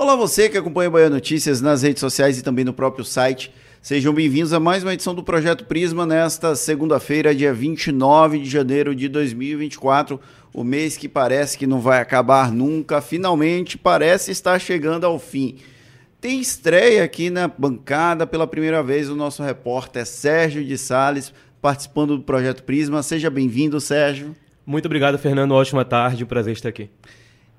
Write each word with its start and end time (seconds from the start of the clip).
Olá 0.00 0.16
você 0.16 0.48
que 0.48 0.56
acompanha 0.56 0.88
o 0.88 0.92
Bahia 0.92 1.10
Notícias 1.10 1.60
nas 1.60 1.82
redes 1.82 2.00
sociais 2.00 2.38
e 2.38 2.42
também 2.42 2.64
no 2.64 2.72
próprio 2.72 3.04
site. 3.04 3.52
Sejam 3.82 4.14
bem-vindos 4.14 4.50
a 4.54 4.58
mais 4.58 4.82
uma 4.82 4.94
edição 4.94 5.14
do 5.14 5.22
Projeto 5.22 5.66
Prisma 5.66 6.06
nesta 6.06 6.56
segunda-feira, 6.56 7.34
dia 7.34 7.52
29 7.52 8.38
de 8.38 8.48
janeiro 8.48 8.94
de 8.94 9.08
2024. 9.08 10.18
O 10.54 10.64
mês 10.64 10.96
que 10.96 11.06
parece 11.06 11.58
que 11.58 11.66
não 11.66 11.82
vai 11.82 12.00
acabar 12.00 12.50
nunca, 12.50 13.02
finalmente 13.02 13.76
parece 13.76 14.30
estar 14.30 14.58
chegando 14.58 15.04
ao 15.04 15.18
fim. 15.18 15.58
Tem 16.18 16.40
estreia 16.40 17.04
aqui 17.04 17.28
na 17.28 17.46
bancada 17.46 18.26
pela 18.26 18.46
primeira 18.46 18.82
vez 18.82 19.10
o 19.10 19.14
nosso 19.14 19.42
repórter 19.42 20.06
Sérgio 20.06 20.64
de 20.64 20.78
Sales 20.78 21.30
participando 21.60 22.16
do 22.16 22.22
Projeto 22.22 22.62
Prisma. 22.62 23.02
Seja 23.02 23.28
bem-vindo, 23.28 23.78
Sérgio. 23.78 24.34
Muito 24.64 24.86
obrigado, 24.86 25.18
Fernando. 25.18 25.52
Ótima 25.52 25.84
tarde, 25.84 26.24
prazer 26.24 26.54
estar 26.54 26.70
aqui. 26.70 26.88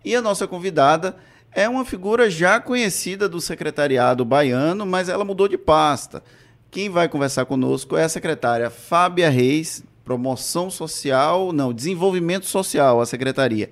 E 0.04 0.16
a 0.16 0.22
nossa 0.24 0.48
convidada 0.48 1.16
é 1.54 1.68
uma 1.68 1.84
figura 1.84 2.30
já 2.30 2.60
conhecida 2.60 3.28
do 3.28 3.42
secretariado 3.42 4.24
baiano, 4.24 4.86
mas 4.86 5.10
ela 5.10 5.26
mudou 5.26 5.48
de 5.48 5.58
pasta. 5.58 6.24
Quem 6.70 6.90
vai 6.90 7.10
conversar 7.10 7.46
conosco 7.46 7.98
é 7.98 8.04
a 8.04 8.10
secretária 8.10 8.70
Fábia 8.70 9.30
Reis, 9.30 9.84
Promoção 10.06 10.70
Social, 10.70 11.52
não, 11.52 11.74
Desenvolvimento 11.74 12.46
Social, 12.46 13.02
a 13.02 13.06
secretaria. 13.06 13.70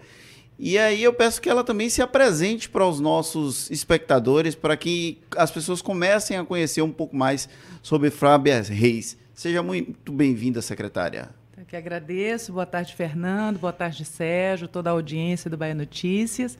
E 0.62 0.78
aí 0.78 1.02
eu 1.02 1.14
peço 1.14 1.42
que 1.42 1.50
ela 1.50 1.64
também 1.64 1.90
se 1.90 2.02
apresente 2.02 2.70
para 2.70 2.86
os 2.86 3.00
nossos 3.00 3.72
espectadores, 3.72 4.56
para 4.56 4.76
que 4.76 5.18
as 5.38 5.50
pessoas 5.50 5.82
comecem 5.82 6.36
a 6.36 6.44
conhecer 6.44 6.82
um 6.82 6.92
pouco 6.92 7.16
mais 7.16 7.48
sobre 7.82 8.09
Fábia 8.09 8.62
Reis. 8.62 9.18
Seja 9.34 9.64
muito 9.64 10.12
bem-vinda, 10.12 10.62
secretária. 10.62 11.30
Eu 11.58 11.64
que 11.66 11.78
agradeço. 11.78 12.52
Boa 12.52 12.66
tarde, 12.66 12.94
Fernando. 12.94 13.58
Boa 13.58 13.72
tarde, 13.72 14.04
Sérgio, 14.04 14.68
toda 14.68 14.90
a 14.90 14.94
audiência 14.94 15.50
do 15.50 15.56
Bahia 15.56 15.73
Notícias. 15.73 16.58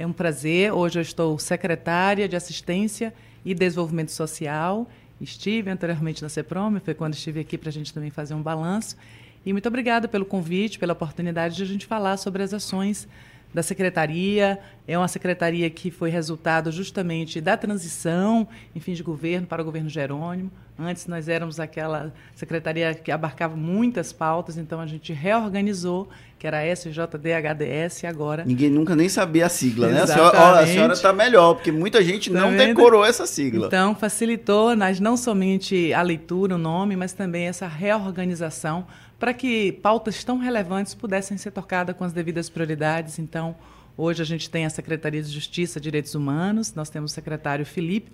É 0.00 0.06
um 0.06 0.14
prazer. 0.14 0.72
Hoje 0.72 0.98
eu 0.98 1.02
estou 1.02 1.38
secretária 1.38 2.26
de 2.26 2.34
Assistência 2.34 3.12
e 3.44 3.54
Desenvolvimento 3.54 4.10
Social. 4.10 4.88
Estive 5.20 5.68
anteriormente 5.68 6.22
na 6.22 6.30
CEPROM, 6.30 6.80
foi 6.80 6.94
quando 6.94 7.12
estive 7.12 7.40
aqui 7.40 7.58
para 7.58 7.68
a 7.68 7.72
gente 7.72 7.92
também 7.92 8.08
fazer 8.08 8.32
um 8.32 8.40
balanço. 8.40 8.96
E 9.44 9.52
muito 9.52 9.68
obrigada 9.68 10.08
pelo 10.08 10.24
convite, 10.24 10.78
pela 10.78 10.94
oportunidade 10.94 11.54
de 11.54 11.62
a 11.62 11.66
gente 11.66 11.84
falar 11.84 12.16
sobre 12.16 12.42
as 12.42 12.54
ações 12.54 13.06
da 13.52 13.62
secretaria. 13.62 14.58
É 14.88 14.96
uma 14.96 15.06
secretaria 15.06 15.68
que 15.68 15.90
foi 15.90 16.08
resultado 16.08 16.72
justamente 16.72 17.38
da 17.38 17.54
transição, 17.58 18.48
enfim, 18.74 18.94
de 18.94 19.02
governo 19.02 19.46
para 19.46 19.60
o 19.60 19.64
governo 19.66 19.90
Jerônimo. 19.90 20.50
Antes 20.78 21.06
nós 21.08 21.28
éramos 21.28 21.60
aquela 21.60 22.10
secretaria 22.34 22.94
que 22.94 23.12
abarcava 23.12 23.54
muitas 23.54 24.14
pautas, 24.14 24.56
então 24.56 24.80
a 24.80 24.86
gente 24.86 25.12
reorganizou, 25.12 26.08
que 26.40 26.46
era 26.46 26.60
a 26.60 26.66
SJDHDS, 26.66 28.02
e 28.02 28.06
agora... 28.06 28.44
Ninguém 28.46 28.70
nunca 28.70 28.96
nem 28.96 29.10
sabia 29.10 29.44
a 29.44 29.48
sigla, 29.50 29.88
né? 29.88 30.00
A 30.00 30.06
senhora, 30.06 30.60
a 30.60 30.66
senhora 30.66 30.92
está 30.94 31.12
melhor, 31.12 31.52
porque 31.52 31.70
muita 31.70 32.02
gente 32.02 32.32
tá 32.32 32.40
não 32.40 32.52
vendo? 32.52 32.74
decorou 32.74 33.04
essa 33.04 33.26
sigla. 33.26 33.66
Então, 33.66 33.94
facilitou 33.94 34.74
nas, 34.74 34.98
não 34.98 35.18
somente 35.18 35.92
a 35.92 36.00
leitura, 36.00 36.54
o 36.54 36.58
nome, 36.58 36.96
mas 36.96 37.12
também 37.12 37.46
essa 37.46 37.66
reorganização 37.66 38.86
para 39.18 39.34
que 39.34 39.72
pautas 39.82 40.24
tão 40.24 40.38
relevantes 40.38 40.94
pudessem 40.94 41.36
ser 41.36 41.50
tocadas 41.50 41.94
com 41.94 42.04
as 42.04 42.12
devidas 42.14 42.48
prioridades. 42.48 43.18
Então, 43.18 43.54
hoje 43.94 44.22
a 44.22 44.24
gente 44.24 44.48
tem 44.48 44.64
a 44.64 44.70
Secretaria 44.70 45.22
de 45.22 45.30
Justiça 45.30 45.78
e 45.78 45.82
Direitos 45.82 46.14
Humanos, 46.14 46.72
nós 46.74 46.88
temos 46.88 47.12
o 47.12 47.14
secretário 47.14 47.66
Felipe 47.66 48.10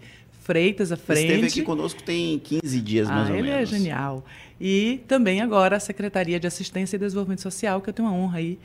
Freitas 0.47 0.93
à 0.93 0.97
frente. 0.97 1.25
Esteve 1.25 1.47
aqui 1.49 1.63
conosco 1.63 2.01
tem 2.05 2.39
15 2.39 2.81
dias, 2.81 3.09
mais 3.09 3.29
ah, 3.29 3.33
ou 3.33 3.37
ele 3.37 3.51
menos. 3.51 3.69
Ele 3.69 3.77
é 3.77 3.79
genial. 3.79 4.25
E 4.61 5.01
também 5.09 5.41
agora 5.41 5.75
a 5.75 5.81
Secretaria 5.81 6.39
de 6.39 6.47
Assistência 6.47 6.95
e 6.95 6.99
Desenvolvimento 7.01 7.43
Social, 7.43 7.81
que 7.81 7.91
eu 7.91 7.93
tenho 7.93 8.07
a 8.07 8.13
honra 8.13 8.39
aí 8.39 8.57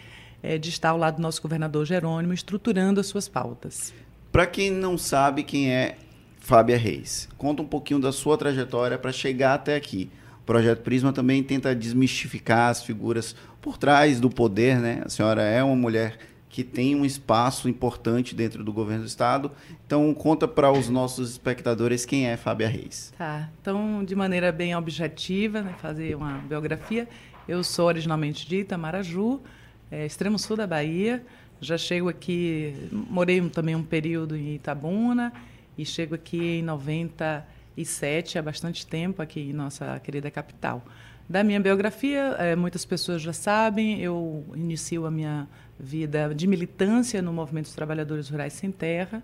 é, 0.44 0.60
de 0.60 0.70
estar 0.70 0.90
ao 0.90 0.98
lado 0.98 1.16
do 1.16 1.24
nosso 1.24 1.42
governador 1.42 1.84
Jerônimo, 1.84 2.34
estruturando 2.34 3.00
as 3.00 3.08
suas 3.08 3.28
pautas. 3.28 3.92
Para 4.32 4.46
quem 4.46 4.70
não 4.70 4.96
sabe 4.96 5.42
quem 5.42 5.72
é 5.72 5.98
Fábia 6.40 6.78
Reis, 6.78 7.28
conta 7.36 7.64
um 7.64 7.68
pouquinho 7.68 8.00
da 8.00 8.12
sua 8.12 8.38
trajetória 8.38 9.00
para 9.00 9.12
chegar 9.12 9.56
até 9.56 9.76
aqui. 9.76 10.08
O 10.44 10.46
Projeto 10.46 10.84
Prisma 10.84 11.12
também 11.12 11.42
tenta 11.42 11.74
desmistificar 11.74 12.70
as 12.70 12.84
figuras 12.84 13.36
por 13.60 13.80
trás 13.80 14.20
do 14.20 14.30
poder, 14.30 14.80
né? 14.80 15.02
A 15.04 15.10
senhora 15.10 15.42
é 15.42 15.64
uma 15.64 15.76
mulher 15.76 16.20
que 16.52 16.64
tem 16.64 16.96
um 16.96 17.06
espaço 17.06 17.70
importante 17.70 18.36
dentro 18.36 18.64
do 18.64 18.74
governo 18.74 19.04
do 19.04 19.08
estado. 19.08 19.52
Então, 19.86 20.14
conta 20.14 20.48
para 20.48 20.72
os 20.72 20.90
nossos 20.90 21.32
espectadores 21.32 22.06
quem 22.06 22.28
é 22.28 22.36
Fábia 22.36 22.68
Reis. 22.68 23.14
Tá. 23.18 23.50
Então, 23.62 24.04
de 24.04 24.16
maneira 24.16 24.52
bem 24.52 24.76
objetiva, 24.76 25.62
né, 25.62 25.74
fazer 25.82 26.16
uma 26.16 26.40
biografia. 26.40 27.08
Eu 27.48 27.64
sou 27.64 27.88
originalmente 27.88 28.48
de 28.48 28.58
Itamaraju, 28.58 29.42
é, 29.90 30.06
extremo 30.06 30.38
sul 30.38 30.58
da 30.58 30.68
Bahia. 30.68 31.24
Já 31.62 31.78
chego 31.78 32.10
aqui, 32.10 32.76
morei 32.92 33.42
também 33.50 33.76
um 33.76 33.84
período 33.84 34.36
em 34.36 34.56
Itabuna 34.56 35.32
e 35.78 35.86
chego 35.86 36.16
aqui 36.16 36.60
em 36.60 36.64
90 36.64 37.48
2007, 37.76 38.38
há 38.38 38.42
bastante 38.42 38.86
tempo 38.86 39.22
aqui 39.22 39.40
em 39.40 39.54
nossa 39.54 40.00
querida 40.00 40.30
capital. 40.30 40.84
Da 41.32 41.46
minha 41.46 41.62
biografia, 41.62 42.36
é, 42.40 42.58
muitas 42.58 42.84
pessoas 42.84 43.22
já 43.22 43.32
sabem, 43.32 44.02
eu 44.02 44.44
inicio 44.54 45.06
a 45.06 45.10
minha 45.10 45.48
vida 45.80 46.36
de 46.36 46.46
militância 46.46 47.22
no 47.22 47.32
Movimento 47.32 47.68
dos 47.68 47.74
Trabalhadores 47.74 48.28
Rurais 48.28 48.52
Sem 48.52 48.70
Terra, 48.70 49.24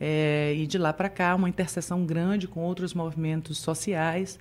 é, 0.00 0.54
e 0.56 0.68
de 0.68 0.78
lá 0.78 0.92
para 0.92 1.08
cá 1.08 1.34
uma 1.34 1.48
interseção 1.48 2.06
grande 2.06 2.46
com 2.46 2.60
outros 2.60 2.94
movimentos 2.94 3.58
sociais, 3.58 4.38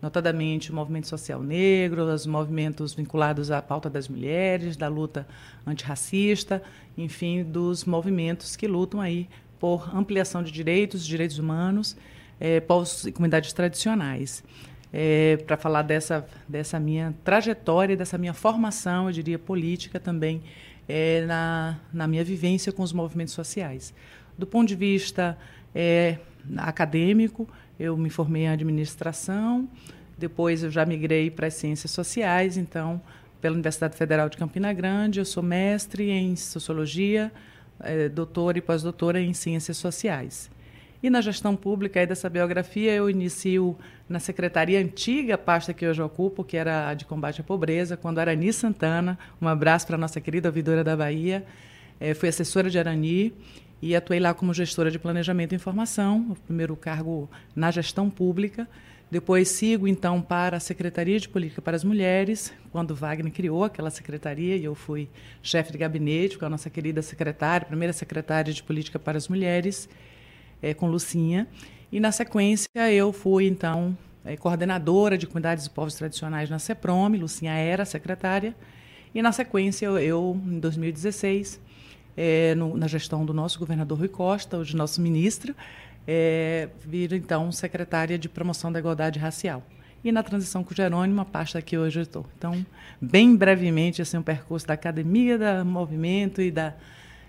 notadamente 0.00 0.70
o 0.70 0.74
movimento 0.76 1.08
social 1.08 1.42
negro, 1.42 2.04
os 2.04 2.26
movimentos 2.26 2.94
vinculados 2.94 3.50
à 3.50 3.60
pauta 3.60 3.90
das 3.90 4.06
mulheres, 4.06 4.76
da 4.76 4.86
luta 4.86 5.26
antirracista, 5.66 6.62
enfim, 6.96 7.42
dos 7.42 7.84
movimentos 7.84 8.54
que 8.54 8.68
lutam 8.68 9.00
aí 9.00 9.28
por 9.58 9.92
ampliação 9.92 10.44
de 10.44 10.52
direitos, 10.52 11.04
direitos 11.04 11.40
humanos 11.40 11.96
é, 12.38 12.60
povos 12.60 13.04
e 13.04 13.10
comunidades 13.10 13.52
tradicionais. 13.52 14.44
É, 14.98 15.36
para 15.46 15.58
falar 15.58 15.82
dessa, 15.82 16.26
dessa 16.48 16.80
minha 16.80 17.14
trajetória, 17.22 17.94
dessa 17.94 18.16
minha 18.16 18.32
formação, 18.32 19.08
eu 19.08 19.12
diria, 19.12 19.38
política 19.38 20.00
também, 20.00 20.42
é, 20.88 21.20
na, 21.26 21.78
na 21.92 22.06
minha 22.06 22.24
vivência 22.24 22.72
com 22.72 22.82
os 22.82 22.94
movimentos 22.94 23.34
sociais. 23.34 23.92
Do 24.38 24.46
ponto 24.46 24.66
de 24.66 24.74
vista 24.74 25.36
é, 25.74 26.16
acadêmico, 26.56 27.46
eu 27.78 27.94
me 27.94 28.08
formei 28.08 28.44
em 28.44 28.48
administração, 28.48 29.68
depois 30.16 30.62
eu 30.62 30.70
já 30.70 30.86
migrei 30.86 31.30
para 31.30 31.48
as 31.48 31.54
ciências 31.54 31.90
sociais, 31.90 32.56
então, 32.56 32.98
pela 33.38 33.52
Universidade 33.52 33.98
Federal 33.98 34.30
de 34.30 34.38
Campina 34.38 34.72
Grande, 34.72 35.18
eu 35.18 35.26
sou 35.26 35.42
mestre 35.42 36.08
em 36.08 36.34
sociologia, 36.36 37.30
é, 37.80 38.08
doutora 38.08 38.56
e 38.56 38.62
pós-doutora 38.62 39.20
em 39.20 39.34
ciências 39.34 39.76
sociais. 39.76 40.50
E 41.02 41.10
na 41.10 41.20
gestão 41.20 41.54
pública 41.54 42.00
aí 42.00 42.06
dessa 42.06 42.28
biografia, 42.30 42.92
eu 42.92 43.10
inicio 43.10 43.76
na 44.08 44.18
secretaria 44.18 44.80
antiga, 44.80 45.36
pasta 45.36 45.74
que 45.74 45.86
hoje 45.86 46.00
ocupo, 46.00 46.42
que 46.42 46.56
era 46.56 46.88
a 46.88 46.94
de 46.94 47.04
combate 47.04 47.40
à 47.40 47.44
pobreza, 47.44 47.96
quando 47.96 48.18
Arani 48.18 48.52
Santana, 48.52 49.18
um 49.40 49.46
abraço 49.46 49.86
para 49.86 49.96
a 49.96 49.98
nossa 49.98 50.20
querida 50.20 50.48
ouvidora 50.48 50.82
da 50.82 50.96
Bahia, 50.96 51.44
é, 52.00 52.14
fui 52.14 52.28
assessora 52.28 52.70
de 52.70 52.78
Arani 52.78 53.32
e 53.80 53.94
atuei 53.94 54.18
lá 54.18 54.32
como 54.32 54.54
gestora 54.54 54.90
de 54.90 54.98
planejamento 54.98 55.52
e 55.52 55.56
informação, 55.56 56.28
o 56.30 56.34
primeiro 56.34 56.74
cargo 56.76 57.28
na 57.54 57.70
gestão 57.70 58.08
pública. 58.08 58.66
Depois 59.10 59.48
sigo 59.48 59.86
então 59.86 60.20
para 60.20 60.56
a 60.56 60.60
Secretaria 60.60 61.20
de 61.20 61.28
Política 61.28 61.62
para 61.62 61.76
as 61.76 61.84
Mulheres, 61.84 62.52
quando 62.72 62.94
Wagner 62.94 63.32
criou 63.32 63.62
aquela 63.62 63.90
secretaria 63.90 64.56
e 64.56 64.64
eu 64.64 64.74
fui 64.74 65.08
chefe 65.42 65.70
de 65.70 65.78
gabinete 65.78 66.36
com 66.36 66.44
a 66.44 66.50
nossa 66.50 66.68
querida 66.68 67.00
secretária, 67.02 67.66
primeira 67.66 67.92
secretária 67.92 68.52
de 68.52 68.62
Política 68.62 68.98
para 68.98 69.16
as 69.16 69.28
Mulheres 69.28 69.88
é, 70.62 70.74
com 70.74 70.88
Lucinha. 70.88 71.46
E 71.90 72.00
na 72.00 72.12
sequência 72.12 72.68
eu 72.90 73.12
fui 73.12 73.46
então 73.46 73.96
é, 74.24 74.36
coordenadora 74.36 75.16
de 75.16 75.26
comunidades 75.26 75.66
e 75.66 75.70
povos 75.70 75.94
tradicionais 75.94 76.50
na 76.50 76.58
CEPROM, 76.58 77.08
Lucinha 77.16 77.52
era 77.52 77.84
secretária. 77.84 78.54
E 79.14 79.22
na 79.22 79.32
sequência 79.32 79.86
eu, 79.86 79.98
eu 79.98 80.40
em 80.46 80.58
2016, 80.58 81.60
é, 82.16 82.54
no, 82.54 82.76
na 82.76 82.88
gestão 82.88 83.24
do 83.24 83.32
nosso 83.32 83.58
governador 83.58 83.98
Rui 83.98 84.08
Costa, 84.08 84.58
hoje 84.58 84.76
nosso 84.76 85.00
ministro, 85.00 85.54
é, 86.06 86.68
então 87.12 87.50
secretária 87.52 88.18
de 88.18 88.28
promoção 88.28 88.72
da 88.72 88.78
igualdade 88.78 89.18
racial. 89.18 89.62
E 90.04 90.12
na 90.12 90.22
transição 90.22 90.62
com 90.62 90.72
o 90.72 90.76
Jerônimo, 90.76 91.20
a 91.20 91.24
pasta 91.24 91.60
que 91.60 91.76
hoje 91.76 91.98
eu 91.98 92.02
estou. 92.02 92.26
Então, 92.36 92.64
bem 93.00 93.34
brevemente, 93.34 94.00
assim, 94.00 94.16
um 94.16 94.22
percurso 94.22 94.66
da 94.66 94.74
academia, 94.74 95.36
do 95.38 95.64
movimento 95.64 96.40
e 96.40 96.50
da 96.50 96.74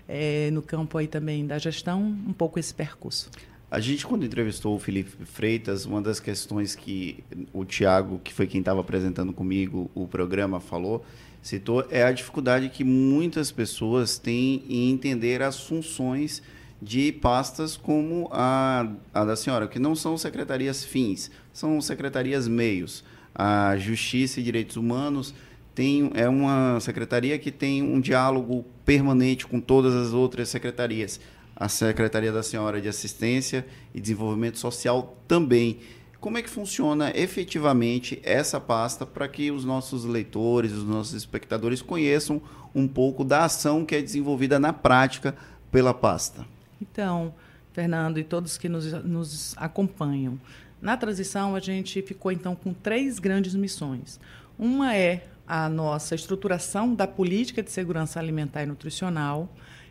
é, 0.08 0.50
no 0.50 0.62
campo 0.62 0.96
aí 0.96 1.06
também 1.06 1.46
da 1.46 1.58
gestão, 1.58 2.02
um 2.02 2.32
pouco 2.32 2.58
esse 2.58 2.74
percurso. 2.74 3.30
A 3.70 3.80
gente, 3.80 4.06
quando 4.06 4.24
entrevistou 4.24 4.74
o 4.74 4.78
Felipe 4.78 5.26
Freitas, 5.26 5.84
uma 5.84 6.00
das 6.00 6.18
questões 6.18 6.74
que 6.74 7.22
o 7.52 7.66
Tiago, 7.66 8.18
que 8.24 8.32
foi 8.32 8.46
quem 8.46 8.60
estava 8.60 8.80
apresentando 8.80 9.30
comigo 9.30 9.90
o 9.94 10.08
programa, 10.08 10.58
falou, 10.58 11.04
citou, 11.42 11.86
é 11.90 12.02
a 12.02 12.10
dificuldade 12.10 12.70
que 12.70 12.82
muitas 12.82 13.52
pessoas 13.52 14.18
têm 14.18 14.64
em 14.70 14.90
entender 14.90 15.42
as 15.42 15.60
funções 15.60 16.42
de 16.80 17.12
pastas 17.12 17.76
como 17.76 18.28
a, 18.32 18.90
a 19.12 19.24
da 19.24 19.36
senhora, 19.36 19.68
que 19.68 19.78
não 19.78 19.94
são 19.94 20.16
secretarias 20.16 20.82
fins, 20.82 21.30
são 21.52 21.78
secretarias 21.82 22.48
meios. 22.48 23.04
A 23.34 23.76
Justiça 23.76 24.40
e 24.40 24.42
Direitos 24.42 24.76
Humanos 24.76 25.34
tem, 25.78 26.10
é 26.14 26.28
uma 26.28 26.80
secretaria 26.80 27.38
que 27.38 27.52
tem 27.52 27.84
um 27.84 28.00
diálogo 28.00 28.64
permanente 28.84 29.46
com 29.46 29.60
todas 29.60 29.94
as 29.94 30.12
outras 30.12 30.48
secretarias. 30.48 31.20
a 31.54 31.68
Secretaria 31.68 32.32
da 32.32 32.42
Senhora 32.42 32.80
de 32.80 32.88
Assistência 32.88 33.64
e 33.94 34.00
Desenvolvimento 34.00 34.58
Social 34.58 35.16
também. 35.28 35.78
Como 36.20 36.36
é 36.36 36.42
que 36.42 36.50
funciona 36.50 37.12
efetivamente 37.16 38.20
essa 38.24 38.60
pasta 38.60 39.06
para 39.06 39.28
que 39.28 39.52
os 39.52 39.64
nossos 39.64 40.04
leitores, 40.04 40.72
os 40.72 40.82
nossos 40.82 41.14
espectadores 41.14 41.80
conheçam 41.80 42.42
um 42.74 42.88
pouco 42.88 43.22
da 43.24 43.44
ação 43.44 43.84
que 43.84 43.94
é 43.94 44.02
desenvolvida 44.02 44.58
na 44.58 44.72
prática 44.72 45.36
pela 45.70 45.94
pasta? 45.94 46.44
Então, 46.82 47.32
Fernando 47.72 48.18
e 48.18 48.24
todos 48.24 48.58
que 48.58 48.68
nos, 48.68 48.92
nos 49.04 49.54
acompanham, 49.56 50.40
na 50.82 50.96
transição 50.96 51.54
a 51.54 51.60
gente 51.60 52.02
ficou 52.02 52.32
então 52.32 52.56
com 52.56 52.74
três 52.74 53.20
grandes 53.20 53.54
missões. 53.54 54.18
Uma 54.58 54.96
é 54.96 55.24
a 55.48 55.66
nossa 55.66 56.14
estruturação 56.14 56.94
da 56.94 57.06
política 57.06 57.62
de 57.62 57.70
segurança 57.70 58.20
alimentar 58.20 58.64
e 58.64 58.66
nutricional, 58.66 59.48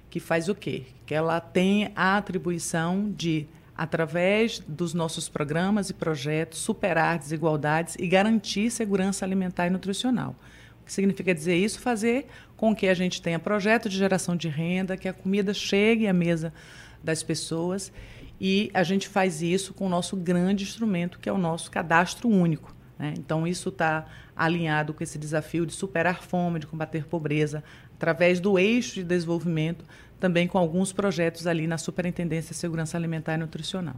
que 0.07 0.19
faz 0.19 0.48
o 0.48 0.54
quê? 0.54 0.83
Que 1.04 1.15
ela 1.15 1.39
tem 1.39 1.92
a 1.95 2.15
atribuição 2.15 3.12
de 3.12 3.48
através 3.75 4.59
dos 4.68 4.94
nossos 4.94 5.27
programas 5.27 5.89
e 5.89 5.94
projetos, 5.94 6.59
superar 6.59 7.18
desigualdades 7.18 7.95
e 8.00 8.07
garantir 8.07 8.69
segurança 8.69 9.25
alimentar 9.25 9.65
e 9.65 9.71
nutricional. 9.71 10.36
O 10.81 10.86
que 10.86 10.94
significa 10.94 11.33
dizer 11.33 11.56
isso? 11.56 11.80
Fazer 11.80 12.27
com 12.56 12.75
que 12.75 12.88
a 12.88 12.94
gente 12.94 13.21
tenha 13.21 13.39
projeto 13.39 13.89
de 13.89 13.98
geração 13.98 14.36
de 14.36 14.48
renda, 14.48 14.95
que 14.95 15.07
a 15.07 15.13
comida 15.13 15.53
chegue 15.53 16.07
à 16.07 16.13
mesa 16.13 16.53
das 17.03 17.24
pessoas 17.24 17.92
e 18.39 18.69
a 18.74 18.83
gente 18.83 19.07
faz 19.07 19.42
isso 19.42 19.74
com 19.74 19.88
o 19.88 19.89
nosso 19.89 20.15
grande 20.15 20.63
instrumento, 20.63 21.19
que 21.19 21.27
é 21.27 21.33
o 21.33 21.38
nosso 21.38 21.71
cadastro 21.71 22.30
único. 22.30 22.76
Né? 22.97 23.13
Então, 23.17 23.47
isso 23.47 23.69
está 23.69 24.05
alinhado 24.35 24.94
com 24.94 25.03
esse 25.03 25.17
desafio 25.17 25.65
de 25.65 25.73
superar 25.73 26.21
fome, 26.21 26.59
de 26.59 26.67
combater 26.67 27.05
pobreza, 27.05 27.63
através 27.95 28.39
do 28.39 28.57
eixo 28.57 28.95
de 28.95 29.03
desenvolvimento 29.03 29.85
também 30.19 30.47
com 30.47 30.57
alguns 30.57 30.91
projetos 30.91 31.45
ali 31.47 31.67
na 31.67 31.77
Superintendência 31.77 32.51
de 32.51 32.57
Segurança 32.57 32.97
Alimentar 32.97 33.35
e 33.35 33.38
Nutricional. 33.38 33.95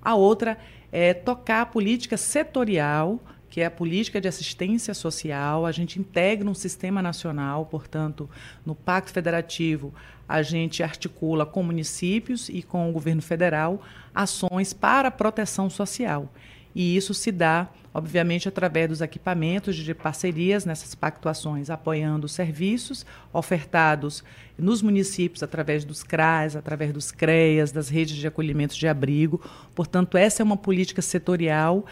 A 0.00 0.14
outra 0.14 0.56
é 0.92 1.12
tocar 1.12 1.62
a 1.62 1.66
política 1.66 2.16
setorial, 2.16 3.20
que 3.50 3.60
é 3.60 3.66
a 3.66 3.70
política 3.70 4.20
de 4.20 4.28
assistência 4.28 4.94
social. 4.94 5.66
A 5.66 5.72
gente 5.72 5.98
integra 5.98 6.48
um 6.48 6.54
sistema 6.54 7.02
nacional, 7.02 7.66
portanto, 7.66 8.28
no 8.64 8.74
Pacto 8.74 9.12
Federativo, 9.12 9.92
a 10.28 10.42
gente 10.42 10.82
articula 10.82 11.44
com 11.44 11.62
municípios 11.62 12.48
e 12.48 12.62
com 12.62 12.88
o 12.88 12.92
governo 12.92 13.22
federal 13.22 13.82
ações 14.14 14.72
para 14.72 15.08
a 15.08 15.10
proteção 15.12 15.68
social. 15.68 16.32
E 16.78 16.96
isso 16.96 17.12
se 17.12 17.32
dá, 17.32 17.68
obviamente, 17.92 18.48
através 18.48 18.88
dos 18.88 19.00
equipamentos 19.00 19.74
de 19.74 19.92
parcerias 19.92 20.64
nessas 20.64 20.94
pactuações, 20.94 21.70
apoiando 21.70 22.28
serviços 22.28 23.04
ofertados 23.32 24.22
nos 24.56 24.80
municípios 24.80 25.42
através 25.42 25.84
dos 25.84 26.04
CRAs, 26.04 26.54
através 26.54 26.92
dos 26.92 27.10
CREAS, 27.10 27.72
das 27.72 27.88
redes 27.88 28.14
de 28.14 28.28
acolhimento 28.28 28.76
de 28.76 28.86
abrigo. 28.86 29.40
Portanto, 29.74 30.16
essa 30.16 30.40
é 30.40 30.44
uma 30.44 30.56
política 30.56 31.02
setorial 31.02 31.84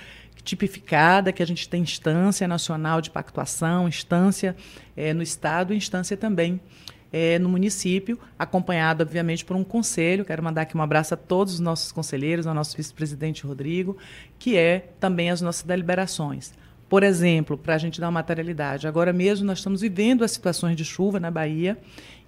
tipificada, 0.44 1.32
que 1.32 1.42
a 1.42 1.46
gente 1.46 1.68
tem 1.68 1.82
instância 1.82 2.46
nacional 2.46 3.00
de 3.00 3.10
pactuação, 3.10 3.88
instância 3.88 4.54
é, 4.96 5.12
no 5.12 5.20
Estado 5.20 5.74
instância 5.74 6.16
também 6.16 6.60
é, 7.18 7.38
no 7.38 7.48
município, 7.48 8.18
acompanhado, 8.38 9.02
obviamente, 9.02 9.42
por 9.42 9.56
um 9.56 9.64
conselho. 9.64 10.22
Quero 10.22 10.42
mandar 10.42 10.62
aqui 10.62 10.76
um 10.76 10.82
abraço 10.82 11.14
a 11.14 11.16
todos 11.16 11.54
os 11.54 11.60
nossos 11.60 11.90
conselheiros, 11.90 12.46
ao 12.46 12.52
nosso 12.52 12.76
vice-presidente 12.76 13.46
Rodrigo, 13.46 13.96
que 14.38 14.54
é 14.54 14.90
também 15.00 15.30
as 15.30 15.40
nossas 15.40 15.62
deliberações. 15.62 16.52
Por 16.88 17.02
exemplo, 17.02 17.58
para 17.58 17.74
a 17.74 17.78
gente 17.78 18.00
dar 18.00 18.06
uma 18.06 18.12
materialidade, 18.12 18.86
agora 18.86 19.12
mesmo 19.12 19.44
nós 19.44 19.58
estamos 19.58 19.80
vivendo 19.80 20.22
as 20.22 20.30
situações 20.30 20.76
de 20.76 20.84
chuva 20.84 21.18
na 21.18 21.32
Bahia, 21.32 21.76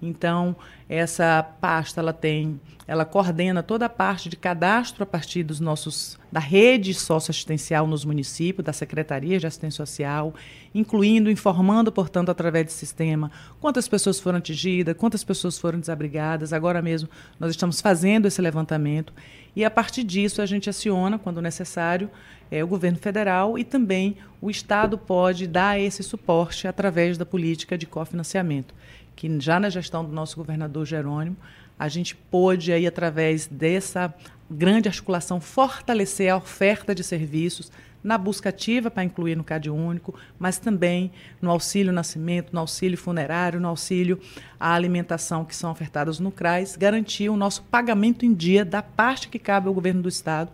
então 0.01 0.53
essa 0.87 1.41
pasta 1.61 2.01
ela 2.01 2.11
tem, 2.11 2.59
ela 2.85 3.05
coordena 3.05 3.63
toda 3.63 3.85
a 3.85 3.89
parte 3.89 4.27
de 4.27 4.35
cadastro 4.35 5.03
a 5.03 5.05
partir 5.05 5.43
dos 5.43 5.61
nossos 5.61 6.19
da 6.31 6.41
rede 6.41 6.93
socioassistencial 6.93 7.87
nos 7.87 8.03
municípios, 8.03 8.65
da 8.65 8.73
Secretaria 8.73 9.39
de 9.39 9.47
Assistência 9.47 9.85
Social, 9.85 10.33
incluindo, 10.75 11.31
informando, 11.31 11.91
portanto, 11.91 12.29
através 12.29 12.65
do 12.65 12.71
sistema, 12.71 13.31
quantas 13.61 13.87
pessoas 13.87 14.19
foram 14.19 14.39
atingidas, 14.39 14.95
quantas 14.97 15.23
pessoas 15.23 15.57
foram 15.57 15.79
desabrigadas. 15.79 16.51
Agora 16.51 16.81
mesmo 16.81 17.09
nós 17.39 17.51
estamos 17.51 17.79
fazendo 17.79 18.27
esse 18.27 18.41
levantamento 18.41 19.13
e 19.55 19.65
a 19.65 19.71
partir 19.71 20.03
disso 20.03 20.41
a 20.41 20.45
gente 20.45 20.69
aciona, 20.69 21.17
quando 21.17 21.41
necessário, 21.41 22.09
é, 22.51 22.63
o 22.63 22.67
governo 22.67 22.97
federal 22.97 23.57
e 23.57 23.63
também 23.63 24.17
o 24.41 24.49
Estado 24.49 24.97
pode 24.97 25.47
dar 25.47 25.79
esse 25.79 26.03
suporte 26.03 26.67
através 26.67 27.17
da 27.17 27.25
política 27.25 27.77
de 27.77 27.85
cofinanciamento, 27.85 28.73
que 29.15 29.39
já 29.39 29.59
na 29.59 29.69
gestão 29.69 30.03
do 30.03 30.11
nosso 30.11 30.37
governador 30.37 30.85
Jerônimo, 30.85 31.37
a 31.77 31.87
gente 31.87 32.15
pôde 32.15 32.73
aí 32.73 32.85
através 32.85 33.47
dessa 33.47 34.13
grande 34.49 34.87
articulação 34.87 35.39
fortalecer 35.39 36.31
a 36.31 36.37
oferta 36.37 36.93
de 36.95 37.03
serviços 37.03 37.71
na 38.03 38.17
busca 38.17 38.49
ativa 38.49 38.89
para 38.89 39.03
incluir 39.03 39.35
no 39.35 39.43
CAD 39.43 39.69
único, 39.69 40.15
mas 40.37 40.57
também 40.57 41.11
no 41.41 41.51
auxílio 41.51 41.91
nascimento, 41.91 42.53
no 42.53 42.59
auxílio 42.59 42.97
funerário, 42.97 43.59
no 43.59 43.67
auxílio 43.67 44.19
à 44.59 44.73
alimentação 44.73 45.43
que 45.43 45.55
são 45.55 45.69
ofertadas 45.69 46.19
no 46.19 46.31
CRAS, 46.31 46.77
garantir 46.77 47.29
o 47.29 47.35
nosso 47.35 47.61
pagamento 47.63 48.25
em 48.25 48.33
dia 48.33 48.63
da 48.63 48.81
parte 48.81 49.27
que 49.27 49.37
cabe 49.37 49.67
ao 49.67 49.73
governo 49.73 50.01
do 50.01 50.09
estado 50.09 50.49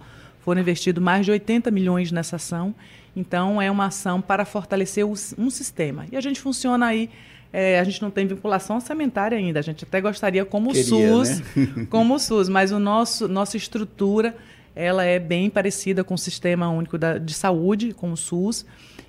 foram 0.45 0.61
investidos 0.61 1.03
mais 1.03 1.25
de 1.25 1.31
80 1.31 1.71
milhões 1.71 2.11
nessa 2.11 2.35
ação. 2.35 2.73
Então, 3.15 3.59
é 3.59 3.71
uma 3.71 3.85
ação 3.85 4.21
para 4.21 4.45
fortalecer 4.45 5.03
um 5.03 5.49
sistema. 5.49 6.05
E 6.11 6.15
a 6.15 6.21
gente 6.21 6.39
funciona 6.39 6.85
aí 6.85 7.09
é, 7.57 7.79
a 7.79 7.83
gente 7.85 8.01
não 8.01 8.11
tem 8.11 8.27
vinculação 8.27 8.75
orçamentária 8.75 9.37
ainda. 9.37 9.59
A 9.59 9.61
gente 9.61 9.85
até 9.85 10.01
gostaria 10.01 10.43
como 10.43 10.73
Queria, 10.73 10.83
o 10.83 11.25
SUS, 11.25 11.39
né? 11.55 11.87
como 11.89 12.15
o 12.15 12.19
SUS, 12.19 12.49
mas 12.49 12.73
o 12.73 12.79
nosso 12.79 13.29
nossa 13.29 13.55
estrutura 13.55 14.35
ela 14.75 15.05
é 15.05 15.17
bem 15.17 15.49
parecida 15.49 16.03
com 16.03 16.15
o 16.15 16.17
Sistema 16.17 16.67
Único 16.67 16.97
da, 16.97 17.17
de 17.17 17.33
Saúde, 17.33 17.93
com 17.93 18.11
o 18.11 18.17
SUS. 18.17 18.65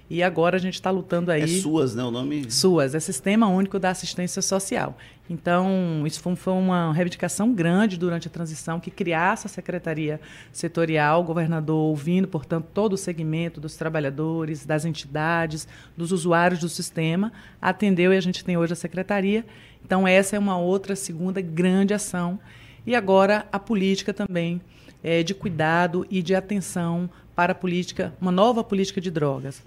E 0.09 0.23
agora 0.23 0.57
a 0.57 0.61
gente 0.61 0.75
está 0.75 0.91
lutando 0.91 1.33
aí. 1.33 1.43
É 1.43 1.47
SUAS, 1.47 1.95
né? 1.97 2.05
O 2.05 2.13
nome? 2.13 2.49
SUAS, 2.49 2.95
é 2.95 3.01
Sistema 3.01 3.49
Único 3.49 3.77
da 3.79 3.91
Assistência 3.91 4.41
Social. 4.41 4.97
Então, 5.29 6.05
isso 6.07 6.21
foi 6.37 6.53
uma 6.53 6.93
reivindicação 6.93 7.53
grande 7.53 7.99
durante 7.99 8.29
a 8.29 8.31
transição, 8.31 8.79
que 8.79 8.91
criasse 8.91 9.49
a 9.49 9.51
Secretaria 9.51 10.21
Setorial, 10.53 11.23
o 11.23 11.25
governador 11.25 11.77
ouvindo, 11.77 12.29
portanto, 12.29 12.69
todo 12.73 12.93
o 12.93 12.97
segmento 12.97 13.61
dos 13.61 13.75
trabalhadores, 13.75 14.65
das 14.65 14.85
entidades, 14.85 15.67
dos 15.97 16.13
usuários 16.13 16.61
do 16.61 16.69
sistema, 16.69 17.33
atendeu 17.61 18.13
e 18.13 18.17
a 18.17 18.21
gente 18.21 18.45
tem 18.45 18.57
hoje 18.57 18.75
a 18.75 18.77
Secretaria. 18.77 19.45
Então, 19.85 20.07
essa 20.07 20.37
é 20.37 20.39
uma 20.39 20.57
outra 20.57 20.95
segunda 20.95 21.41
grande 21.41 21.93
ação. 21.93 22.39
E 22.87 22.95
agora 22.95 23.45
a 23.51 23.59
política 23.59 24.15
também 24.15 24.61
é, 25.03 25.25
de 25.25 25.35
cuidado 25.35 26.07
e 26.09 26.23
de 26.23 26.37
atenção 26.37 27.11
para 27.35 27.51
a 27.51 27.55
política, 27.55 28.15
uma 28.21 28.31
nova 28.31 28.63
política 28.63 29.01
de 29.01 29.11
drogas 29.11 29.61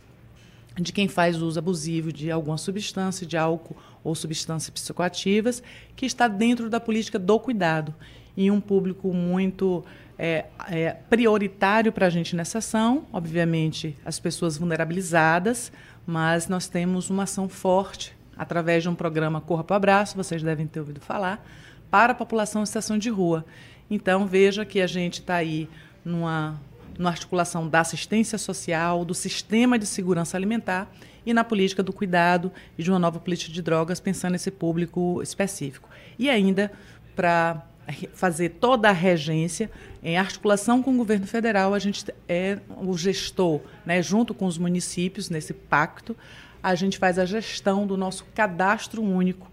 de 0.82 0.94
quem 0.94 1.08
faz 1.08 1.42
uso 1.42 1.60
abusivo 1.60 2.12
de 2.12 2.32
alguma 2.32 2.58
substância, 2.58 3.26
de 3.26 3.38
álcool 3.38 3.76
ou 4.04 4.16
substâncias 4.16 4.70
psicoativas, 4.70 5.62
que 5.96 6.06
está 6.06 6.28
dentro 6.28 6.70
da 6.70 6.80
política 6.80 7.20
do 7.20 7.40
cuidado. 7.40 7.94
E 8.36 8.50
um 8.50 8.62
público 8.62 9.14
muito 9.14 9.84
é, 10.18 10.46
é, 10.70 10.92
prioritário 11.10 11.92
para 11.92 12.08
a 12.08 12.10
gente 12.10 12.36
nessa 12.36 12.60
ação, 12.60 13.06
obviamente, 13.12 13.96
as 14.06 14.20
pessoas 14.20 14.58
vulnerabilizadas, 14.58 15.72
mas 16.06 16.48
nós 16.48 16.68
temos 16.68 17.10
uma 17.10 17.24
ação 17.24 17.50
forte 17.50 18.16
através 18.38 18.84
de 18.84 18.90
um 18.90 18.96
programa 18.96 19.42
Corra 19.42 19.64
para 19.64 19.74
o 19.74 19.78
Abraço, 19.78 20.16
vocês 20.16 20.42
devem 20.42 20.66
ter 20.66 20.80
ouvido 20.80 21.02
falar, 21.02 21.46
para 21.92 22.14
a 22.14 22.16
população 22.16 22.64
em 22.64 22.66
situação 22.66 22.98
de 22.98 23.10
rua. 23.10 23.46
Então, 23.92 24.26
veja 24.26 24.64
que 24.64 24.80
a 24.80 24.88
gente 24.88 25.20
está 25.20 25.36
aí 25.36 25.68
numa 26.06 26.60
na 27.00 27.10
articulação 27.10 27.68
da 27.68 27.80
assistência 27.80 28.38
social, 28.38 29.06
do 29.06 29.14
sistema 29.14 29.80
de 29.80 29.86
segurança 29.86 30.36
alimentar 30.36 30.92
e 31.26 31.34
na 31.34 31.46
política 31.46 31.82
do 31.82 31.94
cuidado 31.94 32.52
e 32.78 32.84
de 32.84 32.92
uma 32.92 33.00
nova 33.00 33.20
política 33.20 33.54
de 33.54 33.62
drogas, 33.62 34.02
pensando 34.02 34.34
nesse 34.34 34.52
público 34.52 35.22
específico. 35.24 35.90
E 36.18 36.30
ainda, 36.30 36.70
para 37.16 37.66
fazer 38.14 38.50
toda 38.50 38.90
a 38.90 38.92
regência, 38.92 39.72
em 40.04 40.18
articulação 40.18 40.84
com 40.84 40.94
o 40.94 40.98
governo 40.98 41.26
federal, 41.26 41.74
a 41.74 41.80
gente 41.80 42.06
é 42.28 42.60
o 42.78 42.96
gestor, 42.98 43.62
né, 43.86 44.02
junto 44.04 44.34
com 44.34 44.46
os 44.46 44.58
municípios, 44.58 45.30
nesse 45.30 45.54
pacto, 45.54 46.16
a 46.62 46.76
gente 46.76 46.98
faz 46.98 47.18
a 47.18 47.26
gestão 47.26 47.88
do 47.88 47.96
nosso 47.96 48.26
cadastro 48.36 49.02
único, 49.02 49.50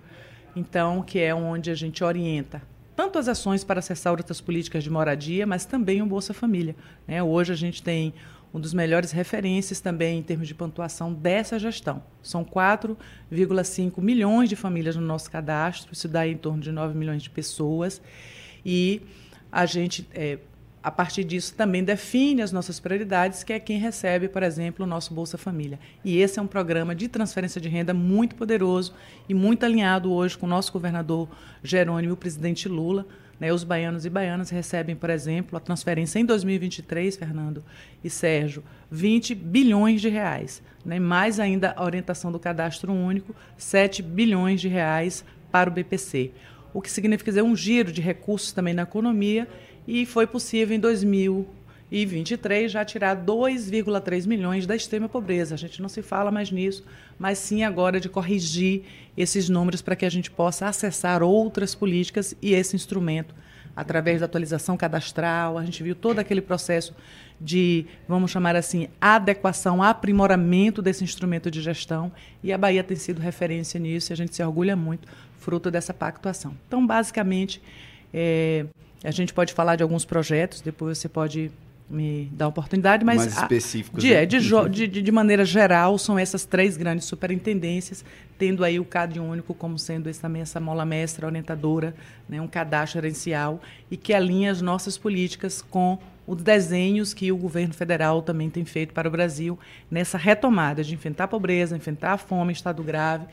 então, 0.57 1.01
que 1.01 1.21
é 1.21 1.35
onde 1.35 1.71
a 1.71 1.75
gente 1.75 2.03
orienta 2.03 2.61
tanto 2.97 3.19
as 3.19 3.29
ações 3.29 3.63
para 3.63 3.79
acessar 3.79 4.13
outras 4.13 4.41
políticas 4.41 4.83
de 4.83 4.91
moradia, 4.91 5.47
mas 5.47 5.67
também 5.67 6.01
o 6.01 6.07
Bolsa 6.07 6.33
Família. 6.33 6.75
Né? 7.07 7.23
Hoje 7.23 7.53
a 7.53 7.57
gente 7.57 7.83
tem 7.83 8.15
um 8.55 8.59
dos 8.59 8.73
melhores 8.73 9.13
referências 9.13 9.81
também 9.81 10.19
em 10.19 10.23
termos 10.23 10.49
de 10.49 10.55
pontuação 10.55 11.13
dessa 11.13 11.59
gestão. 11.59 12.03
São 12.23 12.43
4,5 12.43 14.01
milhões 14.01 14.49
de 14.49 14.57
famílias 14.57 14.97
no 14.97 15.03
nosso 15.03 15.31
cadastro, 15.31 15.93
isso 15.93 16.09
dá 16.09 16.27
em 16.27 16.39
torno 16.39 16.63
de 16.63 16.73
9 16.73 16.97
milhões 16.97 17.23
de 17.23 17.29
pessoas. 17.29 18.01
E 18.65 19.03
a 19.53 19.67
gente 19.67 20.09
é, 20.15 20.39
a 20.87 20.91
partir 20.93 21.25
disso, 21.25 21.53
também 21.53 21.83
define 21.83 22.43
as 22.43 22.53
nossas 22.53 22.79
prioridades, 22.79 23.43
que 23.43 23.53
é 23.53 23.59
quem 23.59 23.77
recebe, 23.77 24.29
por 24.29 24.45
exemplo, 24.45 24.87
o 24.87 24.89
nosso 24.89 25.13
Bolsa 25.13 25.37
Família. 25.37 25.81
E 26.05 26.19
esse 26.19 26.39
é 26.39 26.43
um 26.43 26.47
programa 26.47 26.95
de 26.95 27.09
transferência 27.09 27.61
de 27.61 27.69
renda 27.69 27.93
muito 27.93 28.37
poderoso 28.37 28.95
e 29.29 29.35
muito 29.35 29.67
alinhado 29.67 30.13
hoje 30.13 30.39
com 30.39 30.47
o 30.47 30.49
nosso 30.49 30.73
governador 30.73 31.29
Jerônimo 31.61 32.13
e 32.13 32.15
o 32.15 32.17
presidente 32.17 32.69
Lula, 32.69 33.05
Né? 33.41 33.53
Os 33.53 33.65
baianos 33.65 34.07
e 34.07 34.09
baianas 34.09 34.49
recebem, 34.49 34.95
por 34.95 35.11
exemplo, 35.11 35.57
a 35.57 35.61
transferência 35.61 36.21
em 36.21 36.25
2023, 36.25 37.17
Fernando 37.17 37.65
e 38.05 38.09
Sérgio, 38.09 38.63
20 38.89 39.35
bilhões 39.35 40.01
de 40.01 40.09
reais. 40.09 40.63
Né? 40.85 41.01
Mais 41.01 41.41
ainda 41.41 41.75
a 41.77 41.83
orientação 41.83 42.31
do 42.31 42.39
cadastro 42.39 42.93
único, 42.93 43.35
7 43.59 44.05
bilhões 44.05 44.61
de 44.61 44.69
reais 44.69 45.25
para 45.51 45.69
o 45.69 45.73
BPC. 45.73 46.31
O 46.73 46.81
que 46.81 46.91
significa 46.91 47.31
dizer 47.31 47.43
um 47.43 47.57
giro 47.57 47.91
de 47.91 48.01
recursos 48.01 48.53
também 48.53 48.73
na 48.75 48.83
economia 48.83 49.49
e 49.87 50.05
foi 50.05 50.27
possível 50.27 50.77
em 50.77 50.81
2023 50.81 52.71
já 52.71 52.85
tirar 52.85 53.17
2,3 53.17 54.27
milhões 54.27 54.67
da 54.67 54.75
extrema 54.75 55.09
pobreza. 55.09 55.55
A 55.55 55.59
gente 55.59 55.81
não 55.81 55.89
se 55.89 56.03
fala 56.03 56.31
mais 56.31 56.51
nisso, 56.51 56.85
mas 57.19 57.39
sim 57.39 57.63
agora 57.63 58.01
de 58.01 58.09
corrigir 58.09 58.83
esses 59.17 59.49
números 59.49 59.83
para 59.83 59.97
que 59.97 60.05
a 60.05 60.11
gente 60.11 60.31
possa 60.31 60.67
acessar 60.67 61.23
outras 61.23 61.75
políticas 61.75 62.35
e 62.43 62.53
esse 62.55 62.75
instrumento 62.75 63.35
através 63.77 64.21
da 64.21 64.27
atualização 64.27 64.77
cadastral. 64.77 65.59
A 65.59 65.65
gente 65.65 65.83
viu 65.83 65.95
todo 65.95 66.19
aquele 66.19 66.41
processo 66.41 66.95
de, 67.39 67.85
vamos 68.09 68.31
chamar 68.31 68.57
assim, 68.57 68.89
adequação, 68.99 69.83
aprimoramento 69.83 70.81
desse 70.81 71.05
instrumento 71.05 71.51
de 71.51 71.61
gestão. 71.61 72.11
E 72.43 72.53
a 72.53 72.59
Bahia 72.59 72.83
tem 72.83 72.97
sido 72.97 73.21
referência 73.21 73.79
nisso 73.79 74.11
e 74.11 74.15
a 74.15 74.17
gente 74.17 74.35
se 74.35 74.43
orgulha 74.43 74.75
muito, 74.75 75.07
fruto 75.39 75.71
dessa 75.71 75.93
pactuação. 75.93 76.57
Então, 76.67 76.87
basicamente, 76.87 77.61
é, 78.15 78.65
a 79.05 79.11
gente 79.11 79.33
pode 79.33 79.53
falar 79.53 79.77
de 79.77 79.83
alguns 79.83 80.05
projetos, 80.05 80.61
depois 80.61 80.99
você 80.99 81.09
pode 81.09 81.51
me 81.89 82.29
dar 82.33 82.49
oportunidade, 82.49 83.05
mas 83.05 83.19
mais 83.19 83.37
específicos. 83.37 84.03
De, 84.03 84.11
né? 84.13 84.27
de, 84.27 84.89
de, 84.89 85.03
de, 85.03 85.13
maneira 85.13 85.45
geral, 85.45 85.97
são 85.99 86.19
essas 86.19 86.45
três 86.45 86.77
grandes 86.77 87.07
superintendências, 87.07 88.05
tendo 88.37 88.65
aí 88.65 88.81
o 88.81 88.85
CAD 88.85 89.21
único 89.21 89.55
como 89.55 89.79
sendo 89.79 90.11
esse, 90.11 90.21
também 90.21 90.43
essa 90.43 90.59
mola 90.59 90.85
mestra, 90.85 91.27
orientadora, 91.27 91.95
né, 92.29 92.41
um 92.41 92.49
cadastro 92.49 93.01
gerencial, 93.01 93.61
e 93.91 93.97
que 93.97 94.13
alinha 94.13 94.51
as 94.51 94.61
nossas 94.61 94.99
políticas 94.99 95.63
com 95.63 95.99
os 96.27 96.43
desenhos 96.43 97.15
que 97.15 97.31
o 97.31 97.37
governo 97.37 97.73
federal 97.73 98.21
também 98.21 98.51
tem 98.51 98.65
feito 98.65 98.93
para 98.93 99.07
o 99.07 99.11
Brasil 99.11 99.57
nessa 99.89 100.19
retomada 100.19 100.83
de 100.83 100.93
enfrentar 100.93 101.25
a 101.25 101.29
pobreza, 101.29 101.77
enfrentar 101.77 102.15
a 102.15 102.19
fome, 102.19 102.53
estado 102.53 102.83
grave 102.83 103.27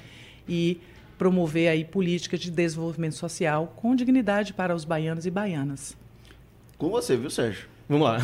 e 0.48 0.79
promover 1.17 1.70
aí 1.70 1.86
políticas 1.86 2.39
de 2.39 2.51
desenvolvimento 2.51 3.15
social 3.15 3.74
com 3.75 3.96
dignidade 3.96 4.53
para 4.53 4.75
os 4.75 4.86
baianos 4.86 5.25
e 5.25 5.32
baianas. 5.32 5.96
Com 6.77 6.89
você, 6.89 7.15
viu, 7.15 7.29
Sérgio? 7.29 7.67
Vamos 7.88 8.08
lá. 8.08 8.17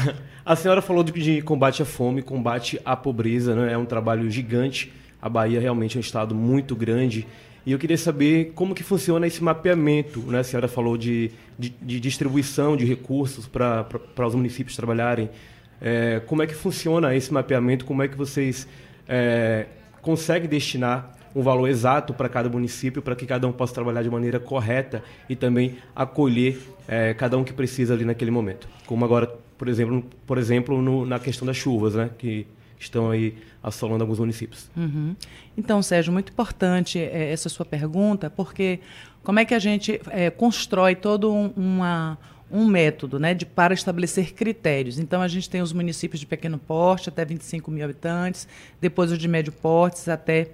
A 0.45 0.55
senhora 0.55 0.81
falou 0.81 1.03
de, 1.03 1.11
de 1.11 1.41
combate 1.41 1.81
à 1.81 1.85
fome, 1.85 2.21
combate 2.21 2.79
à 2.83 2.95
pobreza, 2.95 3.55
né? 3.55 3.73
É 3.73 3.77
um 3.77 3.85
trabalho 3.85 4.29
gigante. 4.29 4.91
A 5.21 5.29
Bahia 5.29 5.59
realmente 5.59 5.97
é 5.97 5.99
um 5.99 6.01
estado 6.01 6.33
muito 6.33 6.75
grande. 6.75 7.27
E 7.65 7.71
eu 7.71 7.77
queria 7.77 7.97
saber 7.97 8.53
como 8.55 8.73
que 8.73 8.83
funciona 8.83 9.27
esse 9.27 9.43
mapeamento, 9.43 10.21
né? 10.21 10.39
A 10.39 10.43
senhora 10.43 10.67
falou 10.67 10.97
de, 10.97 11.31
de, 11.57 11.69
de 11.69 11.99
distribuição 11.99 12.75
de 12.75 12.85
recursos 12.85 13.47
para 13.47 13.85
os 14.25 14.33
municípios 14.33 14.75
trabalharem. 14.75 15.29
É, 15.81 16.21
como 16.25 16.41
é 16.41 16.47
que 16.47 16.55
funciona 16.55 17.15
esse 17.15 17.33
mapeamento? 17.33 17.85
Como 17.85 18.01
é 18.01 18.07
que 18.07 18.17
vocês 18.17 18.67
é, 19.07 19.67
conseguem 20.01 20.49
destinar 20.49 21.15
um 21.35 21.41
valor 21.41 21.67
exato 21.67 22.13
para 22.13 22.27
cada 22.27 22.49
município, 22.49 23.01
para 23.01 23.15
que 23.15 23.25
cada 23.25 23.47
um 23.47 23.51
possa 23.51 23.73
trabalhar 23.73 24.03
de 24.03 24.09
maneira 24.09 24.39
correta 24.39 25.03
e 25.27 25.35
também 25.35 25.77
acolher 25.95 26.59
é, 26.87 27.13
cada 27.13 27.37
um 27.37 27.43
que 27.43 27.53
precisa 27.53 27.93
ali 27.93 28.05
naquele 28.05 28.31
momento. 28.31 28.67
Como 28.85 29.05
agora, 29.05 29.27
por 29.57 29.67
exemplo, 29.67 30.03
por 30.25 30.37
exemplo 30.37 30.81
no, 30.81 31.05
na 31.05 31.19
questão 31.19 31.45
das 31.45 31.57
chuvas, 31.57 31.95
né, 31.95 32.09
que 32.17 32.47
estão 32.79 33.11
aí 33.11 33.35
assolando 33.61 34.03
alguns 34.03 34.19
municípios. 34.19 34.69
Uhum. 34.75 35.15
Então, 35.57 35.81
Sérgio, 35.81 36.13
muito 36.13 36.31
importante 36.31 36.97
é, 36.97 37.31
essa 37.31 37.49
sua 37.49 37.65
pergunta, 37.65 38.29
porque 38.29 38.79
como 39.23 39.39
é 39.39 39.45
que 39.45 39.53
a 39.53 39.59
gente 39.59 39.99
é, 40.09 40.29
constrói 40.29 40.95
todo 40.95 41.33
um, 41.33 41.51
uma 41.55 42.17
um 42.51 42.65
método 42.65 43.19
né, 43.19 43.33
de, 43.33 43.45
para 43.45 43.73
estabelecer 43.73 44.33
critérios. 44.33 44.97
Então, 44.97 45.21
a 45.21 45.27
gente 45.27 45.49
tem 45.49 45.61
os 45.61 45.71
municípios 45.71 46.19
de 46.19 46.25
pequeno 46.25 46.57
porte, 46.57 47.09
até 47.09 47.23
25 47.23 47.69
mil 47.69 47.83
habitantes, 47.83 48.47
depois 48.81 49.11
os 49.11 49.17
de 49.17 49.27
médio 49.27 49.53
porte, 49.53 50.09
até 50.09 50.49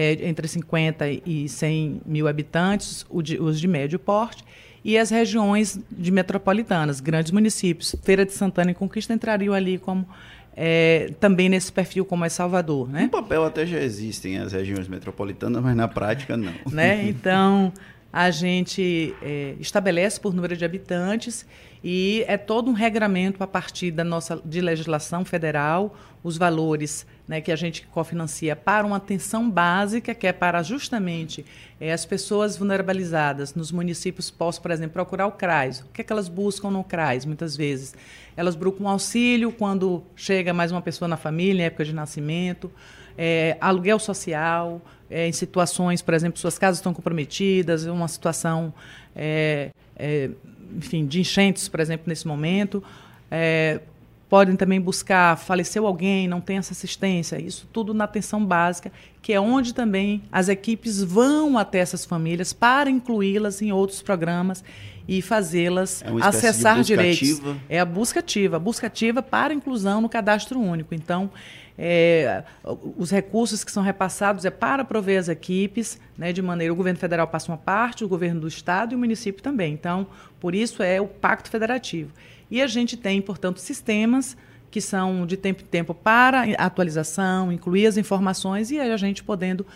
é, 0.00 0.26
entre 0.26 0.48
50 0.48 1.06
e 1.26 1.46
100 1.46 2.00
mil 2.06 2.26
habitantes, 2.26 3.04
os 3.10 3.60
de 3.60 3.68
médio 3.68 3.98
porte, 3.98 4.42
e 4.82 4.96
as 4.96 5.10
regiões 5.10 5.78
de 5.90 6.10
metropolitanas, 6.10 7.00
grandes 7.00 7.30
municípios. 7.30 7.94
Feira 8.02 8.24
de 8.24 8.32
Santana 8.32 8.70
e 8.70 8.74
Conquista 8.74 9.12
entrariam 9.12 9.52
ali 9.52 9.76
como 9.76 10.08
é, 10.56 11.12
também 11.20 11.50
nesse 11.50 11.70
perfil 11.70 12.06
como 12.06 12.24
é 12.24 12.30
Salvador. 12.30 12.88
Né? 12.88 13.02
No 13.02 13.10
papel 13.10 13.44
até 13.44 13.66
já 13.66 13.78
existem 13.78 14.38
as 14.38 14.52
regiões 14.52 14.88
metropolitanas, 14.88 15.62
mas 15.62 15.76
na 15.76 15.86
prática 15.86 16.34
não. 16.34 16.54
Né? 16.72 17.06
Então, 17.06 17.70
a 18.10 18.30
gente 18.30 19.14
é, 19.20 19.54
estabelece 19.60 20.18
por 20.18 20.32
número 20.32 20.56
de 20.56 20.64
habitantes 20.64 21.44
e 21.84 22.24
é 22.26 22.38
todo 22.38 22.70
um 22.70 22.74
regramento 22.74 23.44
a 23.44 23.46
partir 23.46 23.90
da 23.90 24.02
nossa 24.02 24.40
de 24.44 24.62
legislação 24.62 25.26
federal, 25.26 25.94
os 26.22 26.38
valores 26.38 27.06
né, 27.30 27.40
que 27.40 27.52
a 27.52 27.56
gente 27.56 27.86
cofinancia 27.86 28.56
para 28.56 28.84
uma 28.84 28.96
atenção 28.96 29.48
básica, 29.48 30.12
que 30.12 30.26
é 30.26 30.32
para 30.32 30.64
justamente 30.64 31.46
é, 31.80 31.92
as 31.92 32.04
pessoas 32.04 32.56
vulnerabilizadas 32.56 33.54
nos 33.54 33.70
municípios 33.70 34.28
possam, 34.32 34.60
por 34.60 34.72
exemplo, 34.72 34.94
procurar 34.94 35.28
o 35.28 35.30
CRAS. 35.30 35.78
O 35.78 35.84
que 35.92 36.00
é 36.00 36.04
que 36.04 36.12
elas 36.12 36.28
buscam 36.28 36.72
no 36.72 36.82
CRAS, 36.82 37.24
muitas 37.24 37.56
vezes? 37.56 37.94
Elas 38.36 38.56
buscam 38.56 38.88
auxílio 38.88 39.52
quando 39.52 40.02
chega 40.16 40.52
mais 40.52 40.72
uma 40.72 40.82
pessoa 40.82 41.06
na 41.06 41.16
família, 41.16 41.62
em 41.62 41.66
época 41.66 41.84
de 41.84 41.94
nascimento, 41.94 42.68
é, 43.16 43.56
aluguel 43.60 44.00
social, 44.00 44.82
é, 45.08 45.28
em 45.28 45.32
situações, 45.32 46.02
por 46.02 46.14
exemplo, 46.14 46.36
suas 46.40 46.58
casas 46.58 46.78
estão 46.78 46.92
comprometidas, 46.92 47.86
uma 47.86 48.08
situação, 48.08 48.74
é, 49.14 49.70
enfim, 50.76 51.06
de 51.06 51.20
enchentes, 51.20 51.68
por 51.68 51.78
exemplo, 51.78 52.06
nesse 52.08 52.26
momento. 52.26 52.82
Podem 54.30 54.54
também 54.54 54.80
buscar, 54.80 55.36
faleceu 55.36 55.86
alguém, 55.86 56.28
não 56.28 56.40
tem 56.40 56.56
essa 56.56 56.72
assistência, 56.72 57.38
isso 57.40 57.68
tudo 57.72 57.92
na 57.92 58.04
atenção 58.04 58.46
básica, 58.46 58.92
que 59.20 59.32
é 59.32 59.40
onde 59.40 59.74
também 59.74 60.22
as 60.30 60.48
equipes 60.48 61.02
vão 61.02 61.58
até 61.58 61.80
essas 61.80 62.04
famílias 62.04 62.52
para 62.52 62.88
incluí-las 62.88 63.60
em 63.60 63.72
outros 63.72 64.00
programas 64.00 64.62
e 65.08 65.20
fazê-las 65.20 66.02
é 66.02 66.08
acessar 66.24 66.80
direitos. 66.82 67.40
Ativa. 67.40 67.56
É 67.68 67.80
a 67.80 67.84
busca 67.84 68.20
ativa, 68.20 68.56
a 68.56 68.60
busca 68.60 68.86
ativa 68.86 69.20
para 69.20 69.52
inclusão 69.52 70.00
no 70.00 70.08
cadastro 70.08 70.60
único. 70.60 70.94
Então, 70.94 71.28
é, 71.76 72.44
os 72.96 73.10
recursos 73.10 73.64
que 73.64 73.72
são 73.72 73.82
repassados 73.82 74.44
é 74.44 74.50
para 74.50 74.84
prover 74.84 75.18
as 75.18 75.28
equipes, 75.28 75.98
né, 76.16 76.32
de 76.32 76.40
maneira 76.40 76.72
o 76.72 76.76
governo 76.76 77.00
federal 77.00 77.26
passa 77.26 77.50
uma 77.50 77.58
parte, 77.58 78.04
o 78.04 78.08
governo 78.08 78.42
do 78.42 78.46
estado 78.46 78.92
e 78.92 78.94
o 78.94 78.98
município 78.98 79.42
também. 79.42 79.72
Então, 79.72 80.06
por 80.38 80.54
isso 80.54 80.84
é 80.84 81.00
o 81.00 81.08
pacto 81.08 81.50
federativo. 81.50 82.12
E 82.50 82.60
a 82.60 82.66
gente 82.66 82.96
tem, 82.96 83.20
portanto, 83.22 83.58
sistemas 83.58 84.36
que 84.70 84.80
são 84.80 85.26
de 85.26 85.36
tempo 85.36 85.62
em 85.62 85.66
tempo 85.66 85.94
para 85.94 86.42
atualização, 86.58 87.50
incluir 87.50 87.86
as 87.86 87.96
informações 87.96 88.70
e 88.70 88.78
a 88.78 88.96
gente 88.96 89.22
podendo, 89.22 89.66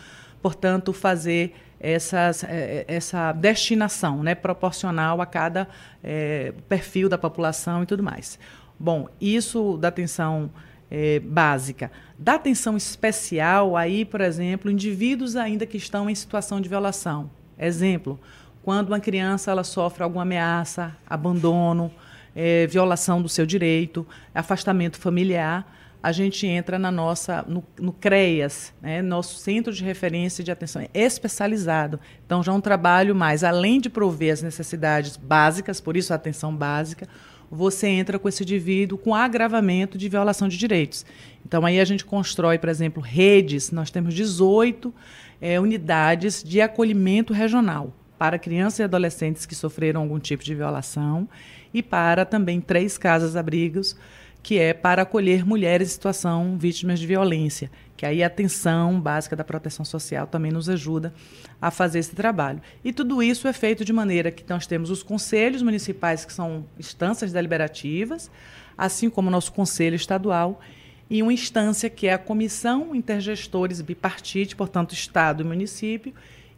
portanto, 0.40 0.92
fazer 0.92 1.54
essas, 1.80 2.44
é, 2.44 2.46
é, 2.48 2.84
essa 2.88 3.32
destinação 3.32 4.22
né, 4.22 4.34
proporcional 4.34 5.20
a 5.20 5.26
cada 5.26 5.68
é, 6.02 6.54
perfil 6.68 7.08
da 7.08 7.18
população 7.18 7.82
e 7.82 7.86
tudo 7.86 8.02
mais. 8.02 8.38
Bom, 8.78 9.08
isso 9.20 9.76
da 9.76 9.88
atenção 9.88 10.50
é, 10.90 11.20
básica. 11.20 11.90
Da 12.18 12.34
atenção 12.34 12.76
especial, 12.76 13.76
aí, 13.76 14.04
por 14.04 14.20
exemplo, 14.20 14.70
indivíduos 14.70 15.36
ainda 15.36 15.66
que 15.66 15.76
estão 15.76 16.08
em 16.08 16.14
situação 16.14 16.60
de 16.60 16.68
violação. 16.68 17.30
Exemplo, 17.58 18.18
quando 18.62 18.88
uma 18.88 19.00
criança 19.00 19.50
ela 19.50 19.64
sofre 19.64 20.02
alguma 20.02 20.22
ameaça, 20.22 20.96
abandono, 21.06 21.92
é, 22.34 22.66
violação 22.66 23.22
do 23.22 23.28
seu 23.28 23.46
direito, 23.46 24.06
afastamento 24.34 24.98
familiar, 24.98 25.70
a 26.04 26.12
gente 26.12 26.46
entra 26.46 26.78
na 26.78 26.90
nossa 26.90 27.42
no, 27.48 27.64
no 27.80 27.90
CREAS, 27.90 28.74
né, 28.82 29.00
nosso 29.00 29.38
Centro 29.38 29.72
de 29.72 29.82
Referência 29.82 30.44
de 30.44 30.50
Atenção 30.50 30.86
Especializado. 30.92 31.98
Então 32.26 32.42
já 32.42 32.52
é 32.52 32.54
um 32.54 32.60
trabalho 32.60 33.14
mais, 33.14 33.42
além 33.42 33.80
de 33.80 33.88
prover 33.88 34.34
as 34.34 34.42
necessidades 34.42 35.16
básicas, 35.16 35.80
por 35.80 35.96
isso 35.96 36.12
a 36.12 36.16
atenção 36.16 36.54
básica, 36.54 37.08
você 37.50 37.86
entra 37.86 38.18
com 38.18 38.28
esse 38.28 38.42
indivíduo 38.42 38.98
com 38.98 39.14
agravamento 39.14 39.96
de 39.96 40.06
violação 40.06 40.46
de 40.46 40.58
direitos. 40.58 41.06
Então 41.46 41.64
aí 41.64 41.80
a 41.80 41.84
gente 41.86 42.04
constrói, 42.04 42.58
por 42.58 42.68
exemplo, 42.68 43.02
redes, 43.02 43.70
nós 43.70 43.90
temos 43.90 44.12
18 44.12 44.92
é, 45.40 45.58
unidades 45.58 46.44
de 46.44 46.60
acolhimento 46.60 47.32
regional 47.32 47.94
para 48.18 48.38
crianças 48.38 48.80
e 48.80 48.82
adolescentes 48.82 49.46
que 49.46 49.54
sofreram 49.54 50.02
algum 50.02 50.18
tipo 50.18 50.44
de 50.44 50.54
violação 50.54 51.26
e 51.74 51.82
para 51.82 52.24
também 52.24 52.60
três 52.60 52.96
casas-abrigos, 52.96 53.96
que 54.44 54.58
é 54.58 54.72
para 54.72 55.02
acolher 55.02 55.44
mulheres 55.44 55.88
em 55.88 55.92
situação 55.92 56.56
vítimas 56.56 57.00
de 57.00 57.06
violência, 57.06 57.70
que 57.96 58.06
aí 58.06 58.22
a 58.22 58.26
atenção 58.26 59.00
básica 59.00 59.34
da 59.34 59.42
proteção 59.42 59.84
social 59.84 60.26
também 60.26 60.52
nos 60.52 60.68
ajuda 60.68 61.12
a 61.60 61.70
fazer 61.70 61.98
esse 61.98 62.14
trabalho. 62.14 62.60
E 62.84 62.92
tudo 62.92 63.22
isso 63.22 63.48
é 63.48 63.52
feito 63.52 63.84
de 63.84 63.92
maneira 63.92 64.30
que 64.30 64.44
nós 64.48 64.66
temos 64.66 64.90
os 64.90 65.02
conselhos 65.02 65.62
municipais, 65.62 66.24
que 66.24 66.32
são 66.32 66.64
instâncias 66.78 67.32
deliberativas, 67.32 68.30
assim 68.76 69.10
como 69.10 69.28
o 69.28 69.32
nosso 69.32 69.52
conselho 69.52 69.96
estadual, 69.96 70.60
e 71.08 71.22
uma 71.22 71.32
instância 71.32 71.88
que 71.90 72.06
é 72.06 72.12
a 72.12 72.18
Comissão 72.18 72.94
Intergestores 72.94 73.80
Bipartite, 73.80 74.54
portanto, 74.54 74.92
Estado 74.92 75.42
e 75.42 75.46
Município, 75.46 76.14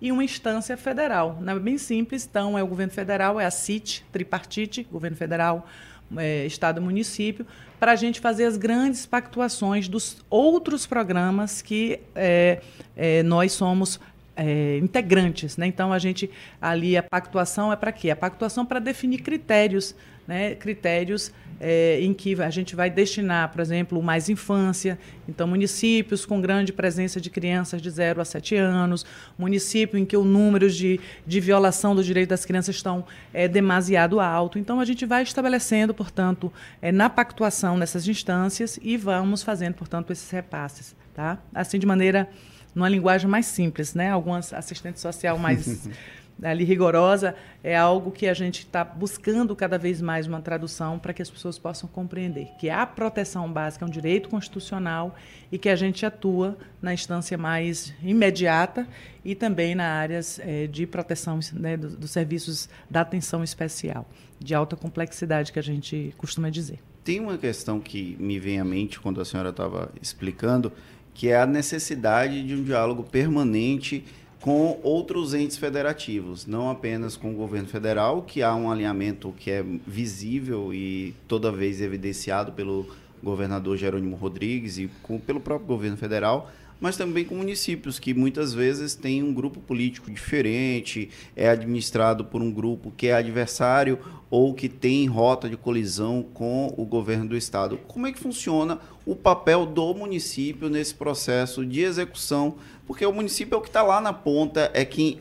e 0.07 0.13
uma 0.13 0.23
instância 0.23 0.77
federal. 0.77 1.37
Né? 1.41 1.59
Bem 1.59 1.77
simples, 1.77 2.25
então 2.31 2.57
é 2.57 2.63
o 2.63 2.67
governo 2.67 2.93
federal, 2.93 3.41
é 3.41 3.45
a 3.45 3.51
CIT, 3.51 4.05
tripartite, 4.13 4.87
governo 4.91 5.17
federal, 5.17 5.69
é, 6.17 6.47
Estado 6.47 6.81
município, 6.81 7.45
para 7.81 7.91
a 7.91 7.97
gente 7.97 8.21
fazer 8.21 8.45
as 8.45 8.57
grandes 8.57 9.05
pactuações 9.05 9.89
dos 9.89 10.25
outros 10.31 10.87
programas 10.87 11.61
que 11.61 11.99
é, 12.15 12.61
é, 12.97 13.25
nós 13.25 13.51
somos 13.53 13.99
é, 14.37 14.79
integrantes. 14.79 15.57
Né? 15.57 15.67
Então, 15.67 15.93
a 15.93 15.99
gente 15.99 16.31
ali, 16.63 16.97
a 16.97 17.03
pactuação 17.03 17.73
é 17.73 17.77
para 17.77 17.91
quê? 17.91 18.09
A 18.11 18.17
pactuação 18.17 18.65
para 18.65 18.79
definir 18.79 19.23
critérios, 19.23 19.93
né? 20.27 20.55
critérios 20.55 21.33
é, 21.61 22.01
em 22.01 22.13
que 22.13 22.41
a 22.41 22.51
gente 22.51 22.77
vai 22.77 22.91
destinar, 22.91 23.51
por 23.51 23.61
exemplo, 23.61 24.03
mais 24.03 24.29
infância, 24.29 24.99
então 25.29 25.47
municípios 25.47 26.27
com 26.27 26.41
grande 26.41 26.73
presença 26.73 27.21
de 27.21 27.31
crianças 27.31 27.81
de 27.81 27.91
0 27.91 28.21
a 28.21 28.25
7 28.25 28.57
anos, 28.57 29.07
município 29.39 29.99
em 29.99 30.05
que 30.05 30.17
o 30.17 30.25
número 30.25 30.71
de, 30.71 31.01
de 31.27 31.41
violação 31.41 31.95
do 31.95 32.05
direito 32.05 32.29
das 32.29 32.45
crianças 32.45 32.77
estão 32.77 33.05
é, 33.33 33.49
demasiado 33.49 34.21
alto. 34.21 34.59
Então 34.59 34.81
a 34.81 34.85
gente 34.85 35.07
vai 35.07 35.23
estabelecendo, 35.23 35.95
portanto, 35.95 36.53
é, 36.83 36.93
na 36.93 37.09
pactuação 37.09 37.77
nessas 37.77 38.07
instâncias 38.07 38.79
e 38.83 38.97
vamos 38.97 39.43
fazendo, 39.43 39.75
portanto, 39.75 40.13
esses 40.13 40.31
repasses, 40.31 40.95
tá? 41.15 41.39
Assim 41.55 41.79
de 41.79 41.87
maneira 41.87 42.29
numa 42.75 42.89
linguagem 42.91 43.29
mais 43.29 43.47
simples, 43.47 43.95
né? 43.95 44.11
Algumas 44.11 44.53
assistentes 44.53 45.01
social 45.01 45.39
mais 45.39 45.89
ali 46.43 46.65
rigorosa, 46.65 47.35
é 47.65 47.77
algo 47.77 48.11
que 48.11 48.27
a 48.27 48.35
gente 48.35 48.61
está 48.61 48.85
buscando 48.85 49.57
cada 49.57 49.79
vez 49.79 50.03
mais 50.03 50.27
uma 50.27 50.41
tradução 50.41 50.99
para 50.99 51.13
que 51.13 51.23
as 51.23 51.31
pessoas 51.31 51.59
possam 51.59 51.89
compreender 51.89 52.49
que 52.59 52.69
a 52.69 52.85
proteção 52.87 53.51
básica 53.51 53.85
é 53.85 53.89
um 53.89 53.91
direito 53.91 54.29
constitucional 54.29 55.17
e 55.51 55.59
que 55.59 55.69
a 55.69 55.77
gente 55.77 56.05
atua 56.05 56.57
na 56.81 56.93
instância 56.93 57.39
mais 57.39 57.95
imediata 58.03 58.87
e 59.25 59.35
também 59.35 59.75
na 59.75 59.87
áreas 59.87 60.39
é, 60.41 60.67
de 60.67 60.87
proteção 60.87 61.41
né, 61.53 61.77
dos, 61.77 61.97
dos 61.97 62.11
serviços 62.11 62.69
da 62.91 63.01
atenção 63.01 63.43
especial, 63.43 64.07
de 64.39 64.55
alta 64.55 64.77
complexidade 64.77 65.53
que 65.53 65.59
a 65.59 65.63
gente 65.63 66.15
costuma 66.19 66.51
dizer. 66.51 66.79
Tem 67.03 67.21
uma 67.21 67.39
questão 67.39 67.81
que 67.81 68.17
me 68.19 68.39
vem 68.39 68.61
à 68.61 68.65
mente 68.65 69.01
quando 69.01 69.21
a 69.21 69.25
senhora 69.25 69.51
estava 69.51 69.91
explicando, 70.03 70.73
que 71.15 71.29
é 71.29 71.41
a 71.41 71.47
necessidade 71.47 72.47
de 72.47 72.55
um 72.55 72.63
diálogo 72.63 73.03
permanente 73.03 74.05
com 74.41 74.79
outros 74.83 75.35
entes 75.35 75.57
federativos, 75.57 76.47
não 76.47 76.71
apenas 76.71 77.17
com 77.17 77.33
o 77.33 77.35
governo 77.35 77.69
federal, 77.69 78.23
que 78.23 78.43
há 78.43 78.55
um 78.55 78.71
alinhamento 78.71 79.35
que 79.39 79.51
é 79.51 79.65
visível 79.87 80.73
e 80.73 81.15
toda 81.27 81.51
vez 81.51 81.81
evidenciado 81.81 82.53
pelo 82.53 82.87
governador 83.23 83.77
Jerônimo 83.77 84.15
Rodrigues 84.17 84.79
e 84.79 84.91
com, 85.03 85.19
pelo 85.19 85.41
próprio 85.41 85.67
governo 85.67 85.97
federal, 85.97 86.51
mas 86.81 86.97
também 86.97 87.25
com 87.25 87.35
municípios 87.35 87.99
que 87.99 88.13
muitas 88.13 88.53
vezes 88.53 88.95
têm 88.95 89.23
um 89.23 89.33
grupo 89.33 89.61
político 89.61 90.11
diferente, 90.11 91.09
é 91.35 91.49
administrado 91.49 92.25
por 92.25 92.43
um 92.43 92.51
grupo 92.51 92.93
que 92.97 93.09
é 93.09 93.15
adversário 93.15 93.99
ou 94.31 94.53
que 94.55 94.69
tem 94.69 95.07
rota 95.07 95.49
de 95.49 95.57
colisão 95.57 96.25
com 96.35 96.73
o 96.77 96.85
governo 96.85 97.29
do 97.29 97.37
estado. 97.37 97.79
Como 97.87 98.07
é 98.07 98.13
que 98.13 98.19
funciona 98.19 98.79
o 99.05 99.15
papel 99.15 99.65
do 99.65 99.95
município 99.95 100.69
nesse 100.69 100.95
processo 100.95 101.65
de 101.65 101.81
execução? 101.81 102.57
Porque 102.87 103.05
o 103.05 103.13
município 103.13 103.55
é 103.55 103.59
o 103.59 103.61
que 103.61 103.69
está 103.69 103.83
lá 103.83 104.01
na 104.01 104.13
ponta, 104.13 104.71
é 104.75 104.85
quem 104.85 105.19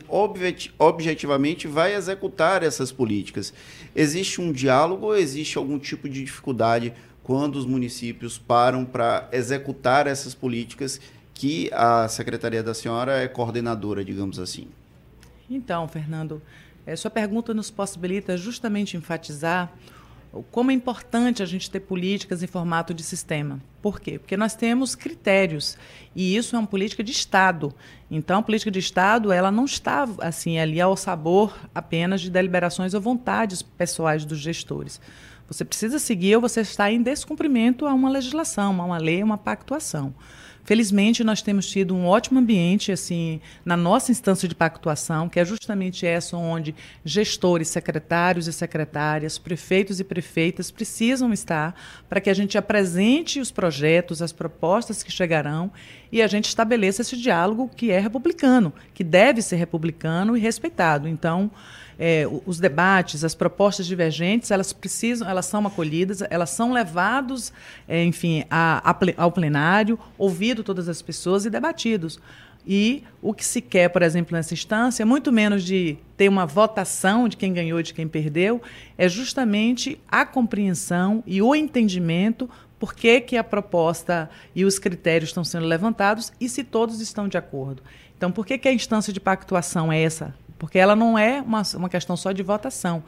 objetivamente 0.78 1.66
vai 1.66 1.94
executar 1.94 2.62
essas 2.62 2.92
políticas. 2.92 3.52
Existe 3.94 4.40
um 4.40 4.52
diálogo 4.52 5.06
ou 5.06 5.16
existe 5.16 5.58
algum 5.58 5.78
tipo 5.78 6.08
de 6.08 6.22
dificuldade 6.22 6.92
quando 7.26 7.56
os 7.56 7.66
municípios 7.66 8.38
param 8.38 8.84
para 8.84 9.28
executar 9.32 10.06
essas 10.06 10.32
políticas 10.32 11.00
que 11.36 11.70
a 11.74 12.08
secretaria 12.08 12.62
da 12.62 12.72
senhora 12.72 13.22
é 13.22 13.28
coordenadora, 13.28 14.02
digamos 14.02 14.38
assim. 14.38 14.68
Então, 15.50 15.86
Fernando, 15.86 16.40
é, 16.86 16.96
sua 16.96 17.10
pergunta 17.10 17.52
nos 17.52 17.70
possibilita 17.70 18.38
justamente 18.38 18.96
enfatizar 18.96 19.70
como 20.50 20.70
é 20.70 20.74
importante 20.74 21.42
a 21.42 21.46
gente 21.46 21.70
ter 21.70 21.80
políticas 21.80 22.42
em 22.42 22.46
formato 22.46 22.94
de 22.94 23.02
sistema. 23.02 23.60
Por 23.82 24.00
quê? 24.00 24.18
Porque 24.18 24.36
nós 24.36 24.54
temos 24.54 24.94
critérios 24.94 25.76
e 26.14 26.36
isso 26.36 26.56
é 26.56 26.58
uma 26.58 26.66
política 26.66 27.04
de 27.04 27.12
Estado. 27.12 27.72
Então, 28.10 28.38
a 28.38 28.42
política 28.42 28.70
de 28.70 28.78
Estado 28.78 29.30
ela 29.30 29.50
não 29.50 29.66
está 29.66 30.08
assim 30.20 30.58
ali 30.58 30.80
ao 30.80 30.96
sabor 30.96 31.54
apenas 31.74 32.22
de 32.22 32.30
deliberações 32.30 32.94
ou 32.94 33.00
vontades 33.00 33.60
pessoais 33.60 34.24
dos 34.24 34.38
gestores. 34.38 35.00
Você 35.48 35.64
precisa 35.66 35.98
seguir 35.98 36.36
ou 36.36 36.40
você 36.40 36.62
está 36.62 36.90
em 36.90 37.02
descumprimento 37.02 37.86
a 37.86 37.92
uma 37.92 38.08
legislação, 38.08 38.80
a 38.80 38.84
uma 38.84 38.98
lei, 38.98 39.20
a 39.20 39.24
uma 39.24 39.38
pactuação. 39.38 40.14
Felizmente, 40.66 41.22
nós 41.22 41.42
temos 41.42 41.68
tido 41.68 41.94
um 41.94 42.08
ótimo 42.08 42.40
ambiente 42.40 42.90
assim 42.90 43.40
na 43.64 43.76
nossa 43.76 44.10
instância 44.10 44.48
de 44.48 44.54
pactuação, 44.54 45.28
que 45.28 45.38
é 45.38 45.44
justamente 45.44 46.04
essa 46.04 46.36
onde 46.36 46.74
gestores, 47.04 47.68
secretários 47.68 48.48
e 48.48 48.52
secretárias, 48.52 49.38
prefeitos 49.38 50.00
e 50.00 50.04
prefeitas 50.04 50.72
precisam 50.72 51.32
estar 51.32 51.72
para 52.08 52.20
que 52.20 52.28
a 52.28 52.34
gente 52.34 52.58
apresente 52.58 53.38
os 53.38 53.52
projetos, 53.52 54.20
as 54.20 54.32
propostas 54.32 55.04
que 55.04 55.12
chegarão 55.12 55.70
e 56.10 56.20
a 56.20 56.26
gente 56.26 56.46
estabeleça 56.48 57.02
esse 57.02 57.16
diálogo 57.16 57.70
que 57.76 57.92
é 57.92 58.00
republicano, 58.00 58.72
que 58.92 59.04
deve 59.04 59.42
ser 59.42 59.54
republicano 59.54 60.36
e 60.36 60.40
respeitado. 60.40 61.06
Então, 61.06 61.48
é, 61.98 62.26
os 62.44 62.58
debates, 62.58 63.24
as 63.24 63.34
propostas 63.34 63.86
divergentes, 63.86 64.50
elas 64.50 64.72
precisam, 64.72 65.28
elas 65.28 65.46
são 65.46 65.66
acolhidas, 65.66 66.22
elas 66.30 66.50
são 66.50 66.72
levados, 66.72 67.52
é, 67.88 68.04
enfim, 68.04 68.44
a, 68.50 68.90
a, 68.90 68.96
ao 69.16 69.32
plenário, 69.32 69.98
ouvido 70.18 70.62
todas 70.62 70.88
as 70.88 71.00
pessoas 71.02 71.44
e 71.44 71.50
debatidos. 71.50 72.20
E 72.66 73.04
o 73.22 73.32
que 73.32 73.44
se 73.44 73.60
quer, 73.60 73.88
por 73.88 74.02
exemplo, 74.02 74.34
nessa 74.34 74.52
instância, 74.52 75.06
muito 75.06 75.30
menos 75.30 75.62
de 75.62 75.96
ter 76.16 76.28
uma 76.28 76.44
votação 76.44 77.28
de 77.28 77.36
quem 77.36 77.52
ganhou 77.52 77.78
e 77.78 77.82
de 77.82 77.94
quem 77.94 78.08
perdeu, 78.08 78.60
é 78.98 79.08
justamente 79.08 80.00
a 80.08 80.26
compreensão 80.26 81.22
e 81.24 81.40
o 81.40 81.54
entendimento 81.54 82.50
por 82.78 82.92
que, 82.92 83.20
que 83.20 83.36
a 83.36 83.44
proposta 83.44 84.28
e 84.54 84.64
os 84.64 84.78
critérios 84.78 85.30
estão 85.30 85.44
sendo 85.44 85.64
levantados 85.64 86.32
e 86.40 86.48
se 86.48 86.64
todos 86.64 87.00
estão 87.00 87.28
de 87.28 87.38
acordo. 87.38 87.82
Então, 88.16 88.32
por 88.32 88.44
que, 88.44 88.58
que 88.58 88.68
a 88.68 88.72
instância 88.72 89.12
de 89.12 89.20
pactuação 89.20 89.92
é 89.92 90.02
essa? 90.02 90.34
Porque 90.58 90.78
ela 90.78 90.96
não 90.96 91.18
é 91.18 91.40
uma, 91.40 91.62
uma 91.74 91.88
questão 91.88 92.16
só 92.16 92.32
de 92.32 92.42
votação. 92.42 93.02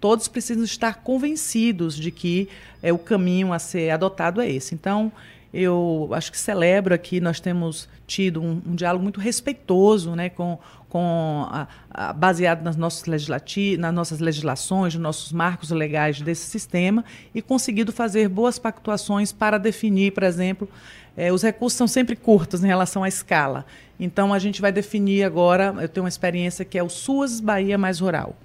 Todos 0.00 0.26
precisam 0.28 0.64
estar 0.64 0.96
convencidos 1.02 1.96
de 1.96 2.10
que 2.10 2.48
é, 2.82 2.92
o 2.92 2.98
caminho 2.98 3.52
a 3.52 3.58
ser 3.58 3.90
adotado 3.90 4.40
é 4.40 4.50
esse. 4.50 4.74
Então, 4.74 5.12
eu 5.52 6.08
acho 6.12 6.32
que 6.32 6.38
celebro 6.38 6.94
aqui, 6.94 7.20
nós 7.20 7.38
temos 7.38 7.88
tido 8.06 8.40
um, 8.40 8.62
um 8.66 8.74
diálogo 8.74 9.02
muito 9.02 9.20
respeitoso 9.20 10.16
né, 10.16 10.30
com, 10.30 10.58
com 10.88 11.46
a, 11.50 11.68
a, 11.90 12.12
baseado 12.12 12.62
nas 12.62 12.74
nossas, 12.74 13.04
legislati 13.04 13.76
nas 13.76 13.92
nossas 13.92 14.18
legislações, 14.18 14.94
nos 14.94 15.02
nossos 15.02 15.32
marcos 15.32 15.70
legais 15.70 16.22
desse 16.22 16.46
sistema 16.46 17.04
e 17.34 17.42
conseguido 17.42 17.92
fazer 17.92 18.28
boas 18.28 18.58
pactuações 18.58 19.30
para 19.30 19.58
definir, 19.58 20.12
por 20.12 20.22
exemplo, 20.22 20.68
é, 21.16 21.32
os 21.32 21.42
recursos 21.42 21.76
são 21.76 21.86
sempre 21.86 22.16
curtos 22.16 22.62
em 22.62 22.66
relação 22.66 23.02
à 23.02 23.08
escala. 23.08 23.66
Então, 23.98 24.32
a 24.32 24.38
gente 24.38 24.60
vai 24.60 24.72
definir 24.72 25.24
agora, 25.24 25.74
eu 25.80 25.88
tenho 25.88 26.04
uma 26.04 26.08
experiência 26.08 26.64
que 26.64 26.78
é 26.78 26.82
o 26.82 26.88
SUAS 26.88 27.40
Bahia 27.40 27.76
Mais 27.76 28.00
Rural, 28.00 28.36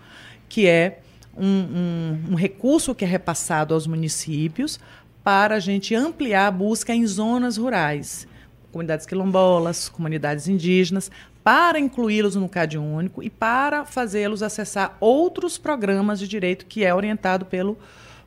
que 0.50 0.68
é 0.68 1.00
um, 1.36 1.46
um, 1.46 2.32
um 2.32 2.36
recurso 2.36 2.94
que 2.96 3.06
é 3.06 3.08
repassado 3.08 3.74
aos 3.74 3.88
municípios 3.88 4.80
para 5.24 5.56
a 5.56 5.60
gente 5.60 5.94
ampliar 5.94 6.48
a 6.48 6.52
busca 6.52 6.94
em 6.94 7.06
zonas 7.06 7.58
rurais, 7.58 8.28
comunidades 8.72 9.06
quilombolas, 9.06 9.90
comunidades 9.90 10.48
indígenas, 10.48 11.12
para 11.44 11.80
incluí-los 11.80 12.36
no 12.36 12.50
CAD 12.50 12.78
único 12.78 13.24
e 13.24 13.30
para 13.30 13.86
fazê-los 13.86 14.44
acessar 14.44 14.98
outros 15.00 15.58
programas 15.58 16.20
de 16.20 16.28
direito 16.28 16.66
que 16.66 16.84
é 16.84 16.94
orientado 16.94 17.46
pelo 17.46 17.78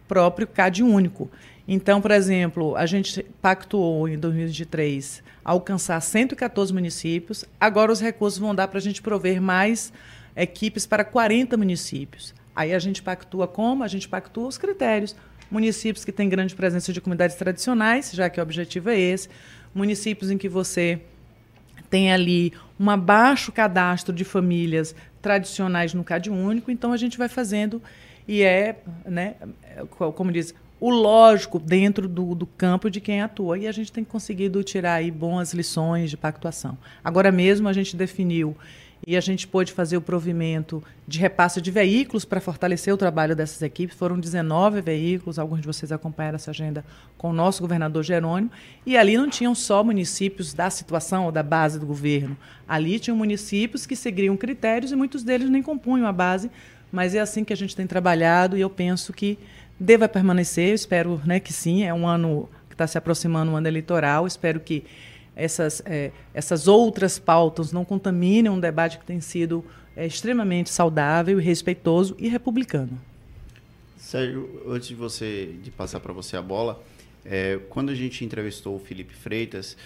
próprio 0.09 0.47
CAD 0.47 0.83
único. 0.83 1.31
Então, 1.73 2.01
por 2.01 2.11
exemplo, 2.11 2.75
a 2.75 2.85
gente 2.85 3.23
pactuou 3.41 4.09
em 4.09 4.19
2023 4.19 5.23
alcançar 5.45 6.01
114 6.01 6.75
municípios. 6.75 7.45
Agora 7.61 7.93
os 7.93 8.01
recursos 8.01 8.41
vão 8.41 8.53
dar 8.53 8.67
para 8.67 8.79
a 8.79 8.83
gente 8.83 9.01
prover 9.01 9.41
mais 9.41 9.93
equipes 10.35 10.85
para 10.85 11.05
40 11.05 11.57
municípios. 11.57 12.35
Aí 12.57 12.75
a 12.75 12.79
gente 12.81 13.01
pactua 13.01 13.47
como? 13.47 13.85
A 13.85 13.87
gente 13.87 14.09
pactua 14.09 14.49
os 14.49 14.59
critérios. 14.59 15.15
Municípios 15.49 16.05
que 16.05 16.11
têm 16.11 16.29
grande 16.29 16.57
presença 16.57 16.93
de 16.93 17.01
comunidades 17.01 17.37
tradicionais, 17.37 18.11
já 18.13 18.29
que 18.29 18.41
o 18.41 18.43
objetivo 18.43 18.91
é 18.91 18.99
esse. 18.99 19.29
Municípios 19.73 20.29
em 20.29 20.37
que 20.37 20.49
você 20.49 21.01
tem 21.89 22.13
ali 22.13 22.53
um 22.81 22.97
baixo 22.97 23.53
cadastro 23.53 24.13
de 24.13 24.25
famílias 24.25 24.93
tradicionais 25.23 25.95
no 25.95 26.03
CAD 26.03 26.31
único, 26.31 26.69
então 26.69 26.93
a 26.93 26.97
gente 26.97 27.17
vai 27.17 27.29
fazendo 27.29 27.81
e 28.27 28.43
é, 28.43 28.83
né, 29.05 29.37
como 29.89 30.33
diz, 30.33 30.53
o 30.81 30.89
lógico 30.89 31.59
dentro 31.59 32.09
do, 32.09 32.35
do, 32.35 32.47
campo 32.47 32.91
de 32.91 33.01
quem 33.01 33.21
atua. 33.21 33.59
E 33.59 33.69
a 33.69 33.73
gente 33.73 33.93
tem 33.93 34.03
conseguido 34.03 34.65
tirar 34.65 34.95
aí 34.95 35.11
boas 35.11 35.53
lições 35.53 36.11
de 36.11 36.17
pactuação. 36.17 36.79
Agora 37.05 37.31
mesmo 37.31 37.69
a 37.69 37.73
gente 37.73 37.95
definiu 37.95 38.57
e 39.07 39.17
a 39.17 39.21
gente 39.21 39.47
pôde 39.47 39.73
fazer 39.73 39.97
o 39.97 40.01
provimento 40.01 40.83
de 41.09 41.19
repasse 41.19 41.61
de 41.61 41.71
veículos 41.71 42.25
para 42.25 42.41
fortalecer 42.41 42.93
o 42.93 42.99
trabalho 42.99 43.35
dessas 43.35 43.63
equipes. 43.63 43.97
Foram 43.97 44.19
19 44.19 44.81
veículos, 44.81 45.39
alguns 45.39 45.61
de 45.61 45.67
vocês 45.67 45.91
acompanharam 45.91 46.37
essa 46.37 46.51
agenda 46.51 46.85
com 47.17 47.31
o 47.31 47.33
nosso 47.33 47.63
governador 47.63 48.03
Jerônimo, 48.03 48.51
e 48.85 48.97
ali 48.97 49.17
não 49.17 49.29
tinham 49.29 49.55
só 49.55 49.83
municípios 49.83 50.53
da 50.53 50.69
situação 50.69 51.25
ou 51.25 51.33
da 51.33 51.43
base 51.43 51.79
do 51.79 51.87
governo. 51.87 52.37
Ali 52.69 52.99
tinham 52.99 53.17
municípios 53.17 53.87
que 53.87 53.97
seguiam 53.97 54.37
critérios 54.37 54.93
e 54.93 54.97
muitos 54.97 55.25
deles 55.25 55.49
nem 55.49 55.63
compunham 55.63 56.07
a 56.07 56.13
base, 56.13 56.51
mas 56.93 57.15
é 57.15 57.21
assim 57.21 57.43
que 57.43 57.53
a 57.53 57.57
gente 57.57 57.75
tem 57.75 57.87
trabalhado 57.87 58.57
e 58.57 58.61
eu 58.61 58.69
penso 58.69 59.13
que 59.13 59.39
deva 59.81 60.07
permanecer, 60.07 60.69
eu 60.69 60.75
espero 60.75 61.21
né, 61.25 61.41
que 61.41 61.53
sim, 61.53 61.85
é 61.85 61.95
um 61.95 62.07
ano 62.07 62.49
que 62.69 62.75
está 62.75 62.87
se 62.87 62.99
aproximando, 62.99 63.51
um 63.51 63.57
ano 63.57 63.67
eleitoral, 63.67 64.27
espero 64.27 64.61
que 64.61 64.85
essas, 65.35 65.83
é, 65.87 66.13
essas 66.35 66.69
outras 66.69 67.19
pautas 67.19 67.73
não 67.73 67.85
contaminem 67.85 68.53
um 68.53 68.61
debate 68.61 68.99
que 68.99 69.07
tem 69.07 69.21
sido 69.21 69.65
é, 69.97 70.07
extremamente 70.07 70.69
saudável, 70.69 71.39
respeitoso 71.39 72.15
e 72.19 72.29
republicano. 72.29 73.01
Sérgio, 73.97 74.63
antes 74.69 74.89
de 74.89 74.95
você 74.95 75.55
de 75.63 75.71
passar 75.71 76.01
para 76.01 76.13
você 76.13 76.37
a 76.37 76.43
bola, 76.43 76.83
é, 77.25 77.59
quando 77.71 77.91
a 77.91 77.95
gente 77.95 78.25
entrevistou 78.25 78.77
o 78.77 78.79
Felipe 78.79 79.15
Freitas, 79.15 79.77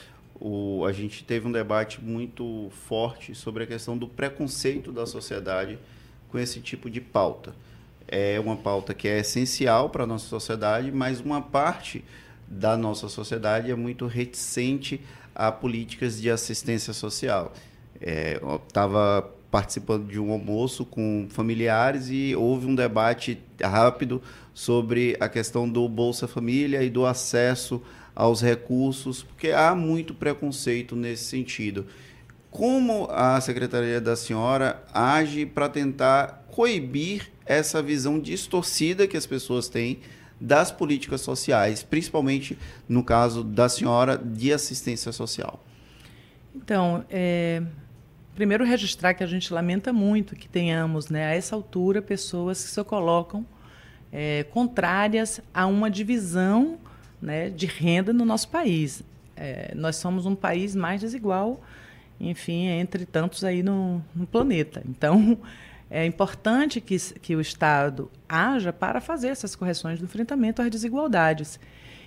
o, 0.41 0.85
a 0.85 0.93
gente 0.93 1.25
teve 1.25 1.47
um 1.47 1.53
debate 1.53 2.03
muito 2.03 2.71
forte 2.89 3.35
sobre 3.35 3.65
a 3.65 3.67
questão 3.67 3.97
do 3.97 4.09
preconceito 4.09 4.91
da 4.91 5.07
sociedade 5.07 5.79
com 6.29 6.39
esse 6.39 6.61
tipo 6.61 6.91
de 6.91 7.01
pauta. 7.01 7.55
É 8.17 8.39
uma 8.39 8.55
pauta 8.55 8.95
que 8.95 9.09
é 9.09 9.19
essencial 9.19 9.91
para 9.91 10.05
a 10.05 10.07
nossa 10.07 10.29
sociedade, 10.29 10.93
mas 10.93 11.19
uma 11.19 11.43
parte 11.43 12.05
da 12.47 12.77
nossa 12.77 13.09
sociedade 13.09 13.73
é 13.73 13.75
muito 13.75 14.07
reticente 14.07 15.01
a 15.35 15.51
políticas 15.51 16.21
de 16.21 16.31
assistência 16.31 16.93
social. 16.93 17.53
É, 18.01 18.41
Estava 18.69 19.29
participando 19.51 20.07
de 20.07 20.21
um 20.21 20.31
almoço 20.31 20.85
com 20.85 21.27
familiares 21.29 22.09
e 22.09 22.37
houve 22.37 22.69
um 22.69 22.75
debate 22.77 23.37
rápido 23.61 24.23
sobre 24.55 25.17
a 25.19 25.29
questão 25.29 25.69
do 25.69 25.89
Bolsa 25.89 26.29
Família 26.29 26.85
e 26.85 26.91
do 26.91 27.05
acesso 27.05 27.83
aos 28.15 28.41
recursos, 28.41 29.25
porque 29.25 29.51
há 29.51 29.75
muito 29.75 30.15
preconceito 30.15 30.95
nesse 30.95 31.25
sentido. 31.25 31.85
Como 32.49 33.09
a 33.11 33.41
Secretaria 33.41 34.01
da 34.01 34.15
Senhora 34.15 34.85
age 34.95 35.45
para 35.45 35.69
tentar 35.69 36.47
coibir 36.53 37.34
essa 37.47 37.83
visão 37.83 38.19
distorcida 38.19 39.07
que 39.07 39.17
as 39.17 39.27
pessoas 39.27 39.69
têm 39.69 40.01
das 40.41 40.71
políticas 40.71 41.21
sociais, 41.21 41.83
principalmente 41.83 42.59
no 42.89 43.03
caso 43.03 43.45
da 43.45 43.69
senhora 43.69 44.19
de 44.19 44.53
assistência 44.53 45.13
social? 45.13 45.63
Então, 46.55 47.05
é, 47.11 47.63
primeiro 48.35 48.65
registrar 48.65 49.15
que 49.15 49.25
a 49.25 49.27
gente 49.27 49.53
lamenta 49.53 49.93
muito 49.93 50.37
que 50.37 50.49
tenhamos, 50.49 51.09
né, 51.09 51.27
a 51.27 51.35
essa 51.35 51.55
altura, 51.55 52.03
pessoas 52.03 52.63
que 52.63 52.71
se 52.71 52.85
colocam 52.85 53.45
é, 54.13 54.45
contrárias 54.45 55.41
a 55.53 55.67
uma 55.67 55.91
divisão 55.91 56.79
né, 57.21 57.51
de 57.51 57.67
renda 57.67 58.13
no 58.13 58.25
nosso 58.25 58.49
país. 58.49 59.03
É, 59.37 59.73
nós 59.75 59.97
somos 59.97 60.27
um 60.27 60.35
país 60.35 60.77
mais 60.77 61.01
desigual, 61.01 61.61
enfim, 62.21 62.67
entre 62.67 63.05
tantos 63.05 63.43
aí 63.43 63.63
no, 63.63 64.01
no 64.15 64.27
planeta. 64.27 64.83
Então, 64.89 65.39
é 65.91 66.05
importante 66.05 66.81
que, 66.81 66.97
que 67.21 67.37
o 67.37 67.41
Estado 67.41 68.11
haja 68.29 68.73
para 68.73 69.01
fazer 69.01 69.29
essas 69.29 69.55
correções 69.55 69.99
do 69.99 70.05
enfrentamento 70.05 70.63
às 70.63 70.71
desigualdades. 70.71 71.59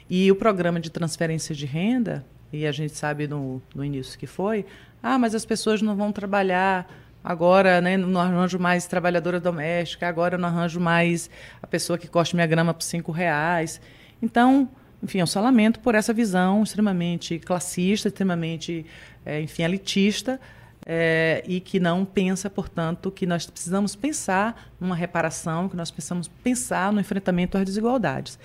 E 0.09 0.31
o 0.31 0.35
programa 0.35 0.79
de 0.79 0.89
transferência 0.89 1.53
de 1.53 1.65
renda, 1.65 2.25
e 2.51 2.65
a 2.65 2.71
gente 2.71 2.95
sabe 2.95 3.27
no, 3.27 3.61
no 3.75 3.83
início 3.83 4.17
que 4.17 4.27
foi, 4.27 4.65
ah, 5.01 5.17
mas 5.17 5.35
as 5.35 5.45
pessoas 5.45 5.81
não 5.81 5.95
vão 5.95 6.11
trabalhar 6.11 6.89
agora, 7.23 7.81
né, 7.81 7.97
não 7.97 8.21
arranjo 8.21 8.57
mais 8.57 8.87
trabalhadora 8.87 9.39
doméstica, 9.39 10.07
agora 10.07 10.37
não 10.37 10.47
arranjo 10.47 10.79
mais 10.79 11.29
a 11.61 11.67
pessoa 11.67 11.97
que 11.97 12.07
corta 12.07 12.35
minha 12.35 12.47
grama 12.47 12.73
por 12.73 12.83
cinco 12.83 13.11
reais. 13.11 13.81
Então, 14.21 14.69
enfim, 15.03 15.19
eu 15.19 15.27
só 15.27 15.41
lamento 15.41 15.79
por 15.79 15.93
essa 15.93 16.13
visão 16.13 16.63
extremamente 16.63 17.37
classista, 17.39 18.07
extremamente, 18.07 18.85
é, 19.25 19.41
enfim, 19.41 19.63
elitista, 19.63 20.39
é, 20.89 21.43
e 21.45 21.59
que 21.59 21.81
não 21.81 22.05
pensa, 22.05 22.49
portanto, 22.49 23.11
que 23.11 23.25
nós 23.25 23.45
precisamos 23.45 23.93
pensar 23.93 24.71
numa 24.79 24.95
reparação, 24.95 25.67
que 25.67 25.75
nós 25.75 25.91
precisamos 25.91 26.29
pensar 26.29 26.93
no 26.93 27.01
enfrentamento 27.01 27.57
às 27.57 27.65
desigualdades. 27.65 28.39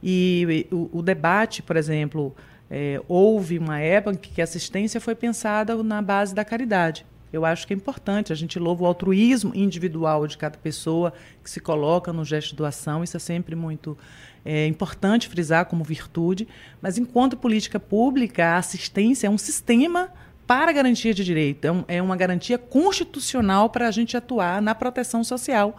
E, 0.00 0.66
e 0.70 0.74
o, 0.74 0.88
o, 0.92 1.02
debate, 1.02 1.60
por 1.60 1.76
exemplo, 1.76 2.36
é, 2.70 3.02
houve 3.08 3.58
uma 3.58 3.80
época 3.80 4.14
em 4.14 4.18
que 4.32 4.40
a 4.40 4.44
assistência 4.44 5.00
foi 5.00 5.16
pensada 5.16 5.82
na 5.82 6.00
base 6.00 6.32
da 6.32 6.44
caridade. 6.44 7.04
Eu 7.32 7.44
acho 7.44 7.66
que 7.66 7.74
é 7.74 7.76
importante, 7.76 8.32
a 8.32 8.36
gente 8.36 8.60
louva 8.60 8.84
o 8.84 8.86
altruísmo 8.86 9.52
individual 9.52 10.24
de 10.28 10.38
cada 10.38 10.56
pessoa 10.56 11.12
que 11.42 11.50
se 11.50 11.58
coloca 11.58 12.12
no 12.12 12.24
gesto 12.24 12.50
de 12.50 12.56
doação, 12.56 13.02
isso 13.02 13.16
é 13.16 13.20
sempre 13.20 13.56
muito 13.56 13.98
é, 14.44 14.68
importante 14.68 15.28
frisar 15.28 15.66
como 15.66 15.82
virtude, 15.82 16.46
mas 16.80 16.96
enquanto 16.96 17.36
política 17.36 17.80
pública, 17.80 18.46
a 18.46 18.56
assistência 18.56 19.26
é 19.26 19.30
um 19.30 19.36
sistema 19.36 20.10
para 20.48 20.70
a 20.70 20.74
garantia 20.74 21.12
de 21.12 21.22
direito. 21.22 21.66
É, 21.66 21.70
um, 21.70 21.84
é 21.86 22.02
uma 22.02 22.16
garantia 22.16 22.56
constitucional 22.56 23.68
para 23.68 23.86
a 23.86 23.90
gente 23.90 24.16
atuar 24.16 24.62
na 24.62 24.74
proteção 24.74 25.22
social, 25.22 25.76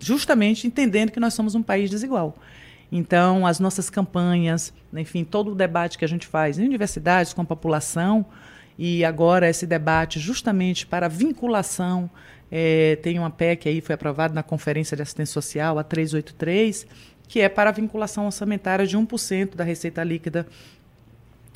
justamente 0.00 0.66
entendendo 0.66 1.12
que 1.12 1.20
nós 1.20 1.32
somos 1.32 1.54
um 1.54 1.62
país 1.62 1.88
desigual. 1.88 2.36
Então, 2.90 3.46
as 3.46 3.60
nossas 3.60 3.88
campanhas, 3.88 4.74
enfim, 4.92 5.22
todo 5.22 5.52
o 5.52 5.54
debate 5.54 5.96
que 5.96 6.04
a 6.04 6.08
gente 6.08 6.26
faz 6.26 6.58
em 6.58 6.64
universidades 6.64 7.32
com 7.32 7.42
a 7.42 7.44
população, 7.44 8.26
e 8.76 9.04
agora 9.04 9.48
esse 9.48 9.64
debate 9.64 10.18
justamente 10.18 10.84
para 10.86 11.06
vinculação, 11.06 12.10
é, 12.50 12.96
tem 12.96 13.16
uma 13.16 13.30
PEC 13.30 13.68
aí, 13.68 13.80
foi 13.80 13.94
aprovada 13.94 14.34
na 14.34 14.42
Conferência 14.42 14.96
de 14.96 15.04
Assistência 15.04 15.34
Social, 15.34 15.78
a 15.78 15.84
383, 15.84 16.84
que 17.28 17.38
é 17.38 17.48
para 17.48 17.70
a 17.70 17.72
vinculação 17.72 18.26
orçamentária 18.26 18.84
de 18.84 18.98
1% 18.98 19.54
da 19.54 19.62
receita 19.62 20.02
líquida 20.02 20.48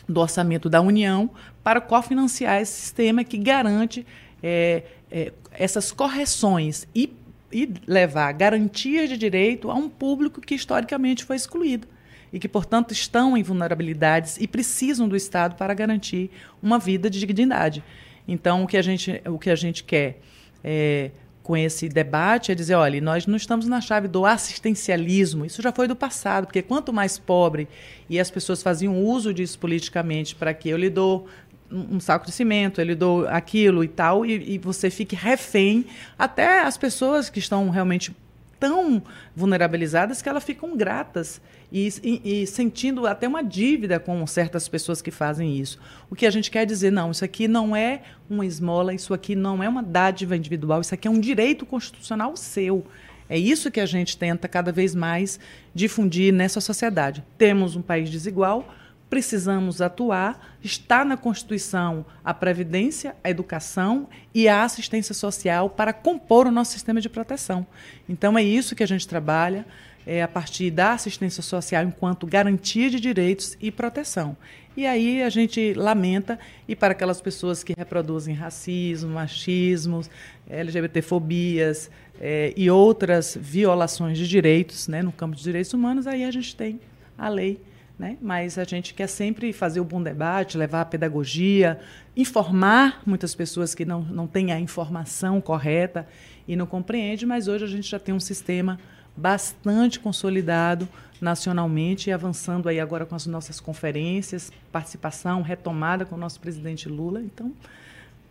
do 0.09 0.21
orçamento 0.21 0.69
da 0.69 0.81
União 0.81 1.31
para 1.63 1.81
cofinanciar 1.81 2.61
esse 2.61 2.73
sistema 2.73 3.25
que 3.25 3.39
garante 3.39 4.07
é, 4.43 4.83
é, 5.11 5.33
essas 5.53 5.91
correções 5.91 6.87
e, 6.95 7.13
e 7.53 7.73
levar 7.87 8.33
garantias 8.33 9.09
de 9.09 9.17
direito 9.17 9.71
a 9.71 9.75
um 9.75 9.89
público 9.89 10.41
que 10.41 10.55
historicamente 10.55 11.25
foi 11.25 11.37
excluído 11.37 11.89
e 12.33 12.39
que, 12.39 12.49
portanto, 12.49 12.91
estão 12.91 13.37
em 13.37 13.43
vulnerabilidades 13.43 14.37
e 14.41 14.49
precisam 14.49 15.09
do 15.09 15.15
Estado 15.15 15.55
para 15.55 15.73
garantir 15.73 16.31
uma 16.61 16.81
vida 16.81 17.09
de 17.09 17.21
dignidade. 17.21 17.83
Então, 18.27 18.65
o 18.65 18.67
que 18.67 18.77
a 18.77 18.83
gente, 18.83 19.23
o 19.27 19.39
que 19.39 19.51
a 19.51 19.55
gente 19.55 19.85
quer 19.85 20.19
é, 20.63 21.13
com 21.45 21.55
esse 21.55 21.91
debate 21.91 22.51
é 22.51 22.55
dizer, 22.55 22.75
olha, 22.75 22.99
nós 23.03 23.27
não 23.27 23.37
estamos 23.37 23.69
na 23.69 23.79
chave 23.79 24.09
do 24.09 24.25
assistencialismo, 24.25 25.45
isso 25.45 25.61
já 25.61 25.71
foi 25.71 25.87
do 25.87 25.95
passado, 25.95 26.47
porque 26.47 26.63
quanto 26.63 26.91
mais 26.91 27.19
pobre, 27.19 27.69
e 28.09 28.19
as 28.19 28.31
pessoas 28.31 28.63
faziam 28.63 28.99
uso 28.99 29.33
disso 29.33 29.59
politicamente 29.59 30.35
para 30.35 30.55
que 30.55 30.71
eu 30.71 30.79
lhe 30.79 30.89
dou 30.89 31.29
um 31.71 32.01
saco 32.01 32.25
de 32.25 32.33
cimento, 32.33 32.81
eu 32.81 32.87
lhe 32.87 32.95
dou 32.95 33.29
aquilo 33.29 33.85
e 33.85 33.89
tal, 33.89 34.25
e, 34.25 34.55
e 34.55 34.59
você 34.59 34.89
fique 34.89 35.15
refém, 35.15 35.85
até 36.19 36.63
as 36.63 36.79
pessoas 36.79 37.29
que 37.29 37.39
estão 37.39 37.69
realmente 37.69 38.17
tão 38.59 39.03
vulnerabilizadas 39.37 40.23
que 40.23 40.29
elas 40.31 40.45
ficam 40.45 40.75
gratas 40.75 41.43
e, 41.75 41.93
e, 42.05 42.43
e, 42.43 42.47
sentindo 42.47 43.05
até 43.05 43.27
uma 43.27 43.43
dívida 43.43 43.99
com 43.99 44.25
certas 44.29 44.69
pessoas 44.69 45.03
que 45.03 45.11
fazem 45.11 45.59
isso. 45.59 45.77
O 46.09 46.15
que 46.15 46.25
a 46.25 46.31
gente 46.31 46.49
quer 46.49 46.65
dizer, 46.65 46.93
não, 46.93 47.11
isso 47.11 47.25
aqui 47.25 47.49
não 47.49 47.75
é 47.75 48.03
uma 48.31 48.47
esmola, 48.47 48.95
isso 48.95 49.13
aqui 49.13 49.35
não 49.35 49.61
é 49.61 49.69
uma 49.69 49.83
dádiva 49.83 50.37
individual, 50.37 50.81
isso 50.81 50.95
aqui 50.95 51.09
é 51.09 51.11
um 51.11 51.19
direito 51.19 51.67
constitucional 51.67 52.37
seu. 52.37 52.87
É 53.29 53.37
isso 53.37 53.73
que 53.73 53.81
a 53.81 53.87
gente 53.87 54.17
tenta 54.17 54.47
cada 54.47 54.71
vez 54.71 54.95
mais 54.95 55.41
difundir 55.75 56.33
nessa 56.33 56.61
sociedade. 56.61 57.25
Temos 57.37 57.75
um 57.75 57.83
país 57.83 58.09
desigual, 58.09 58.73
precisamos 59.11 59.83
atuar. 59.83 60.57
Está 60.63 61.05
na 61.05 61.17
Constituição 61.17 62.07
a 62.25 62.33
previdência, 62.33 63.17
a 63.25 63.31
educação 63.31 64.09
e 64.33 64.47
a 64.47 64.63
assistência 64.63 65.15
social 65.15 65.69
para 65.69 65.93
compor 65.93 66.47
o 66.47 66.53
nosso 66.53 66.71
sistema 66.71 67.01
de 67.01 67.09
proteção. 67.09 67.67
Então 68.09 68.39
é 68.39 68.45
isso 68.45 68.77
que 68.77 68.83
a 68.85 68.87
gente 68.87 69.09
trabalha 69.09 69.67
é, 70.07 70.23
a 70.23 70.29
partir 70.29 70.71
da 70.71 70.93
assistência 70.93 71.43
social 71.43 71.85
enquanto 71.85 72.27
garantia 72.27 72.91
de 72.91 73.01
direitos 73.01 73.57
e 73.61 73.71
proteção. 73.71 74.37
E 74.77 74.87
aí 74.87 75.23
a 75.23 75.31
gente 75.31 75.73
lamenta, 75.75 76.39
e 76.67 76.75
para 76.75 76.93
aquelas 76.93 77.21
pessoas 77.21 77.63
que 77.63 77.75
reproduzem 77.77 78.35
racismo, 78.35 79.11
machismo, 79.11 80.03
LGBTfobias 80.49 81.91
é, 82.21 82.53
e 82.57 82.69
outras 82.71 83.39
violações 83.41 84.19
de 84.19 84.27
direitos 84.29 84.89
né, 84.89 85.03
no 85.03 85.13
campo 85.13 85.35
dos 85.35 85.45
direitos 85.45 85.73
humanos, 85.73 86.07
aí 86.07 86.25
a 86.25 86.31
gente 86.31 86.57
tem 86.57 86.81
a 87.17 87.29
lei 87.29 87.61
né? 87.99 88.17
Mas 88.21 88.59
a 88.59 88.65
gente 88.65 88.93
quer 88.93 89.07
sempre 89.07 89.53
fazer 89.53 89.81
o 89.81 89.85
bom 89.85 90.03
debate, 90.03 90.59
levar 90.59 90.81
a 90.81 90.85
pedagogia, 90.85 91.79
informar 92.17 93.03
muitas 93.07 93.35
pessoas 93.35 93.75
que 93.75 93.85
não, 93.85 94.03
não 94.03 94.27
têm 94.27 94.53
a 94.53 94.59
informação 94.59 95.41
correta 95.41 96.07
e 96.47 96.57
não 96.57 96.67
compreendem, 96.67 97.27
mas 97.27 97.49
hoje 97.49 97.65
a 97.65 97.69
gente 97.69 97.89
já 97.89 97.99
tem 97.99 98.15
um 98.15 98.21
sistema 98.21 98.79
bastante 99.17 100.01
consolidado 100.01 100.89
nacionalmente 101.21 102.11
e 102.11 102.13
avançando 102.13 102.69
aí 102.69 102.79
agora 102.79 103.07
com 103.07 103.15
as 103.15 103.27
nossas 103.27 103.61
conferências, 103.61 104.53
participação 104.71 105.43
retomada 105.43 106.05
com 106.05 106.17
o 106.17 106.19
nosso 106.19 106.39
presidente 106.41 106.89
Lula. 106.89 107.21
Então, 107.21 107.53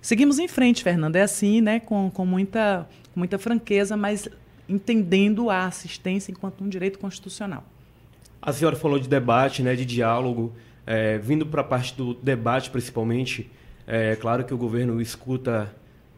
seguimos 0.01 0.37
em 0.39 0.47
frente, 0.47 0.83
Fernanda. 0.83 1.17
É 1.17 1.23
assim, 1.23 1.61
né? 1.61 1.79
Com, 1.79 2.11
com 2.11 2.25
muita, 2.25 2.87
muita 3.15 3.39
franqueza, 3.39 3.97
mas 3.97 4.27
entendendo 4.67 5.49
a 5.49 5.65
assistência 5.65 6.31
enquanto 6.31 6.63
um 6.63 6.69
direito 6.69 6.99
constitucional. 6.99 7.63
A 8.41 8.51
senhora 8.51 8.75
falou 8.75 8.99
de 8.99 9.07
debate, 9.07 9.63
né, 9.63 9.75
de 9.75 9.85
diálogo, 9.85 10.53
é, 10.85 11.17
vindo 11.17 11.45
para 11.45 11.61
a 11.61 11.63
parte 11.63 11.95
do 11.95 12.13
debate 12.13 12.69
principalmente. 12.69 13.49
É 13.87 14.15
claro 14.15 14.43
que 14.43 14.53
o 14.53 14.57
governo 14.57 15.01
escuta 15.01 15.73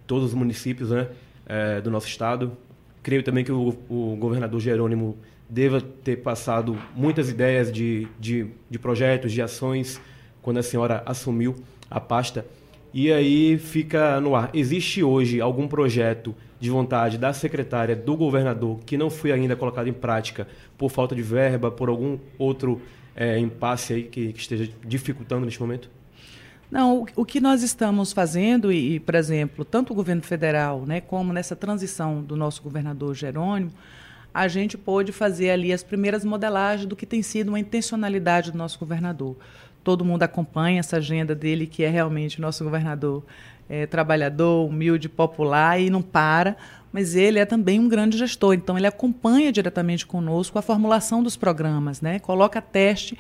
todos 0.06 0.25
os 0.25 0.34
municípios 0.34 0.89
né, 0.89 1.08
é, 1.45 1.82
do 1.82 1.89
nosso 1.89 2.08
estado. 2.08 2.58
Creio 3.05 3.21
também 3.21 3.43
que 3.43 3.51
o, 3.51 3.77
o, 3.87 4.15
governador 4.15 4.59
Jerônimo 4.59 5.15
deva 5.47 5.79
ter 5.79 6.23
passado 6.23 6.75
muitas 6.95 7.29
ideias 7.29 7.71
de, 7.71 8.07
de, 8.19 8.47
de 8.67 8.79
projetos, 8.79 9.31
de 9.31 9.43
ações, 9.43 10.01
quando 10.41 10.57
a 10.57 10.63
senhora 10.63 11.03
assumiu 11.05 11.53
a 11.87 11.99
pasta. 11.99 12.47
E 12.91 13.11
aí 13.11 13.59
fica 13.59 14.19
no 14.19 14.35
ar. 14.35 14.49
Existe 14.55 15.03
hoje 15.03 15.39
algum 15.39 15.67
projeto 15.67 16.33
de 16.59 16.71
vontade 16.71 17.19
da 17.19 17.31
secretária, 17.31 17.95
do 17.95 18.17
governador, 18.17 18.79
que 18.83 18.97
não 18.97 19.11
foi 19.11 19.31
ainda 19.31 19.55
colocado 19.55 19.87
em 19.87 19.93
prática 19.93 20.47
por 20.75 20.89
falta 20.89 21.13
de 21.13 21.21
verba, 21.21 21.69
por 21.69 21.89
algum 21.89 22.17
outro 22.39 22.81
é, 23.15 23.37
impasse 23.37 23.93
aí 23.93 24.03
que, 24.05 24.33
que, 24.33 24.39
esteja 24.39 24.67
dificultando 24.83 25.45
neste 25.45 25.61
momento? 25.61 25.91
Não, 26.69 27.06
o, 27.15 27.25
que 27.25 27.39
nós 27.39 27.62
estamos 27.62 28.12
fazendo, 28.12 28.71
e, 28.71 28.99
por 28.99 29.15
exemplo, 29.15 29.63
tanto 29.63 29.93
o 29.93 29.95
governo 29.95 30.21
federal, 30.21 30.86
né, 30.86 30.99
como 30.99 31.32
nessa 31.32 31.56
transição 31.56 32.21
do 32.21 32.36
nosso 32.36 32.62
governador 32.62 33.13
Jerônimo, 33.13 33.71
a 34.34 34.47
gente 34.47 34.78
pôde 34.78 35.12
fazer 35.12 35.51
ali 35.51 35.71
as 35.71 35.84
primeiras 35.84 36.25
modelagens 36.25 36.88
do 36.88 36.95
que 36.95 37.06
tem 37.06 37.21
sido 37.21 37.49
uma 37.49 37.60
intencionalidade 37.60 38.51
do 38.51 38.58
nosso 38.58 38.78
governador 38.80 39.38
todo 39.86 40.04
mundo 40.04 40.23
acompanha 40.23 40.80
essa 40.80 40.97
agenda 40.97 41.36
dele, 41.36 41.67
que 41.67 41.84
é 41.84 41.89
realmente 41.89 42.41
nosso 42.41 42.63
governador 42.63 43.23
é, 43.69 43.86
trabalhador, 43.86 44.67
humilde, 44.67 45.08
popular 45.08 45.80
e 45.80 45.91
não 45.91 46.01
para, 46.01 46.58
mas 46.91 47.15
ele 47.15 47.38
é 47.38 47.45
também 47.45 47.80
um 47.80 47.88
grande 47.88 48.17
gestor, 48.17 48.56
então 48.56 48.78
ele 48.78 48.88
acompanha 48.88 49.51
diretamente 49.51 50.06
conosco 50.06 50.58
a 50.58 50.62
formulação 50.63 51.21
dos 51.21 51.38
programas, 51.38 52.01
né? 52.01 52.17
coloca 52.17 52.60
teste, 52.62 53.15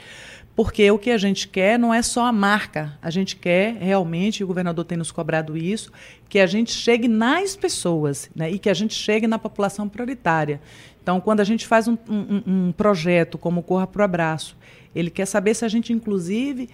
porque 0.55 0.89
o 0.89 0.97
que 0.97 1.11
a 1.11 1.17
gente 1.17 1.47
quer 1.47 1.77
não 1.77 1.93
é 1.93 2.01
só 2.01 2.25
a 2.25 2.31
marca, 2.31 2.97
a 3.01 3.09
gente 3.09 3.35
quer 3.35 3.75
realmente, 3.75 4.43
o 4.43 4.47
governador 4.47 4.85
tem 4.85 4.97
nos 4.97 5.11
cobrado 5.11 5.57
isso, 5.57 5.91
que 6.29 6.39
a 6.39 6.47
gente 6.47 6.71
chegue 6.71 7.07
nas 7.07 7.55
pessoas 7.55 8.29
né? 8.33 8.49
e 8.49 8.57
que 8.57 8.69
a 8.69 8.73
gente 8.73 8.93
chegue 8.93 9.27
na 9.27 9.37
população 9.37 9.89
prioritária. 9.89 10.61
Então, 11.03 11.19
quando 11.19 11.41
a 11.41 11.43
gente 11.43 11.67
faz 11.67 11.87
um, 11.87 11.97
um, 12.09 12.41
um 12.47 12.71
projeto 12.71 13.37
como 13.37 13.61
Corra 13.61 13.85
para 13.85 14.01
o 14.01 14.05
Abraço, 14.05 14.57
ele 14.95 15.09
quer 15.09 15.25
saber 15.25 15.53
se 15.53 15.65
a 15.65 15.67
gente, 15.67 15.91
inclusive, 15.91 16.69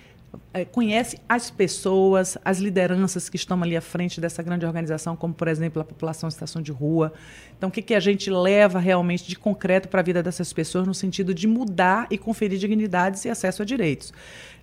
é, 0.54 0.65
conhece 0.65 1.17
as 1.28 1.50
pessoas, 1.50 2.38
as 2.44 2.60
lideranças 2.60 3.30
que 3.30 3.36
estão 3.36 3.62
ali 3.62 3.76
à 3.76 3.82
frente 3.82 4.20
dessa 4.20 4.41
grande 4.44 4.65
organização, 4.65 5.15
como, 5.15 5.34
por 5.34 5.48
exemplo, 5.48 5.82
a 5.82 5.86
população 5.86 6.28
em 6.28 6.32
estação 6.32 6.62
de 6.62 6.72
rua. 6.72 7.13
Então, 7.58 7.70
o 7.70 7.72
que, 7.72 7.82
que 7.82 7.94
a 7.94 8.00
gente 8.00 8.30
leva 8.30 8.80
realmente 8.80 9.28
de 9.28 9.38
concreto 9.38 9.88
para 9.88 10.02
a 10.02 10.04
vida 10.04 10.22
dessas 10.22 10.52
pessoas 10.52 10.88
no 10.88 10.94
sentido 10.94 11.34
de 11.34 11.48
mudar 11.48 12.08
e 12.10 12.17
conferir 12.17 12.60
dignidades 12.60 13.24
e 13.26 13.30
acesso 13.30 13.62
a 13.62 13.65
direitos. 13.65 14.13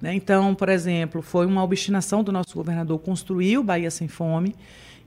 Né? 0.01 0.15
Então, 0.15 0.55
por 0.55 0.69
exemplo, 0.69 1.23
foi 1.23 1.47
uma 1.47 1.63
obstinação 1.63 2.23
do 2.23 2.33
nosso 2.33 2.55
governador 2.55 2.99
construir 2.99 3.59
o 3.59 3.63
Bahia 3.63 3.91
Sem 3.91 4.09
Fome. 4.09 4.55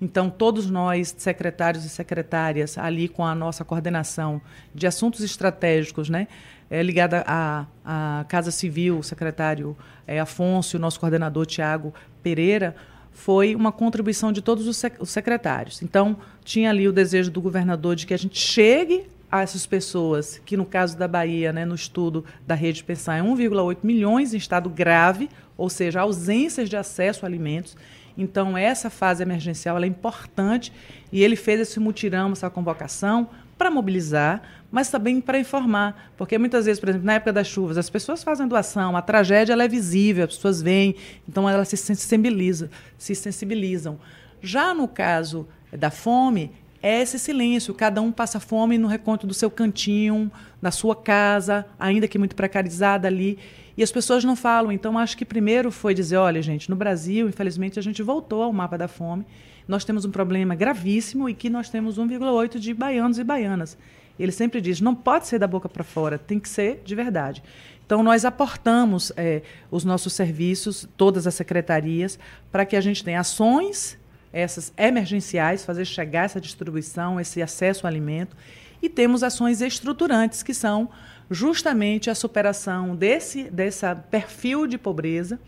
Então, 0.01 0.31
todos 0.31 0.67
nós, 0.67 1.13
secretários 1.15 1.85
e 1.85 1.89
secretárias, 1.89 2.75
ali 2.75 3.07
com 3.07 3.23
a 3.23 3.35
nossa 3.35 3.63
coordenação 3.63 4.41
de 4.73 4.87
assuntos 4.87 5.21
estratégicos, 5.21 6.09
né, 6.09 6.27
é, 6.71 6.81
ligada 6.81 7.23
à, 7.27 7.65
à 7.83 8.23
Casa 8.29 8.49
Civil, 8.49 8.97
o 8.97 9.03
secretário 9.03 9.75
é, 10.07 10.21
Afonso, 10.21 10.77
o 10.77 10.79
nosso 10.79 10.97
coordenador 11.01 11.45
Tiago 11.45 11.93
Pereira, 12.23 12.73
foi 13.11 13.53
uma 13.53 13.73
contribuição 13.73 14.31
de 14.31 14.41
todos 14.41 14.65
os, 14.65 14.77
sec 14.77 14.95
os 15.01 15.09
secretários. 15.09 15.81
Então, 15.81 16.15
tinha 16.45 16.69
ali 16.69 16.87
o 16.87 16.93
desejo 16.93 17.29
do 17.29 17.41
governador 17.41 17.93
de 17.97 18.07
que 18.07 18.13
a 18.13 18.17
gente 18.17 18.39
chegue 18.39 19.05
a 19.29 19.41
essas 19.41 19.65
pessoas, 19.65 20.41
que 20.45 20.55
no 20.55 20.65
caso 20.65 20.97
da 20.97 21.09
Bahia, 21.09 21.51
né, 21.51 21.65
no 21.65 21.75
estudo 21.75 22.23
da 22.47 22.55
rede 22.55 22.83
pensar, 22.85 23.17
é 23.17 23.21
1,8 23.21 23.79
milhões 23.83 24.33
em 24.33 24.37
estado 24.37 24.69
grave, 24.69 25.29
ou 25.57 25.69
seja, 25.69 25.99
ausências 25.99 26.69
de 26.69 26.77
acesso 26.77 27.25
a 27.25 27.27
alimentos. 27.27 27.75
Então, 28.17 28.57
essa 28.57 28.89
fase 28.89 29.21
emergencial 29.21 29.77
é 29.81 29.87
importante 29.87 30.71
e 31.11 31.21
ele 31.21 31.35
fez 31.35 31.59
esse 31.59 31.79
mutirão, 31.79 32.31
essa 32.31 32.49
convocação, 32.49 33.29
para 33.61 33.69
mobilizar, 33.69 34.41
mas 34.71 34.89
também 34.89 35.21
para 35.21 35.37
informar. 35.37 36.11
Porque 36.17 36.35
muitas 36.35 36.65
vezes, 36.65 36.79
por 36.79 36.89
exemplo, 36.89 37.05
na 37.05 37.13
época 37.13 37.31
das 37.31 37.45
chuvas, 37.45 37.77
as 37.77 37.91
pessoas 37.91 38.23
fazem 38.23 38.47
doação, 38.47 38.97
a 38.97 39.03
tragédia 39.03 39.53
é 39.53 39.67
visível, 39.67 40.23
as 40.23 40.33
pessoas 40.35 40.63
veem, 40.63 40.95
então 41.29 41.47
elas 41.47 41.67
se 41.67 41.77
sensibilizam. 41.77 42.69
Se 42.97 43.13
sensibilizam. 43.13 43.99
Já 44.41 44.73
no 44.73 44.87
caso 44.87 45.47
da 45.71 45.91
fome, 45.91 46.49
é 46.81 47.03
esse 47.03 47.19
silêncio. 47.19 47.71
Cada 47.75 48.01
um 48.01 48.11
passa 48.11 48.39
fome 48.39 48.79
no 48.79 48.87
reconto 48.87 49.27
do 49.27 49.33
seu 49.35 49.51
cantinho, 49.51 50.31
da 50.59 50.71
sua 50.71 50.95
casa, 50.95 51.63
ainda 51.79 52.07
que 52.07 52.17
muito 52.17 52.35
precarizada 52.35 53.07
ali. 53.07 53.37
E 53.77 53.83
as 53.83 53.91
pessoas 53.91 54.23
não 54.23 54.35
falam. 54.35 54.71
Então, 54.71 54.97
acho 54.97 55.15
que 55.15 55.23
primeiro 55.23 55.69
foi 55.69 55.93
dizer: 55.93 56.17
olha, 56.17 56.41
gente, 56.41 56.67
no 56.67 56.75
Brasil, 56.75 57.29
infelizmente, 57.29 57.77
a 57.77 57.83
gente 57.83 58.01
voltou 58.01 58.41
ao 58.41 58.51
mapa 58.51 58.75
da 58.75 58.87
fome 58.87 59.23
nós 59.67 59.85
temos 59.85 60.05
um 60.05 60.11
problema 60.11 60.55
gravíssimo 60.55 61.29
e 61.29 61.33
que 61.33 61.49
nós 61.49 61.69
temos 61.69 61.97
1,8 61.97 62.59
de 62.59 62.73
baianos 62.73 63.17
e 63.17 63.23
baianas. 63.23 63.77
Ele 64.19 64.31
sempre 64.31 64.61
diz, 64.61 64.81
não 64.81 64.93
pode 64.93 65.27
ser 65.27 65.39
da 65.39 65.47
boca 65.47 65.67
para 65.67 65.83
fora, 65.83 66.17
tem 66.17 66.39
que 66.39 66.49
ser 66.49 66.81
de 66.83 66.93
verdade. 66.95 67.41
Então, 67.85 68.03
nós 68.03 68.23
aportamos 68.23 69.11
é, 69.17 69.41
os 69.69 69.83
nossos 69.83 70.13
serviços, 70.13 70.87
todas 70.95 71.27
as 71.27 71.33
secretarias, 71.33 72.17
para 72.51 72.65
que 72.65 72.75
a 72.75 72.81
gente 72.81 73.03
tenha 73.03 73.19
ações, 73.19 73.97
essas 74.31 74.71
emergenciais, 74.77 75.65
fazer 75.65 75.85
chegar 75.85 76.25
essa 76.25 76.39
distribuição, 76.39 77.19
esse 77.19 77.41
acesso 77.41 77.85
ao 77.85 77.91
alimento, 77.91 78.35
e 78.81 78.87
temos 78.87 79.23
ações 79.23 79.61
estruturantes, 79.61 80.41
que 80.41 80.53
são 80.53 80.89
justamente 81.29 82.09
a 82.09 82.15
superação 82.15 82.95
desse 82.95 83.43
dessa 83.49 83.95
perfil 83.95 84.67
de 84.67 84.77
pobreza, 84.77 85.39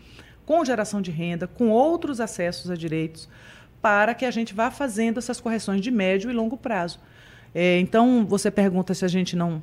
com 0.44 0.64
geração 0.64 1.00
de 1.00 1.10
renda, 1.10 1.46
com 1.46 1.70
outros 1.70 2.20
acessos 2.20 2.70
a 2.70 2.74
direitos, 2.74 3.28
para 3.84 4.14
que 4.14 4.24
a 4.24 4.30
gente 4.30 4.54
vá 4.54 4.70
fazendo 4.70 5.18
essas 5.18 5.38
correções 5.38 5.82
de 5.82 5.90
médio 5.90 6.30
e 6.30 6.32
longo 6.32 6.56
prazo. 6.56 6.98
É, 7.54 7.78
então, 7.80 8.24
você 8.24 8.50
pergunta 8.50 8.94
se 8.94 9.04
a 9.04 9.08
gente 9.08 9.36
não 9.36 9.62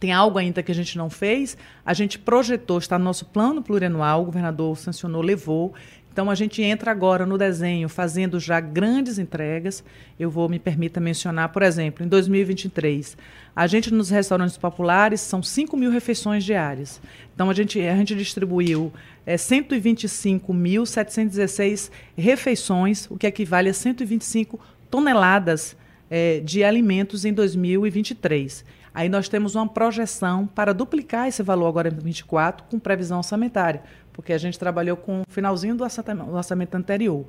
tem 0.00 0.12
algo 0.12 0.38
ainda 0.38 0.62
que 0.62 0.72
a 0.72 0.74
gente 0.74 0.96
não 0.96 1.10
fez. 1.10 1.54
A 1.84 1.92
gente 1.92 2.18
projetou, 2.18 2.78
está 2.78 2.98
no 2.98 3.04
nosso 3.04 3.26
plano 3.26 3.62
plurianual, 3.62 4.22
o 4.22 4.24
governador 4.24 4.78
sancionou, 4.78 5.20
levou. 5.20 5.74
Então, 6.10 6.30
a 6.30 6.34
gente 6.34 6.62
entra 6.62 6.90
agora 6.90 7.26
no 7.26 7.36
desenho 7.36 7.86
fazendo 7.86 8.40
já 8.40 8.60
grandes 8.60 9.18
entregas. 9.18 9.84
Eu 10.18 10.30
vou, 10.30 10.48
me 10.48 10.58
permita 10.58 10.98
mencionar, 10.98 11.50
por 11.50 11.62
exemplo, 11.62 12.02
em 12.02 12.08
2023, 12.08 13.14
a 13.54 13.66
gente 13.66 13.92
nos 13.92 14.08
restaurantes 14.08 14.56
populares 14.56 15.20
são 15.20 15.42
5 15.42 15.76
mil 15.76 15.90
refeições 15.90 16.44
diárias. 16.44 16.98
Então, 17.34 17.50
a 17.50 17.52
gente, 17.52 17.78
a 17.78 17.94
gente 17.94 18.14
distribuiu 18.14 18.90
é, 19.26 19.36
125.716 19.36 21.90
refeições, 22.16 23.10
o 23.10 23.16
que 23.16 23.26
equivale 23.26 23.68
a 23.68 23.74
125 23.74 24.60
toneladas 24.90 25.76
é, 26.10 26.40
de 26.40 26.62
alimentos 26.62 27.24
em 27.24 27.32
2023. 27.32 28.64
Aí 28.94 29.08
nós 29.08 29.28
temos 29.28 29.56
uma 29.56 29.66
projeção 29.66 30.46
para 30.46 30.72
duplicar 30.72 31.26
esse 31.26 31.42
valor 31.42 31.66
agora 31.66 31.88
em 31.88 31.92
2024 31.92 32.66
com 32.70 32.78
previsão 32.78 33.18
orçamentária, 33.18 33.82
porque 34.12 34.32
a 34.32 34.38
gente 34.38 34.56
trabalhou 34.56 34.96
com 34.96 35.22
o 35.22 35.24
finalzinho 35.28 35.74
do 35.74 35.82
orçamento 35.82 36.76
anterior. 36.76 37.26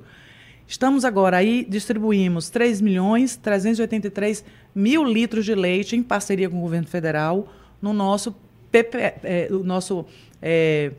Estamos 0.68 1.04
agora 1.04 1.38
aí, 1.38 1.66
distribuímos 1.68 2.50
3 2.50 2.80
milhões 2.80 3.36
383 3.36 4.44
mil 4.74 5.04
litros 5.04 5.44
de 5.44 5.54
leite 5.54 5.96
em 5.96 6.02
parceria 6.02 6.48
com 6.48 6.58
o 6.58 6.60
governo 6.60 6.86
federal 6.86 7.48
no 7.80 7.92
nosso, 7.92 8.34
PP, 8.70 8.98
é, 8.98 9.48
nosso 9.50 10.04
é, 10.42 10.92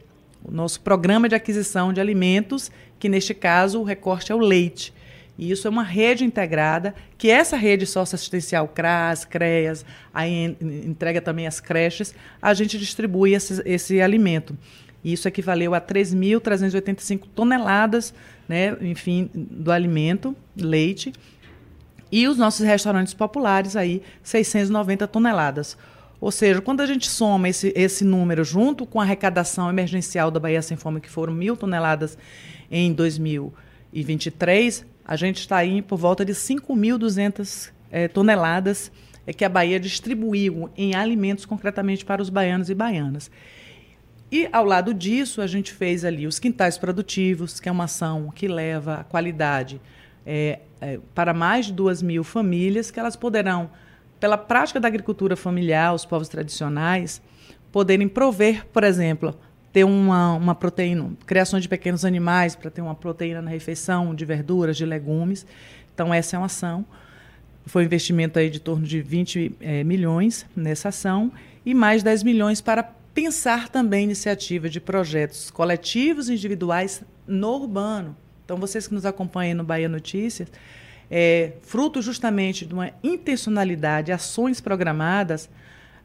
o 0.43 0.51
nosso 0.51 0.81
programa 0.81 1.27
de 1.27 1.35
aquisição 1.35 1.91
de 1.91 1.99
alimentos, 1.99 2.71
que 2.99 3.09
neste 3.09 3.33
caso 3.33 3.79
o 3.79 3.83
recorte 3.83 4.31
é 4.31 4.35
o 4.35 4.39
leite. 4.39 4.93
E 5.37 5.51
isso 5.51 5.67
é 5.67 5.69
uma 5.69 5.83
rede 5.83 6.25
integrada, 6.25 6.95
que 7.17 7.29
essa 7.29 7.55
rede 7.55 7.85
socioassistencial 7.85 8.67
CRAS, 8.67 9.23
CREAS, 9.23 9.85
aí 10.11 10.57
entrega 10.61 11.21
também 11.21 11.45
as 11.45 11.59
creches, 11.59 12.15
a 12.41 12.53
gente 12.53 12.77
distribui 12.79 13.33
esse, 13.33 13.61
esse 13.63 14.01
alimento. 14.01 14.57
Isso 15.03 15.27
equivaleu 15.27 15.75
a 15.75 15.81
3.385 15.81 17.27
toneladas, 17.35 18.13
né, 18.49 18.75
enfim, 18.81 19.29
do 19.33 19.71
alimento, 19.71 20.35
leite, 20.55 21.13
e 22.11 22.27
os 22.27 22.37
nossos 22.37 22.65
restaurantes 22.65 23.13
populares 23.13 23.75
aí 23.75 24.01
690 24.23 25.07
toneladas. 25.07 25.77
Ou 26.19 26.31
seja, 26.31 26.61
quando 26.61 26.81
a 26.81 26.85
gente 26.85 27.09
soma 27.09 27.47
esse, 27.47 27.71
esse 27.75 28.03
número 28.03 28.43
junto 28.43 28.85
com 28.85 28.99
a 28.99 29.03
arrecadação 29.03 29.69
emergencial 29.69 30.31
da 30.31 30.39
Bahia 30.39 30.61
Sem 30.61 30.75
Fome, 30.75 30.99
que 30.99 31.09
foram 31.09 31.33
mil 31.33 31.55
toneladas 31.55 32.17
em 32.71 32.91
2023, 32.91 34.85
a 35.05 35.15
gente 35.15 35.37
está 35.39 35.57
aí 35.57 35.81
por 35.81 35.97
volta 35.97 36.25
de 36.25 36.33
5.200 36.33 37.71
é, 37.91 38.07
toneladas 38.07 38.91
é, 39.25 39.33
que 39.33 39.45
a 39.45 39.49
Bahia 39.49 39.79
distribuiu 39.79 40.69
em 40.75 40.95
alimentos 40.95 41.45
concretamente 41.45 42.03
para 42.03 42.21
os 42.21 42.29
baianos 42.29 42.69
e 42.69 42.73
baianas. 42.73 43.29
E, 44.31 44.49
ao 44.51 44.65
lado 44.65 44.93
disso, 44.93 45.41
a 45.41 45.47
gente 45.47 45.71
fez 45.71 46.03
ali 46.03 46.27
os 46.27 46.37
quintais 46.37 46.77
produtivos, 46.77 47.59
que 47.59 47.69
é 47.69 47.71
uma 47.71 47.85
ação 47.85 48.29
que 48.35 48.47
leva 48.47 48.95
a 48.95 49.03
qualidade 49.03 49.79
é, 50.25 50.59
é, 50.81 50.99
para 51.15 51.33
mais 51.33 51.67
de 51.67 51.73
duas 51.73 52.01
mil 52.01 52.23
famílias 52.23 52.91
que 52.91 52.99
elas 52.99 53.15
poderão, 53.15 53.69
pela 54.19 54.37
prática 54.37 54.79
da 54.79 54.87
agricultura 54.87 55.35
familiar, 55.35 55.93
os 55.93 56.05
povos 56.05 56.27
tradicionais, 56.27 57.21
poderem 57.71 58.07
prover, 58.07 58.65
por 58.67 58.83
exemplo, 58.83 59.37
ter 59.71 59.83
uma, 59.83 60.33
uma 60.33 60.55
proteína, 60.55 61.11
criação 61.25 61.59
de 61.59 61.67
pequenos 61.67 62.03
animais 62.03 62.55
para 62.55 62.71
ter 62.71 62.81
uma 62.81 62.95
proteína 62.95 63.41
na 63.41 63.51
refeição, 63.51 64.15
de 64.15 64.25
verduras, 64.25 64.77
de 64.77 64.85
legumes. 64.85 65.45
Então, 65.93 66.13
essa 66.13 66.35
é 66.35 66.39
uma 66.39 66.45
ação. 66.45 66.85
Foi 67.65 67.83
um 67.83 67.85
investimento 67.85 68.39
aí 68.39 68.49
de 68.49 68.59
torno 68.59 68.85
de 68.85 69.01
20 69.01 69.55
é, 69.59 69.83
milhões 69.83 70.45
nessa 70.55 70.89
ação 70.89 71.31
e 71.65 71.73
mais 71.73 72.01
10 72.01 72.23
milhões 72.23 72.61
para 72.61 72.81
pensar 73.13 73.67
também 73.69 74.05
iniciativa 74.05 74.69
de 74.69 74.79
projetos 74.79 75.51
coletivos 75.51 76.29
e 76.29 76.33
individuais 76.33 77.03
no 77.27 77.49
urbano. 77.49 78.15
Então, 78.45 78.57
vocês 78.57 78.87
que 78.87 78.93
nos 78.93 79.05
acompanham 79.05 79.57
no 79.57 79.63
Bahia 79.63 79.89
Notícias, 79.89 80.49
é, 81.09 81.53
fruto 81.61 82.01
justamente 82.01 82.65
de 82.65 82.73
uma 82.73 82.91
intencionalidade, 83.03 84.11
ações 84.11 84.59
programadas, 84.59 85.49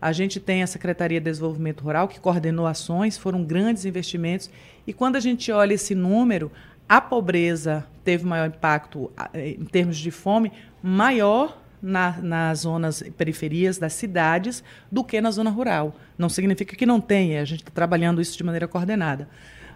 a 0.00 0.10
gente 0.10 0.40
tem 0.40 0.62
a 0.62 0.66
Secretaria 0.66 1.20
de 1.20 1.24
Desenvolvimento 1.30 1.82
Rural, 1.82 2.08
que 2.08 2.18
coordenou 2.18 2.66
ações, 2.66 3.16
foram 3.16 3.44
grandes 3.44 3.84
investimentos. 3.84 4.50
E 4.84 4.92
quando 4.92 5.14
a 5.14 5.20
gente 5.20 5.52
olha 5.52 5.74
esse 5.74 5.94
número, 5.94 6.50
a 6.88 7.00
pobreza 7.00 7.86
teve 8.02 8.26
maior 8.26 8.48
impacto 8.48 9.12
em 9.32 9.64
termos 9.64 9.96
de 9.96 10.10
fome, 10.10 10.50
maior 10.82 11.62
na, 11.80 12.18
nas 12.20 12.60
zonas 12.60 13.02
periferias 13.16 13.78
das 13.78 13.92
cidades 13.92 14.62
do 14.90 15.04
que 15.04 15.20
na 15.20 15.30
zona 15.30 15.50
rural. 15.50 15.94
Não 16.18 16.28
significa 16.28 16.76
que 16.76 16.86
não 16.86 17.00
tenha, 17.00 17.40
a 17.40 17.44
gente 17.44 17.60
está 17.60 17.72
trabalhando 17.72 18.20
isso 18.20 18.36
de 18.36 18.44
maneira 18.44 18.68
coordenada. 18.68 19.28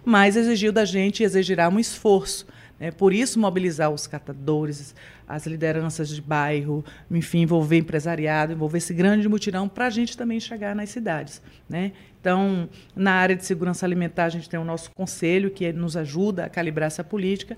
Mas 0.03 0.35
exigiu 0.35 0.71
da 0.71 0.85
gente 0.85 1.23
exigirá 1.23 1.67
um 1.69 1.79
esforço. 1.79 2.45
Né? 2.79 2.91
Por 2.91 3.13
isso, 3.13 3.39
mobilizar 3.39 3.89
os 3.89 4.07
catadores, 4.07 4.93
as 5.27 5.45
lideranças 5.45 6.09
de 6.09 6.21
bairro, 6.21 6.83
enfim, 7.09 7.39
envolver 7.41 7.77
empresariado, 7.77 8.53
envolver 8.53 8.77
esse 8.77 8.93
grande 8.93 9.27
mutirão 9.27 9.67
para 9.67 9.87
a 9.87 9.89
gente 9.89 10.15
também 10.15 10.39
chegar 10.39 10.75
nas 10.75 10.89
cidades. 10.89 11.41
Né? 11.67 11.91
Então, 12.19 12.69
na 12.95 13.13
área 13.13 13.35
de 13.35 13.45
segurança 13.45 13.85
alimentar, 13.85 14.25
a 14.25 14.29
gente 14.29 14.49
tem 14.49 14.59
o 14.59 14.63
nosso 14.63 14.91
conselho, 14.91 15.51
que 15.51 15.71
nos 15.73 15.97
ajuda 15.97 16.45
a 16.45 16.49
calibrar 16.49 16.87
essa 16.87 17.03
política. 17.03 17.57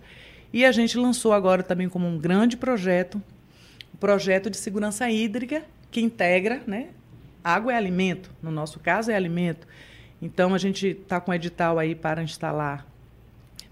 E 0.51 0.65
a 0.65 0.71
gente 0.71 0.97
lançou 0.97 1.33
agora 1.33 1.61
também 1.61 1.87
como 1.87 2.07
um 2.07 2.17
grande 2.17 2.57
projeto, 2.57 3.15
o 3.15 3.95
um 3.95 3.97
projeto 3.99 4.49
de 4.49 4.57
segurança 4.57 5.09
hídrica, 5.09 5.63
que 5.91 6.01
integra, 6.01 6.61
né? 6.65 6.89
Água 7.43 7.73
é 7.73 7.77
alimento, 7.77 8.31
no 8.41 8.51
nosso 8.51 8.79
caso 8.79 9.11
é 9.11 9.15
alimento. 9.15 9.67
Então, 10.21 10.53
a 10.53 10.57
gente 10.57 10.87
está 10.87 11.21
com 11.21 11.31
um 11.31 11.33
edital 11.33 11.79
aí 11.79 11.95
para 11.95 12.21
instalar, 12.21 12.85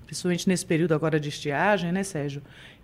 principalmente 0.07 0.47
nesse 0.49 0.65
período 0.65 0.95
agora 0.95 1.19
de 1.19 1.29
estiagem, 1.29 1.91
né, 1.91 2.01
Sérgio? 2.01 2.41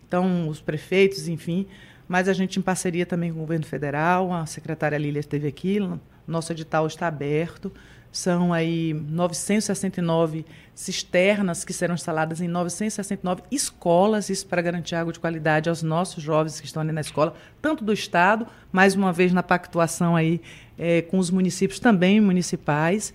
Então, 0.07 0.47
os 0.47 0.62
prefeitos, 0.62 1.27
enfim, 1.27 1.65
mas 2.07 2.29
a 2.29 2.33
gente 2.33 2.59
em 2.59 2.62
parceria 2.62 3.05
também 3.05 3.31
com 3.31 3.38
o 3.38 3.41
governo 3.41 3.65
federal, 3.65 4.31
a 4.31 4.45
secretária 4.45 4.97
Lília 4.97 5.21
esteve 5.21 5.47
aqui, 5.47 5.79
nosso 6.27 6.51
edital 6.51 6.86
está 6.86 7.07
aberto. 7.07 7.71
São 8.12 8.53
aí 8.53 8.93
969 8.93 10.45
cisternas 10.75 11.65
que 11.65 11.73
serão 11.73 11.95
instaladas 11.95 12.41
em 12.41 12.47
969 12.47 13.41
escolas, 13.49 14.29
isso 14.29 14.45
para 14.45 14.62
garantir 14.62 14.93
água 14.93 15.12
de 15.12 15.19
qualidade 15.19 15.67
aos 15.67 15.81
nossos 15.81 16.21
jovens 16.21 16.59
que 16.59 16.67
estão 16.67 16.83
ali 16.83 16.91
na 16.91 17.01
escola, 17.01 17.33
tanto 17.59 17.83
do 17.83 17.91
Estado, 17.91 18.45
mais 18.71 18.93
uma 18.93 19.12
vez 19.12 19.33
na 19.33 19.41
pactuação 19.41 20.15
aí 20.15 20.39
é, 20.77 21.01
com 21.01 21.17
os 21.17 21.31
municípios 21.31 21.79
também 21.79 22.21
municipais, 22.21 23.12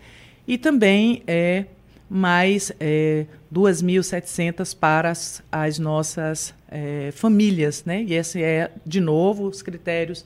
e 0.48 0.58
também 0.58 1.22
é, 1.28 1.66
mais 2.08 2.72
é, 2.80 3.26
2.700 3.52 4.76
para 4.76 5.10
as, 5.10 5.42
as 5.52 5.78
nossas 5.78 6.54
é, 6.70 7.10
famílias, 7.12 7.84
né? 7.84 8.02
E 8.02 8.14
esse 8.14 8.42
é, 8.42 8.70
de 8.86 9.00
novo, 9.00 9.46
os 9.46 9.62
critérios 9.62 10.24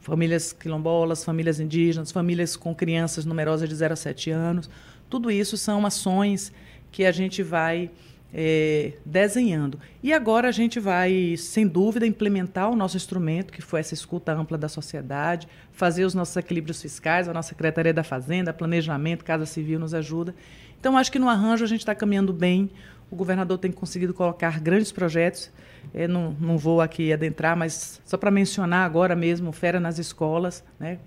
famílias 0.00 0.52
quilombolas, 0.52 1.24
famílias 1.24 1.60
indígenas, 1.60 2.10
famílias 2.10 2.56
com 2.56 2.74
crianças 2.74 3.24
numerosas 3.24 3.68
de 3.68 3.74
0 3.74 3.92
a 3.94 3.96
7 3.96 4.30
anos. 4.30 4.68
Tudo 5.08 5.30
isso 5.30 5.56
são 5.56 5.86
ações 5.86 6.52
que 6.90 7.04
a 7.04 7.12
gente 7.12 7.42
vai 7.42 7.90
é, 8.34 8.94
desenhando. 9.04 9.78
E 10.02 10.12
agora 10.12 10.48
a 10.48 10.52
gente 10.52 10.80
vai, 10.80 11.36
sem 11.36 11.66
dúvida, 11.66 12.06
implementar 12.06 12.70
o 12.70 12.76
nosso 12.76 12.96
instrumento, 12.96 13.52
que 13.52 13.62
foi 13.62 13.80
essa 13.80 13.94
escuta 13.94 14.32
ampla 14.32 14.56
da 14.56 14.68
sociedade, 14.68 15.46
fazer 15.70 16.04
os 16.04 16.14
nossos 16.14 16.36
equilíbrios 16.36 16.80
fiscais, 16.80 17.28
a 17.28 17.34
nossa 17.34 17.50
Secretaria 17.50 17.92
da 17.92 18.02
Fazenda, 18.02 18.52
Planejamento, 18.52 19.24
Casa 19.24 19.46
Civil 19.46 19.78
nos 19.78 19.94
ajuda. 19.94 20.34
Então, 20.82 20.98
acho 20.98 21.12
que 21.12 21.18
no 21.20 21.28
arranjo 21.28 21.62
a 21.62 21.68
gente 21.68 21.78
está 21.78 21.94
caminhando 21.94 22.32
bem. 22.32 22.68
O 23.08 23.14
governador 23.14 23.56
tem 23.56 23.70
conseguido 23.70 24.12
colocar 24.12 24.58
grandes 24.58 24.90
projetos. 24.90 25.48
Eu 25.94 26.08
não, 26.08 26.36
não 26.40 26.58
vou 26.58 26.80
aqui 26.80 27.12
adentrar, 27.12 27.56
mas 27.56 28.02
só 28.04 28.16
para 28.16 28.32
mencionar 28.32 28.84
agora 28.84 29.14
mesmo, 29.14 29.52
Fera 29.52 29.78
nas 29.78 30.00
Escolas, 30.00 30.64
né? 30.80 30.98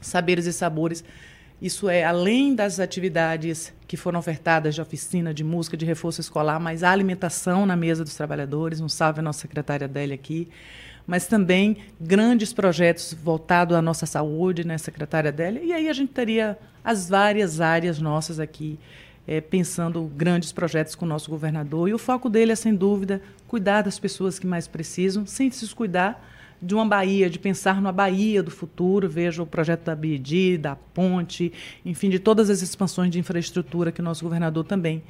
Saberes 0.00 0.46
e 0.46 0.52
Sabores. 0.52 1.04
Isso 1.60 1.90
é 1.90 2.04
além 2.04 2.54
das 2.54 2.80
atividades 2.80 3.70
que 3.86 3.98
foram 3.98 4.18
ofertadas 4.18 4.74
de 4.74 4.80
oficina, 4.80 5.34
de 5.34 5.44
música, 5.44 5.76
de 5.76 5.84
reforço 5.84 6.22
escolar, 6.22 6.58
mas 6.58 6.82
a 6.82 6.90
alimentação 6.90 7.66
na 7.66 7.76
mesa 7.76 8.02
dos 8.02 8.14
trabalhadores. 8.14 8.80
Um 8.80 8.88
salve 8.88 9.20
à 9.20 9.22
nossa 9.22 9.42
secretária 9.42 9.84
Adélia 9.84 10.14
aqui. 10.14 10.48
Mas 11.06 11.26
também 11.26 11.76
grandes 12.00 12.54
projetos 12.54 13.12
voltados 13.12 13.76
à 13.76 13.82
nossa 13.82 14.06
saúde, 14.06 14.66
né, 14.66 14.78
secretária 14.78 15.28
Adélia. 15.28 15.62
E 15.62 15.74
aí 15.74 15.86
a 15.86 15.92
gente 15.92 16.14
teria 16.14 16.58
as 16.86 17.08
várias 17.08 17.60
áreas 17.60 17.98
nossas 17.98 18.38
aqui, 18.38 18.78
é, 19.26 19.40
pensando 19.40 20.04
grandes 20.04 20.52
projetos 20.52 20.94
com 20.94 21.04
o 21.04 21.08
nosso 21.08 21.28
governador. 21.28 21.88
E 21.88 21.92
o 21.92 21.98
foco 21.98 22.30
dele 22.30 22.52
é, 22.52 22.54
sem 22.54 22.72
dúvida, 22.72 23.20
cuidar 23.48 23.82
das 23.82 23.98
pessoas 23.98 24.38
que 24.38 24.46
mais 24.46 24.68
precisam, 24.68 25.26
sem 25.26 25.50
se 25.50 25.64
descuidar 25.64 26.22
de 26.62 26.76
uma 26.76 26.86
Bahia, 26.86 27.28
de 27.28 27.40
pensar 27.40 27.74
numa 27.74 27.90
Bahia 27.90 28.40
do 28.40 28.52
futuro. 28.52 29.08
Veja 29.08 29.42
o 29.42 29.46
projeto 29.46 29.82
da 29.82 29.96
BID, 29.96 30.58
da 30.58 30.76
ponte, 30.76 31.52
enfim, 31.84 32.08
de 32.08 32.20
todas 32.20 32.48
as 32.48 32.62
expansões 32.62 33.10
de 33.10 33.18
infraestrutura 33.18 33.90
que 33.90 34.00
o 34.00 34.04
nosso 34.04 34.22
governador 34.22 34.64
também 34.64 35.02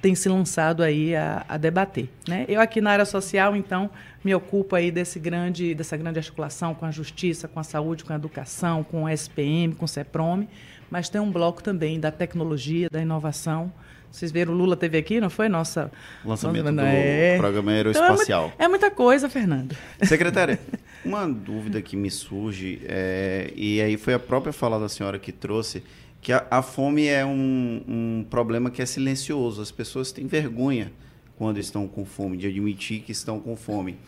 tem 0.00 0.14
se 0.14 0.28
lançado 0.28 0.82
aí 0.82 1.16
a, 1.16 1.44
a, 1.48 1.56
debater. 1.56 2.08
Né? 2.28 2.44
Eu 2.48 2.60
aqui 2.60 2.80
na 2.80 2.90
área 2.90 3.04
social, 3.04 3.56
então, 3.56 3.90
me 4.22 4.34
ocupo 4.34 4.76
aí 4.76 4.90
desse 4.90 5.18
grande, 5.18 5.74
dessa 5.74 5.96
grande 5.96 6.18
articulação 6.18 6.74
com 6.74 6.84
a 6.84 6.90
justiça, 6.90 7.48
com 7.48 7.58
a 7.58 7.64
saúde, 7.64 8.04
com 8.04 8.12
a 8.12 8.16
educação, 8.16 8.84
com 8.84 9.04
o 9.04 9.08
SPM, 9.08 9.74
com 9.74 9.84
o 9.84 9.88
CEPROME, 9.88 10.48
mas 10.90 11.08
tem 11.08 11.20
um 11.20 11.30
bloco 11.30 11.62
também 11.62 11.98
da 11.98 12.10
tecnologia, 12.10 12.88
da 12.90 13.00
inovação. 13.00 13.72
Vocês 14.10 14.32
viram, 14.32 14.54
o 14.54 14.56
Lula 14.56 14.76
teve 14.76 14.96
aqui, 14.96 15.20
não 15.20 15.28
foi? 15.28 15.48
Nossa. 15.48 15.90
Lançamento 16.24 16.70
nossa, 16.70 16.76
do 16.76 16.86
é... 16.86 17.36
programa 17.36 17.72
aeroespacial. 17.72 18.46
Então 18.54 18.64
é, 18.64 18.64
é, 18.64 18.68
muita 18.68 18.90
coisa, 18.90 19.28
Fernando. 19.28 19.76
Secretária, 20.02 20.58
uma 21.04 21.28
dúvida 21.28 21.82
que 21.82 21.96
me 21.96 22.10
surge, 22.10 22.80
é, 22.84 23.52
e 23.54 23.80
aí 23.80 23.96
foi 23.96 24.14
a 24.14 24.18
própria 24.18 24.52
fala 24.52 24.78
da 24.78 24.88
senhora 24.88 25.18
que 25.18 25.32
trouxe, 25.32 25.82
que 26.22 26.32
a, 26.32 26.46
a 26.50 26.62
fome 26.62 27.06
é 27.06 27.26
um, 27.26 27.82
um 27.86 28.26
problema 28.30 28.70
que 28.70 28.80
é 28.80 28.86
silencioso. 28.86 29.60
As 29.60 29.70
pessoas 29.70 30.12
têm 30.12 30.26
vergonha 30.26 30.92
quando 31.36 31.58
estão 31.58 31.86
com 31.86 32.04
fome, 32.04 32.36
de 32.36 32.46
admitir 32.46 33.00
que 33.00 33.12
estão 33.12 33.38
com 33.38 33.54
fome. 33.54 33.98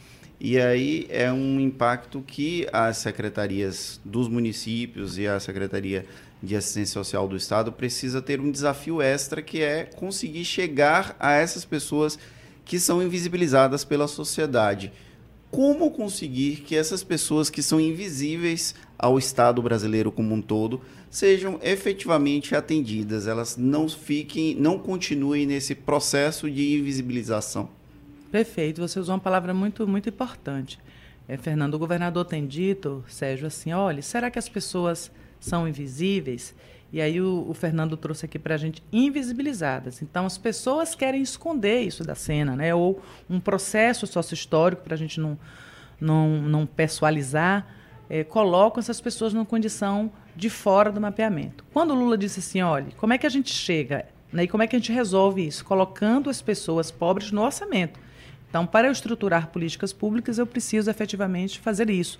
E 0.40 0.58
aí 0.58 1.06
é 1.10 1.32
um 1.32 1.58
impacto 1.58 2.22
que 2.24 2.66
as 2.72 2.98
secretarias 2.98 4.00
dos 4.04 4.28
municípios 4.28 5.18
e 5.18 5.26
a 5.26 5.40
Secretaria 5.40 6.06
de 6.42 6.56
Assistência 6.56 6.94
Social 6.94 7.26
do 7.26 7.36
Estado 7.36 7.72
precisa 7.72 8.22
ter 8.22 8.40
um 8.40 8.50
desafio 8.50 9.02
extra 9.02 9.42
que 9.42 9.60
é 9.60 9.84
conseguir 9.84 10.44
chegar 10.44 11.16
a 11.18 11.32
essas 11.32 11.64
pessoas 11.64 12.18
que 12.64 12.78
são 12.78 13.02
invisibilizadas 13.02 13.84
pela 13.84 14.06
sociedade. 14.06 14.92
Como 15.50 15.90
conseguir 15.90 16.56
que 16.56 16.76
essas 16.76 17.02
pessoas 17.02 17.48
que 17.48 17.62
são 17.62 17.80
invisíveis 17.80 18.74
ao 18.98 19.18
Estado 19.18 19.62
brasileiro 19.62 20.12
como 20.12 20.34
um 20.34 20.42
todo 20.42 20.82
sejam 21.10 21.58
efetivamente 21.62 22.54
atendidas, 22.54 23.26
elas 23.26 23.56
não 23.56 23.88
fiquem, 23.88 24.54
não 24.54 24.78
continuem 24.78 25.46
nesse 25.46 25.74
processo 25.74 26.50
de 26.50 26.78
invisibilização? 26.78 27.70
Perfeito, 28.30 28.82
você 28.82 29.00
usou 29.00 29.14
uma 29.14 29.20
palavra 29.20 29.54
muito 29.54 29.88
muito 29.88 30.10
importante. 30.10 30.78
É, 31.26 31.36
Fernando, 31.36 31.74
o 31.74 31.78
governador 31.78 32.26
tem 32.26 32.46
dito, 32.46 33.02
Sérgio, 33.08 33.46
assim, 33.46 33.72
olha, 33.72 34.02
será 34.02 34.30
que 34.30 34.38
as 34.38 34.48
pessoas 34.48 35.10
são 35.40 35.68
invisíveis. 35.68 36.54
E 36.92 37.00
aí 37.00 37.20
o, 37.20 37.46
o 37.48 37.54
Fernando 37.54 37.96
trouxe 37.96 38.24
aqui 38.24 38.38
para 38.38 38.54
a 38.54 38.58
gente 38.58 38.82
invisibilizadas. 38.92 40.00
Então 40.00 40.24
as 40.24 40.38
pessoas 40.38 40.94
querem 40.94 41.20
esconder 41.20 41.82
isso 41.82 42.02
da 42.02 42.14
cena, 42.14 42.56
né? 42.56 42.74
Ou 42.74 43.02
um 43.28 43.38
processo 43.38 44.06
sócio-histórico 44.06 44.82
para 44.82 44.94
a 44.94 44.98
gente 44.98 45.20
não, 45.20 45.38
não, 46.00 46.28
não 46.42 46.66
pessoalizar, 46.66 47.66
é, 48.08 48.24
colocam 48.24 48.80
essas 48.80 49.00
pessoas 49.00 49.34
numa 49.34 49.44
condição 49.44 50.10
de 50.34 50.48
fora 50.48 50.90
do 50.90 51.00
mapeamento. 51.00 51.64
Quando 51.72 51.90
o 51.90 51.94
Lula 51.94 52.16
disse 52.16 52.40
assim, 52.40 52.62
olha, 52.62 52.88
como 52.96 53.12
é 53.12 53.18
que 53.18 53.26
a 53.26 53.30
gente 53.30 53.52
chega 53.52 54.06
né, 54.32 54.44
e 54.44 54.48
como 54.48 54.62
é 54.62 54.66
que 54.66 54.76
a 54.76 54.78
gente 54.78 54.92
resolve 54.92 55.46
isso? 55.46 55.64
Colocando 55.64 56.30
as 56.30 56.40
pessoas 56.40 56.90
pobres 56.90 57.30
no 57.30 57.42
orçamento. 57.42 58.00
Então, 58.48 58.66
para 58.66 58.88
eu 58.88 58.92
estruturar 58.92 59.48
políticas 59.48 59.92
públicas, 59.92 60.38
eu 60.38 60.46
preciso 60.46 60.90
efetivamente 60.90 61.58
fazer 61.58 61.90
isso 61.90 62.18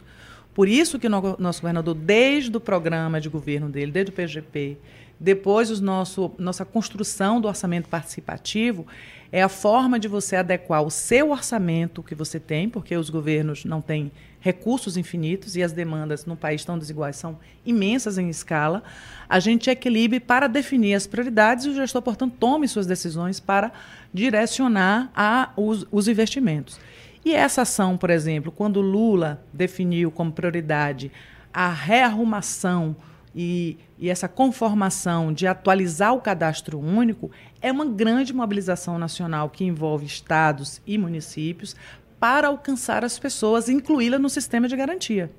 Por 0.59 0.67
isso 0.67 0.99
que 0.99 1.07
o 1.07 1.37
nosso 1.39 1.61
governador, 1.61 1.95
desde 1.95 2.57
o 2.57 2.59
programa 2.59 3.21
de 3.21 3.29
governo 3.29 3.69
dele, 3.69 3.93
desde 3.93 4.11
o 4.11 4.13
PGP, 4.13 4.77
depois 5.21 5.71
o 5.71 5.81
nosso, 5.81 6.33
nossa 6.37 6.65
construção 6.65 7.41
do 7.41 7.47
orçamento 7.47 7.89
participativo, 7.89 8.85
é 9.31 9.41
a 9.41 9.49
forma 9.49 10.01
de 10.01 10.09
você 10.09 10.35
adequar 10.35 10.83
o 10.83 10.91
seu 10.91 11.31
orçamento 11.31 12.03
que 12.03 12.13
você 12.13 12.41
tem, 12.41 12.69
porque 12.69 12.97
os 12.97 13.09
governos 13.09 13.65
não 13.65 13.81
têm 13.81 14.11
recursos 14.41 14.97
infinitos 14.97 15.55
e 15.55 15.63
as 15.63 15.71
demandas 15.71 16.27
no 16.27 16.37
país 16.37 16.65
tão 16.65 16.77
desiguais 16.77 17.15
são 17.15 17.39
imensas 17.65 18.19
em 18.19 18.29
escala, 18.29 18.83
a 19.29 19.39
gente 19.39 19.71
equilibre 19.71 20.19
para 20.19 20.49
definir 20.49 20.95
as 20.95 21.07
prioridades 21.07 21.67
e 21.67 21.69
o 21.69 21.75
gestor, 21.77 22.03
portanto, 22.03 22.35
tome 22.37 22.67
suas 22.67 22.87
decisões 22.87 23.39
para 23.39 23.71
direcionar 24.13 25.09
a, 25.15 25.53
os, 25.57 25.87
os 25.93 26.09
investimentos. 26.09 26.81
E 27.25 27.35
essa 27.35 27.63
ação, 27.63 27.97
por 27.97 28.11
exemplo, 28.11 28.51
quando 28.51 28.81
Lula 28.81 29.43
definiu 29.53 30.11
como 30.11 30.33
prioridade 30.33 31.11
a 31.53 31.69
rearrumação 31.69 32.97
e, 33.35 33.77
e, 33.99 34.09
essa 34.09 34.27
conformação 34.27 35.33
de 35.33 35.47
atualizar 35.47 36.15
o 36.15 36.21
cadastro 36.21 36.79
único 36.79 37.31
é 37.61 37.71
uma 37.71 37.85
grande 37.85 38.33
mobilização 38.33 38.99
nacional 38.99 39.51
que 39.51 39.65
envolve 39.65 40.07
estados 40.07 40.81
e 40.87 40.97
municípios 40.97 41.77
para 42.19 42.49
alcançar 42.49 43.05
as 43.05 43.19
pessoas 43.19 43.69
e 43.69 43.73
incluí-las 43.73 44.21
no 44.21 44.31
sistema 44.31 44.67
de 44.67 44.77
garantia. 44.77 45.31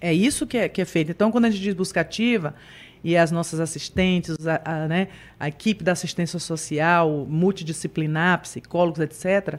É 0.00 0.12
isso 0.12 0.46
que 0.46 0.58
é, 0.58 0.68
que 0.68 0.82
é 0.82 0.84
feito. 0.84 1.10
Então, 1.10 1.30
quando 1.30 1.46
a 1.46 1.50
gente 1.50 1.62
diz 1.62 1.74
busca 1.74 2.00
ativa, 2.00 2.54
e 3.04 3.16
as 3.16 3.30
nossas 3.30 3.60
assistentes, 3.60 4.36
a, 4.46 4.60
a, 4.64 4.88
né, 4.88 5.08
a 5.38 5.48
equipe 5.48 5.82
da 5.82 5.92
assistência 5.92 6.38
social, 6.38 7.26
multidisciplinar, 7.28 8.40
psicólogos, 8.42 9.00
etc., 9.00 9.58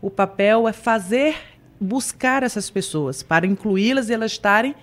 o 0.00 0.10
papel 0.10 0.68
é 0.68 0.72
fazer, 0.72 1.36
buscar 1.80 2.42
essas 2.42 2.70
pessoas, 2.70 3.22
para 3.22 3.46
incluí-las 3.46 4.08
e 4.08 4.12
elas 4.12 4.32
estarem 4.32 4.74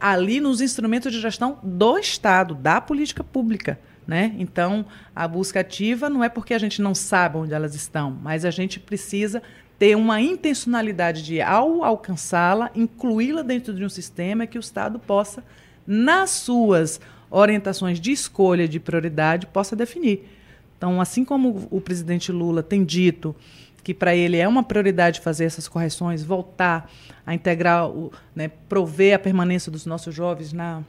ali 0.00 0.40
nos 0.40 0.60
instrumentos 0.60 1.12
de 1.12 1.20
gestão 1.20 1.58
do 1.62 1.98
Estado, 1.98 2.54
da 2.54 2.80
política 2.80 3.22
pública. 3.22 3.78
Né? 4.06 4.34
Então, 4.36 4.84
a 5.14 5.28
busca 5.28 5.60
ativa 5.60 6.10
não 6.10 6.24
é 6.24 6.28
porque 6.28 6.54
a 6.54 6.58
gente 6.58 6.82
não 6.82 6.92
sabe 6.92 7.38
onde 7.38 7.54
elas 7.54 7.74
estão, 7.74 8.18
mas 8.20 8.44
a 8.44 8.50
gente 8.50 8.80
precisa 8.80 9.40
ter 9.78 9.96
uma 9.96 10.20
intencionalidade 10.20 11.24
de, 11.24 11.40
ao 11.40 11.84
alcançá-la, 11.84 12.70
incluí-la 12.74 13.42
dentro 13.42 13.72
de 13.72 13.84
um 13.84 13.88
sistema 13.88 14.46
que 14.46 14.58
o 14.58 14.60
Estado 14.60 14.98
possa, 14.98 15.44
nas 15.86 16.30
suas 16.30 17.00
orientações 17.32 17.98
de 18.00 18.12
escolha 18.12 18.68
de 18.68 18.78
prioridade, 18.78 19.46
possa 19.46 19.74
definir. 19.74 20.28
Então, 20.76 21.00
assim 21.00 21.24
como 21.24 21.66
o 21.70 21.80
presidente 21.80 22.30
Lula 22.30 22.62
tem 22.62 22.84
dito 22.84 23.34
que 23.82 23.92
para 23.92 24.14
ele 24.14 24.36
é 24.36 24.46
uma 24.46 24.62
prioridade 24.62 25.20
fazer 25.20 25.44
essas 25.44 25.66
correções, 25.66 26.22
voltar 26.22 26.88
a 27.26 27.34
integrar, 27.34 27.88
o, 27.88 28.12
né, 28.34 28.48
prover 28.68 29.14
a 29.16 29.18
permanência 29.18 29.72
dos 29.72 29.86
nossos 29.86 30.14
jovens 30.14 30.52
na, 30.52 30.82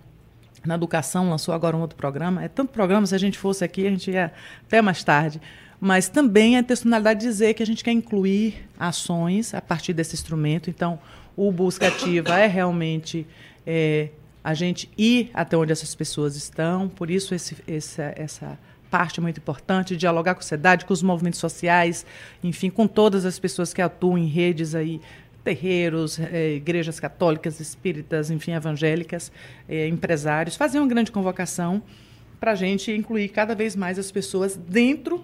na 0.64 0.76
educação, 0.76 1.30
lançou 1.30 1.56
agora 1.56 1.76
um 1.76 1.82
outro 1.82 1.98
programa. 1.98 2.44
É 2.44 2.48
tanto 2.48 2.72
programa, 2.72 3.08
se 3.08 3.16
a 3.16 3.18
gente 3.18 3.40
fosse 3.40 3.64
aqui, 3.64 3.88
a 3.88 3.90
gente 3.90 4.12
ia 4.12 4.32
até 4.68 4.82
mais 4.82 5.04
tarde 5.04 5.42
mas 5.84 6.08
também 6.08 6.56
a 6.56 6.62
intencionalidade 6.62 7.20
de 7.20 7.26
dizer 7.26 7.54
que 7.56 7.62
a 7.62 7.66
gente 7.66 7.84
quer 7.84 7.92
incluir 7.92 8.70
ações 8.80 9.54
a 9.54 9.62
partir 9.62 9.92
desse 9.92 10.16
instrumento. 10.16 10.70
Então, 10.70 10.98
o 11.36 11.52
busca 11.52 11.90
ativa 11.90 12.40
é 12.40 12.48
realmente 12.48 13.28
é, 13.68 14.08
a 14.44 14.54
gente 14.54 14.90
ir 14.98 15.32
até 15.34 15.56
onde 15.56 15.72
essas 15.72 15.96
pessoas 15.96 16.36
estão, 16.36 16.90
por 16.90 17.10
isso 17.10 17.34
esse, 17.34 17.56
essa, 17.66 18.14
essa 18.16 18.60
parte 18.92 19.20
é 19.20 19.24
muito 19.24 19.40
importante, 19.40 19.96
dialogar 19.96 20.36
com 20.36 20.40
a 20.40 20.44
sociedade, 20.44 20.86
com 20.86 20.94
os 20.94 21.02
movimentos 21.02 21.40
sociais, 21.40 22.06
enfim, 22.44 22.70
com 22.70 22.86
todas 22.86 23.26
as 23.26 23.40
pessoas 23.40 23.74
que 23.74 23.82
atuam 23.82 24.18
em 24.18 24.28
redes 24.28 24.76
aí, 24.76 25.00
terreiros, 25.44 26.20
é, 26.20 26.56
igrejas 26.56 27.00
católicas, 27.00 27.60
espíritas, 27.60 28.30
enfim, 28.30 28.52
evangélicas, 28.52 29.32
é, 29.68 29.88
empresários, 29.88 30.56
fazer 30.56 30.80
uma 30.80 30.88
grande 30.88 31.12
convocação 31.12 31.82
para 32.40 32.52
a 32.52 32.56
gente 32.56 32.92
incluir 32.92 33.30
cada 33.30 33.56
vez 33.56 33.76
mais 33.76 33.98
as 33.98 34.12
pessoas 34.12 34.56
dentro 34.56 35.24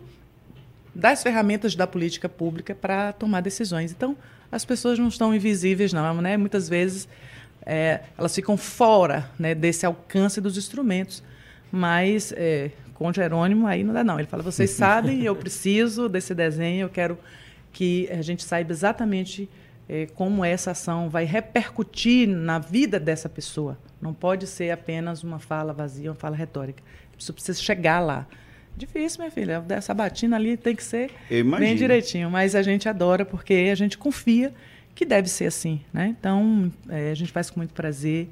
das 0.95 1.21
ferramentas 1.21 1.75
da 1.75 1.85
política 1.85 2.27
pública 2.27 2.73
para 2.73 3.13
tomar 3.13 3.41
decisões. 3.41 3.91
Então, 3.91 4.17
as 4.51 4.65
pessoas 4.65 4.97
não 4.97 5.07
estão 5.07 5.33
invisíveis, 5.33 5.93
não. 5.93 6.21
Né? 6.21 6.37
Muitas 6.37 6.67
vezes 6.67 7.07
é, 7.65 8.01
elas 8.17 8.33
ficam 8.33 8.57
fora 8.57 9.29
né, 9.37 9.53
desse 9.53 9.85
alcance 9.85 10.39
dos 10.41 10.57
instrumentos. 10.57 11.23
Mas 11.71 12.33
é, 12.35 12.71
com 12.93 13.13
Jerônimo 13.13 13.67
aí 13.67 13.83
não 13.83 13.93
dá, 13.93 14.03
não. 14.03 14.19
Ele 14.19 14.27
fala: 14.27 14.43
vocês 14.43 14.71
sabem, 14.71 15.23
eu 15.23 15.35
preciso 15.35 16.09
desse 16.09 16.33
desenho, 16.33 16.85
eu 16.85 16.89
quero 16.89 17.17
que 17.71 18.09
a 18.11 18.21
gente 18.21 18.43
saiba 18.43 18.71
exatamente 18.71 19.47
é, 19.87 20.07
como 20.15 20.43
essa 20.43 20.71
ação 20.71 21.09
vai 21.09 21.25
repercutir 21.25 22.27
na 22.27 22.59
vida 22.59 22.99
dessa 22.99 23.29
pessoa. 23.29 23.77
Não 24.01 24.13
pode 24.13 24.47
ser 24.47 24.71
apenas 24.71 25.23
uma 25.23 25.39
fala 25.39 25.73
vazia, 25.73 26.09
uma 26.09 26.15
fala 26.15 26.35
retórica. 26.35 26.83
Isso 27.17 27.33
precisa 27.33 27.59
chegar 27.59 27.99
lá. 27.99 28.27
Difícil, 28.77 29.19
minha 29.19 29.31
filha. 29.31 29.63
Essa 29.69 29.93
batina 29.93 30.37
ali 30.37 30.55
tem 30.55 30.73
que 30.75 30.83
ser 30.83 31.11
bem 31.59 31.75
direitinho. 31.75 32.29
Mas 32.29 32.55
a 32.55 32.61
gente 32.61 32.87
adora 32.87 33.25
porque 33.25 33.69
a 33.71 33.75
gente 33.75 33.97
confia 33.97 34.53
que 34.99 35.05
deve 35.05 35.29
ser 35.29 35.45
assim. 35.45 35.79
Né? 35.93 36.13
Então, 36.19 36.69
é, 36.89 37.09
a 37.09 37.15
gente 37.15 37.31
faz 37.31 37.49
com 37.49 37.61
muito 37.61 37.73
prazer 37.73 38.27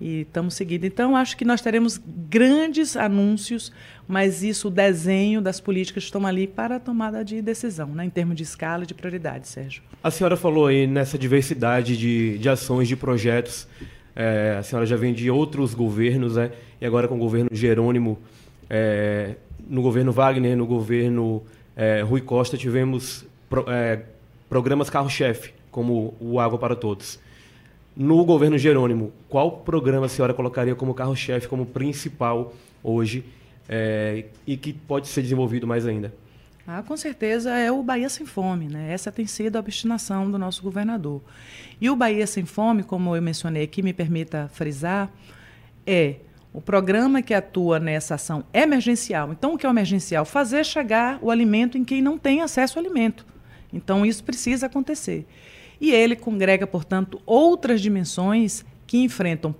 e 0.00 0.20
estamos 0.20 0.54
seguindo. 0.54 0.84
Então, 0.84 1.16
acho 1.16 1.36
que 1.36 1.44
nós 1.44 1.60
teremos 1.60 2.00
grandes 2.06 2.96
anúncios, 2.96 3.72
mas 4.06 4.44
isso, 4.44 4.68
o 4.68 4.70
desenho 4.70 5.40
das 5.40 5.58
políticas 5.58 6.04
estão 6.04 6.24
ali 6.24 6.46
para 6.46 6.76
a 6.76 6.78
tomada 6.78 7.24
de 7.24 7.42
decisão, 7.42 7.88
né? 7.88 8.04
em 8.04 8.10
termos 8.10 8.36
de 8.36 8.44
escala 8.44 8.86
de 8.86 8.94
prioridade, 8.94 9.48
Sérgio. 9.48 9.82
A 10.04 10.08
senhora 10.08 10.36
falou 10.36 10.68
aí 10.68 10.86
nessa 10.86 11.18
diversidade 11.18 11.96
de, 11.96 12.38
de 12.38 12.48
ações, 12.48 12.86
de 12.86 12.94
projetos. 12.94 13.66
É, 14.14 14.54
a 14.56 14.62
senhora 14.62 14.86
já 14.86 14.94
vem 14.94 15.12
de 15.12 15.28
outros 15.28 15.74
governos, 15.74 16.36
né? 16.36 16.52
e 16.80 16.86
agora 16.86 17.08
com 17.08 17.16
o 17.16 17.18
governo 17.18 17.48
Jerônimo. 17.50 18.20
É, 18.70 19.34
no 19.68 19.82
governo 19.82 20.12
Wagner, 20.12 20.56
no 20.56 20.64
governo 20.64 21.42
é, 21.74 22.02
Rui 22.02 22.20
Costa, 22.20 22.56
tivemos 22.56 23.26
pro, 23.50 23.64
é, 23.68 24.02
programas 24.48 24.88
carro-chefe, 24.88 25.53
como 25.74 26.14
o 26.20 26.38
Água 26.38 26.56
para 26.56 26.76
Todos. 26.76 27.18
No 27.96 28.24
governo 28.24 28.56
Jerônimo, 28.56 29.12
qual 29.28 29.50
programa 29.50 30.06
a 30.06 30.08
senhora 30.08 30.32
colocaria 30.32 30.76
como 30.76 30.94
carro-chefe, 30.94 31.48
como 31.48 31.66
principal 31.66 32.54
hoje, 32.80 33.24
é, 33.68 34.26
e 34.46 34.56
que 34.56 34.72
pode 34.72 35.08
ser 35.08 35.22
desenvolvido 35.22 35.66
mais 35.66 35.84
ainda? 35.84 36.14
Ah, 36.64 36.80
com 36.86 36.96
certeza 36.96 37.50
é 37.58 37.72
o 37.72 37.82
Bahia 37.82 38.08
Sem 38.08 38.24
Fome. 38.24 38.68
Né? 38.68 38.92
Essa 38.92 39.10
tem 39.10 39.26
sido 39.26 39.56
a 39.56 39.58
obstinação 39.58 40.30
do 40.30 40.38
nosso 40.38 40.62
governador. 40.62 41.20
E 41.80 41.90
o 41.90 41.96
Bahia 41.96 42.26
Sem 42.28 42.44
Fome, 42.44 42.84
como 42.84 43.16
eu 43.16 43.20
mencionei 43.20 43.64
aqui, 43.64 43.82
me 43.82 43.92
permita 43.92 44.48
frisar, 44.54 45.10
é 45.84 46.16
o 46.52 46.60
programa 46.60 47.20
que 47.20 47.34
atua 47.34 47.80
nessa 47.80 48.14
ação 48.14 48.44
emergencial. 48.54 49.32
Então, 49.32 49.54
o 49.54 49.58
que 49.58 49.66
é 49.66 49.68
o 49.68 49.72
emergencial? 49.72 50.24
Fazer 50.24 50.64
chegar 50.64 51.18
o 51.20 51.32
alimento 51.32 51.76
em 51.76 51.84
quem 51.84 52.00
não 52.00 52.16
tem 52.16 52.42
acesso 52.42 52.78
ao 52.78 52.84
alimento. 52.84 53.26
Então, 53.72 54.06
isso 54.06 54.22
precisa 54.22 54.66
acontecer. 54.66 55.26
E 55.84 55.92
ele 55.92 56.16
congrega, 56.16 56.66
portanto, 56.66 57.20
outras 57.26 57.78
dimensões 57.78 58.64
que 58.86 59.04
enfrentam, 59.04 59.54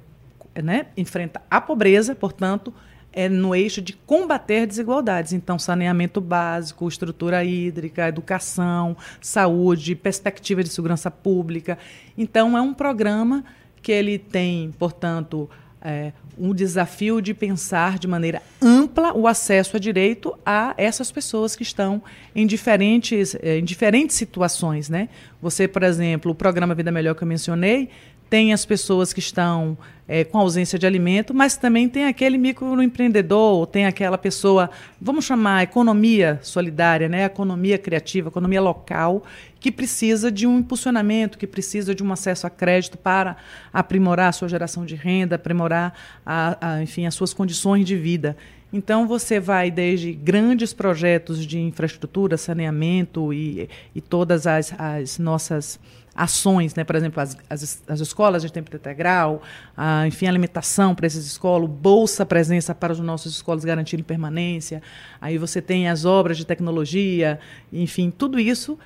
né, 0.55 0.87
enfrenta 0.97 1.43
a 1.51 1.61
pobreza, 1.61 2.15
portanto, 2.15 2.73
é 3.13 3.29
no 3.29 3.55
eixo 3.55 3.83
de 3.83 3.93
combater 3.93 4.67
desigualdades. 4.67 5.35
Então, 5.35 5.59
saneamento 5.59 6.23
básico, 6.23 6.89
estrutura 6.89 7.45
hídrica, 7.45 8.09
educação, 8.09 8.97
saúde, 9.21 9.95
perspectiva 9.95 10.63
de 10.63 10.71
segurança 10.71 11.11
pública. 11.11 11.77
Então, 12.17 12.57
é 12.57 12.63
um 12.63 12.73
programa 12.73 13.45
que 13.83 13.93
ele 13.93 14.19
tem, 14.19 14.73
portanto, 14.79 15.51
é, 15.85 16.13
um 16.39 16.55
desafio 16.55 17.21
de 17.21 17.35
pensar 17.35 17.99
de 17.99 18.09
maneira 18.09 18.41
ampla 18.61 19.13
o 19.13 19.29
acesso 19.29 19.77
a 19.77 19.79
direito 19.81 20.37
a 20.45 20.75
essas 20.79 21.13
pessoas 21.13 21.55
que 21.55 21.63
estão 21.63 22.03
em 22.35 22.47
diferentes, 22.47 23.37
é, 23.43 23.59
em 23.59 23.65
diferentes 23.65 24.17
situações. 24.17 24.89
Né? 24.89 25.11
Você, 25.43 25.69
por 25.69 25.83
exemplo, 25.83 26.33
o 26.33 26.35
programa 26.35 26.75
Vida 26.75 26.91
Melhor 26.91 27.15
que 27.15 27.23
eu 27.23 27.29
mencionei, 27.29 27.91
tem 28.31 28.53
as 28.53 28.65
pessoas 28.65 29.13
que 29.13 29.21
estão 29.21 29.77
é, 30.09 30.25
com 30.25 30.39
ausência 30.39 30.79
de 30.79 30.87
alimento, 30.87 31.33
mas 31.33 31.57
também 31.57 31.89
tem 31.89 32.07
aquele 32.07 32.37
microempreendedor, 32.37 33.67
tem 33.67 33.87
aquela 33.87 34.19
pessoa, 34.19 34.71
vamos 35.01 35.25
chamar 35.25 35.63
economia 35.63 36.41
solidária, 36.43 37.09
né? 37.09 37.25
economia 37.25 37.79
criativa, 37.79 38.29
economia 38.29 38.61
local, 38.61 39.23
que 39.65 39.73
precisa 39.73 40.31
de 40.31 40.47
um 40.47 40.59
impulsionamento, 40.59 41.39
que 41.39 41.47
precisa 41.47 41.95
de 41.95 42.05
um 42.05 42.13
acesso 42.13 42.47
a 42.47 42.51
crédito 42.51 42.99
para 42.99 43.35
aprimorar 43.73 44.29
a 44.29 44.33
sua 44.33 44.47
geração 44.47 44.85
de 44.85 44.95
renda, 44.95 45.37
aprimorar 45.37 45.95
a, 46.27 46.75
a, 46.75 46.83
enfim, 46.83 47.07
as 47.07 47.15
suas 47.15 47.33
condições 47.33 47.87
de 47.87 47.97
vida. 47.97 48.37
Então, 48.71 49.09
você 49.09 49.41
vai 49.41 49.71
desde 49.71 50.13
grandes 50.13 50.75
projetos 50.75 51.47
de 51.47 51.59
infraestrutura, 51.59 52.37
saneamento 52.37 53.33
e, 53.33 53.71
e 53.95 54.03
todas 54.03 54.47
as, 54.47 54.75
as 54.79 55.19
nossas 55.19 55.81
ações, 56.15 56.75
né? 56.75 56.85
por 56.85 56.95
exemplo, 56.95 57.23
as, 57.23 57.35
as, 57.49 57.83
as 57.89 58.01
escolas 58.01 58.43
de 58.43 58.53
tempo 58.53 58.69
integral, 58.77 59.41
a, 59.75 60.07
enfim, 60.07 60.27
alimentação 60.27 60.95
para 60.95 61.07
essas 61.07 61.25
escolas, 61.25 61.71
bolsa 61.71 62.27
presença 62.27 62.75
para 62.75 62.93
as 62.93 63.01
nossas 63.01 63.33
escolas 63.33 63.65
garantirem 63.65 64.05
permanência, 64.05 64.83
aí 65.23 65.39
você 65.39 65.63
tem 65.63 65.89
as 65.89 66.05
obras 66.05 66.37
de 66.37 66.45
tecnologia, 66.45 67.41
enfim, 67.73 68.11
tudo 68.11 68.39
isso 68.39 68.79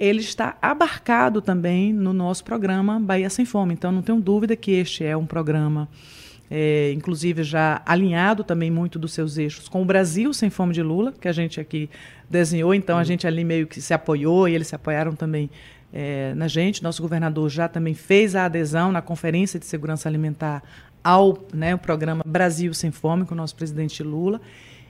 ele 0.00 0.20
está 0.20 0.56
abarcado 0.62 1.42
também 1.42 1.92
no 1.92 2.14
nosso 2.14 2.42
programa 2.42 2.98
Bahia 2.98 3.28
Sem 3.28 3.44
Fome. 3.44 3.74
Então, 3.74 3.92
não 3.92 4.00
tenho 4.00 4.18
dúvida 4.18 4.56
que 4.56 4.70
este 4.70 5.04
é 5.04 5.14
um 5.14 5.26
programa, 5.26 5.86
é, 6.50 6.90
inclusive 6.92 7.44
já 7.44 7.82
alinhado 7.84 8.42
também 8.42 8.70
muito 8.70 8.98
dos 8.98 9.12
seus 9.12 9.36
eixos 9.36 9.68
com 9.68 9.82
o 9.82 9.84
Brasil 9.84 10.32
Sem 10.32 10.48
Fome 10.48 10.72
de 10.72 10.82
Lula, 10.82 11.12
que 11.12 11.28
a 11.28 11.32
gente 11.32 11.60
aqui 11.60 11.90
desenhou. 12.30 12.72
Então, 12.72 12.96
a 12.96 13.00
uhum. 13.00 13.04
gente 13.04 13.26
ali 13.26 13.44
meio 13.44 13.66
que 13.66 13.82
se 13.82 13.92
apoiou 13.92 14.48
e 14.48 14.54
eles 14.54 14.68
se 14.68 14.74
apoiaram 14.74 15.14
também 15.14 15.50
é, 15.92 16.32
na 16.34 16.48
gente. 16.48 16.82
Nosso 16.82 17.02
governador 17.02 17.50
já 17.50 17.68
também 17.68 17.92
fez 17.92 18.34
a 18.34 18.46
adesão 18.46 18.90
na 18.90 19.02
Conferência 19.02 19.60
de 19.60 19.66
Segurança 19.66 20.08
Alimentar 20.08 20.62
ao 21.04 21.38
né, 21.52 21.74
o 21.74 21.78
programa 21.78 22.24
Brasil 22.26 22.72
Sem 22.72 22.90
Fome, 22.90 23.26
com 23.26 23.34
o 23.34 23.36
nosso 23.36 23.54
presidente 23.54 24.02
Lula. 24.02 24.40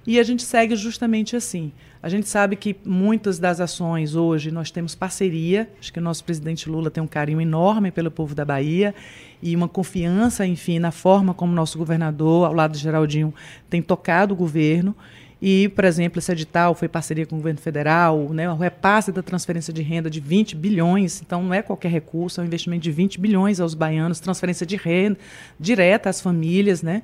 E 0.06 0.18
a 0.18 0.22
gente 0.22 0.42
segue 0.42 0.74
justamente 0.76 1.36
assim. 1.36 1.72
A 2.02 2.08
gente 2.08 2.28
sabe 2.28 2.56
que 2.56 2.74
muitas 2.84 3.38
das 3.38 3.60
ações 3.60 4.14
hoje 4.14 4.50
nós 4.50 4.70
temos 4.70 4.94
parceria. 4.94 5.68
Acho 5.78 5.92
que 5.92 5.98
o 5.98 6.02
nosso 6.02 6.24
presidente 6.24 6.68
Lula 6.68 6.90
tem 6.90 7.02
um 7.02 7.06
carinho 7.06 7.40
enorme 7.40 7.90
pelo 7.90 8.10
povo 8.10 8.34
da 8.34 8.44
Bahia 8.44 8.94
e 9.42 9.54
uma 9.54 9.68
confiança, 9.68 10.46
enfim, 10.46 10.78
na 10.78 10.90
forma 10.90 11.34
como 11.34 11.52
nosso 11.52 11.76
governador, 11.76 12.46
ao 12.46 12.54
lado 12.54 12.72
de 12.72 12.78
Geraldinho, 12.78 13.34
tem 13.68 13.82
tocado 13.82 14.32
o 14.32 14.36
governo. 14.36 14.96
E, 15.42 15.68
por 15.70 15.84
exemplo, 15.84 16.18
esse 16.18 16.30
edital 16.30 16.74
foi 16.74 16.86
parceria 16.86 17.24
com 17.24 17.36
o 17.36 17.38
governo 17.38 17.60
federal, 17.60 18.28
né, 18.30 18.50
o 18.50 18.56
repasse 18.56 19.10
da 19.10 19.22
transferência 19.22 19.72
de 19.72 19.80
renda 19.80 20.10
de 20.10 20.20
20 20.20 20.54
bilhões, 20.54 21.22
então 21.22 21.42
não 21.42 21.54
é 21.54 21.62
qualquer 21.62 21.90
recurso, 21.90 22.40
é 22.40 22.44
um 22.44 22.46
investimento 22.46 22.82
de 22.82 22.90
20 22.90 23.18
bilhões 23.18 23.58
aos 23.58 23.72
baianos, 23.72 24.20
transferência 24.20 24.66
de 24.66 24.76
renda 24.76 25.18
direta 25.58 26.10
às 26.10 26.20
famílias, 26.20 26.82
né? 26.82 27.02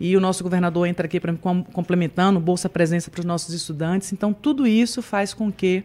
E 0.00 0.16
o 0.16 0.20
nosso 0.20 0.42
governador 0.42 0.86
entra 0.86 1.06
aqui 1.06 1.20
para 1.20 1.32
complementando, 1.72 2.40
Bolsa 2.40 2.68
Presença 2.68 3.10
para 3.10 3.20
os 3.20 3.24
nossos 3.24 3.54
estudantes. 3.54 4.12
Então, 4.12 4.32
tudo 4.32 4.66
isso 4.66 5.00
faz 5.00 5.32
com 5.32 5.52
que 5.52 5.84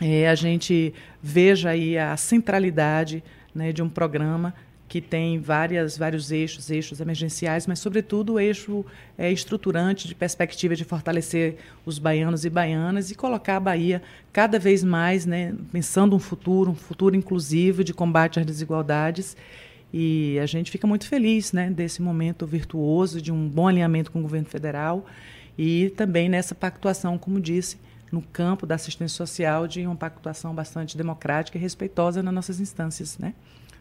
é, 0.00 0.28
a 0.28 0.34
gente 0.34 0.92
veja 1.22 1.70
aí 1.70 1.96
a 1.96 2.16
centralidade 2.16 3.24
né, 3.54 3.72
de 3.72 3.82
um 3.82 3.88
programa 3.88 4.54
que 4.88 5.00
tem 5.00 5.40
várias, 5.40 5.98
vários 5.98 6.30
eixos, 6.30 6.70
eixos 6.70 7.00
emergenciais, 7.00 7.66
mas, 7.66 7.80
sobretudo, 7.80 8.34
o 8.34 8.40
eixo 8.40 8.84
é, 9.18 9.32
estruturante 9.32 10.06
de 10.06 10.14
perspectiva 10.14 10.76
de 10.76 10.84
fortalecer 10.84 11.56
os 11.84 11.98
baianos 11.98 12.44
e 12.44 12.50
baianas 12.50 13.10
e 13.10 13.14
colocar 13.14 13.56
a 13.56 13.60
Bahia 13.60 14.00
cada 14.32 14.58
vez 14.58 14.84
mais, 14.84 15.26
né, 15.26 15.54
pensando 15.72 16.14
um 16.14 16.20
futuro, 16.20 16.70
um 16.70 16.74
futuro 16.74 17.16
inclusivo 17.16 17.82
de 17.82 17.92
combate 17.92 18.38
às 18.38 18.46
desigualdades 18.46 19.36
e 19.92 20.38
a 20.40 20.46
gente 20.46 20.70
fica 20.70 20.86
muito 20.86 21.06
feliz 21.06 21.52
né, 21.52 21.70
desse 21.70 22.02
momento 22.02 22.46
virtuoso, 22.46 23.20
de 23.22 23.32
um 23.32 23.48
bom 23.48 23.68
alinhamento 23.68 24.10
com 24.10 24.18
o 24.18 24.22
governo 24.22 24.48
federal 24.48 25.06
e 25.56 25.90
também 25.96 26.28
nessa 26.28 26.54
pactuação, 26.54 27.16
como 27.16 27.40
disse, 27.40 27.78
no 28.10 28.20
campo 28.20 28.66
da 28.66 28.74
assistência 28.74 29.16
social, 29.16 29.66
de 29.66 29.86
uma 29.86 29.96
pactuação 29.96 30.54
bastante 30.54 30.96
democrática 30.96 31.56
e 31.56 31.60
respeitosa 31.60 32.22
nas 32.22 32.34
nossas 32.34 32.60
instâncias. 32.60 33.18
Né? 33.18 33.34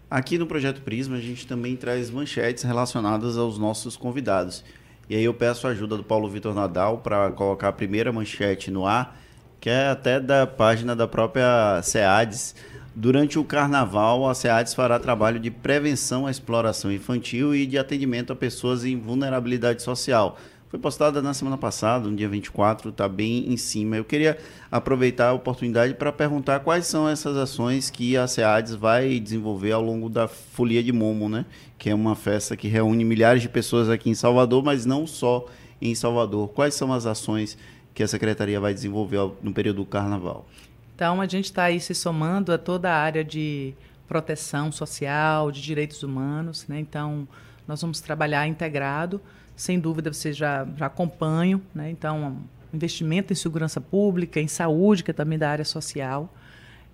Aqui 0.09 0.37
no 0.37 0.47
Projeto 0.47 0.81
Prisma, 0.81 1.17
a 1.17 1.21
gente 1.21 1.45
também 1.45 1.75
traz 1.75 2.09
manchetes 2.09 2.63
relacionadas 2.63 3.37
aos 3.37 3.57
nossos 3.57 3.97
convidados. 3.97 4.63
E 5.09 5.15
aí 5.15 5.23
eu 5.23 5.33
peço 5.33 5.67
a 5.67 5.71
ajuda 5.71 5.97
do 5.97 6.03
Paulo 6.03 6.29
Vitor 6.29 6.53
Nadal 6.55 6.99
para 6.99 7.31
colocar 7.31 7.69
a 7.69 7.73
primeira 7.73 8.11
manchete 8.11 8.71
no 8.71 8.87
ar, 8.87 9.19
que 9.59 9.69
é 9.69 9.89
até 9.89 10.19
da 10.19 10.47
página 10.47 10.95
da 10.95 11.07
própria 11.07 11.81
SEADES 11.83 12.55
Durante 12.97 13.37
o 13.37 13.43
carnaval, 13.43 14.25
a 14.25 14.33
SEADES 14.33 14.73
fará 14.73 14.97
trabalho 14.97 15.37
de 15.37 15.51
prevenção 15.51 16.25
à 16.25 16.31
exploração 16.31 16.89
infantil 16.89 17.53
e 17.53 17.65
de 17.65 17.77
atendimento 17.77 18.31
a 18.31 18.35
pessoas 18.37 18.85
em 18.85 18.97
vulnerabilidade 18.97 19.83
social. 19.83 20.37
Foi 20.69 20.79
postada 20.79 21.21
na 21.21 21.33
semana 21.33 21.57
passada, 21.57 22.07
no 22.07 22.15
dia 22.15 22.29
24, 22.29 22.91
está 22.91 23.09
bem 23.09 23.51
em 23.51 23.57
cima. 23.57 23.97
Eu 23.97 24.05
queria 24.05 24.37
aproveitar 24.71 25.27
a 25.27 25.33
oportunidade 25.33 25.93
para 25.95 26.09
perguntar 26.09 26.61
quais 26.61 26.85
são 26.85 27.07
essas 27.07 27.35
ações 27.35 27.89
que 27.89 28.15
a 28.15 28.27
SEADES 28.27 28.75
vai 28.75 29.19
desenvolver 29.19 29.73
ao 29.73 29.81
longo 29.81 30.07
da 30.07 30.29
Folia 30.29 30.81
de 30.81 30.93
Momo, 30.93 31.27
né? 31.27 31.45
que 31.77 31.89
é 31.89 31.93
uma 31.93 32.15
festa 32.15 32.55
que 32.55 32.69
reúne 32.69 33.03
milhares 33.03 33.41
de 33.41 33.49
pessoas 33.49 33.89
aqui 33.89 34.09
em 34.09 34.15
Salvador, 34.15 34.63
mas 34.63 34.85
não 34.85 35.05
só 35.05 35.47
em 35.81 35.93
Salvador. 35.93 36.47
Quais 36.47 36.73
são 36.75 36.93
as 36.93 37.05
ações 37.05 37.57
que 37.93 38.03
a 38.03 38.07
Secretaria 38.07 38.57
vai 38.57 38.73
desenvolver 38.73 39.31
no 39.43 39.51
período 39.51 39.77
do 39.77 39.85
Carnaval? 39.85 40.47
Então, 40.95 41.19
a 41.19 41.27
gente 41.27 41.45
está 41.45 41.65
aí 41.65 41.79
se 41.81 41.93
somando 41.93 42.53
a 42.53 42.57
toda 42.57 42.89
a 42.89 42.95
área 42.95 43.21
de 43.21 43.73
proteção 44.07 44.71
social, 44.71 45.51
de 45.51 45.61
direitos 45.61 46.01
humanos. 46.03 46.65
Né? 46.69 46.79
Então, 46.79 47.27
nós 47.67 47.81
vamos 47.81 47.99
trabalhar 47.99 48.47
integrado. 48.47 49.21
Sem 49.57 49.77
dúvida, 49.77 50.13
vocês 50.13 50.37
já, 50.37 50.65
já 50.77 50.85
acompanham. 50.85 51.61
Né? 51.73 51.91
Então, 51.91 52.37
investimento 52.73 53.33
em 53.33 53.35
segurança 53.35 53.81
pública, 53.81 54.39
em 54.39 54.47
saúde, 54.47 55.03
que 55.03 55.11
é 55.11 55.13
também 55.13 55.37
da 55.37 55.49
área 55.49 55.65
social. 55.65 56.33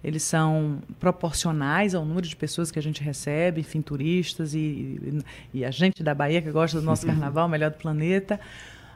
Eles 0.03 0.23
são 0.23 0.79
proporcionais 0.99 1.93
ao 1.93 2.03
número 2.03 2.27
de 2.27 2.35
pessoas 2.35 2.71
que 2.71 2.79
a 2.79 2.81
gente 2.81 3.03
recebe, 3.03 3.61
enfim, 3.61 3.83
turistas 3.83 4.55
e, 4.55 4.59
e, 4.59 5.59
e 5.59 5.65
a 5.65 5.69
gente 5.69 6.01
da 6.01 6.15
Bahia 6.15 6.41
que 6.41 6.49
gosta 6.49 6.79
do 6.79 6.83
nosso 6.83 7.05
carnaval, 7.07 7.47
melhor 7.47 7.69
do 7.69 7.77
planeta. 7.77 8.39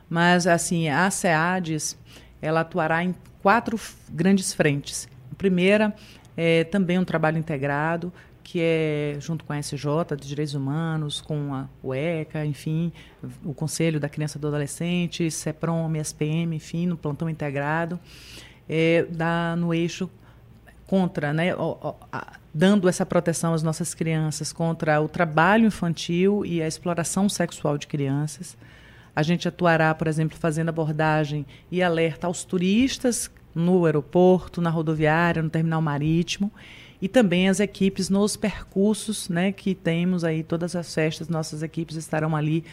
Mas, 0.09 0.47
assim, 0.47 0.89
a 0.89 1.11
SEADES, 1.11 1.95
ela 2.45 2.61
atuará 2.61 3.03
em 3.03 3.13
quatro 3.41 3.79
grandes 4.09 4.53
frentes. 4.53 5.07
A 5.31 5.35
primeira 5.35 5.93
é 6.37 6.63
também 6.63 6.99
um 6.99 7.05
trabalho 7.05 7.37
integrado, 7.37 8.11
que 8.43 8.59
é 8.61 9.17
junto 9.19 9.43
com 9.43 9.53
a 9.53 9.59
SJ 9.59 10.15
de 10.19 10.27
Direitos 10.27 10.53
Humanos, 10.53 11.19
com 11.19 11.53
a 11.53 11.67
UECA, 11.83 12.45
enfim, 12.45 12.93
o 13.43 13.53
Conselho 13.53 13.99
da 13.99 14.07
Criança 14.07 14.37
e 14.37 14.41
do 14.41 14.47
Adolescente, 14.47 15.31
CEPROM, 15.31 15.95
SPM, 15.95 16.55
enfim, 16.55 16.85
no 16.85 16.95
plantão 16.95 17.27
integrado, 17.27 17.99
é, 18.69 19.07
dá 19.09 19.55
no 19.55 19.73
eixo 19.73 20.09
contra, 20.85 21.33
né, 21.33 21.53
dando 22.53 22.87
essa 22.87 23.05
proteção 23.05 23.53
às 23.55 23.63
nossas 23.63 23.95
crianças 23.95 24.53
contra 24.53 25.01
o 25.01 25.09
trabalho 25.09 25.65
infantil 25.65 26.45
e 26.45 26.61
a 26.61 26.67
exploração 26.67 27.27
sexual 27.27 27.77
de 27.77 27.87
crianças. 27.87 28.55
A 29.15 29.23
gente 29.23 29.47
atuará, 29.47 29.93
por 29.95 30.07
exemplo, 30.07 30.37
fazendo 30.37 30.69
abordagem 30.69 31.45
e 31.71 31.81
alerta 31.81 32.27
aos 32.27 32.43
turistas 32.43 33.31
no 33.53 33.85
aeroporto, 33.85 34.61
na 34.61 34.69
rodoviária, 34.69 35.41
no 35.41 35.49
terminal 35.49 35.81
marítimo 35.81 36.51
e 37.01 37.07
também 37.07 37.49
as 37.49 37.59
equipes 37.59 38.09
nos 38.09 38.35
percursos, 38.35 39.29
né, 39.29 39.51
que 39.51 39.75
temos 39.75 40.23
aí 40.23 40.43
todas 40.43 40.75
as 40.75 40.93
festas, 40.93 41.29
nossas 41.29 41.61
equipes 41.61 41.95
estarão 41.97 42.35
ali 42.35 42.63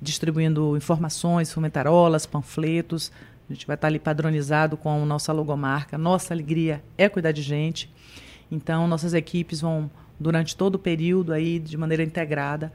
distribuindo 0.00 0.76
informações, 0.76 1.52
fomentarolas, 1.52 2.24
panfletos. 2.26 3.12
A 3.48 3.52
gente 3.52 3.66
vai 3.66 3.74
estar 3.74 3.88
ali 3.88 3.98
padronizado 3.98 4.76
com 4.76 5.02
a 5.02 5.04
nossa 5.04 5.32
logomarca. 5.32 5.98
Nossa 5.98 6.32
alegria 6.32 6.82
é 6.96 7.08
cuidar 7.08 7.32
de 7.32 7.42
gente. 7.42 7.92
Então, 8.50 8.88
nossas 8.88 9.14
equipes 9.14 9.60
vão 9.60 9.90
durante 10.18 10.56
todo 10.56 10.76
o 10.76 10.78
período 10.78 11.32
aí 11.32 11.58
de 11.58 11.76
maneira 11.76 12.02
integrada 12.02 12.72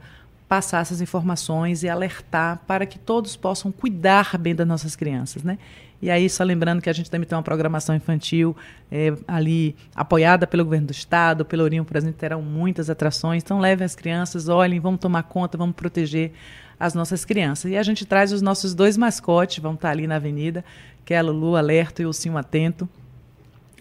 passar 0.48 0.80
essas 0.80 1.00
informações 1.00 1.82
e 1.82 1.88
alertar 1.88 2.60
para 2.66 2.86
que 2.86 2.98
todos 2.98 3.36
possam 3.36 3.70
cuidar 3.70 4.38
bem 4.38 4.54
das 4.54 4.66
nossas 4.66 4.96
crianças, 4.96 5.42
né? 5.42 5.58
E 6.00 6.10
aí, 6.10 6.30
só 6.30 6.44
lembrando 6.44 6.80
que 6.80 6.88
a 6.88 6.92
gente 6.92 7.10
também 7.10 7.26
tem 7.26 7.36
uma 7.36 7.42
programação 7.42 7.94
infantil 7.94 8.56
é, 8.90 9.12
ali 9.26 9.74
apoiada 9.94 10.46
pelo 10.46 10.64
governo 10.64 10.86
do 10.86 10.92
estado, 10.92 11.44
pelo 11.44 11.64
Ourinho, 11.64 11.84
exemplo, 11.92 12.16
terão 12.16 12.40
muitas 12.40 12.88
atrações. 12.88 13.42
Então, 13.42 13.58
levem 13.58 13.84
as 13.84 13.96
crianças, 13.96 14.48
olhem, 14.48 14.78
vamos 14.78 15.00
tomar 15.00 15.24
conta, 15.24 15.58
vamos 15.58 15.74
proteger 15.74 16.32
as 16.78 16.94
nossas 16.94 17.24
crianças. 17.24 17.72
E 17.72 17.76
a 17.76 17.82
gente 17.82 18.06
traz 18.06 18.32
os 18.32 18.40
nossos 18.40 18.74
dois 18.74 18.96
mascotes, 18.96 19.58
vão 19.58 19.74
estar 19.74 19.90
ali 19.90 20.06
na 20.06 20.16
avenida, 20.16 20.64
que 21.04 21.12
é 21.12 21.18
a 21.18 21.22
Lulu 21.22 21.56
Alerto 21.56 22.00
e 22.00 22.06
o 22.06 22.12
Sim 22.12 22.36
Atento. 22.36 22.88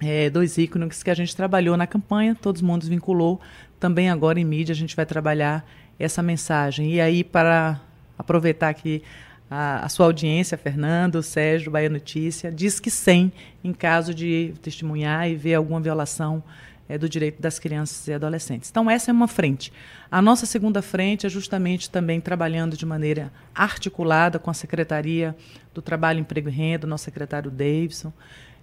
É, 0.01 0.27
dois 0.29 0.57
ícones 0.57 1.03
que 1.03 1.11
a 1.11 1.15
gente 1.15 1.35
trabalhou 1.35 1.77
na 1.77 1.85
campanha, 1.85 2.35
todos 2.35 2.63
mundo 2.63 2.87
vinculou. 2.87 3.39
Também 3.79 4.09
agora 4.09 4.39
em 4.39 4.45
mídia 4.45 4.73
a 4.73 4.75
gente 4.75 4.95
vai 4.95 5.05
trabalhar 5.05 5.63
essa 5.99 6.21
mensagem. 6.21 6.93
E 6.93 7.01
aí, 7.01 7.23
para 7.23 7.79
aproveitar 8.17 8.69
aqui 8.69 9.03
a, 9.49 9.85
a, 9.85 9.89
sua 9.89 10.05
audiência, 10.05 10.57
Fernando, 10.57 11.23
Sérgio, 11.23 11.71
Bahia 11.71 11.89
Notícia, 11.89 12.51
diz 12.51 12.79
que 12.79 12.91
sim, 12.91 13.31
em 13.63 13.73
caso 13.73 14.13
de 14.13 14.53
testemunhar 14.61 15.29
e 15.29 15.35
ver 15.35 15.55
alguma 15.55 15.79
violação 15.79 16.43
é, 16.89 16.97
do 16.97 17.09
direito 17.09 17.41
das 17.41 17.59
crianças 17.59 18.07
e 18.07 18.13
adolescentes. 18.13 18.69
Então, 18.69 18.89
essa 18.89 19.11
é 19.11 19.13
uma 19.13 19.27
frente. 19.27 19.71
A 20.09 20.21
nossa 20.21 20.45
segunda 20.45 20.81
frente 20.81 21.25
é 21.25 21.29
justamente 21.29 21.89
também 21.89 22.21
trabalhando 22.21 22.77
de 22.77 22.85
maneira 22.85 23.31
articulada 23.53 24.39
com 24.39 24.49
a 24.49 24.53
Secretaria 24.53 25.35
do 25.73 25.81
Trabalho, 25.81 26.19
Emprego 26.19 26.49
e 26.49 26.51
Renda, 26.51 26.87
nosso 26.87 27.05
secretário 27.05 27.51
Davidson, 27.51 28.11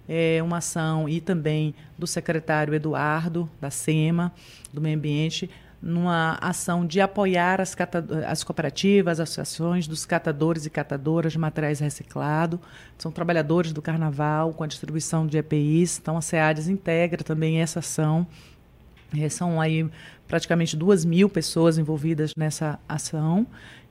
é 0.07 0.41
uma 0.43 0.57
ação 0.57 1.09
e 1.09 1.19
também 1.19 1.73
do 1.97 2.05
secretário 2.05 2.73
Eduardo, 2.73 3.49
da 3.59 3.71
SEMA, 3.71 4.31
do 4.71 4.79
Meio 4.79 4.97
Ambiente, 4.97 5.49
numa 5.85 6.35
ação 6.41 6.83
de 6.83 6.99
apoiar 6.99 7.61
as, 7.61 7.77
as 8.27 8.43
cooperativas, 8.43 9.19
as 9.19 9.29
associações 9.29 9.87
dos 9.87 10.03
catadores 10.03 10.65
e 10.65 10.69
catadoras 10.71 11.33
de 11.33 11.37
materiais 11.37 11.79
reciclados. 11.79 12.59
São 12.97 13.11
trabalhadores 13.11 13.71
do 13.71 13.83
carnaval 13.83 14.51
com 14.51 14.63
a 14.63 14.67
distribuição 14.67 15.27
de 15.27 15.37
EPIs. 15.37 15.99
Então, 16.01 16.17
a 16.17 16.21
SEADES 16.21 16.69
integra 16.69 17.23
também 17.23 17.61
essa 17.61 17.79
ação. 17.79 18.25
É, 19.15 19.29
são 19.29 19.61
aí 19.61 19.87
praticamente 20.27 20.75
duas 20.75 21.05
mil 21.05 21.29
pessoas 21.29 21.77
envolvidas 21.77 22.31
nessa 22.35 22.79
ação. 22.89 23.45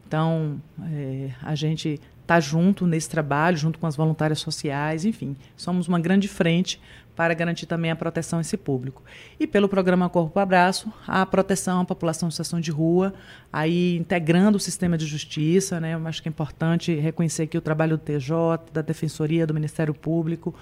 Então, 0.05 0.61
é, 0.93 1.31
a 1.41 1.55
gente 1.55 2.01
tá 2.27 2.41
junto 2.41 2.89
nesse 2.89 3.09
trabalho, 3.09 3.57
junto 3.57 3.79
com 3.79 3.87
as 3.87 3.95
voluntárias 3.95 4.41
sociais, 4.41 5.05
enfim, 5.05 5.37
somos 5.57 5.87
uma 5.87 6.01
grande 6.01 6.27
frente 6.27 6.81
para 7.15 7.35
garantir 7.35 7.67
também 7.67 7.91
a 7.91 7.97
proteção 7.97 8.39
a 8.39 8.43
esse 8.43 8.57
público. 8.57 9.03
E 9.39 9.47
pelo 9.47 9.69
programa 9.69 10.09
Corpo 10.09 10.39
Abraço, 10.41 10.93
a 11.07 11.25
proteção 11.25 11.81
à 11.81 11.85
população 11.85 12.29
em 12.29 12.31
situação 12.31 12.61
de 12.61 12.71
rua, 12.71 13.15
aí 13.53 13.97
integrando 13.97 14.57
o 14.57 14.61
sistema 14.61 14.99
de 14.99 15.07
justiça, 15.07 15.81
né? 15.81 15.95
Eu 15.95 16.07
acho 16.07 16.23
que 16.23 16.29
é 16.29 16.31
importante 16.31 16.95
reconhecer 16.95 17.45
aqui 17.45 17.57
o 17.57 17.61
trabalho 17.61 17.97
do 17.97 18.03
TJ, 18.03 18.73
da 18.73 18.83
Defensoria, 18.83 19.47
do 19.47 19.55
Ministério 19.55 19.95
Público, 19.95 20.55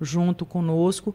junto 0.00 0.46
conosco 0.46 1.14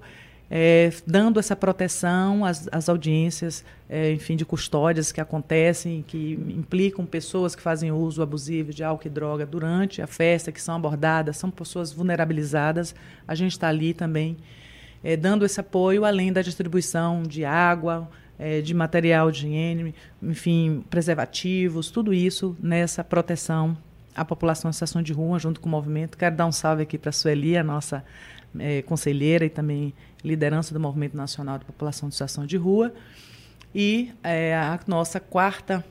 é, 0.56 0.92
dando 1.08 1.40
essa 1.40 1.56
proteção 1.56 2.46
às, 2.46 2.70
às 2.72 2.88
audiências, 2.88 3.66
é, 3.90 4.12
enfim, 4.12 4.36
de 4.36 4.46
custódias 4.46 5.12
que 5.12 5.20
acontecem, 5.20 6.04
que 6.06 6.34
implicam 6.48 7.08
pessoas 7.08 7.56
que 7.56 7.62
fazem 7.62 7.92
uso 7.92 8.22
abusivo 8.22 8.72
de 8.72 8.84
álcool 8.84 9.08
e 9.08 9.10
droga 9.10 9.48
durante 9.48 10.00
a 10.00 10.06
festa, 10.06 10.52
que 10.52 10.62
são 10.62 10.76
abordadas, 10.76 11.38
são 11.38 11.50
pessoas 11.50 11.92
vulnerabilizadas. 11.92 12.94
A 13.28 13.34
gente 13.34 13.54
está 13.54 13.68
ali 13.68 13.96
também 13.96 14.38
é, 15.04 15.18
dando 15.18 15.46
esse 15.46 15.60
apoio, 15.60 16.06
além 16.06 16.32
da 16.32 16.42
distribuição 16.42 17.24
de 17.24 17.44
água, 17.44 18.10
é, 18.40 18.62
de 18.62 18.74
material 18.74 19.30
de 19.32 19.46
higiene, 19.46 19.94
enfim, 20.22 20.84
preservativos, 20.90 21.92
tudo 21.92 22.14
isso 22.14 22.56
nessa 22.62 23.04
proteção 23.04 23.78
à 24.16 24.24
população 24.24 24.70
em 24.70 24.74
situação 24.74 25.02
de 25.02 25.12
rua, 25.12 25.40
junto 25.40 25.60
com 25.60 25.68
o 25.68 25.72
movimento. 25.72 26.18
Quero 26.18 26.36
dar 26.36 26.46
um 26.46 26.52
salve 26.52 26.84
aqui 26.84 26.98
para 26.98 27.10
a 27.10 27.14
Sueli, 27.14 27.58
a 27.58 27.64
nossa 27.64 28.04
é, 28.60 28.82
conselheira 28.84 29.46
e 29.46 29.50
também 29.50 29.94
liderança 30.24 30.74
do 30.74 30.80
Movimento 30.80 31.18
Nacional 31.18 31.58
de 31.58 31.66
População 31.66 32.10
de 32.10 32.16
Situação 32.16 32.46
de 32.46 32.58
Rua. 32.58 32.94
E 33.74 34.12
é, 34.24 34.56
a 34.56 34.80
nossa 34.88 35.20
quarta 35.20 35.84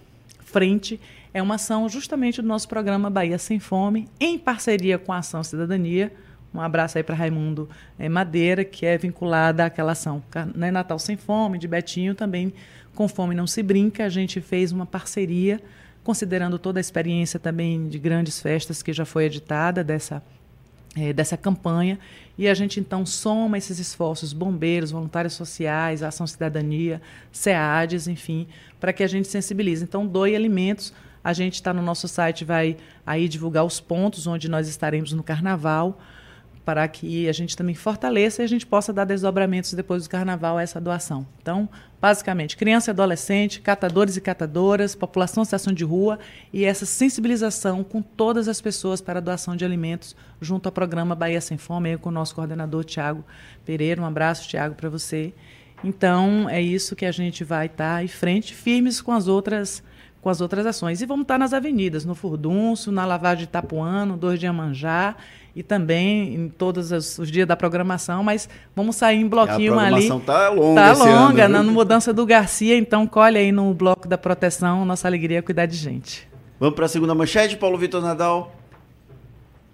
frente 0.45 1.01
é 1.35 1.43
uma 1.43 1.57
ação 1.57 1.89
justamente 1.89 2.41
do 2.41 2.47
nosso 2.47 2.69
programa 2.69 3.11
Bahia 3.11 3.39
Sem 3.39 3.59
Fome, 3.59 4.09
em 4.21 4.39
parceria 4.39 4.99
com 4.99 5.13
a 5.13 5.19
Ação 5.19 5.43
Cidadania. 5.43 6.13
Um 6.55 6.61
abraço 6.61 6.99
aí 6.99 7.05
para 7.05 7.15
Raimundo 7.15 7.69
é, 7.99 8.09
Madeira, 8.09 8.65
que 8.65 8.85
é 8.85 8.99
vinculada 8.99 9.65
àquela 9.65 9.93
ação 9.93 10.23
né, 10.55 10.71
Natal 10.71 10.99
Sem 10.99 11.17
Fome, 11.17 11.59
de 11.59 11.67
Betinho, 11.67 12.15
também 12.15 12.53
com 12.95 13.09
Fome 13.09 13.35
Não 13.35 13.47
Se 13.47 13.63
Brinca. 13.63 14.05
A 14.05 14.09
gente 14.09 14.41
fez 14.41 14.71
uma 14.71 14.85
parceria, 14.85 15.61
considerando 16.05 16.59
toda 16.59 16.79
a 16.79 16.83
experiência 16.83 17.41
também 17.41 17.89
de 17.89 17.99
grandes 17.99 18.41
festas 18.41 18.83
que 18.83 18.93
já 18.93 19.05
foi 19.05 19.25
editada 19.25 19.83
dessa 19.83 20.23
é, 20.95 21.13
dessa 21.13 21.37
campanha 21.39 21.99
e 22.37 22.49
a 22.49 22.55
gente 22.55 22.81
então 22.81 23.05
soma 23.05 23.59
esses 23.59 23.79
esforços, 23.79 24.33
bombeiros, 24.33 24.91
voluntários 24.91 25.35
sociais, 25.35 26.03
ação 26.03 26.27
cidadania, 26.27 27.01
SEADES, 27.31 28.09
enfim, 28.09 28.47
para 28.81 28.93
que 28.93 29.03
a 29.03 29.07
gente 29.07 29.29
sensibilize. 29.29 29.85
Então, 29.85 30.07
doe 30.07 30.35
alimentos. 30.35 30.93
A 31.25 31.33
gente 31.33 31.55
está 31.55 31.73
no 31.73 31.83
nosso 31.83 32.09
site, 32.09 32.45
vai 32.45 32.77
aí 33.07 33.29
divulgar 33.29 33.65
os 33.65 33.81
pontos 33.81 34.27
onde 34.27 34.49
nós 34.51 34.67
estaremos 34.67 35.13
no 35.13 35.23
carnaval 35.23 36.01
para 36.65 36.87
que 36.87 37.29
a 37.29 37.33
gente 37.33 37.57
também 37.57 37.75
fortaleça 37.75 38.43
e 38.43 38.45
a 38.45 38.49
gente 38.49 38.65
possa 38.65 38.93
dar 38.93 39.05
desdobramentos 39.05 39.73
depois 39.75 40.05
do 40.05 40.11
carnaval 40.11 40.59
a 40.59 40.63
essa 40.63 40.81
doação. 40.81 41.27
Então, 41.41 41.69
basicamente, 42.01 42.57
criança 42.57 42.91
e 42.91 42.93
adolescente, 42.93 43.61
catadores 43.61 44.17
e 44.17 44.21
catadoras, 44.21 44.95
população 44.95 45.43
em 45.43 45.45
situação 45.45 45.73
de 45.73 45.85
rua 45.85 46.19
e 46.53 46.65
essa 46.65 46.87
sensibilização 46.87 47.83
com 47.83 48.01
todas 48.01 48.47
as 48.47 48.61
pessoas 48.61 49.01
para 49.01 49.19
a 49.19 49.23
doação 49.23 49.57
de 49.57 49.65
alimentos 49.65 50.15
junto 50.41 50.67
ao 50.67 50.73
programa 50.73 51.15
Bahia 51.15 51.41
Sem 51.41 51.59
Fome, 51.59 51.97
com 51.99 52.11
o 52.11 52.13
nosso 52.13 52.35
coordenador 52.35 52.85
Tiago 52.85 53.25
Pereira. 53.65 54.01
Um 54.01 54.07
abraço, 54.07 54.49
Tiago, 54.49 54.77
para 54.77 54.89
você. 54.89 55.35
Então, 55.83 56.49
é 56.49 56.63
isso 56.63 56.95
que 56.95 57.05
a 57.05 57.13
gente 57.13 57.43
vai 57.43 57.67
estar 57.67 57.97
tá 57.97 58.05
em 58.05 58.09
frente, 58.09 58.55
firmes 58.55 59.01
com 59.01 59.13
as 59.13 59.27
outras 59.27 59.83
com 60.21 60.29
as 60.29 60.41
outras 60.41 60.65
ações. 60.65 61.03
E 61.03 61.07
vamos 61.07 61.25
estar 61.25 61.35
tá 61.35 61.39
nas 61.39 61.53
avenidas, 61.53 62.05
no 62.05 62.15
Furdunço, 62.15 62.93
na 62.93 63.05
Lavagem 63.05 63.39
de 63.39 63.45
Itapuano, 63.45 64.17
Dois 64.17 64.39
de 64.39 64.47
Amanjá 64.47 65.17
e 65.55 65.63
também 65.63 66.35
em 66.35 66.49
todos 66.49 66.93
os, 66.93 67.19
os, 67.19 67.31
dias 67.31 67.47
da 67.47 67.57
programação, 67.57 68.23
mas 68.25 68.49
vamos 68.75 68.97
sair 68.97 69.19
em 69.19 69.29
bloquinho 69.29 69.79
ali. 69.79 70.07
A 70.07 70.09
programação 70.09 70.17
ali. 70.17 70.27
tá 70.27 70.49
longa 70.49 70.81
Tá 70.81 70.93
longa, 70.93 71.45
ano, 71.45 71.63
na 71.63 71.63
mudança 71.63 72.13
do 72.13 72.25
Garcia, 72.25 72.77
então 72.77 73.07
colhe 73.07 73.39
aí 73.39 73.53
no 73.53 73.73
bloco 73.75 74.09
da 74.09 74.17
proteção, 74.17 74.85
nossa 74.85 75.07
alegria 75.07 75.39
é 75.39 75.43
cuidar 75.43 75.67
de 75.67 75.77
gente. 75.77 76.29
Vamos 76.59 76.75
para 76.75 76.87
a 76.87 76.89
segunda 76.89 77.15
manchete, 77.15 77.57
Paulo 77.57 77.77
Vitor 77.77 78.01
Nadal. 78.01 78.53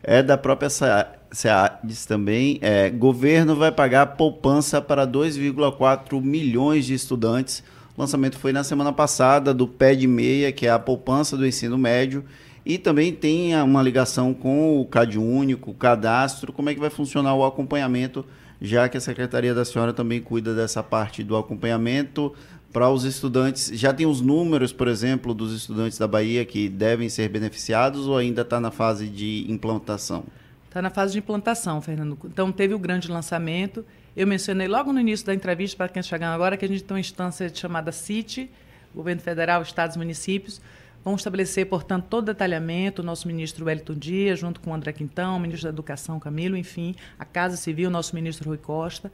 É 0.02 0.22
da 0.22 0.38
própria 0.38 0.70
SEADES 0.70 2.06
também. 2.06 2.58
É, 2.62 2.88
governo 2.88 3.54
vai 3.54 3.70
pagar 3.70 4.06
poupança 4.16 4.80
para 4.80 5.06
2,4 5.06 6.20
milhões 6.22 6.86
de 6.86 6.94
estudantes. 6.94 7.62
O 7.96 8.00
lançamento 8.00 8.38
foi 8.38 8.52
na 8.52 8.64
semana 8.64 8.92
passada 8.92 9.52
do 9.52 9.66
PED 9.68 10.06
Meia, 10.06 10.50
que 10.50 10.66
é 10.66 10.70
a 10.70 10.78
poupança 10.78 11.36
do 11.36 11.46
ensino 11.46 11.76
médio 11.76 12.24
e 12.68 12.76
também 12.76 13.14
tem 13.14 13.56
uma 13.62 13.82
ligação 13.82 14.34
com 14.34 14.78
o 14.78 14.84
CAD 14.84 15.18
único, 15.18 15.70
o 15.70 15.74
cadastro, 15.74 16.52
como 16.52 16.68
é 16.68 16.74
que 16.74 16.80
vai 16.80 16.90
funcionar 16.90 17.34
o 17.34 17.42
acompanhamento, 17.42 18.26
já 18.60 18.86
que 18.90 18.98
a 18.98 19.00
Secretaria 19.00 19.54
da 19.54 19.64
Senhora 19.64 19.94
também 19.94 20.20
cuida 20.20 20.54
dessa 20.54 20.82
parte 20.82 21.24
do 21.24 21.34
acompanhamento 21.34 22.34
para 22.70 22.90
os 22.90 23.04
estudantes. 23.04 23.70
Já 23.72 23.94
tem 23.94 24.04
os 24.04 24.20
números, 24.20 24.70
por 24.70 24.86
exemplo, 24.86 25.32
dos 25.32 25.54
estudantes 25.54 25.96
da 25.96 26.06
Bahia 26.06 26.44
que 26.44 26.68
devem 26.68 27.08
ser 27.08 27.30
beneficiados 27.30 28.06
ou 28.06 28.18
ainda 28.18 28.42
está 28.42 28.60
na 28.60 28.70
fase 28.70 29.08
de 29.08 29.46
implantação? 29.48 30.24
Está 30.66 30.82
na 30.82 30.90
fase 30.90 31.14
de 31.14 31.20
implantação, 31.20 31.80
Fernando. 31.80 32.18
Então, 32.26 32.52
teve 32.52 32.74
o 32.74 32.78
grande 32.78 33.10
lançamento. 33.10 33.82
Eu 34.14 34.26
mencionei 34.26 34.68
logo 34.68 34.92
no 34.92 35.00
início 35.00 35.24
da 35.24 35.32
entrevista, 35.32 35.74
para 35.74 35.88
quem 35.88 36.02
chegando 36.02 36.34
agora, 36.34 36.54
que 36.54 36.66
a 36.66 36.68
gente 36.68 36.84
tem 36.84 36.94
uma 36.94 37.00
instância 37.00 37.50
chamada 37.54 37.90
CIT, 37.90 38.50
Governo 38.94 39.22
Federal, 39.22 39.62
Estados 39.62 39.96
Municípios, 39.96 40.60
Vamos 41.08 41.22
estabelecer, 41.22 41.64
portanto, 41.64 42.04
todo 42.04 42.24
o 42.24 42.26
detalhamento, 42.26 43.00
o 43.00 43.04
nosso 43.04 43.26
ministro 43.26 43.64
Wellington 43.64 43.94
Dias, 43.94 44.38
junto 44.38 44.60
com 44.60 44.72
o 44.72 44.74
André 44.74 44.92
Quintão, 44.92 45.38
o 45.38 45.40
ministro 45.40 45.66
da 45.66 45.72
Educação, 45.72 46.20
Camilo, 46.20 46.54
enfim, 46.54 46.94
a 47.18 47.24
Casa 47.24 47.56
Civil, 47.56 47.88
nosso 47.88 48.14
ministro 48.14 48.50
Rui 48.50 48.58
Costa. 48.58 49.10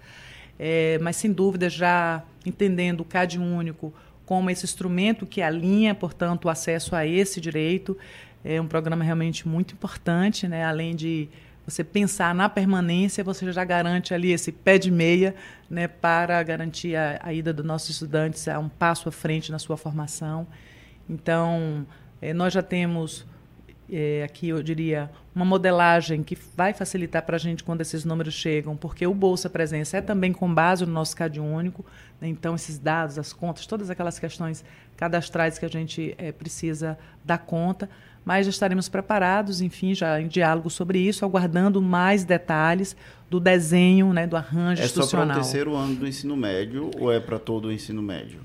É, 0.59 0.99
mas, 1.01 1.15
sem 1.15 1.31
dúvida, 1.31 1.71
já 1.71 2.25
entendendo 2.45 3.03
o 3.03 3.05
CAD 3.05 3.39
único 3.39 3.95
como 4.27 4.51
esse 4.51 4.65
instrumento 4.65 5.25
que 5.25 5.41
alinha, 5.41 5.95
portanto, 5.95 6.47
o 6.47 6.49
acesso 6.49 6.97
a 6.97 7.07
esse 7.07 7.41
direito, 7.41 7.97
é 8.45 8.61
um 8.61 8.67
programa 8.67 9.05
realmente 9.05 9.47
muito 9.47 9.75
importante, 9.75 10.49
né? 10.49 10.65
além 10.65 10.97
de 10.97 11.29
você 11.65 11.85
pensar 11.85 12.35
na 12.35 12.49
permanência, 12.49 13.23
você 13.23 13.53
já 13.53 13.65
garante 13.65 14.13
ali 14.13 14.33
esse 14.33 14.51
pé 14.51 14.79
de 14.79 14.91
meia 14.91 15.33
né, 15.71 15.87
para 15.87 16.43
garantir 16.43 16.97
a, 16.97 17.21
a 17.23 17.33
ida 17.33 17.53
dos 17.53 17.65
nossos 17.65 17.91
estudantes 17.91 18.49
a 18.49 18.59
um 18.59 18.69
passo 18.69 19.09
à 19.09 19.13
frente 19.13 19.53
na 19.53 19.61
sua 19.61 19.77
formação. 19.77 20.45
Então, 21.09 21.87
eh, 22.21 22.33
nós 22.33 22.53
já 22.53 22.63
temos 22.63 23.27
eh, 23.91 24.23
aqui, 24.25 24.49
eu 24.49 24.63
diria, 24.63 25.11
uma 25.35 25.45
modelagem 25.45 26.23
que 26.23 26.37
vai 26.57 26.73
facilitar 26.73 27.23
para 27.23 27.37
a 27.37 27.39
gente 27.39 27.63
quando 27.63 27.81
esses 27.81 28.05
números 28.05 28.35
chegam, 28.35 28.77
porque 28.77 29.07
o 29.07 29.13
Bolsa 29.13 29.51
Presença 29.51 29.99
é 29.99 30.01
também 30.01 30.33
com 30.33 30.53
base 30.53 30.87
no 30.87 30.93
nosso 30.93 31.15
CAD 31.15 31.41
único, 31.41 31.85
né? 32.21 32.29
então 32.29 32.55
esses 32.55 32.79
dados, 32.79 33.19
as 33.19 33.33
contas, 33.33 33.67
todas 33.67 33.91
aquelas 33.91 34.19
questões 34.19 34.65
cadastrais 34.97 35.59
que 35.59 35.67
a 35.67 35.69
gente 35.69 36.15
eh, 36.17 36.33
precisa 36.33 36.99
dar 37.25 37.39
conta, 37.39 37.91
mas 38.25 38.47
já 38.47 38.51
estaremos 38.51 38.89
preparados, 38.89 39.61
enfim, 39.61 39.95
já 39.95 40.19
em 40.19 40.29
diálogo 40.29 40.71
sobre 40.71 40.99
isso, 40.99 41.25
aguardando 41.25 41.83
mais 41.83 42.25
detalhes 42.25 42.97
do 43.29 43.39
desenho, 43.39 44.15
né, 44.15 44.27
do 44.27 44.37
arranjo 44.37 44.81
é 44.81 44.87
institucional. 44.87 45.27
É 45.27 45.29
só 45.29 45.35
para 45.35 45.41
o 45.41 45.43
terceiro 45.43 45.77
ano 45.77 45.95
do 45.95 46.07
ensino 46.07 46.37
médio 46.37 46.91
ou 46.99 47.13
é 47.13 47.21
para 47.21 47.39
todo 47.39 47.67
o 47.67 47.73
ensino 47.73 48.01
médio? 48.01 48.41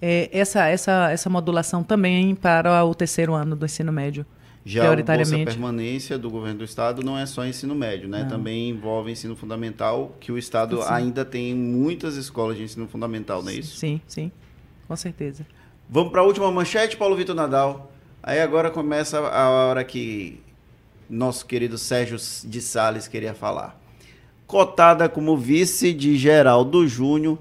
É, 0.00 0.28
essa, 0.32 0.66
essa, 0.66 1.10
essa 1.10 1.30
modulação 1.30 1.82
também 1.82 2.34
para 2.34 2.84
o 2.84 2.94
terceiro 2.94 3.34
ano 3.34 3.56
do 3.56 3.64
ensino 3.64 3.92
médio. 3.92 4.24
Já 4.64 4.92
a 4.92 4.96
Bolsa 4.96 5.38
Permanência 5.44 6.18
do 6.18 6.28
governo 6.28 6.58
do 6.58 6.64
Estado 6.64 7.02
não 7.02 7.18
é 7.18 7.24
só 7.24 7.46
ensino 7.46 7.74
médio, 7.74 8.06
né? 8.06 8.22
Não. 8.22 8.28
Também 8.28 8.68
envolve 8.68 9.10
ensino 9.10 9.34
fundamental, 9.34 10.14
que 10.20 10.30
o 10.30 10.36
Estado 10.36 10.82
sim. 10.82 10.88
ainda 10.90 11.24
tem 11.24 11.54
muitas 11.54 12.16
escolas 12.16 12.56
de 12.56 12.64
ensino 12.64 12.86
fundamental, 12.86 13.42
não 13.42 13.50
é 13.50 13.54
isso? 13.54 13.78
Sim, 13.78 13.98
sim, 14.06 14.30
com 14.86 14.94
certeza. 14.94 15.46
Vamos 15.88 16.12
para 16.12 16.20
a 16.20 16.24
última 16.24 16.50
manchete, 16.52 16.98
Paulo 16.98 17.16
Vitor 17.16 17.34
Nadal. 17.34 17.90
Aí 18.22 18.40
agora 18.40 18.70
começa 18.70 19.18
a 19.18 19.48
hora 19.48 19.82
que 19.84 20.38
nosso 21.08 21.46
querido 21.46 21.78
Sérgio 21.78 22.18
de 22.44 22.60
Sales 22.60 23.08
queria 23.08 23.32
falar. 23.32 23.80
Cotada 24.46 25.08
como 25.08 25.34
vice 25.34 25.94
de 25.94 26.16
Geraldo 26.18 26.86
Júnior 26.86 27.38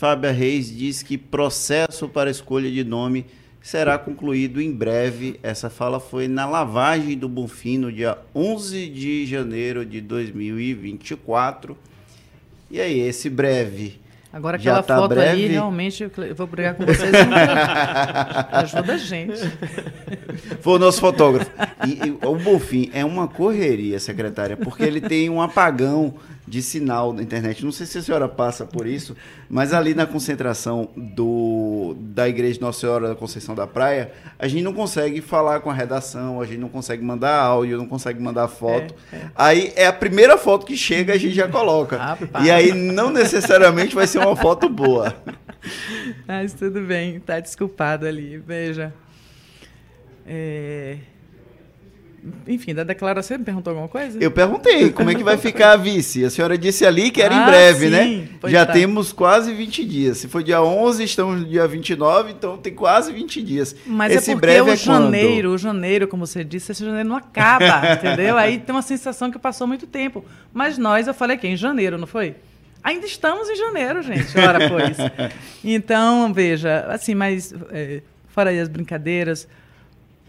Fábia 0.00 0.32
Reis 0.32 0.74
diz 0.74 1.02
que 1.02 1.18
processo 1.18 2.08
para 2.08 2.30
escolha 2.30 2.70
de 2.70 2.82
nome 2.82 3.26
será 3.60 3.98
concluído 3.98 4.58
em 4.58 4.72
breve. 4.72 5.38
Essa 5.42 5.68
fala 5.68 6.00
foi 6.00 6.26
na 6.26 6.46
lavagem 6.46 7.18
do 7.18 7.28
Bonfim 7.28 7.76
no 7.76 7.92
dia 7.92 8.16
11 8.34 8.88
de 8.88 9.26
janeiro 9.26 9.84
de 9.84 10.00
2024. 10.00 11.76
E 12.70 12.80
aí, 12.80 12.98
esse 12.98 13.28
breve 13.28 14.00
Agora 14.32 14.56
aquela 14.56 14.82
tá 14.82 14.96
foto 14.96 15.08
breve? 15.08 15.30
ali, 15.30 15.46
realmente, 15.48 16.04
eu 16.04 16.34
vou 16.36 16.46
brigar 16.46 16.74
com 16.74 16.86
vocês. 16.86 17.10
Ajuda 18.52 18.94
a 18.94 18.96
gente. 18.96 19.40
Foi 20.60 20.74
o 20.74 20.78
nosso 20.78 21.00
fotógrafo. 21.00 21.50
E, 21.84 22.08
e 22.08 22.10
o 22.24 22.36
Bonfim 22.36 22.90
é 22.94 23.04
uma 23.04 23.26
correria, 23.26 23.98
secretária, 23.98 24.56
porque 24.56 24.84
ele 24.84 25.00
tem 25.00 25.28
um 25.28 25.42
apagão 25.42 26.14
de 26.50 26.62
sinal 26.62 27.12
na 27.12 27.22
internet. 27.22 27.64
Não 27.64 27.70
sei 27.70 27.86
se 27.86 27.98
a 27.98 28.02
senhora 28.02 28.28
passa 28.28 28.64
por 28.64 28.84
isso, 28.84 29.16
mas 29.48 29.72
ali 29.72 29.94
na 29.94 30.04
concentração 30.04 30.88
do, 30.96 31.96
da 31.98 32.28
Igreja 32.28 32.58
Nossa 32.60 32.80
Senhora 32.80 33.08
da 33.08 33.14
Conceição 33.14 33.54
da 33.54 33.68
Praia, 33.68 34.10
a 34.36 34.48
gente 34.48 34.62
não 34.62 34.72
consegue 34.72 35.20
falar 35.20 35.60
com 35.60 35.70
a 35.70 35.74
redação, 35.74 36.40
a 36.40 36.46
gente 36.46 36.58
não 36.58 36.68
consegue 36.68 37.04
mandar 37.04 37.36
áudio, 37.36 37.78
não 37.78 37.86
consegue 37.86 38.20
mandar 38.20 38.48
foto. 38.48 38.92
Aí 39.34 39.72
é 39.76 39.86
a 39.86 39.92
primeira 39.92 40.36
foto 40.36 40.66
que 40.66 40.76
chega, 40.76 41.12
a 41.12 41.18
gente 41.18 41.34
já 41.34 41.46
coloca. 41.46 41.96
Rapaz. 41.96 42.44
E 42.44 42.50
aí 42.50 42.72
não 42.72 43.10
necessariamente 43.10 43.94
vai 43.94 44.08
ser 44.08 44.18
uma 44.26 44.36
foto 44.36 44.68
boa. 44.68 45.14
Mas 46.26 46.52
tudo 46.54 46.80
bem, 46.82 47.20
tá 47.20 47.38
desculpado 47.40 48.06
ali. 48.06 48.38
Veja. 48.38 48.92
É, 50.26 50.96
Enfim, 52.46 52.74
da 52.74 52.84
declaração, 52.84 53.28
você 53.34 53.38
me 53.38 53.44
perguntou 53.44 53.70
alguma 53.70 53.88
coisa? 53.88 54.18
Eu 54.22 54.30
perguntei 54.30 54.90
como 54.90 55.10
é 55.10 55.14
que 55.14 55.24
vai 55.24 55.38
ficar 55.38 55.72
a 55.72 55.76
vice. 55.76 56.22
A 56.24 56.30
senhora 56.30 56.56
disse 56.58 56.84
ali 56.84 57.10
que 57.10 57.22
era 57.22 57.34
em 57.34 57.38
Ah, 57.38 57.46
breve, 57.46 57.86
sim, 57.86 57.90
né? 57.90 58.28
pois 58.40 58.52
Já 58.52 58.66
tá. 58.66 58.72
temos 58.74 59.12
quase 59.12 59.52
20 59.54 59.84
dias. 59.86 60.18
Se 60.18 60.28
for 60.28 60.42
dia 60.42 60.62
11, 60.62 61.02
estamos 61.02 61.40
no 61.40 61.46
dia 61.48 61.66
29, 61.66 62.32
então 62.32 62.58
tem 62.58 62.74
quase 62.74 63.10
20 63.12 63.42
dias. 63.42 63.74
Mas 63.86 64.12
Esse 64.14 64.30
é 64.32 64.34
porque 64.34 64.46
breve 64.46 64.70
o 64.70 64.72
é 64.74 64.76
quando? 64.76 65.04
janeiro, 65.04 65.50
o 65.50 65.58
janeiro, 65.58 66.06
como 66.06 66.26
você 66.26 66.44
disse, 66.44 66.72
esse 66.72 66.84
janeiro 66.84 67.08
não 67.08 67.16
acaba, 67.16 67.94
entendeu? 67.94 68.36
Aí 68.36 68.58
tem 68.58 68.74
uma 68.74 68.82
sensação 68.82 69.30
que 69.30 69.38
passou 69.38 69.66
muito 69.66 69.86
tempo. 69.86 70.22
Mas 70.52 70.76
nós, 70.76 71.06
eu 71.06 71.14
falei 71.14 71.36
aqui, 71.36 71.48
em 71.48 71.56
janeiro, 71.56 71.96
não 71.96 72.06
foi? 72.06 72.34
Ainda 72.82 73.06
estamos 73.06 73.48
em 73.48 73.56
janeiro, 73.56 74.02
gente. 74.02 74.38
Ora, 74.38 74.68
pois. 74.68 74.96
Então, 75.62 76.32
veja, 76.32 76.86
assim, 76.88 77.14
mas 77.14 77.52
é, 77.70 78.00
fora 78.28 78.48
aí 78.48 78.58
as 78.58 78.68
brincadeiras, 78.68 79.46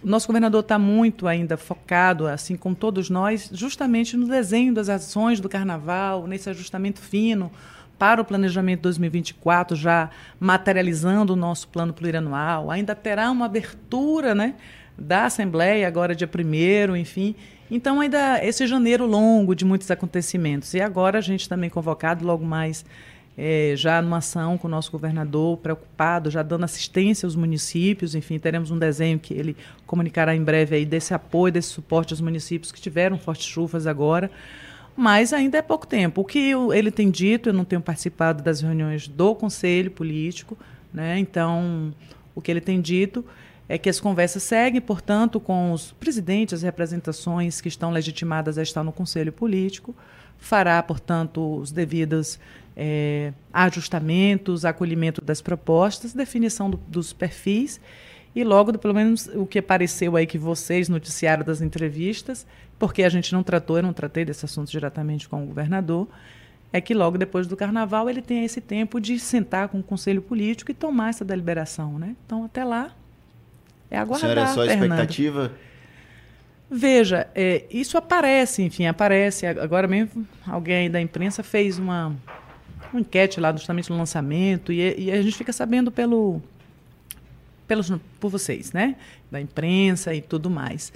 o 0.03 0.07
nosso 0.07 0.27
governador 0.27 0.59
está 0.61 0.77
muito 0.77 1.27
ainda 1.27 1.55
focado, 1.55 2.27
assim 2.27 2.57
como 2.57 2.75
todos 2.75 3.09
nós, 3.09 3.49
justamente 3.53 4.17
no 4.17 4.27
desenho 4.27 4.73
das 4.73 4.89
ações 4.89 5.39
do 5.39 5.47
carnaval, 5.47 6.27
nesse 6.27 6.49
ajustamento 6.49 6.99
fino 6.99 7.51
para 7.97 8.19
o 8.19 8.25
planejamento 8.25 8.81
2024, 8.81 9.77
já 9.77 10.09
materializando 10.39 11.33
o 11.33 11.35
nosso 11.35 11.67
plano 11.67 11.93
plurianual. 11.93 12.71
Ainda 12.71 12.95
terá 12.95 13.29
uma 13.29 13.45
abertura 13.45 14.33
né, 14.33 14.55
da 14.97 15.25
Assembleia, 15.25 15.87
agora 15.87 16.15
dia 16.15 16.27
1 16.27 16.95
enfim. 16.95 17.35
Então, 17.73 18.01
ainda 18.01 18.43
esse 18.45 18.67
janeiro 18.67 19.05
longo 19.05 19.55
de 19.55 19.63
muitos 19.63 19.89
acontecimentos. 19.89 20.73
E 20.73 20.81
agora 20.81 21.19
a 21.19 21.21
gente 21.21 21.47
também 21.47 21.69
convocado, 21.69 22.25
logo 22.25 22.43
mais 22.43 22.83
é, 23.37 23.73
já 23.77 24.01
numa 24.01 24.17
ação 24.17 24.57
com 24.57 24.67
o 24.67 24.69
nosso 24.69 24.91
governador, 24.91 25.57
preocupado, 25.57 26.29
já 26.29 26.43
dando 26.43 26.65
assistência 26.65 27.25
aos 27.25 27.33
municípios. 27.33 28.13
Enfim, 28.13 28.37
teremos 28.37 28.71
um 28.71 28.77
desenho 28.77 29.17
que 29.17 29.33
ele 29.33 29.55
comunicará 29.87 30.35
em 30.35 30.43
breve 30.43 30.75
aí 30.75 30.85
desse 30.85 31.13
apoio, 31.13 31.53
desse 31.53 31.69
suporte 31.69 32.11
aos 32.11 32.19
municípios 32.19 32.73
que 32.73 32.81
tiveram 32.81 33.17
fortes 33.17 33.45
chuvas 33.45 33.87
agora. 33.87 34.29
Mas 34.93 35.31
ainda 35.31 35.57
é 35.57 35.61
pouco 35.61 35.87
tempo. 35.87 36.19
O 36.19 36.25
que 36.25 36.51
ele 36.73 36.91
tem 36.91 37.09
dito, 37.09 37.47
eu 37.47 37.53
não 37.53 37.63
tenho 37.63 37.81
participado 37.81 38.43
das 38.43 38.59
reuniões 38.59 39.07
do 39.07 39.33
Conselho 39.33 39.89
Político, 39.91 40.57
né? 40.93 41.17
então 41.17 41.93
o 42.35 42.41
que 42.41 42.51
ele 42.51 42.59
tem 42.59 42.81
dito 42.81 43.23
é 43.73 43.77
que 43.77 43.89
as 43.89 44.01
conversas 44.01 44.43
seguem, 44.43 44.81
portanto, 44.81 45.39
com 45.39 45.71
os 45.71 45.93
presidentes, 45.93 46.55
as 46.55 46.61
representações 46.61 47.61
que 47.61 47.69
estão 47.69 47.89
legitimadas 47.89 48.57
a 48.57 48.61
estar 48.61 48.83
no 48.83 48.91
Conselho 48.91 49.31
Político, 49.31 49.95
fará, 50.37 50.83
portanto, 50.83 51.55
os 51.57 51.71
devidos 51.71 52.37
eh, 52.75 53.31
ajustamentos, 53.53 54.65
acolhimento 54.65 55.21
das 55.21 55.41
propostas, 55.41 56.13
definição 56.13 56.69
do- 56.69 56.81
dos 56.85 57.13
perfis 57.13 57.79
e 58.35 58.43
logo, 58.43 58.77
pelo 58.77 58.93
menos 58.93 59.27
o 59.35 59.45
que 59.45 59.59
apareceu 59.59 60.17
aí 60.17 60.25
que 60.25 60.37
vocês 60.37 60.89
noticiaram 60.89 61.45
das 61.45 61.61
entrevistas, 61.61 62.45
porque 62.77 63.03
a 63.03 63.09
gente 63.09 63.31
não 63.31 63.41
tratou, 63.43 63.77
eu 63.77 63.83
não 63.83 63.93
tratei 63.93 64.25
desse 64.25 64.43
assunto 64.43 64.69
diretamente 64.69 65.29
com 65.29 65.43
o 65.43 65.45
governador, 65.47 66.07
é 66.73 66.81
que 66.81 66.93
logo 66.93 67.17
depois 67.17 67.47
do 67.47 67.55
carnaval 67.55 68.09
ele 68.09 68.21
tem 68.21 68.43
esse 68.43 68.59
tempo 68.59 68.99
de 68.99 69.17
sentar 69.17 69.69
com 69.69 69.79
o 69.79 69.83
conselho 69.83 70.21
político 70.21 70.71
e 70.71 70.73
tomar 70.73 71.09
essa 71.09 71.23
deliberação, 71.23 71.97
né? 71.99 72.15
Então 72.25 72.43
até 72.45 72.63
lá 72.65 72.91
é 73.91 73.97
A 73.97 74.01
aguardar. 74.01 74.21
senhora 74.21 74.41
é 74.41 74.47
só 74.47 74.65
Fernando. 74.65 74.83
expectativa? 74.83 75.51
Veja, 76.73 77.27
é, 77.35 77.65
isso 77.69 77.97
aparece, 77.97 78.63
enfim, 78.63 78.85
aparece. 78.85 79.45
Agora 79.45 79.87
mesmo, 79.87 80.25
alguém 80.47 80.89
da 80.89 81.01
imprensa 81.01 81.43
fez 81.43 81.77
uma, 81.77 82.15
uma 82.93 83.01
enquete 83.01 83.41
lá 83.41 83.51
justamente 83.51 83.89
no 83.89 83.97
lançamento, 83.97 84.71
e, 84.71 84.95
e 84.97 85.11
a 85.11 85.21
gente 85.21 85.35
fica 85.35 85.51
sabendo 85.51 85.91
pelo, 85.91 86.41
pelos, 87.67 87.91
por 88.21 88.29
vocês, 88.29 88.71
né? 88.71 88.95
Da 89.29 89.41
imprensa 89.41 90.13
e 90.15 90.21
tudo 90.21 90.49
mais. 90.49 90.93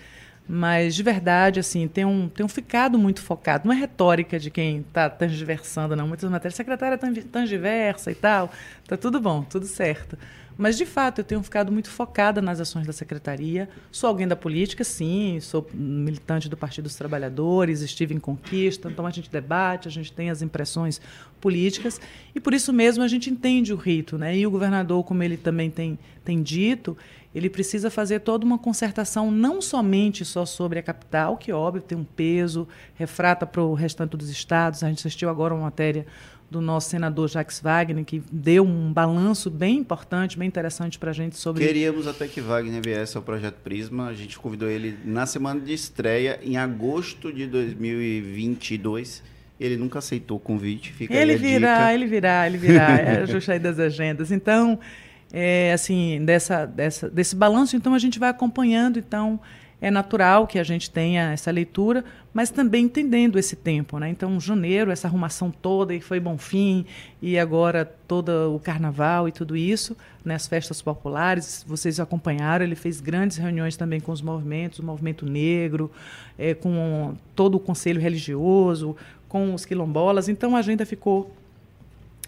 Mas, 0.48 0.94
de 0.94 1.02
verdade, 1.02 1.60
assim, 1.60 1.88
tem 1.88 2.06
um, 2.06 2.30
tem 2.30 2.46
um 2.46 2.50
ficado 2.50 3.00
muito 3.00 3.22
focado. 3.22 3.68
Não 3.68 3.74
é 3.74 3.78
retórica 3.78 4.38
de 4.38 4.52
quem 4.52 4.80
está 4.80 5.10
transversando, 5.10 5.96
não. 5.96 6.08
Muitas 6.08 6.30
matérias, 6.30 6.56
secretária 6.56 6.98
transversa 6.98 8.12
e 8.12 8.16
tal. 8.16 8.52
Tá 8.88 8.96
tudo 8.96 9.20
bom, 9.20 9.42
tudo 9.42 9.66
certo. 9.66 10.18
Mas, 10.58 10.78
de 10.78 10.86
fato, 10.86 11.20
eu 11.20 11.26
tenho 11.26 11.44
ficado 11.44 11.72
muito 11.72 11.90
focada 11.90 12.42
nas 12.42 12.62
ações 12.62 12.88
da 12.88 12.94
secretaria. 12.94 13.68
Sou 13.92 14.08
alguém 14.08 14.28
da 14.28 14.36
política, 14.36 14.84
sim. 14.84 15.40
Sou 15.42 15.68
militante 15.74 16.48
do 16.48 16.56
Partido 16.56 16.86
dos 16.86 16.96
Trabalhadores, 16.96 17.82
estive 17.82 18.14
em 18.14 18.20
conquista. 18.20 18.90
Então, 18.90 19.06
a 19.06 19.10
gente 19.10 19.30
debate, 19.30 19.88
a 19.88 19.92
gente 19.92 20.14
tem 20.14 20.30
as 20.30 20.42
impressões 20.42 21.02
políticas. 21.42 22.00
E, 22.34 22.40
por 22.40 22.54
isso 22.54 22.72
mesmo, 22.72 23.04
a 23.04 23.08
gente 23.08 23.30
entende 23.30 23.74
o 23.74 23.76
rito. 23.76 24.18
Né? 24.18 24.38
E 24.38 24.48
o 24.48 24.52
governador, 24.52 25.04
como 25.04 25.24
ele 25.24 25.36
também 25.36 25.70
tem, 25.70 26.00
tem 26.24 26.42
dito, 26.42 26.96
ele 27.36 27.50
precisa 27.50 27.92
fazer 27.92 28.22
toda 28.22 28.46
uma 28.46 28.58
concertação, 28.58 29.30
não 29.30 29.62
somente 29.62 30.24
só 30.24 30.46
sobre 30.46 30.80
a 30.80 30.82
capital, 30.82 31.36
que, 31.36 31.52
óbvio, 31.52 31.82
tem 31.82 31.98
um 31.98 32.06
peso, 32.06 32.66
refrata 32.96 33.46
para 33.46 33.62
o 33.62 33.74
restante 33.74 34.16
dos 34.16 34.30
estados. 34.30 34.82
A 34.82 34.88
gente 34.88 35.00
assistiu 35.00 35.30
agora 35.30 35.54
uma 35.54 35.64
matéria 35.64 36.08
do 36.50 36.62
nosso 36.62 36.90
senador 36.90 37.28
Jacques 37.28 37.60
Wagner, 37.60 38.06
que 38.06 38.24
deu 38.32 38.64
um 38.64 38.94
balanço 38.94 39.50
bem 39.50 39.80
importante, 39.80 40.38
bem 40.38 40.48
interessante 40.48 40.98
para 40.98 41.10
a 41.10 41.14
gente 41.14 41.36
sobre. 41.36 41.66
Queríamos 41.66 42.08
até 42.08 42.26
que 42.26 42.40
Wagner 42.40 42.82
viesse 42.82 43.18
ao 43.18 43.24
Projeto 43.24 43.56
Prisma. 43.56 44.08
A 44.08 44.14
gente 44.14 44.40
convidou 44.40 44.70
ele 44.70 44.98
na 45.04 45.26
semana 45.26 45.60
de 45.60 45.74
estreia, 45.74 46.40
em 46.42 46.56
agosto 46.56 47.34
de 47.34 47.48
2022. 47.48 49.22
Ele 49.60 49.76
nunca 49.76 50.00
aceitou 50.00 50.38
o 50.38 50.40
convite. 50.40 50.94
Fica 50.94 51.14
aí 51.14 51.22
Ele 51.22 51.34
a 51.34 51.38
virá, 51.38 51.94
ele 51.94 52.06
virá, 52.06 52.48
ele 52.48 52.58
virá. 52.58 52.92
É 53.00 53.22
ajuste 53.24 53.52
aí 53.52 53.60
das 53.60 53.78
agendas. 53.78 54.32
Então, 54.32 54.80
é, 55.32 55.74
assim, 55.74 56.24
dessa, 56.24 56.66
dessa, 56.66 57.10
desse 57.10 57.36
balanço, 57.36 57.76
então, 57.76 57.94
a 57.94 58.00
gente 58.00 58.20
vai 58.20 58.30
acompanhando. 58.30 58.98
Então, 59.00 59.40
é 59.82 59.92
natural 59.92 60.48
que 60.48 60.58
a 60.58 60.64
gente 60.64 60.90
tenha 60.90 61.32
essa 61.32 61.52
leitura, 61.52 62.04
mas 62.34 62.50
também 62.50 62.86
entendendo 62.86 63.38
esse 63.38 63.56
tempo. 63.56 64.00
Né? 64.00 64.10
Então, 64.10 64.40
janeiro, 64.40 64.92
essa 64.92 65.08
arrumação 65.08 65.52
toda, 65.52 65.94
e 65.94 66.00
foi 66.02 66.20
bom 66.20 66.38
fim, 66.38 66.86
e 67.22 67.38
agora 67.38 67.86
todo 68.08 68.56
o 68.56 68.60
carnaval 68.60 69.28
e 69.28 69.32
tudo 69.32 69.56
isso, 69.56 69.96
né? 70.24 70.36
as 70.36 70.48
festas 70.48 70.82
populares, 70.82 71.64
vocês 71.68 72.00
acompanharam, 72.00 72.66
ele 72.66 72.76
fez 72.76 73.02
grandes 73.02 73.38
reuniões 73.38 73.76
também 73.76 74.00
com 74.00 74.12
os 74.12 74.22
movimentos, 74.22 74.80
o 74.80 74.84
movimento 74.84 75.26
negro, 75.26 75.92
é, 76.38 76.54
com 76.54 77.16
todo 77.36 77.56
o 77.56 77.60
conselho 77.60 78.00
religioso, 78.00 78.96
com 79.28 79.54
os 79.54 79.66
quilombolas, 79.66 80.30
então 80.30 80.56
a 80.56 80.60
agenda 80.60 80.86
ficou 80.86 81.32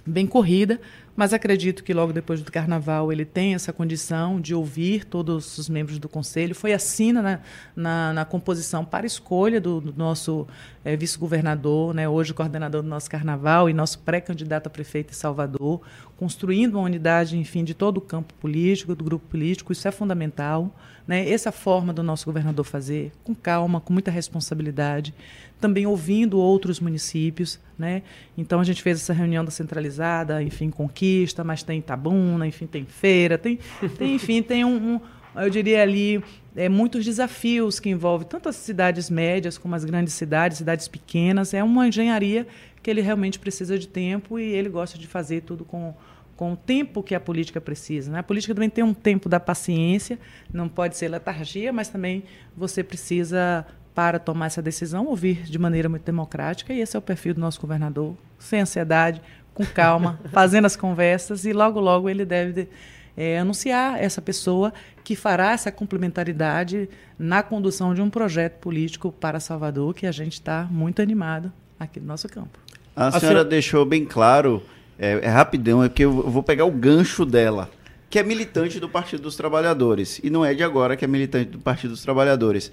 bem 0.05 0.27
corrida, 0.27 0.79
mas 1.17 1.33
acredito 1.33 1.83
que 1.83 1.95
logo 1.95 2.13
depois 2.13 2.43
do 2.43 2.51
carnaval 2.51 3.11
ele 3.11 3.25
tem 3.25 3.55
essa 3.55 3.73
condição 3.73 4.39
de 4.39 4.53
ouvir 4.53 5.03
todos 5.03 5.57
os 5.57 5.67
membros 5.67 5.97
do 5.97 6.07
conselho. 6.07 6.53
Foi 6.53 6.73
assim 6.73 7.11
na, 7.11 7.39
na, 7.75 8.13
na 8.13 8.23
composição 8.23 8.85
para 8.85 9.07
escolha 9.07 9.59
do, 9.59 9.81
do 9.81 9.93
nosso 9.97 10.47
eh, 10.85 10.95
vice-governador, 10.95 11.91
né, 11.91 12.07
hoje 12.07 12.35
coordenador 12.35 12.83
do 12.83 12.87
nosso 12.87 13.09
carnaval 13.09 13.67
e 13.67 13.73
nosso 13.73 13.97
pré-candidato 13.97 14.67
a 14.67 14.69
prefeito 14.69 15.09
em 15.09 15.15
Salvador, 15.15 15.81
construindo 16.17 16.75
uma 16.75 16.83
unidade, 16.83 17.37
enfim, 17.37 17.63
de 17.63 17.73
todo 17.73 17.97
o 17.97 18.01
campo 18.01 18.33
político, 18.35 18.95
do 18.95 19.03
grupo 19.03 19.25
político. 19.27 19.71
Isso 19.71 19.87
é 19.87 19.91
fundamental. 19.91 20.75
Né? 21.07 21.29
Essa 21.29 21.51
forma 21.51 21.93
do 21.93 22.03
nosso 22.03 22.25
governador 22.25 22.65
fazer, 22.65 23.11
com 23.23 23.33
calma, 23.33 23.79
com 23.79 23.93
muita 23.93 24.11
responsabilidade, 24.11 25.13
também 25.61 25.85
ouvindo 25.85 26.39
outros 26.39 26.79
municípios. 26.79 27.59
Né? 27.77 28.01
Então 28.37 28.59
a 28.59 28.63
gente 28.63 28.81
fez 28.81 28.99
essa 28.99 29.13
reunião 29.13 29.45
da 29.45 29.51
centralizada, 29.51 30.41
enfim, 30.41 30.69
Conquista, 30.69 31.43
mas 31.43 31.63
tem 31.63 31.79
Itabuna, 31.79 32.45
enfim, 32.47 32.65
tem 32.65 32.83
Feira, 32.83 33.37
tem, 33.37 33.59
tem 33.97 34.15
enfim, 34.15 34.41
tem 34.41 34.65
um, 34.65 34.95
um, 34.95 35.01
eu 35.35 35.49
diria 35.51 35.83
ali, 35.83 36.21
é, 36.55 36.67
muitos 36.67 37.05
desafios 37.05 37.79
que 37.79 37.89
envolvem 37.89 38.27
tanto 38.27 38.49
as 38.49 38.55
cidades 38.55 39.09
médias 39.09 39.57
como 39.57 39.75
as 39.75 39.85
grandes 39.85 40.15
cidades, 40.15 40.57
cidades 40.57 40.87
pequenas. 40.87 41.53
É 41.53 41.63
uma 41.63 41.87
engenharia 41.87 42.47
que 42.87 42.91
ele 42.91 43.01
realmente 43.01 43.37
precisa 43.37 43.77
de 43.77 43.85
tempo 43.85 44.39
e 44.39 44.43
ele 44.43 44.69
gosta 44.69 44.97
de 44.97 45.05
fazer 45.07 45.41
tudo 45.41 45.65
com 45.65 45.93
com 46.37 46.53
o 46.53 46.55
tempo 46.55 47.01
que 47.01 47.15
a 47.15 47.19
política 47.19 47.59
precisa. 47.59 48.11
Né? 48.11 48.19
A 48.19 48.23
política 48.23 48.53
também 48.53 48.69
tem 48.69 48.83
um 48.83 48.93
tempo 48.93 49.27
da 49.27 49.39
paciência, 49.39 50.19
não 50.53 50.69
pode 50.69 50.95
ser 50.95 51.07
letargia, 51.07 51.73
mas 51.73 51.89
também 51.89 52.23
você 52.55 52.83
precisa 52.83 53.65
para 53.95 54.19
tomar 54.19 54.45
essa 54.45 54.61
decisão, 54.61 55.07
ouvir 55.07 55.41
de 55.41 55.57
maneira 55.57 55.89
muito 55.89 56.03
democrática, 56.03 56.71
e 56.71 56.79
esse 56.79 56.95
é 56.95 56.99
o 56.99 57.01
perfil 57.01 57.33
do 57.33 57.41
nosso 57.41 57.59
governador, 57.59 58.15
sem 58.37 58.61
ansiedade, 58.61 59.19
com 59.51 59.65
calma, 59.65 60.19
fazendo 60.31 60.65
as 60.65 60.75
conversas, 60.75 61.43
e 61.43 61.51
logo, 61.51 61.79
logo 61.79 62.07
ele 62.07 62.23
deve 62.23 62.69
é, 63.17 63.39
anunciar 63.39 64.01
essa 64.01 64.21
pessoa 64.21 64.71
que 65.03 65.15
fará 65.15 65.53
essa 65.53 65.71
complementaridade 65.71 66.87
na 67.17 67.41
condução 67.41 67.95
de 67.95 68.01
um 68.01 68.11
projeto 68.11 68.59
político 68.59 69.11
para 69.11 69.39
Salvador, 69.39 69.95
que 69.95 70.05
a 70.05 70.11
gente 70.11 70.33
está 70.33 70.65
muito 70.69 71.01
animado 71.01 71.51
aqui 71.79 71.99
no 71.99 72.07
nosso 72.07 72.27
campo. 72.27 72.66
A 72.97 73.19
senhora 73.19 73.45
deixou 73.45 73.85
bem 73.85 74.03
claro, 74.03 74.63
é, 74.97 75.19
é 75.21 75.27
rapidão, 75.27 75.83
é 75.83 75.87
porque 75.87 76.03
eu 76.03 76.11
vou 76.11 76.41
pegar 76.41 76.65
o 76.65 76.71
gancho 76.71 77.27
dela, 77.27 77.69
que 78.09 78.17
é 78.17 78.23
militante 78.23 78.79
do 78.79 78.89
Partido 78.89 79.21
dos 79.21 79.35
Trabalhadores, 79.35 80.19
e 80.23 80.31
não 80.31 80.43
é 80.43 80.55
de 80.55 80.63
agora 80.63 80.97
que 80.97 81.05
é 81.05 81.07
militante 81.07 81.51
do 81.51 81.59
Partido 81.59 81.91
dos 81.91 82.01
Trabalhadores. 82.01 82.71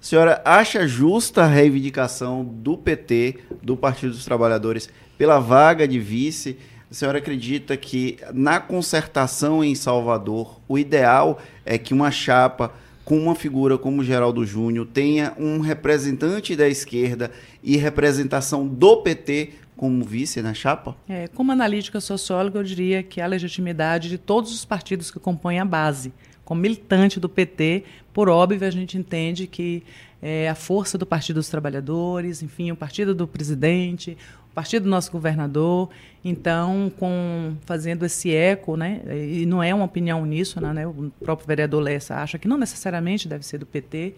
A 0.00 0.04
senhora 0.04 0.40
acha 0.44 0.86
justa 0.86 1.42
a 1.42 1.48
reivindicação 1.48 2.44
do 2.44 2.78
PT, 2.78 3.40
do 3.60 3.76
Partido 3.76 4.12
dos 4.12 4.24
Trabalhadores, 4.24 4.88
pela 5.18 5.40
vaga 5.40 5.88
de 5.88 5.98
vice? 5.98 6.56
A 6.88 6.94
senhora 6.94 7.18
acredita 7.18 7.76
que 7.76 8.18
na 8.32 8.60
concertação 8.60 9.64
em 9.64 9.74
Salvador, 9.74 10.60
o 10.68 10.78
ideal 10.78 11.40
é 11.66 11.76
que 11.78 11.92
uma 11.92 12.12
chapa 12.12 12.72
com 13.04 13.18
uma 13.18 13.34
figura 13.34 13.76
como 13.76 14.02
Geraldo 14.02 14.46
Júnior 14.46 14.86
tenha 14.86 15.34
um 15.38 15.60
representante 15.60 16.56
da 16.56 16.68
esquerda 16.68 17.30
e 17.62 17.76
representação 17.76 18.66
do 18.66 18.98
PT 18.98 19.63
como 19.76 20.04
vice 20.04 20.40
na 20.40 20.54
chapa? 20.54 20.96
É, 21.08 21.28
como 21.28 21.52
analítica 21.52 22.00
socióloga, 22.00 22.58
eu 22.58 22.64
diria 22.64 23.02
que 23.02 23.20
a 23.20 23.26
legitimidade 23.26 24.08
de 24.08 24.18
todos 24.18 24.52
os 24.52 24.64
partidos 24.64 25.10
que 25.10 25.18
compõem 25.18 25.58
a 25.58 25.64
base. 25.64 26.12
Como 26.44 26.60
militante 26.60 27.18
do 27.18 27.28
PT, 27.28 27.84
por 28.12 28.28
óbvio, 28.28 28.66
a 28.66 28.70
gente 28.70 28.98
entende 28.98 29.46
que 29.46 29.82
é, 30.22 30.48
a 30.48 30.54
força 30.54 30.96
do 30.96 31.04
Partido 31.04 31.36
dos 31.36 31.48
Trabalhadores, 31.48 32.42
enfim, 32.42 32.70
o 32.70 32.76
partido 32.76 33.14
do 33.14 33.26
presidente, 33.26 34.16
partido 34.54 34.84
do 34.84 34.88
nosso 34.88 35.10
governador. 35.10 35.90
Então, 36.24 36.90
com 36.98 37.56
fazendo 37.66 38.06
esse 38.06 38.34
eco, 38.34 38.76
né, 38.76 39.02
e 39.12 39.44
não 39.44 39.62
é 39.62 39.74
uma 39.74 39.84
opinião 39.84 40.22
uníssona, 40.22 40.72
né, 40.72 40.86
o 40.86 41.12
próprio 41.22 41.46
vereador 41.46 41.82
Lessa 41.82 42.14
acha 42.16 42.38
que 42.38 42.48
não 42.48 42.56
necessariamente 42.56 43.28
deve 43.28 43.44
ser 43.44 43.58
do 43.58 43.66
PT, 43.66 44.14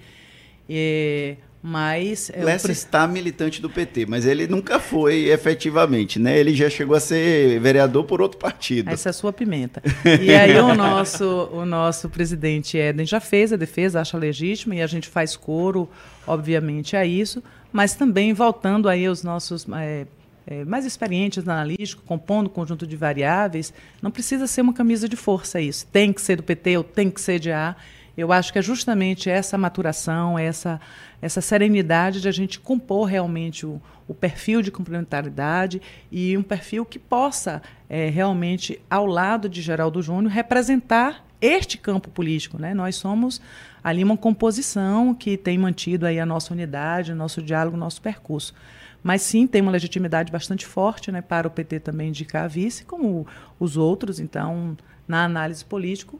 é, 0.68 1.36
mas... 1.62 2.30
É 2.32 2.44
Lessa 2.44 2.70
está 2.70 3.06
militante 3.06 3.60
do 3.60 3.68
PT, 3.68 4.06
mas 4.06 4.24
ele 4.24 4.46
nunca 4.46 4.78
foi 4.78 5.28
efetivamente, 5.28 6.18
né? 6.18 6.38
Ele 6.38 6.54
já 6.54 6.70
chegou 6.70 6.96
a 6.96 7.00
ser 7.00 7.58
vereador 7.60 8.04
por 8.04 8.20
outro 8.20 8.38
partido. 8.38 8.90
Essa 8.90 9.08
é 9.08 9.10
a 9.10 9.12
sua 9.12 9.32
pimenta. 9.32 9.82
E 10.22 10.34
aí 10.34 10.56
o 10.58 10.74
nosso, 10.74 11.48
o 11.52 11.66
nosso 11.66 12.08
presidente 12.08 12.78
Eden 12.78 13.06
já 13.06 13.20
fez 13.20 13.52
a 13.52 13.56
defesa, 13.56 14.00
acha 14.00 14.16
legítima, 14.16 14.76
e 14.76 14.82
a 14.82 14.86
gente 14.86 15.08
faz 15.08 15.36
coro, 15.36 15.88
obviamente, 16.26 16.96
a 16.96 17.04
isso, 17.04 17.42
mas 17.72 17.94
também 17.94 18.32
voltando 18.32 18.88
aí 18.88 19.06
aos 19.06 19.22
nossos 19.22 19.66
é, 19.74 20.06
é, 20.46 20.64
mais 20.64 20.86
experientes 20.86 21.44
no 21.44 21.52
analítico, 21.52 22.02
compondo 22.06 22.46
um 22.46 22.50
conjunto 22.50 22.86
de 22.86 22.96
variáveis, 22.96 23.72
não 24.00 24.10
precisa 24.10 24.46
ser 24.46 24.60
uma 24.60 24.72
camisa 24.72 25.08
de 25.08 25.16
força 25.16 25.60
isso. 25.60 25.86
Tem 25.88 26.12
que 26.12 26.20
ser 26.20 26.36
do 26.36 26.42
PT 26.42 26.76
ou 26.76 26.84
tem 26.84 27.10
que 27.10 27.20
ser 27.20 27.40
de 27.40 27.50
A. 27.50 27.74
Eu 28.16 28.32
acho 28.32 28.52
que 28.52 28.58
é 28.58 28.62
justamente 28.62 29.28
essa 29.28 29.58
maturação, 29.58 30.38
essa, 30.38 30.80
essa 31.20 31.40
serenidade 31.40 32.20
de 32.20 32.28
a 32.28 32.32
gente 32.32 32.60
compor 32.60 33.06
realmente 33.06 33.64
o, 33.66 33.80
o 34.06 34.14
perfil 34.14 34.62
de 34.62 34.70
complementaridade 34.70 35.80
e 36.10 36.36
um 36.36 36.42
perfil 36.42 36.84
que 36.84 36.98
possa 36.98 37.62
é, 37.88 38.08
realmente, 38.08 38.80
ao 38.88 39.06
lado 39.06 39.48
de 39.48 39.60
Geraldo 39.62 40.02
Júnior, 40.02 40.32
representar 40.32 41.24
este 41.40 41.78
campo 41.78 42.10
político. 42.10 42.58
Né? 42.58 42.74
Nós 42.74 42.96
somos 42.96 43.40
ali 43.82 44.02
uma 44.02 44.16
composição 44.16 45.14
que 45.14 45.36
tem 45.36 45.58
mantido 45.58 46.06
aí 46.06 46.18
a 46.18 46.26
nossa 46.26 46.52
unidade, 46.52 47.12
o 47.12 47.16
nosso 47.16 47.42
diálogo, 47.42 47.76
o 47.76 47.80
nosso 47.80 48.00
percurso. 48.00 48.54
Mas 49.02 49.22
sim, 49.22 49.46
tem 49.46 49.62
uma 49.62 49.70
legitimidade 49.70 50.32
bastante 50.32 50.66
forte 50.66 51.12
né, 51.12 51.22
para 51.22 51.46
o 51.46 51.50
PT 51.50 51.80
também 51.80 52.08
indicar 52.08 52.44
a 52.44 52.48
vice, 52.48 52.84
como 52.84 53.26
os 53.60 53.76
outros. 53.76 54.18
Então, 54.18 54.76
na 55.06 55.24
análise 55.24 55.64
política, 55.64 56.16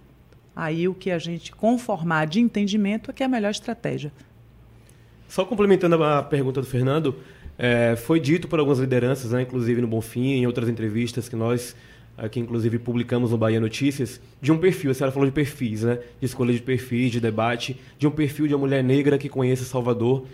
aí 0.54 0.86
o 0.86 0.94
que 0.94 1.10
a 1.10 1.18
gente 1.18 1.50
conformar 1.50 2.26
de 2.26 2.40
entendimento 2.40 3.10
é 3.10 3.14
que 3.14 3.22
é 3.24 3.26
a 3.26 3.28
melhor 3.28 3.50
estratégia. 3.50 4.12
Só 5.28 5.44
complementando 5.44 6.02
a 6.02 6.22
pergunta 6.22 6.60
do 6.60 6.66
Fernando, 6.66 7.16
é, 7.58 7.96
foi 7.96 8.20
dito 8.20 8.48
por 8.48 8.58
algumas 8.58 8.78
lideranças, 8.78 9.32
né, 9.32 9.42
inclusive 9.42 9.80
no 9.80 9.86
Bonfim, 9.86 10.32
em 10.32 10.46
outras 10.46 10.68
entrevistas 10.68 11.28
que 11.28 11.36
nós 11.36 11.74
aqui 12.16 12.40
inclusive 12.40 12.78
publicamos 12.78 13.30
no 13.30 13.38
Bahia 13.38 13.60
Notícias, 13.60 14.20
de 14.40 14.50
um 14.50 14.58
perfil, 14.58 14.90
a 14.90 14.94
senhora 14.94 15.12
falou 15.12 15.28
de 15.28 15.32
perfis, 15.34 15.82
né? 15.82 15.98
De 16.18 16.26
escolha 16.26 16.52
de 16.52 16.62
perfis, 16.62 17.12
de 17.12 17.20
debate, 17.20 17.78
de 17.98 18.06
um 18.06 18.10
perfil 18.10 18.46
de 18.46 18.54
uma 18.54 18.60
mulher 18.60 18.82
negra 18.82 19.18
que 19.18 19.28
conhece 19.28 19.64
Salvador. 19.64 20.26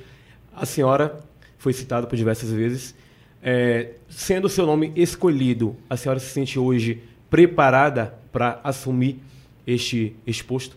A 0.55 0.64
senhora 0.64 1.20
foi 1.59 1.72
citado 1.72 2.07
por 2.07 2.16
diversas 2.16 2.51
vezes. 2.51 2.95
É, 3.43 3.95
sendo 4.09 4.45
o 4.45 4.49
seu 4.49 4.64
nome 4.64 4.93
escolhido, 4.95 5.76
a 5.90 5.97
senhora 5.97 6.20
se 6.20 6.26
sente 6.26 6.59
hoje 6.59 7.03
preparada 7.28 8.14
para 8.30 8.61
assumir 8.62 9.18
este, 9.66 10.14
este 10.26 10.45
posto? 10.45 10.76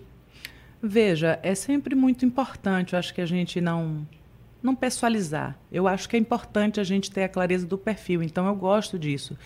Veja, 0.87 1.39
é 1.41 1.55
sempre 1.55 1.95
muito 1.95 2.25
importante, 2.25 2.93
eu 2.93 2.99
acho 2.99 3.11
que 3.11 3.21
a 3.21 3.25
gente 3.25 3.59
não 3.59 4.07
não 4.61 4.73
pessoalizar. 4.73 5.55
Eu 5.71 5.87
acho 5.87 6.09
que 6.09 6.15
é 6.15 6.19
importante 6.19 6.79
a 6.79 6.83
gente 6.83 7.11
ter 7.11 7.23
a 7.23 7.29
clareza 7.29 7.67
do 7.67 7.77
perfil. 7.77 8.23
Então 8.23 8.47
eu 8.47 8.55
gosto 8.55 8.97
disso, 8.97 9.37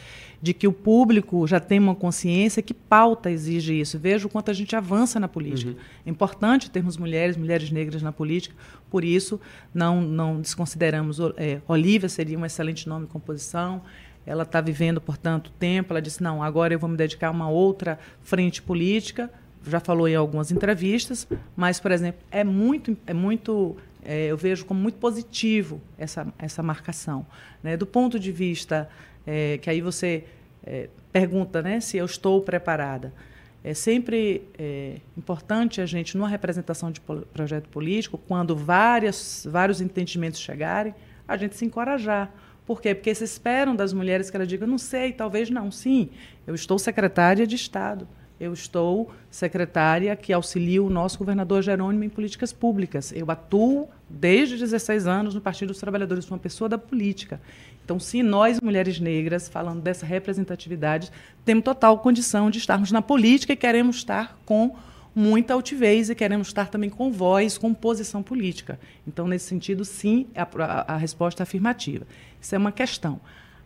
de 0.41 0.53
que 0.53 0.65
o 0.65 0.71
público 0.71 1.45
já 1.45 1.59
tem 1.59 1.77
uma 1.77 1.93
consciência 1.93 2.63
que 2.63 2.73
pauta 2.73 3.29
exige 3.29 3.77
isso. 3.77 3.99
Veja 3.99 4.27
o 4.27 4.29
quanto 4.29 4.49
a 4.49 4.53
gente 4.53 4.77
avança 4.77 5.19
na 5.19 5.27
política. 5.27 5.71
Uhum. 5.71 5.77
É 6.05 6.09
importante 6.09 6.71
termos 6.71 6.95
mulheres, 6.95 7.35
mulheres 7.35 7.69
negras 7.69 8.01
na 8.01 8.13
política. 8.13 8.55
Por 8.89 9.03
isso 9.03 9.41
não 9.73 10.01
não 10.01 10.39
desconsideramos. 10.39 11.19
É, 11.35 11.59
Olivia 11.67 12.07
seria 12.07 12.39
um 12.39 12.45
excelente 12.45 12.87
nome 12.87 13.05
de 13.05 13.11
composição. 13.11 13.81
Ela 14.25 14.43
está 14.43 14.61
vivendo, 14.61 15.01
portanto, 15.01 15.51
tempo. 15.59 15.91
Ela 15.91 16.01
disse: 16.01 16.23
não, 16.23 16.41
agora 16.41 16.73
eu 16.73 16.79
vou 16.79 16.89
me 16.89 16.95
dedicar 16.95 17.27
a 17.27 17.31
uma 17.31 17.49
outra 17.49 17.99
frente 18.21 18.61
política 18.61 19.29
já 19.65 19.79
falou 19.79 20.07
em 20.07 20.15
algumas 20.15 20.51
entrevistas, 20.51 21.27
mas, 21.55 21.79
por 21.79 21.91
exemplo, 21.91 22.21
é 22.31 22.43
muito, 22.43 22.97
é 23.05 23.13
muito 23.13 23.77
é, 24.03 24.27
eu 24.27 24.37
vejo 24.37 24.65
como 24.65 24.79
muito 24.79 24.97
positivo 24.97 25.81
essa, 25.97 26.27
essa 26.37 26.63
marcação. 26.63 27.25
Né? 27.61 27.75
Do 27.75 27.85
ponto 27.85 28.19
de 28.19 28.31
vista 28.31 28.89
é, 29.25 29.57
que 29.57 29.69
aí 29.69 29.81
você 29.81 30.23
é, 30.63 30.89
pergunta 31.11 31.61
né, 31.61 31.79
se 31.79 31.97
eu 31.97 32.05
estou 32.05 32.41
preparada. 32.41 33.13
É 33.61 33.73
sempre 33.73 34.43
é, 34.57 34.97
importante 35.17 35.81
a 35.81 35.85
gente, 35.85 36.15
numa 36.17 36.29
representação 36.29 36.91
de 36.91 37.01
projeto 37.01 37.67
político, 37.67 38.17
quando 38.17 38.55
várias, 38.55 39.45
vários 39.49 39.81
entendimentos 39.81 40.39
chegarem, 40.39 40.95
a 41.27 41.35
gente 41.35 41.57
se 41.57 41.65
encorajar. 41.65 42.33
Por 42.65 42.81
quê? 42.81 42.95
Porque 42.95 43.13
se 43.13 43.25
esperam 43.25 43.75
das 43.75 43.91
mulheres 43.91 44.29
que 44.29 44.37
ela 44.37 44.47
diga, 44.47 44.65
não 44.65 44.77
sei, 44.77 45.11
talvez 45.11 45.49
não. 45.49 45.69
Sim, 45.71 46.09
eu 46.47 46.55
estou 46.55 46.79
secretária 46.79 47.45
de 47.45 47.55
Estado 47.55 48.07
eu 48.39 48.53
estou 48.53 49.11
secretária 49.29 50.15
que 50.15 50.31
auxilia 50.31 50.81
o 50.81 50.89
nosso 50.89 51.17
governador 51.17 51.61
Jerônimo 51.61 52.03
em 52.03 52.09
políticas 52.09 52.53
públicas. 52.53 53.11
Eu 53.11 53.29
atuo 53.29 53.89
desde 54.09 54.57
16 54.57 55.05
anos 55.05 55.35
no 55.35 55.41
Partido 55.41 55.69
dos 55.69 55.79
Trabalhadores, 55.79 56.25
sou 56.25 56.35
uma 56.35 56.41
pessoa 56.41 56.69
da 56.69 56.77
política. 56.77 57.41
Então, 57.83 57.99
se 57.99 58.23
nós, 58.23 58.61
mulheres 58.61 58.99
negras, 58.99 59.49
falando 59.49 59.81
dessa 59.81 60.05
representatividade, 60.05 61.11
temos 61.43 61.63
total 61.63 61.97
condição 61.99 62.49
de 62.49 62.59
estarmos 62.59 62.91
na 62.91 63.01
política 63.01 63.53
e 63.53 63.55
queremos 63.55 63.97
estar 63.97 64.39
com 64.45 64.75
muita 65.13 65.53
altivez 65.53 66.09
e 66.09 66.15
queremos 66.15 66.47
estar 66.47 66.69
também 66.69 66.89
com 66.89 67.11
voz, 67.11 67.57
com 67.57 67.73
posição 67.73 68.21
política. 68.21 68.79
Então, 69.07 69.27
nesse 69.27 69.45
sentido, 69.45 69.83
sim, 69.83 70.27
a, 70.35 70.47
a, 70.63 70.93
a 70.93 70.97
resposta 70.97 71.41
é 71.41 71.43
afirmativa. 71.43 72.05
Isso 72.39 72.55
é 72.55 72.57
uma 72.57 72.71
questão. 72.71 73.19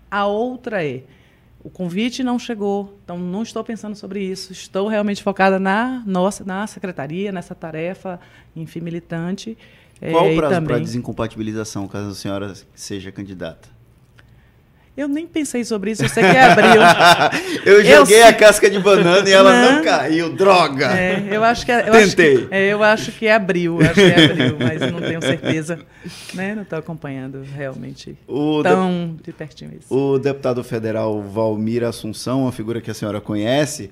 A 0.09 0.25
outra 0.25 0.85
é 0.85 1.03
o 1.63 1.69
convite 1.69 2.23
não 2.23 2.37
chegou, 2.37 2.99
então 3.03 3.17
não 3.17 3.41
estou 3.41 3.63
pensando 3.63 3.95
sobre 3.95 4.21
isso. 4.21 4.51
Estou 4.51 4.87
realmente 4.87 5.23
focada 5.23 5.57
na 5.57 6.03
nossa, 6.05 6.43
na 6.43 6.67
secretaria, 6.67 7.31
nessa 7.31 7.55
tarefa, 7.55 8.19
enfim, 8.55 8.81
militante. 8.81 9.57
Qual 9.99 10.27
é, 10.27 10.33
o 10.33 10.35
prazo 10.35 10.53
também... 10.55 10.67
para 10.67 10.79
desincompatibilização, 10.79 11.87
caso 11.87 12.09
a 12.09 12.15
senhora 12.15 12.53
seja 12.75 13.11
candidata? 13.11 13.69
Eu 14.95 15.07
nem 15.07 15.25
pensei 15.25 15.65
sobre 15.65 15.89
isso, 15.91 16.03
que 16.03 16.19
é 16.19 16.43
abril. 16.43 16.81
eu 17.65 17.83
joguei 17.83 18.21
eu 18.21 18.27
a 18.27 18.33
casca 18.33 18.69
de 18.69 18.77
banana 18.77 19.27
e 19.27 19.33
ela 19.33 19.51
não, 19.51 19.75
não 19.77 19.83
caiu, 19.83 20.29
droga! 20.29 20.95
É, 20.95 21.29
eu 21.31 21.43
acho 21.43 21.65
que 21.65 21.71
é, 21.71 21.89
eu 21.89 21.93
Tentei. 21.93 22.35
Acho 22.35 22.47
que, 22.47 22.53
é, 22.53 22.73
eu 22.73 22.83
acho 22.83 23.11
que 23.11 23.25
é 23.25 23.33
abril, 23.33 23.79
acho 23.81 23.93
que 23.95 24.01
é 24.01 24.25
abril, 24.25 24.57
mas 24.59 24.91
não 24.91 25.01
tenho 25.01 25.19
certeza. 25.19 25.79
Né? 26.35 26.53
Não 26.53 26.61
estou 26.61 26.77
acompanhando 26.77 27.41
realmente 27.55 28.15
o 28.27 28.61
tão 28.61 29.15
de, 29.17 29.23
de 29.23 29.33
pertinho 29.33 29.71
isso. 29.79 29.91
O 29.91 30.19
deputado 30.19 30.63
federal 30.63 31.21
Valmir 31.23 31.83
Assunção, 31.83 32.43
uma 32.43 32.51
figura 32.51 32.79
que 32.79 32.91
a 32.91 32.93
senhora 32.93 33.19
conhece, 33.19 33.89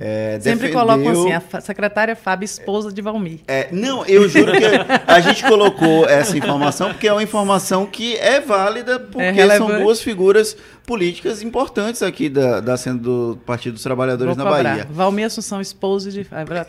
é, 0.00 0.38
Sempre 0.40 0.68
defendeu... 0.68 0.80
colocam 0.80 1.10
assim, 1.10 1.32
a 1.32 1.60
secretária 1.60 2.16
Fábio, 2.16 2.44
esposa 2.44 2.92
de 2.92 3.00
Valmir. 3.02 3.40
É, 3.46 3.68
não, 3.72 4.04
eu 4.06 4.28
juro 4.28 4.52
que 4.52 4.64
a 5.06 5.20
gente 5.20 5.44
colocou 5.44 6.08
essa 6.08 6.36
informação 6.36 6.90
porque 6.90 7.08
é 7.08 7.12
uma 7.12 7.22
informação 7.22 7.86
que 7.86 8.16
é 8.16 8.40
válida 8.40 8.98
porque 8.98 9.22
é 9.22 9.56
são 9.56 9.66
duas 9.80 10.00
figuras 10.00 10.56
políticas 10.86 11.42
importantes 11.42 12.02
aqui 12.02 12.28
da, 12.28 12.60
da 12.60 12.76
cena 12.76 12.98
do 12.98 13.38
Partido 13.44 13.74
dos 13.74 13.82
Trabalhadores 13.82 14.36
Vou 14.36 14.44
na 14.44 14.50
cobrar. 14.50 14.70
Bahia. 14.70 14.88
Valmir 14.90 15.26
Assunção, 15.26 15.60
esposa 15.60 16.10
de... 16.10 16.22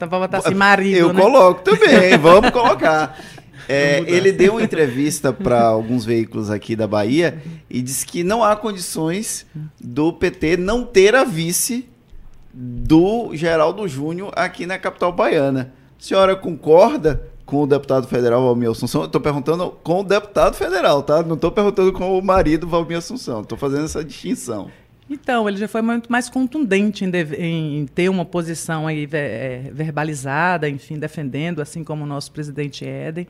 Vou 0.10 0.20
botar 0.20 0.38
assim, 0.39 0.55
marido, 0.55 0.97
Eu 0.97 1.14
né? 1.14 1.22
coloco 1.22 1.62
também, 1.62 2.18
vamos 2.18 2.49
colocar. 2.49 3.18
É, 3.70 3.99
ele 4.08 4.32
deu 4.32 4.53
uma 4.53 4.64
entrevista 4.64 5.34
para 5.34 5.62
alguns 5.62 6.05
veículos 6.05 6.49
aqui 6.49 6.76
da 6.76 6.88
Bahia 6.88 7.41
e 7.70 7.82
disse 7.82 8.05
que 8.05 8.24
não 8.24 8.43
há 8.43 8.55
condições 8.55 9.45
do 9.80 10.14
PT 10.14 10.55
não 10.58 10.84
ter 10.86 11.14
a 11.16 11.26
vice 11.26 11.88
do 12.60 13.36
Geraldo 13.36 13.88
Júnior 13.88 14.32
aqui 14.36 14.66
na 14.66 14.80
capital 14.80 15.12
baiana. 15.12 15.72
A 15.99 16.03
senhora 16.03 16.36
concorda 16.36 17.22
com 17.45 17.62
o 17.62 17.68
deputado 17.68 18.08
federal 18.08 18.41
Valmir 18.41 18.72
Assunção? 18.72 19.05
Estou 19.05 19.22
perguntando 19.22 19.70
com 19.84 19.99
o 19.99 20.03
deputado 20.03 20.55
federal, 20.55 21.03
tá? 21.03 21.22
Não 21.22 21.36
estou 21.36 21.51
perguntando 21.51 21.93
com 21.93 22.18
o 22.18 22.22
marido 22.22 22.68
Valmir 22.68 22.97
Assunção. 22.97 23.41
Estou 23.41 23.58
fazendo 23.58 23.86
essa 23.86 24.03
distinção. 24.03 24.72
Então, 25.08 25.47
ele 25.47 25.58
já 25.58 25.68
foi 25.68 25.84
muito 25.84 26.12
mais 26.12 26.30
contundente 26.30 27.05
em, 27.05 27.10
deve, 27.12 27.36
em 27.38 27.86
ter 27.86 28.10
uma 28.10 28.26
posição 28.26 28.88
aí 28.88 29.08
é, 29.12 29.70
verbalizada, 29.72 30.68
enfim, 30.68 30.97
defendendo, 30.97 31.62
assim 31.62 31.84
como 31.84 32.03
o 32.03 32.08
nosso 32.08 32.32
presidente 32.32 32.84
Éden. 32.84 33.28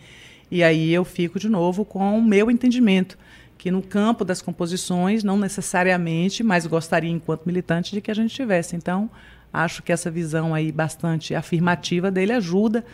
E 0.49 0.63
aí 0.63 0.93
eu 0.93 1.03
fico 1.03 1.37
de 1.37 1.49
novo 1.49 1.83
com 1.83 2.17
o 2.17 2.23
meu 2.23 2.49
entendimento, 2.49 3.17
que 3.57 3.71
no 3.71 3.81
campo 3.81 4.23
das 4.23 4.41
composições, 4.41 5.23
não 5.23 5.37
necessariamente, 5.37 6.43
mas 6.43 6.65
gostaria, 6.65 7.09
enquanto 7.09 7.45
militante, 7.45 7.91
de 7.93 8.01
que 8.01 8.11
a 8.11 8.13
gente 8.13 8.33
tivesse. 8.33 8.75
Então, 8.75 9.09
acho 9.51 9.81
que 9.81 9.91
essa 9.91 10.11
visão 10.11 10.53
aí 10.53 10.71
bastante 10.71 11.33
afirmativa 11.33 12.11
dele 12.11 12.33
ajuda 12.33 12.85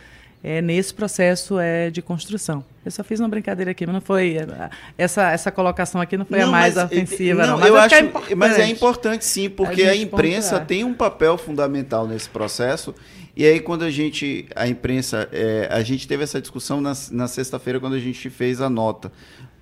é, 0.42 0.60
nesse 0.60 0.92
processo 0.92 1.58
é, 1.58 1.90
de 1.90 2.02
construção. 2.02 2.62
Eu 2.84 2.90
só 2.90 3.02
fiz 3.02 3.18
uma 3.18 3.28
brincadeira 3.28 3.70
aqui, 3.70 3.86
mas 3.86 3.94
não 3.94 4.00
foi. 4.02 4.36
É, 4.36 4.70
essa, 4.98 5.30
essa 5.30 5.50
colocação 5.50 6.00
aqui 6.02 6.18
não 6.18 6.26
foi 6.26 6.40
não, 6.40 6.48
a 6.48 6.50
mais 6.50 6.74
mas, 6.74 6.84
ofensiva, 6.84 7.46
não. 7.46 7.52
não. 7.54 7.60
Mas, 7.60 7.68
eu 7.68 7.76
acho, 7.78 7.94
é 7.94 8.34
mas 8.34 8.58
é 8.58 8.66
importante 8.66 9.24
sim, 9.24 9.48
porque 9.48 9.82
a, 9.82 9.92
a 9.92 9.96
imprensa 9.96 10.50
pontuar. 10.50 10.66
tem 10.66 10.84
um 10.84 10.92
papel 10.92 11.38
fundamental 11.38 12.06
nesse 12.06 12.28
processo. 12.28 12.94
E 13.36 13.44
aí, 13.44 13.58
quando 13.58 13.84
a 13.84 13.90
gente, 13.90 14.46
a 14.54 14.68
imprensa, 14.68 15.28
é, 15.32 15.66
a 15.70 15.82
gente 15.82 16.06
teve 16.06 16.22
essa 16.22 16.40
discussão 16.40 16.80
na, 16.80 16.92
na 17.10 17.26
sexta-feira, 17.26 17.80
quando 17.80 17.94
a 17.94 17.98
gente 17.98 18.28
fez 18.30 18.60
a 18.60 18.68
nota 18.68 19.10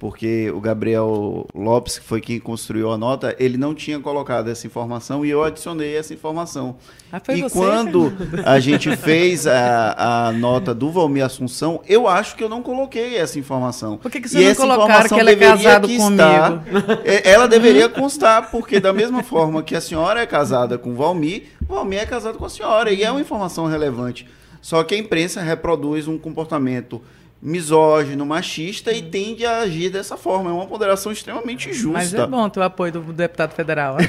porque 0.03 0.51
o 0.51 0.61
Gabriel 0.61 1.47
Lopes, 1.55 1.97
que 1.97 2.05
foi 2.05 2.21
quem 2.21 2.41
construiu 2.41 2.91
a 2.91 2.99
nota, 2.99 3.37
ele 3.39 3.57
não 3.57 3.73
tinha 3.73 4.01
colocado 4.01 4.51
essa 4.51 4.67
informação 4.67 5.25
e 5.25 5.31
eu 5.31 5.45
adicionei 5.45 5.97
essa 5.97 6.13
informação. 6.13 6.75
Ah, 7.13 7.23
e 7.29 7.43
você, 7.43 7.57
quando 7.57 8.11
Fernando? 8.11 8.43
a 8.45 8.59
gente 8.59 8.97
fez 8.97 9.47
a, 9.47 10.27
a 10.27 10.33
nota 10.33 10.75
do 10.75 10.91
Valmir 10.91 11.25
Assunção, 11.25 11.81
eu 11.87 12.09
acho 12.09 12.35
que 12.35 12.43
eu 12.43 12.49
não 12.49 12.65
coloquei 12.65 13.17
essa 13.17 13.39
informação. 13.39 13.97
Por 13.97 14.11
que, 14.11 14.21
que 14.21 14.29
você 14.29 14.43
e 14.43 14.49
não 14.49 14.57
colocaram 14.57 15.09
que 15.09 15.15
ele 15.15 15.31
é 15.31 15.37
casado 15.37 15.87
comigo? 15.87 16.99
É, 17.05 17.31
ela 17.31 17.47
deveria 17.47 17.89
constar, 17.89 18.51
porque 18.51 18.81
da 18.81 18.93
mesma 18.93 19.23
forma 19.23 19.63
que 19.63 19.77
a 19.77 19.81
senhora 19.81 20.21
é 20.21 20.27
casada 20.27 20.77
com 20.77 20.91
o 20.91 20.95
Valmir, 20.97 21.45
o 21.69 21.75
Valmir 21.75 22.01
é 22.01 22.07
casado 22.07 22.39
com 22.39 22.45
a 22.45 22.51
senhora, 22.51 22.91
e 22.91 23.05
é 23.05 23.11
uma 23.13 23.21
informação 23.21 23.67
relevante. 23.67 24.27
Só 24.61 24.83
que 24.83 24.97
a 24.97 24.99
imprensa 24.99 25.41
reproduz 25.41 26.09
um 26.09 26.19
comportamento 26.19 27.01
misógino, 27.43 28.25
machista 28.25 28.93
e 28.93 29.03
tende 29.03 29.45
a 29.45 29.59
agir 29.59 29.91
dessa 29.91 30.17
forma. 30.17 30.51
É 30.51 30.53
uma 30.53 30.67
ponderação 30.67 31.11
extremamente 31.11 31.69
injusta. 31.69 31.91
Mas 31.91 32.15
é 32.15 32.25
bom 32.25 32.49
ter 32.49 32.61
o 32.61 32.63
apoio 32.63 32.93
do 32.93 33.13
deputado 33.13 33.53
federal. 33.53 33.97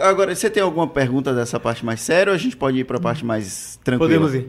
Agora, 0.00 0.34
você 0.34 0.48
tem 0.48 0.62
alguma 0.62 0.88
pergunta 0.88 1.34
dessa 1.34 1.60
parte 1.60 1.84
mais 1.84 2.00
séria 2.00 2.30
ou 2.30 2.34
a 2.34 2.38
gente 2.38 2.56
pode 2.56 2.78
ir 2.78 2.84
para 2.84 2.96
a 2.96 3.00
parte 3.00 3.24
mais 3.24 3.78
tranquila? 3.84 4.08
Podemos 4.08 4.34
ir. 4.34 4.48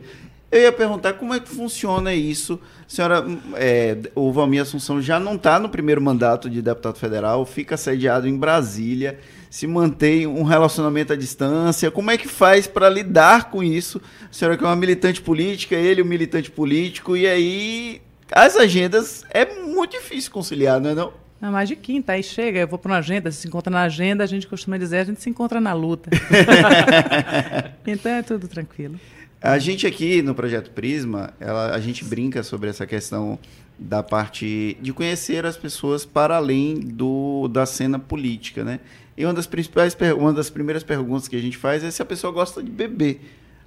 Eu 0.52 0.62
ia 0.62 0.72
perguntar 0.72 1.14
como 1.14 1.34
é 1.34 1.40
que 1.40 1.50
funciona 1.50 2.14
isso. 2.14 2.58
Senhora, 2.88 3.26
é, 3.56 3.98
o 4.16 4.32
Valmir 4.32 4.62
Assunção 4.62 5.02
já 5.02 5.20
não 5.20 5.36
está 5.36 5.60
no 5.60 5.68
primeiro 5.68 6.02
mandato 6.02 6.50
de 6.50 6.62
deputado 6.62 6.98
federal, 6.98 7.46
fica 7.46 7.76
sediado 7.76 8.26
em 8.26 8.38
Brasília 8.38 9.20
se 9.50 9.68
mantém 9.68 10.28
um 10.28 10.44
relacionamento 10.44 11.14
à 11.14 11.16
distância? 11.16 11.92
Como 11.92 12.12
é 12.12 12.18
que 12.18 12.28
faz 12.28 12.68
para 12.68 12.90
lidar 12.90 13.50
com 13.50 13.64
isso? 13.64 14.02
A 14.30 14.34
senhora 14.34 14.58
que 14.58 14.64
é 14.64 14.68
uma 14.68 14.76
militante 14.76 15.22
política, 15.22 15.76
ele 15.76 16.02
um 16.02 16.06
militante 16.06 16.52
político, 16.52 17.16
e 17.16 17.28
aí 17.28 18.02
as 18.32 18.56
agendas 18.56 19.24
é 19.30 19.46
muito 19.62 19.92
difícil 19.92 20.32
conciliar, 20.32 20.80
não 20.80 20.90
é 20.90 20.96
não? 20.96 21.14
Não, 21.40 21.52
mais 21.52 21.68
de 21.70 21.76
quinta, 21.76 22.14
aí 22.14 22.24
chega, 22.24 22.60
eu 22.60 22.68
vou 22.68 22.80
para 22.80 22.92
uma 22.92 22.98
agenda, 22.98 23.30
se 23.32 23.48
encontra 23.48 23.70
na 23.70 23.84
agenda, 23.84 24.24
a 24.24 24.28
gente 24.28 24.48
costuma 24.48 24.78
dizer, 24.78 25.00
a 25.00 25.04
gente 25.04 25.22
se 25.22 25.30
encontra 25.30 25.60
na 25.60 25.74
luta. 25.74 26.10
então 27.86 28.12
é 28.12 28.24
tudo 28.24 28.48
tranquilo. 28.48 29.00
A 29.42 29.60
gente 29.60 29.86
aqui 29.86 30.22
no 30.22 30.34
Projeto 30.34 30.72
Prisma, 30.72 31.34
ela, 31.40 31.76
a 31.76 31.80
gente 31.80 32.04
brinca 32.04 32.42
sobre 32.42 32.70
essa 32.70 32.88
questão 32.88 33.38
da 33.78 34.02
parte 34.02 34.78
de 34.82 34.94
conhecer 34.94 35.46
as 35.46 35.58
pessoas 35.58 36.06
para 36.06 36.38
além 36.38 36.80
do, 36.80 37.48
da 37.48 37.66
cena 37.66 38.00
política, 38.00 38.64
né? 38.64 38.80
E 39.18 39.26
uma 39.26 39.34
das 39.34 39.48
principais, 39.48 39.96
uma 40.18 40.34
das 40.34 40.50
primeiras 40.50 40.84
perguntas 40.84 41.28
que 41.28 41.36
a 41.36 41.42
gente 41.42 41.58
faz 41.58 41.84
é 41.84 41.92
se 41.92 42.02
a 42.02 42.06
pessoa 42.06 42.34
gosta 42.34 42.62
de 42.62 42.70
beber. 42.70 43.22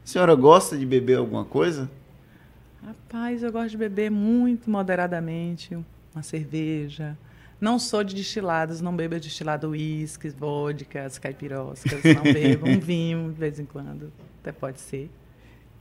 A 0.05 0.07
senhora 0.07 0.35
gosta 0.35 0.77
de 0.77 0.85
beber 0.85 1.19
alguma 1.19 1.45
coisa? 1.45 1.91
Rapaz, 2.85 3.43
eu 3.43 3.51
gosto 3.51 3.71
de 3.71 3.77
beber 3.77 4.11
muito 4.11 4.71
moderadamente, 4.71 5.77
uma 6.15 6.23
cerveja. 6.23 7.17
Não 7.61 7.79
sou 7.79 8.05
de 8.05 8.15
destilados, 8.15 8.81
não 8.81 8.95
bebo 8.95 9.19
destilado 9.19 9.71
uísques, 9.71 10.33
vodkas, 10.33 11.19
caipiroscas, 11.19 12.01
não 12.15 12.23
bebo 12.33 12.69
um 12.69 12.79
vinho 12.79 13.33
de 13.33 13.39
vez 13.39 13.59
em 13.59 13.65
quando, 13.65 14.13
até 14.41 14.53
pode 14.53 14.81
ser. 14.81 15.11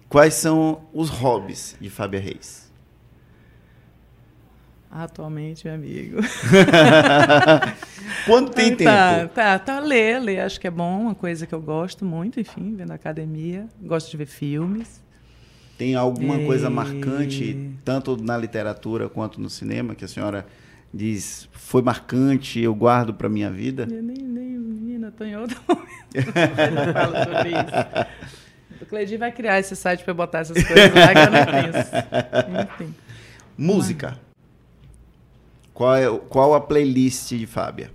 Quais 0.09 0.33
são 0.33 0.81
os 0.93 1.09
hobbies 1.09 1.75
de 1.79 1.89
Fábia 1.89 2.19
Reis? 2.19 2.71
Atualmente, 4.89 5.65
meu 5.65 5.75
amigo. 5.75 6.17
Quando 8.25 8.51
tem 8.51 8.75
tá, 8.75 9.19
tempo? 9.19 9.33
Tá, 9.33 9.59
tá, 9.59 9.79
ler, 9.79 10.19
ler 10.19 10.39
acho 10.39 10.59
que 10.59 10.67
é 10.67 10.71
bom, 10.71 11.01
uma 11.01 11.15
coisa 11.15 11.45
que 11.45 11.53
eu 11.53 11.61
gosto 11.61 12.05
muito, 12.05 12.39
enfim, 12.39 12.75
vendo 12.75 12.91
academia. 12.91 13.67
Gosto 13.81 14.09
de 14.09 14.17
ver 14.17 14.25
filmes. 14.25 15.03
Tem 15.77 15.93
alguma 15.93 16.41
e... 16.41 16.45
coisa 16.45 16.69
marcante, 16.69 17.71
tanto 17.85 18.17
na 18.17 18.37
literatura 18.37 19.07
quanto 19.07 19.39
no 19.39 19.49
cinema, 19.49 19.93
que 19.93 20.05
a 20.05 20.07
senhora 20.07 20.45
diz, 20.93 21.47
foi 21.51 21.81
marcante, 21.81 22.59
eu 22.59 22.73
guardo 22.73 23.13
para 23.13 23.29
minha 23.29 23.51
vida? 23.51 23.83
Eu 23.83 24.01
nem, 24.01 24.17
nem, 24.17 24.57
menina, 24.57 25.11
tô 25.11 25.23
em 25.23 25.35
outro 25.35 25.59
momento. 25.67 26.31
Falo 26.93 27.13
sobre 27.23 27.49
isso. 27.49 28.81
O 28.81 28.85
Cleidi 28.85 29.17
vai 29.17 29.31
criar 29.31 29.59
esse 29.59 29.75
site 29.75 30.03
para 30.03 30.13
botar 30.13 30.39
essas 30.39 30.63
coisas 30.63 30.93
lá 30.93 31.13
que 31.13 31.19
eu 31.19 31.31
nem 31.31 31.45
penso. 31.45 31.89
Enfim. 32.81 32.95
Música. 33.57 34.26
Qual, 35.77 35.95
é, 35.95 36.09
qual 36.27 36.55
a 36.55 36.59
playlist 36.59 37.29
de 37.29 37.45
Fábia? 37.45 37.91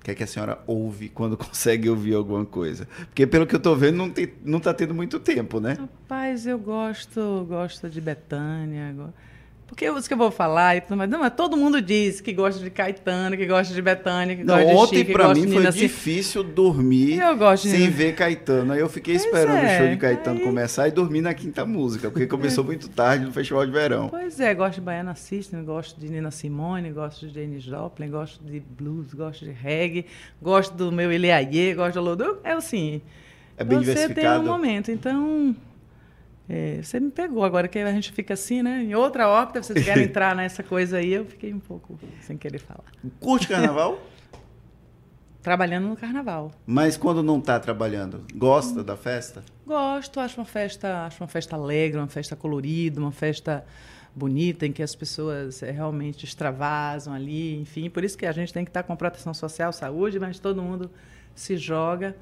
O 0.00 0.04
que 0.04 0.12
é 0.12 0.14
que 0.14 0.24
a 0.24 0.26
senhora 0.26 0.58
ouve 0.66 1.10
quando 1.10 1.36
consegue 1.36 1.90
ouvir 1.90 2.14
alguma 2.14 2.46
coisa? 2.46 2.88
Porque 3.04 3.26
pelo 3.26 3.46
que 3.46 3.54
eu 3.54 3.58
estou 3.58 3.76
vendo, 3.76 3.98
não, 3.98 4.08
tem, 4.08 4.32
não 4.42 4.58
tá 4.58 4.72
tendo 4.72 4.94
muito 4.94 5.20
tempo, 5.20 5.60
né? 5.60 5.76
Rapaz, 5.78 6.46
eu 6.46 6.58
gosto, 6.58 7.44
gosto 7.46 7.90
de 7.90 8.00
Betânia. 8.00 8.94
Gosto 8.96 9.31
porque 9.72 9.88
os 9.88 10.06
que 10.06 10.12
eu 10.12 10.18
vou 10.18 10.30
falar, 10.30 10.84
mas, 10.90 11.08
não, 11.08 11.20
mas 11.20 11.32
todo 11.34 11.56
mundo 11.56 11.80
diz 11.80 12.20
que 12.20 12.34
gosta 12.34 12.62
de 12.62 12.68
Caetano, 12.68 13.38
que 13.38 13.46
gosta 13.46 13.72
de 13.72 13.80
Betânia, 13.80 14.36
que 14.36 14.44
não, 14.44 14.54
gosta 14.54 14.70
de 14.70 14.76
Ontem 14.76 14.96
Chico, 14.98 15.12
pra 15.14 15.34
mim 15.34 15.50
foi 15.50 15.70
difícil 15.70 16.44
dormir 16.44 17.18
sem 17.56 17.88
ver 17.88 18.14
Caetano. 18.14 18.74
Aí 18.74 18.80
eu 18.80 18.88
fiquei 18.90 19.14
pois 19.14 19.24
esperando 19.24 19.56
é, 19.56 19.74
o 19.74 19.78
show 19.78 19.88
de 19.88 19.96
Caetano 19.96 20.40
aí... 20.40 20.44
começar 20.44 20.88
e 20.88 20.90
dormir 20.90 21.22
na 21.22 21.32
quinta 21.32 21.64
música, 21.64 22.10
porque 22.10 22.26
começou 22.26 22.62
muito 22.62 22.86
tarde 22.90 23.24
no 23.24 23.32
Festival 23.32 23.64
de 23.64 23.72
Verão. 23.72 24.10
Pois 24.10 24.38
é, 24.40 24.54
gosto 24.54 24.74
de 24.74 24.82
Baiana 24.82 25.14
System, 25.14 25.64
gosto 25.64 25.98
de 25.98 26.06
Nina 26.10 26.30
Simone, 26.30 26.90
gosto 26.90 27.26
de 27.26 27.32
Dennis 27.32 27.62
Joplin, 27.62 28.10
gosto 28.10 28.44
de 28.44 28.60
blues, 28.60 29.14
gosto 29.14 29.46
de 29.46 29.52
reggae, 29.52 30.04
gosto 30.42 30.74
do 30.74 30.92
meu 30.92 31.10
Eliaie, 31.10 31.72
gosto 31.72 31.94
do 31.94 32.02
Lodu. 32.02 32.40
É 32.44 32.52
assim. 32.52 33.00
É 33.56 33.64
bem 33.64 33.78
você 33.78 33.86
diversificado. 33.86 34.20
Você 34.20 34.42
tem 34.42 34.50
um 34.50 34.52
momento, 34.52 34.90
então 34.90 35.56
é, 36.48 36.82
você 36.82 36.98
me 36.98 37.10
pegou 37.10 37.44
agora 37.44 37.68
que 37.68 37.78
a 37.78 37.92
gente 37.92 38.12
fica 38.12 38.34
assim, 38.34 38.62
né? 38.62 38.82
Em 38.82 38.94
outra 38.94 39.28
órbita, 39.28 39.62
vocês 39.62 39.84
querem 39.84 40.04
entrar 40.10 40.34
nessa 40.34 40.62
coisa 40.62 40.98
aí, 40.98 41.12
eu 41.12 41.24
fiquei 41.24 41.52
um 41.52 41.60
pouco 41.60 41.98
sem 42.20 42.36
querer 42.36 42.58
falar. 42.58 42.84
Curte 43.20 43.48
carnaval? 43.48 44.00
Trabalhando 45.42 45.88
no 45.88 45.96
carnaval. 45.96 46.52
Mas 46.64 46.96
quando 46.96 47.22
não 47.22 47.38
está 47.38 47.58
trabalhando, 47.58 48.24
gosta 48.34 48.80
hum. 48.80 48.84
da 48.84 48.96
festa? 48.96 49.42
Gosto, 49.66 50.20
acho 50.20 50.38
uma 50.38 50.46
festa, 50.46 51.06
acho 51.06 51.22
uma 51.22 51.28
festa 51.28 51.56
alegre, 51.56 51.98
uma 51.98 52.08
festa 52.08 52.36
colorida, 52.36 53.00
uma 53.00 53.10
festa 53.10 53.64
bonita 54.14 54.66
em 54.66 54.72
que 54.72 54.82
as 54.82 54.94
pessoas 54.94 55.62
é, 55.62 55.70
realmente 55.70 56.24
extravasam 56.24 57.14
ali, 57.14 57.58
enfim, 57.58 57.88
por 57.88 58.04
isso 58.04 58.16
que 58.16 58.26
a 58.26 58.32
gente 58.32 58.52
tem 58.52 58.64
que 58.64 58.70
estar 58.70 58.82
com 58.82 58.94
proteção 58.94 59.32
social, 59.32 59.72
saúde, 59.72 60.20
mas 60.20 60.38
todo 60.38 60.62
mundo 60.62 60.90
se 61.34 61.56
joga. 61.56 62.14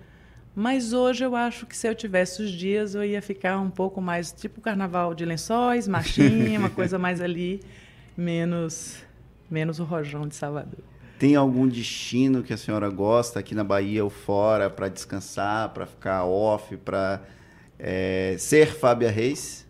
Mas 0.54 0.92
hoje 0.92 1.24
eu 1.24 1.36
acho 1.36 1.64
que 1.66 1.76
se 1.76 1.88
eu 1.88 1.94
tivesse 1.94 2.42
os 2.42 2.50
dias, 2.50 2.94
eu 2.94 3.04
ia 3.04 3.22
ficar 3.22 3.58
um 3.58 3.70
pouco 3.70 4.00
mais 4.00 4.32
tipo 4.32 4.60
carnaval 4.60 5.14
de 5.14 5.24
lençóis, 5.24 5.86
machinha, 5.86 6.58
uma 6.58 6.70
coisa 6.70 6.98
mais 6.98 7.20
ali, 7.20 7.60
menos, 8.16 9.02
menos 9.50 9.78
o 9.78 9.84
rojão 9.84 10.26
de 10.26 10.34
Salvador. 10.34 10.80
Tem 11.18 11.36
algum 11.36 11.68
destino 11.68 12.42
que 12.42 12.52
a 12.52 12.56
senhora 12.56 12.88
gosta 12.88 13.38
aqui 13.38 13.54
na 13.54 13.62
Bahia 13.62 14.02
ou 14.02 14.10
fora 14.10 14.68
para 14.70 14.88
descansar, 14.88 15.68
para 15.68 15.86
ficar 15.86 16.24
off, 16.24 16.76
para 16.78 17.20
é, 17.78 18.36
ser 18.38 18.74
Fábia 18.74 19.10
Reis? 19.10 19.66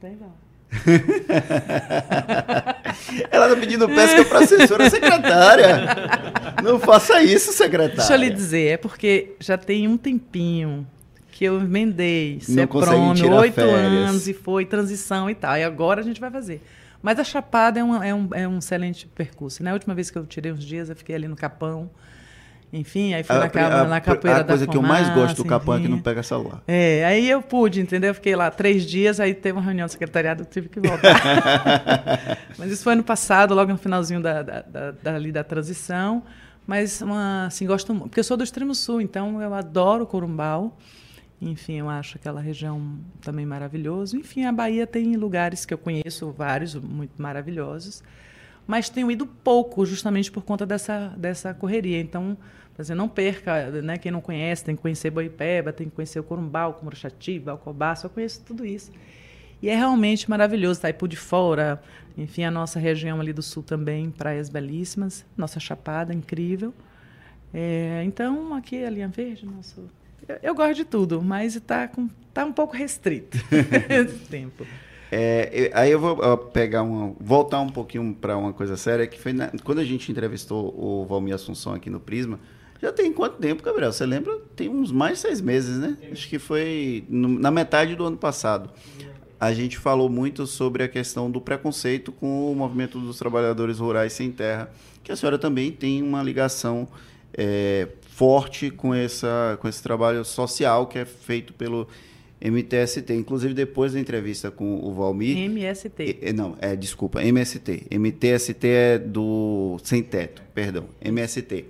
Tem 0.00 0.14
não. 0.16 0.39
Ela 3.30 3.48
tá 3.48 3.56
pedindo 3.56 3.88
pesca 3.88 4.24
para 4.24 4.40
assessora 4.40 4.88
secretária. 4.88 5.86
Não 6.62 6.78
faça 6.78 7.22
isso, 7.22 7.52
secretária. 7.52 7.96
Deixa 7.96 8.14
eu 8.14 8.18
lhe 8.18 8.30
dizer, 8.30 8.72
é 8.72 8.76
porque 8.76 9.32
já 9.40 9.58
tem 9.58 9.88
um 9.88 9.96
tempinho 9.96 10.86
que 11.32 11.44
eu 11.44 11.60
emendei, 11.60 12.38
CEPROME, 12.40 13.24
oito 13.24 13.60
anos 13.60 14.28
e 14.28 14.34
foi 14.34 14.64
transição 14.64 15.28
e 15.28 15.34
tal. 15.34 15.56
E 15.56 15.64
agora 15.64 16.00
a 16.00 16.04
gente 16.04 16.20
vai 16.20 16.30
fazer. 16.30 16.62
Mas 17.02 17.18
a 17.18 17.24
Chapada 17.24 17.80
é, 17.80 17.82
uma, 17.82 18.06
é, 18.06 18.14
um, 18.14 18.28
é 18.34 18.46
um 18.46 18.58
excelente 18.58 19.06
percurso. 19.06 19.62
Na 19.62 19.70
né? 19.70 19.74
última 19.74 19.94
vez 19.94 20.10
que 20.10 20.18
eu 20.18 20.26
tirei 20.26 20.52
uns 20.52 20.64
dias, 20.64 20.90
eu 20.90 20.96
fiquei 20.96 21.14
ali 21.14 21.26
no 21.26 21.36
Capão. 21.36 21.90
Enfim, 22.72 23.14
aí 23.14 23.24
fui 23.24 23.34
a, 23.34 23.38
na, 23.40 23.80
a, 23.80 23.84
na 23.84 24.00
capoeira 24.00 24.40
A 24.40 24.44
coisa 24.44 24.66
que 24.66 24.76
eu 24.76 24.82
mais 24.82 25.08
gosto 25.10 25.38
do 25.38 25.44
Capão 25.44 25.74
é 25.74 25.80
que 25.80 25.88
não 25.88 26.00
pega 26.00 26.22
celular. 26.22 26.62
É, 26.68 27.04
aí 27.04 27.28
eu 27.28 27.42
pude, 27.42 27.80
entendeu? 27.80 28.10
Eu 28.10 28.14
fiquei 28.14 28.36
lá 28.36 28.48
três 28.50 28.86
dias, 28.86 29.18
aí 29.18 29.34
teve 29.34 29.58
uma 29.58 29.64
reunião 29.64 29.86
do 29.86 29.90
secretariado, 29.90 30.42
eu 30.42 30.46
tive 30.46 30.68
que 30.68 30.78
voltar. 30.78 32.38
Mas 32.56 32.70
isso 32.70 32.84
foi 32.84 32.92
ano 32.92 33.02
passado, 33.02 33.54
logo 33.54 33.72
no 33.72 33.78
finalzinho 33.78 34.20
da, 34.20 34.42
da, 34.42 34.62
da, 34.62 34.90
da, 34.92 35.18
da 35.18 35.44
transição. 35.44 36.22
Mas, 36.64 37.02
uma, 37.02 37.46
assim, 37.46 37.66
gosto 37.66 37.92
muito. 37.92 38.10
Porque 38.10 38.20
eu 38.20 38.24
sou 38.24 38.36
do 38.36 38.44
extremo 38.44 38.72
sul, 38.74 39.00
então 39.00 39.42
eu 39.42 39.52
adoro 39.52 40.06
Corumbau. 40.06 40.78
Enfim, 41.42 41.78
eu 41.78 41.88
acho 41.88 42.18
aquela 42.18 42.40
região 42.40 42.98
também 43.20 43.44
maravilhoso. 43.44 44.16
Enfim, 44.16 44.44
a 44.44 44.52
Bahia 44.52 44.86
tem 44.86 45.16
lugares 45.16 45.64
que 45.64 45.74
eu 45.74 45.78
conheço, 45.78 46.30
vários 46.30 46.74
muito 46.76 47.20
maravilhosos, 47.20 48.02
mas 48.66 48.88
tenho 48.90 49.10
ido 49.10 49.26
pouco, 49.26 49.84
justamente 49.86 50.30
por 50.30 50.44
conta 50.44 50.66
dessa, 50.66 51.08
dessa 51.16 51.54
correria. 51.54 51.98
Então, 51.98 52.36
você 52.84 52.94
não 52.94 53.08
perca, 53.08 53.70
né? 53.82 53.96
Quem 53.96 54.10
não 54.10 54.20
conhece, 54.20 54.64
tem 54.64 54.76
que 54.76 54.82
conhecer 54.82 55.10
Boipeba, 55.10 55.72
tem 55.72 55.88
que 55.88 55.94
conhecer 55.94 56.20
o 56.20 56.22
Corumbau, 56.22 56.74
Cumuruxatiba, 56.74 57.52
Alcobaça, 57.52 58.06
eu 58.06 58.10
conheço 58.10 58.42
tudo 58.44 58.64
isso. 58.64 58.90
E 59.62 59.68
é 59.68 59.76
realmente 59.76 60.28
maravilhoso, 60.28 60.80
Itaipu 60.80 61.06
de 61.06 61.16
Fora, 61.16 61.82
enfim, 62.16 62.44
a 62.44 62.50
nossa 62.50 62.78
região 62.78 63.20
ali 63.20 63.32
do 63.32 63.42
sul 63.42 63.62
também, 63.62 64.10
praias 64.10 64.48
belíssimas, 64.48 65.24
nossa 65.36 65.60
Chapada, 65.60 66.14
incrível. 66.14 66.72
É, 67.52 68.02
então, 68.04 68.54
aqui 68.54 68.84
a 68.84 68.90
Linha 68.90 69.08
Verde, 69.08 69.44
nosso 69.44 69.88
eu, 70.42 70.54
gosto 70.54 70.74
de 70.74 70.84
tudo, 70.84 71.22
mas 71.22 71.56
está 71.56 71.90
tá 72.32 72.44
um 72.44 72.52
pouco 72.52 72.76
restrito 72.76 73.38
esse 73.88 74.18
tempo. 74.26 74.64
É, 75.10 75.70
aí 75.74 75.90
eu 75.90 75.98
vou 75.98 76.36
pegar 76.38 76.82
uma, 76.82 77.14
voltar 77.18 77.60
um 77.60 77.68
pouquinho 77.68 78.14
para 78.14 78.36
uma 78.36 78.52
coisa 78.52 78.76
séria, 78.76 79.06
que 79.06 79.18
foi 79.20 79.32
na, 79.32 79.50
quando 79.64 79.80
a 79.80 79.84
gente 79.84 80.10
entrevistou 80.10 80.72
o 80.76 81.04
Valmir 81.04 81.34
Assunção 81.34 81.74
aqui 81.74 81.90
no 81.90 81.98
Prisma, 81.98 82.38
já 82.80 82.92
tem 82.92 83.12
quanto 83.12 83.36
tempo, 83.36 83.62
Gabriel? 83.62 83.92
Você 83.92 84.06
lembra? 84.06 84.38
Tem 84.56 84.68
uns 84.68 84.90
mais 84.90 85.14
de 85.14 85.18
seis 85.20 85.40
meses, 85.40 85.76
né? 85.78 85.96
Acho 86.10 86.28
que 86.28 86.38
foi 86.38 87.04
no, 87.08 87.28
na 87.28 87.50
metade 87.50 87.94
do 87.94 88.04
ano 88.04 88.16
passado. 88.16 88.70
A 89.38 89.52
gente 89.52 89.78
falou 89.78 90.08
muito 90.08 90.46
sobre 90.46 90.82
a 90.82 90.88
questão 90.88 91.30
do 91.30 91.40
preconceito 91.40 92.12
com 92.12 92.52
o 92.52 92.54
movimento 92.54 92.98
dos 92.98 93.18
trabalhadores 93.18 93.78
rurais 93.78 94.12
sem 94.12 94.30
terra, 94.30 94.70
que 95.02 95.10
a 95.10 95.16
senhora 95.16 95.38
também 95.38 95.72
tem 95.72 96.02
uma 96.02 96.22
ligação 96.22 96.86
é, 97.32 97.88
forte 98.10 98.70
com, 98.70 98.94
essa, 98.94 99.58
com 99.60 99.68
esse 99.68 99.82
trabalho 99.82 100.24
social 100.24 100.86
que 100.86 100.98
é 100.98 101.04
feito 101.04 101.54
pelo 101.54 101.88
MTST. 102.40 103.14
Inclusive, 103.14 103.54
depois 103.54 103.92
da 103.92 104.00
entrevista 104.00 104.50
com 104.50 104.78
o 104.82 104.92
Valmir. 104.92 105.36
MST. 105.36 106.18
É, 106.20 106.32
não, 106.32 106.56
é, 106.60 106.74
desculpa, 106.74 107.22
MST. 107.22 107.86
MTST 107.90 108.66
é 108.66 108.98
do 108.98 109.78
Sem 109.82 110.02
Teto, 110.02 110.42
perdão. 110.54 110.86
MST. 111.00 111.64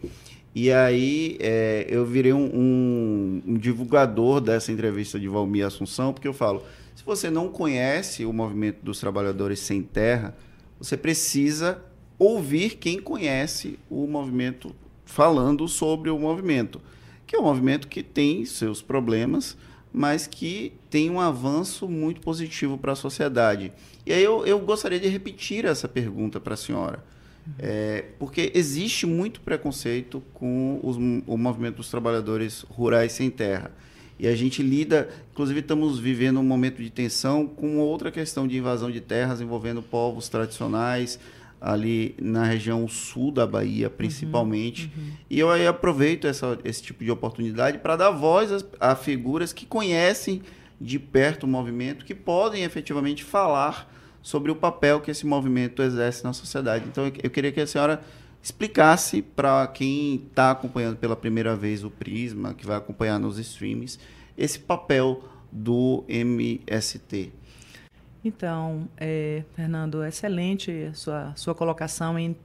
E 0.55 0.73
aí 0.73 1.37
é, 1.39 1.87
eu 1.89 2.05
virei 2.05 2.33
um, 2.33 2.45
um, 2.45 3.43
um, 3.47 3.55
divulgador 3.55 4.41
dessa 4.41 4.73
entrevista 4.73 5.19
de 5.19 5.29
Valmir 5.29 5.65
Assunção, 5.65 6.13
porque 6.13 6.27
eu 6.27 6.33
falo: 6.33 6.63
se 6.95 7.05
você 7.05 7.31
não 7.31 7.49
conhece 7.49 8.25
o 8.25 8.33
movimento 8.33 8.79
dos 8.83 8.99
trabalhadores 8.99 9.61
sem 9.61 9.83
terra, 9.83 10.37
você 10.79 10.97
precisa 10.97 11.81
ouvir 12.19 12.77
quem 12.77 13.01
conhece 13.01 13.79
o 13.89 14.07
movimento 14.07 14.75
falando 15.05 15.67
sobre 15.69 16.11
o 16.11 16.19
movimento, 16.19 16.81
que 17.27 17.37
é 17.37 17.39
um 17.39 17.45
movimento 17.45 17.89
que 17.89 18.03
tem 18.03 18.45
seus 18.45 18.83
problemas, 18.83 19.57
mas 19.93 20.27
que 20.27 20.73
tem 20.89 21.11
um 21.11 21.21
avanço 21.21 21.89
muito 21.89 22.21
positivo 22.21 22.77
para 22.77 22.93
a 22.93 22.97
sociedade. 22.97 23.73
E 24.05 24.13
aí 24.13 24.23
eu, 24.23 24.45
eu 24.47 24.59
gostaria 24.59 25.01
de 25.01 25.09
repetir 25.09 25.65
essa 25.65 25.89
pergunta 25.89 26.41
para 26.41 26.55
a 26.55 26.57
senhora. 26.57 27.05
É, 27.59 28.05
porque 28.19 28.53
existe 28.55 29.07
muito 29.07 29.41
preconceito 29.41 30.23
com 30.35 30.81
os, 30.83 30.97
o 31.27 31.37
movimento 31.37 31.77
dos 31.77 31.91
trabalhadores 31.91 32.65
rurais 32.69 33.13
sem 33.13 33.31
terra. 33.31 33.71
E 34.19 34.27
a 34.27 34.37
gente 34.37 34.63
lida, 34.63 35.09
inclusive 35.33 35.61
estamos 35.61 35.99
vivendo 35.99 36.41
um 36.41 36.43
momento 36.43 36.83
de 36.83 36.91
tensão 36.91 37.47
com 37.47 37.79
outra 37.79 38.11
questão 38.11 38.47
de 38.47 38.59
invasão 38.59 38.91
de 38.91 39.01
terras 39.01 39.41
envolvendo 39.41 39.83
povos 39.83 40.29
tradicionais, 40.29 41.19
ali 41.61 42.15
na 42.21 42.45
região 42.45 42.89
sul 42.89 43.31
da 43.31 43.47
Bahia, 43.47 43.89
uhum, 43.89 43.95
principalmente. 43.95 44.91
Uhum, 44.97 45.03
uhum. 45.03 45.13
E 45.29 45.39
eu 45.39 45.51
aí 45.51 45.67
aproveito 45.67 46.27
essa, 46.27 46.59
esse 46.65 46.83
tipo 46.83 47.05
de 47.05 47.11
oportunidade 47.11 47.79
para 47.79 47.97
dar 47.97 48.11
voz 48.11 48.53
a, 48.53 48.93
a, 48.93 48.97
figuras 48.97 49.53
que 49.53 49.67
conhecem 49.67 50.43
de 50.81 50.99
perto 50.99 51.45
o 51.45 51.47
movimento, 51.47 52.05
que 52.05 52.15
podem 52.15 52.65
efetivamente 52.65 53.23
falar 53.23 53.91
sobre 54.23 54.51
o 54.51 54.57
papel 54.57 55.01
que 55.01 55.11
esse 55.11 55.27
movimento 55.27 55.83
exerce 55.83 56.23
na 56.25 56.33
sociedade. 56.33 56.85
Então, 56.89 57.07
eu, 57.23 57.31
queria 57.31 57.51
que 57.53 57.61
a 57.61 57.67
senhora 57.67 58.01
explicasse 58.43 59.23
para 59.23 59.67
quem 59.67 60.17
está 60.17 60.51
acompanhando 60.51 60.97
pela 60.97 61.17
primeira 61.17 61.55
vez 61.55 61.85
o 61.85 61.91
Prisma, 61.91 62.55
que 62.55 62.67
vai 62.67 62.77
acompanhar 62.77 63.19
nos 63.19 63.39
streams, 63.39 63.99
esse 64.37 64.59
papel 64.59 65.25
do 65.51 66.05
MST. 66.09 67.33
Então, 68.25 68.89
é, 68.97 69.45
Fernando, 69.55 70.05
excelente 70.05 70.91
sua, 70.93 71.33
sua 71.35 71.55
colocação 71.55 72.19
em, 72.19 72.37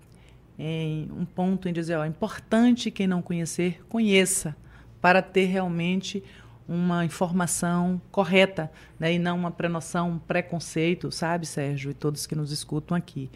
em 0.57 1.09
um 1.11 1.25
ponto 1.25 1.67
em 1.67 1.73
dizer, 1.73 1.97
ó, 1.97 2.05
é 2.05 2.07
importante 2.07 2.89
quem 2.89 3.07
não 3.07 3.21
conhecer, 3.21 3.81
conheça, 3.89 4.55
para 5.01 5.21
ter 5.21 5.45
realmente 5.45 6.23
uma 6.67 7.05
informação 7.05 8.01
correta, 8.11 8.71
né, 8.99 9.13
e 9.13 9.19
não 9.19 9.37
uma 9.37 9.51
prenoção, 9.51 10.11
um 10.11 10.19
preconceito, 10.19 11.11
sabe, 11.11 11.45
Sérgio, 11.45 11.91
e 11.91 11.93
todos 11.93 12.25
que 12.25 12.35
nos 12.35 12.51
escutam 12.51 12.97
aqui. 12.97 13.29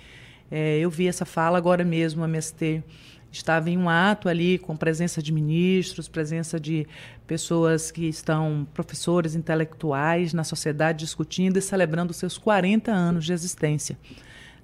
É, 0.50 0.80
eu 0.80 0.90
vi 0.90 1.08
essa 1.08 1.26
fala 1.26 1.58
agora 1.58 1.84
mesmo, 1.84 2.24
a 2.24 2.28
MST 2.28 2.84
estava 3.32 3.70
em 3.70 3.78
um 3.78 3.88
ato 3.88 4.28
ali 4.28 4.58
com 4.58 4.76
presença 4.76 5.22
de 5.22 5.32
ministros, 5.32 6.08
presença 6.08 6.60
de 6.60 6.88
pessoas 7.28 7.92
que 7.92 8.08
estão 8.08 8.68
professores 8.74 9.36
intelectuais 9.36 10.34
na 10.34 10.44
sociedade 10.44 11.00
discutindo 11.00 11.58
e 11.58 11.62
celebrando 11.62 12.14
seus 12.14 12.38
40 12.38 12.92
anos 12.92 13.26
de 13.26 13.34
existência. 13.34 13.98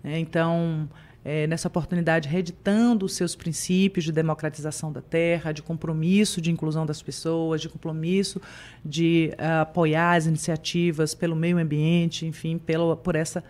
É, 0.04 0.18
então, 0.18 0.90
é, 1.28 1.48
nessa 1.48 1.68
oportunidade, 1.68 2.30
reeditando 2.30 3.04
os 3.04 3.16
seus 3.16 3.36
princípios 3.36 4.06
de 4.06 4.12
democratização 4.12 4.92
da 4.92 5.02
terra, 5.02 5.52
de 5.52 5.64
compromisso 5.64 6.40
de 6.40 6.52
inclusão 6.52 6.86
das 6.86 7.02
pessoas, 7.02 7.62
de 7.62 7.68
compromisso 7.68 8.40
de 8.86 9.32
uh, 9.34 9.62
apoiar 9.62 10.14
as 10.14 10.28
iniciativas 10.28 11.16
pelo 11.16 11.36
meio 11.36 11.58
ambiente, 11.58 12.28
enfim, 12.28 12.60
pelo, 12.60 12.96
por 12.96 13.16
essa 13.16 13.44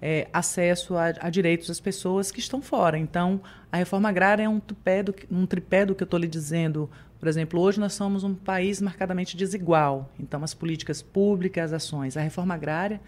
é, 0.00 0.26
acesso 0.32 0.96
a, 0.96 1.08
a, 1.20 1.28
direitos 1.28 1.68
das 1.68 1.78
pessoas 1.78 2.32
que 2.32 2.40
estão 2.40 2.62
fora. 2.62 2.98
Então, 2.98 3.42
a 3.70 3.76
reforma 3.76 4.08
agrária 4.08 4.44
é 4.44 4.48
um 4.48 4.58
tripé 4.58 5.02
do, 5.02 5.14
um 5.30 5.44
tripé 5.44 5.84
do 5.84 5.94
que 5.94 6.02
eu 6.02 6.06
estou 6.06 6.18
lhe 6.18 6.28
dizendo. 6.28 6.88
Por 7.20 7.28
exemplo, 7.28 7.60
hoje 7.60 7.78
nós 7.78 7.92
somos 7.92 8.24
um 8.24 8.34
país 8.34 8.80
marcadamente 8.80 9.36
desigual. 9.36 10.10
Então, 10.18 10.42
as 10.42 10.54
políticas 10.54 11.02
públicas, 11.02 11.74
as 11.74 11.84
ações. 11.84 12.16
A 12.16 12.22
reforma 12.22 12.54
agrária, 12.54 13.02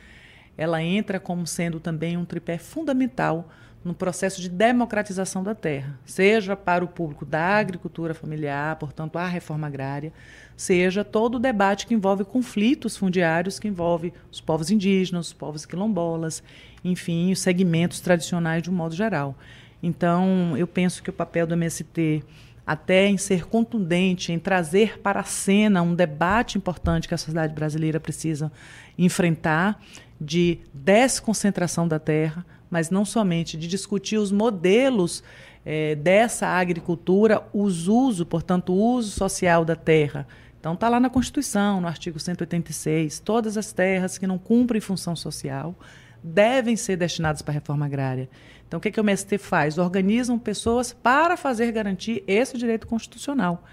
ela 0.59 0.83
entra 0.83 1.19
como 1.19 1.47
sendo 1.47 1.81
também 1.81 2.19
um 2.19 2.27
tripé 2.27 2.59
fundamental 2.59 3.49
no 3.83 3.95
processo 3.95 4.41
de 4.41 4.49
democratização 4.49 5.43
da 5.43 5.55
terra, 5.55 5.99
seja 6.05 6.55
para 6.55 6.85
o 6.85 6.89
público 6.89 7.25
da 7.25 7.57
agricultura 7.57 8.13
familiar, 8.13 8.77
portanto, 8.77 9.17
a 9.17 9.27
reforma 9.27 9.67
agrária, 9.67 10.13
seja 10.55 11.03
todo 11.03 11.37
o 11.37 11.39
debate 11.39 11.87
que 11.87 11.95
envolve 11.95 12.25
conflitos 12.25 12.97
fundiários, 12.97 13.59
que 13.59 13.69
envolve 13.69 14.13
os 14.31 14.41
povos 14.41 14.71
indígenas, 14.71 15.29
os 15.29 15.33
povos 15.33 15.65
quilombolas, 15.65 16.43
enfim, 16.85 17.33
os 17.33 17.41
segmentos 17.41 18.01
tradicionais 18.01 18.63
de 18.63 18.71
um 18.71 18.75
modo 18.75 18.95
geral. 18.95 19.35
Então, 19.83 20.55
eu 20.59 20.67
penso 20.67 21.03
que 21.03 21.09
o 21.09 21.13
papel 21.13 21.47
do 21.47 21.55
MST, 21.55 22.23
até 22.67 23.07
em 23.07 23.17
ser 23.17 23.47
contundente, 23.47 24.31
em 24.31 24.39
trazer 24.39 24.99
para 25.01 25.21
a 25.21 25.25
cena 25.25 25.81
um 25.81 25.95
debate 25.95 26.59
importante 26.59 27.09
que 27.09 27.15
a 27.15 27.19
sociedade 27.19 27.55
brasileira 27.55 27.99
precisa 27.99 28.53
enfrentar, 28.99 29.83
de 30.21 30.59
desconcentração 30.75 31.89
da 31.89 31.99
terra, 31.99 32.45
mas 32.71 32.89
não 32.89 33.05
somente 33.05 33.57
de 33.57 33.67
discutir 33.67 34.17
os 34.17 34.31
modelos 34.31 35.23
é, 35.65 35.95
dessa 35.95 36.47
agricultura, 36.47 37.43
os 37.53 37.89
uso, 37.89 38.25
portanto, 38.25 38.73
o 38.73 38.95
uso 38.95 39.11
social 39.11 39.65
da 39.65 39.77
terra. 39.77 40.27
Então, 40.59 40.75
está 40.75 40.89
lá 40.89 41.01
na 41.01 41.11
Constituição, 41.11 41.81
no 41.81 41.89
artigo 41.89 42.19
186, 42.19 43.19
todas 43.21 43.57
as 43.57 43.73
terras 43.73 44.19
que 44.19 44.27
não 44.27 44.39
cumprem 44.39 44.81
função 44.81 45.17
social 45.17 45.75
devem 46.23 46.77
ser 46.77 46.97
destinadas 46.97 47.41
para 47.41 47.53
a 47.53 47.55
reforma 47.55 47.87
agrária. 47.87 48.29
Então, 48.69 48.79
o 48.79 48.81
que, 48.81 48.91
que 48.91 49.01
o 49.01 49.03
MST 49.03 49.39
faz? 49.39 49.79
Organizam 49.79 50.39
pessoas 50.39 50.93
para 50.93 51.37
fazer 51.37 51.73
garantir 51.73 52.23
esse 52.27 52.57
direito 52.57 52.87
constitucional. 52.87 53.65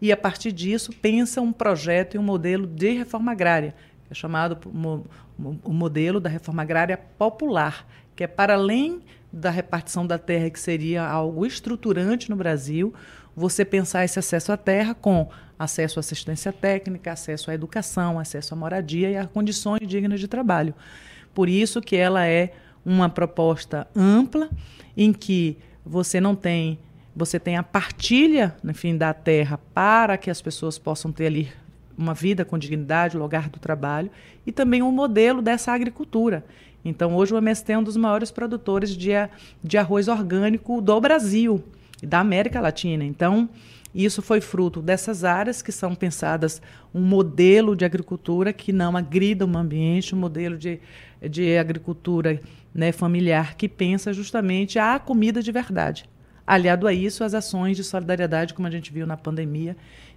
E, 0.00 0.12
a 0.12 0.16
partir 0.16 0.52
disso, 0.52 0.92
pensa 0.92 1.40
um 1.40 1.52
projeto 1.52 2.14
e 2.14 2.18
um 2.18 2.22
modelo 2.22 2.66
de 2.66 2.92
reforma 2.92 3.32
agrária, 3.32 3.74
que 4.06 4.12
é 4.12 4.14
chamado 4.14 4.58
o 5.64 5.72
modelo 5.72 6.20
da 6.20 6.30
reforma 6.30 6.62
agrária 6.62 6.96
popular, 6.96 7.86
que 8.16 8.24
é 8.24 8.26
para 8.26 8.54
além 8.54 9.02
da 9.32 9.50
repartição 9.50 10.06
da 10.06 10.18
terra, 10.18 10.48
que 10.48 10.58
seria 10.58 11.06
algo 11.06 11.44
estruturante 11.44 12.30
no 12.30 12.36
Brasil, 12.36 12.94
você 13.36 13.64
pensar 13.64 14.04
esse 14.04 14.18
acesso 14.18 14.50
à 14.50 14.56
terra 14.56 14.94
com 14.94 15.28
acesso 15.58 15.98
à 15.98 16.00
assistência 16.00 16.52
técnica, 16.52 17.12
acesso 17.12 17.50
à 17.50 17.54
educação, 17.54 18.18
acesso 18.18 18.54
à 18.54 18.56
moradia 18.56 19.10
e 19.10 19.16
a 19.16 19.26
condições 19.26 19.86
dignas 19.86 20.18
de 20.18 20.26
trabalho. 20.26 20.74
Por 21.34 21.48
isso 21.48 21.82
que 21.82 21.96
ela 21.96 22.26
é 22.26 22.54
uma 22.84 23.10
proposta 23.10 23.86
ampla 23.94 24.48
em 24.96 25.12
que 25.12 25.58
você 25.84 26.20
não 26.20 26.34
tem 26.34 26.78
você 27.14 27.40
tem 27.40 27.56
a 27.56 27.62
partilha, 27.62 28.54
enfim, 28.62 28.94
da 28.94 29.14
terra 29.14 29.58
para 29.72 30.18
que 30.18 30.30
as 30.30 30.42
pessoas 30.42 30.78
possam 30.78 31.10
ter 31.10 31.26
ali 31.26 31.50
uma 31.96 32.12
vida 32.12 32.44
com 32.44 32.58
dignidade, 32.58 33.16
lugar 33.16 33.48
do 33.48 33.58
trabalho, 33.58 34.10
e 34.46 34.52
também 34.52 34.82
um 34.82 34.92
modelo 34.92 35.40
dessa 35.40 35.72
agricultura. 35.72 36.44
Então, 36.88 37.16
hoje 37.16 37.34
o 37.34 37.38
MST 37.38 37.72
é 37.72 37.78
um 37.78 37.82
dos 37.82 37.96
maiores 37.96 38.30
produtores 38.30 38.96
de, 38.96 39.10
de 39.62 39.76
arroz 39.76 40.06
orgânico 40.06 40.80
do 40.80 41.00
Brasil 41.00 41.62
e 42.00 42.06
da 42.06 42.20
América 42.20 42.60
Latina. 42.60 43.04
Então, 43.04 43.48
isso 43.92 44.22
foi 44.22 44.40
fruto 44.40 44.80
dessas 44.80 45.24
áreas 45.24 45.62
que 45.62 45.72
são 45.72 45.96
pensadas 45.96 46.62
um 46.94 47.00
modelo 47.00 47.74
de 47.74 47.84
agricultura 47.84 48.52
que 48.52 48.72
não 48.72 48.96
agrida 48.96 49.44
o 49.44 49.58
ambiente, 49.58 50.14
um 50.14 50.18
modelo 50.18 50.56
de, 50.56 50.78
de 51.28 51.58
agricultura 51.58 52.40
né, 52.72 52.92
familiar 52.92 53.56
que 53.56 53.68
pensa 53.68 54.12
justamente 54.12 54.78
a 54.78 54.96
comida 55.00 55.42
de 55.42 55.50
verdade. 55.50 56.08
Aliado 56.46 56.86
a 56.86 56.92
isso, 56.92 57.24
as 57.24 57.34
ações 57.34 57.76
de 57.76 57.82
solidariedade, 57.82 58.54
como 58.54 58.68
a 58.68 58.70
gente 58.70 58.92
viu 58.92 59.04
na 59.04 59.16
pandemia. 59.16 59.76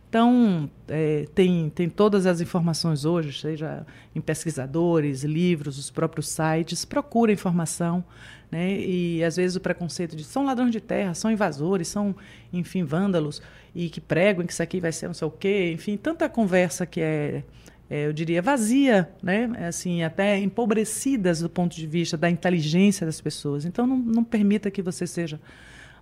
Então, 0.10 0.68
é, 0.88 1.27
tem, 1.36 1.69
tem 1.69 1.88
todas 1.88 2.26
as 2.26 2.41
informações 2.41 3.06
hoje, 3.06 3.40
seja 3.40 3.86
em 4.15 4.19
pesquisadores, 4.19 5.23
livros, 5.23 5.77
os 5.77 5.91
próprios 5.91 6.30
sites. 6.30 6.84
Procura 6.84 7.31
informação. 7.31 8.03
Né? 8.52 8.80
E, 8.80 9.23
às 9.23 9.36
vezes, 9.36 9.56
o 9.56 9.60
preconceito 9.60 10.15
de 10.15 10.23
são 10.23 10.44
ladrões 10.44 10.72
de 10.72 10.81
terra, 10.81 11.14
são 11.14 11.31
invasores, 11.31 11.88
são, 11.88 12.15
enfim, 12.52 12.84
vândalos, 12.84 13.40
e 13.76 13.88
que 13.88 14.02
pregam 14.02 14.48
que 14.48 14.52
isso 14.52 14.64
aqui 14.64 14.80
vai 14.80 14.91
ser 14.91 15.06
não 15.06 15.14
sei 15.14 15.27
o 15.27 15.31
quê. 15.31 15.72
Enfim, 15.76 15.95
tanta 15.95 16.27
conversa 16.27 16.88
que 16.88 16.99
é 16.99 17.44
é, 17.90 18.06
eu 18.06 18.14
diria, 18.14 18.40
vazia, 18.40 19.10
né? 19.22 19.49
assim, 19.68 20.03
até 20.03 20.38
empobrecidas 20.38 21.40
do 21.40 21.49
ponto 21.49 21.76
de 21.76 21.88
vista 21.88 22.15
da 22.15 22.30
inteligência 22.30 23.03
das 23.03 23.19
pessoas. 23.19 23.65
Então, 23.65 23.88
não, 23.88 23.98
não 23.98 24.23
permita 24.23 24.69
que 24.69 24.81
você 24.81 25.07
seja 25.07 25.40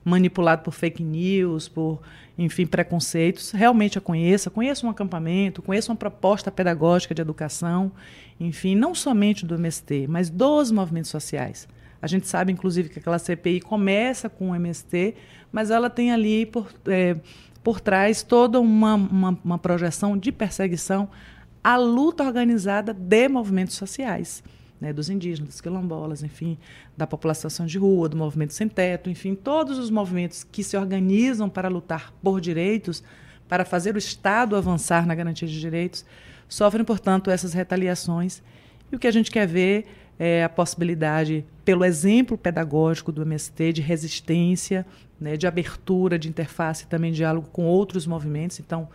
manipulado 0.03 0.63
por 0.63 0.71
fake 0.71 1.03
news, 1.03 1.67
por, 1.67 2.01
enfim, 2.37 2.65
preconceitos. 2.65 3.51
Realmente 3.51 3.97
a 3.97 4.01
conheça, 4.01 4.49
conheça 4.49 4.85
um 4.85 4.89
acampamento, 4.89 5.61
conheça 5.61 5.91
uma 5.91 5.95
proposta 5.95 6.51
pedagógica 6.51 7.13
de 7.13 7.21
educação, 7.21 7.91
enfim, 8.39 8.75
não 8.75 8.93
somente 8.95 9.45
do 9.45 9.55
MST, 9.55 10.07
mas 10.07 10.29
dos 10.29 10.71
movimentos 10.71 11.11
sociais. 11.11 11.67
A 12.01 12.07
gente 12.07 12.27
sabe, 12.27 12.51
inclusive, 12.51 12.89
que 12.89 12.99
aquela 12.99 13.17
CPI 13.17 13.61
começa 13.61 14.29
com 14.29 14.51
o 14.51 14.55
MST, 14.55 15.15
mas 15.51 15.71
ela 15.71 15.89
tem 15.89 16.11
ali 16.11 16.45
por, 16.45 16.71
é, 16.87 17.15
por 17.63 17.79
trás 17.79 18.21
toda 18.21 18.59
uma, 18.59 18.95
uma, 18.95 19.39
uma 19.43 19.57
projeção 19.57 20.17
de 20.17 20.31
perseguição 20.31 21.09
à 21.63 21.75
luta 21.75 22.23
organizada 22.23 22.93
de 22.93 23.27
movimentos 23.27 23.75
sociais 23.75 24.43
né, 24.79 24.93
dos 24.93 25.09
indígenas, 25.09 25.49
dos 25.49 25.61
quilombolas, 25.61 26.23
enfim, 26.23 26.57
da 26.95 27.07
população 27.07 27.65
de 27.65 27.77
rua, 27.77 28.07
do 28.07 28.17
movimento 28.17 28.53
sem 28.53 28.67
teto, 28.67 29.09
enfim, 29.09 29.35
todos 29.35 29.77
os 29.77 29.89
movimentos 29.89 30.43
que 30.43 30.63
se 30.63 30.77
organizam 30.77 31.49
para 31.49 31.67
lutar 31.67 32.13
por 32.21 32.39
direitos, 32.39 33.03
para 33.47 33.65
fazer 33.65 33.95
o 33.95 33.97
Estado 33.97 34.55
avançar 34.55 35.05
na 35.05 35.15
garantia 35.15 35.47
de 35.47 35.59
direitos, 35.59 36.05
sofrem, 36.47 36.85
portanto, 36.85 37.31
essas 37.31 37.53
retaliações. 37.53 38.41
E 38.91 38.95
o 38.95 38.99
que 38.99 39.07
a 39.07 39.11
gente 39.11 39.31
quer 39.31 39.47
ver 39.47 39.85
é 40.19 40.43
a 40.43 40.49
possibilidade, 40.49 41.45
pelo 41.63 41.85
exemplo 41.85 42.37
pedagógico 42.37 43.11
do 43.11 43.21
MST, 43.21 43.73
de 43.73 43.81
resistência, 43.81 44.85
né, 45.19 45.37
de 45.37 45.47
abertura, 45.47 46.17
de 46.17 46.27
interface 46.27 46.83
e 46.83 46.87
também 46.87 47.11
diálogo 47.11 47.49
com 47.51 47.65
outros 47.65 48.07
movimentos. 48.07 48.59
Então, 48.59 48.87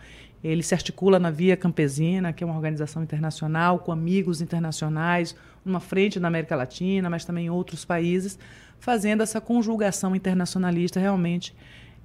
ele 0.43 0.61
se 0.61 0.73
articula 0.73 1.19
na 1.19 1.31
Via 1.31 1.55
Campesina, 1.55 2.33
que 2.33 2.43
é 2.43 2.47
uma 2.47 2.55
organização 2.55 3.01
internacional, 3.01 3.79
com 3.79 3.91
amigos 3.91 4.41
internacionais, 4.41 5.35
uma 5.65 5.79
frente 5.79 6.19
na 6.19 6.27
América 6.27 6.55
Latina, 6.55 7.09
mas 7.09 7.25
também 7.25 7.45
em 7.45 7.49
outros 7.49 7.85
países, 7.85 8.37
fazendo 8.79 9.23
essa 9.23 9.39
conjugação 9.39 10.15
internacionalista 10.15 10.99
realmente 10.99 11.55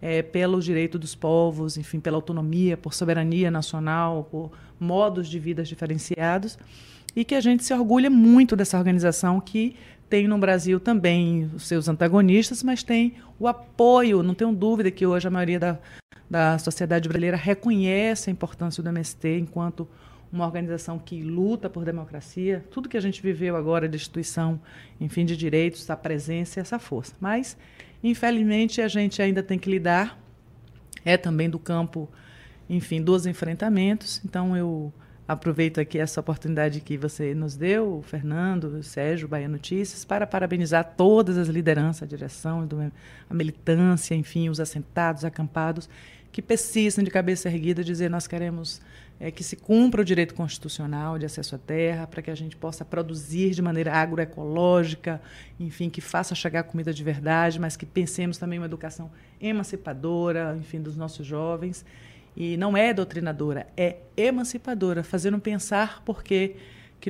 é, 0.00 0.22
pelo 0.22 0.60
direito 0.60 0.98
dos 0.98 1.14
povos, 1.14 1.76
enfim, 1.76 2.00
pela 2.00 2.16
autonomia, 2.16 2.76
por 2.76 2.94
soberania 2.94 3.50
nacional, 3.50 4.28
por 4.30 4.52
modos 4.78 5.28
de 5.28 5.38
vida 5.38 5.62
diferenciados, 5.62 6.58
e 7.16 7.24
que 7.24 7.34
a 7.34 7.40
gente 7.40 7.64
se 7.64 7.74
orgulha 7.74 8.08
muito 8.08 8.54
dessa 8.54 8.78
organização 8.78 9.40
que 9.40 9.74
tem 10.08 10.26
no 10.26 10.38
Brasil 10.38 10.80
também 10.80 11.50
os 11.54 11.66
seus 11.66 11.88
antagonistas, 11.88 12.62
mas 12.62 12.82
tem 12.82 13.14
o 13.38 13.46
apoio, 13.46 14.22
não 14.22 14.34
tenho 14.34 14.52
dúvida 14.52 14.90
que 14.90 15.06
hoje 15.06 15.28
a 15.28 15.30
maioria 15.30 15.58
da, 15.58 15.78
da 16.30 16.58
sociedade 16.58 17.08
brasileira 17.08 17.36
reconhece 17.36 18.30
a 18.30 18.32
importância 18.32 18.82
do 18.82 18.88
MST 18.88 19.38
enquanto 19.38 19.86
uma 20.32 20.44
organização 20.44 20.98
que 20.98 21.22
luta 21.22 21.70
por 21.70 21.84
democracia. 21.84 22.64
Tudo 22.70 22.88
que 22.88 22.96
a 22.96 23.00
gente 23.00 23.22
viveu 23.22 23.56
agora 23.56 23.88
de 23.88 23.96
instituição, 23.96 24.60
enfim, 25.00 25.24
de 25.24 25.36
direitos, 25.36 25.88
a 25.90 25.96
presença 25.96 26.58
e 26.58 26.62
essa 26.62 26.78
força. 26.78 27.14
Mas, 27.20 27.56
infelizmente, 28.02 28.80
a 28.80 28.88
gente 28.88 29.20
ainda 29.22 29.42
tem 29.42 29.58
que 29.58 29.70
lidar. 29.70 30.18
É 31.04 31.16
também 31.16 31.48
do 31.48 31.58
campo, 31.58 32.08
enfim, 32.68 33.00
dos 33.00 33.24
enfrentamentos. 33.24 34.20
Então, 34.24 34.56
eu 34.56 34.92
aproveito 35.28 35.78
aqui 35.78 35.98
essa 35.98 36.20
oportunidade 36.20 36.80
que 36.80 36.96
você 36.96 37.34
nos 37.34 37.54
deu, 37.54 38.02
Fernando, 38.06 38.82
Sérgio, 38.82 39.28
Bahia 39.28 39.46
Notícias, 39.46 40.02
para 40.02 40.26
parabenizar 40.26 40.94
todas 40.96 41.36
as 41.36 41.48
lideranças, 41.48 42.02
a 42.02 42.06
direção, 42.06 42.66
a 43.28 43.34
militância, 43.34 44.14
enfim, 44.14 44.48
os 44.48 44.58
assentados, 44.58 45.26
acampados, 45.26 45.88
que 46.32 46.40
persistem 46.40 47.04
de 47.04 47.10
cabeça 47.10 47.48
erguida, 47.48 47.84
dizer 47.84 48.08
nós 48.08 48.26
queremos 48.26 48.80
é, 49.20 49.30
que 49.30 49.42
se 49.42 49.56
cumpra 49.56 50.02
o 50.02 50.04
direito 50.04 50.34
constitucional 50.34 51.18
de 51.18 51.26
acesso 51.26 51.54
à 51.54 51.58
terra, 51.58 52.06
para 52.06 52.22
que 52.22 52.30
a 52.30 52.34
gente 52.34 52.56
possa 52.56 52.84
produzir 52.84 53.50
de 53.50 53.60
maneira 53.60 53.92
agroecológica, 53.92 55.20
enfim, 55.58 55.90
que 55.90 56.00
faça 56.00 56.34
chegar 56.34 56.62
comida 56.64 56.92
de 56.92 57.02
verdade, 57.02 57.58
mas 57.58 57.76
que 57.76 57.84
pensemos 57.84 58.38
também 58.38 58.58
uma 58.58 58.66
educação 58.66 59.10
emancipadora, 59.40 60.56
enfim, 60.58 60.80
dos 60.80 60.96
nossos 60.96 61.26
jovens. 61.26 61.84
E 62.36 62.56
não 62.56 62.76
é 62.76 62.94
doutrinadora, 62.94 63.66
é 63.76 63.96
emancipadora, 64.16 65.02
fazendo 65.02 65.40
pensar 65.40 66.02
por 66.04 66.22
que 66.22 66.54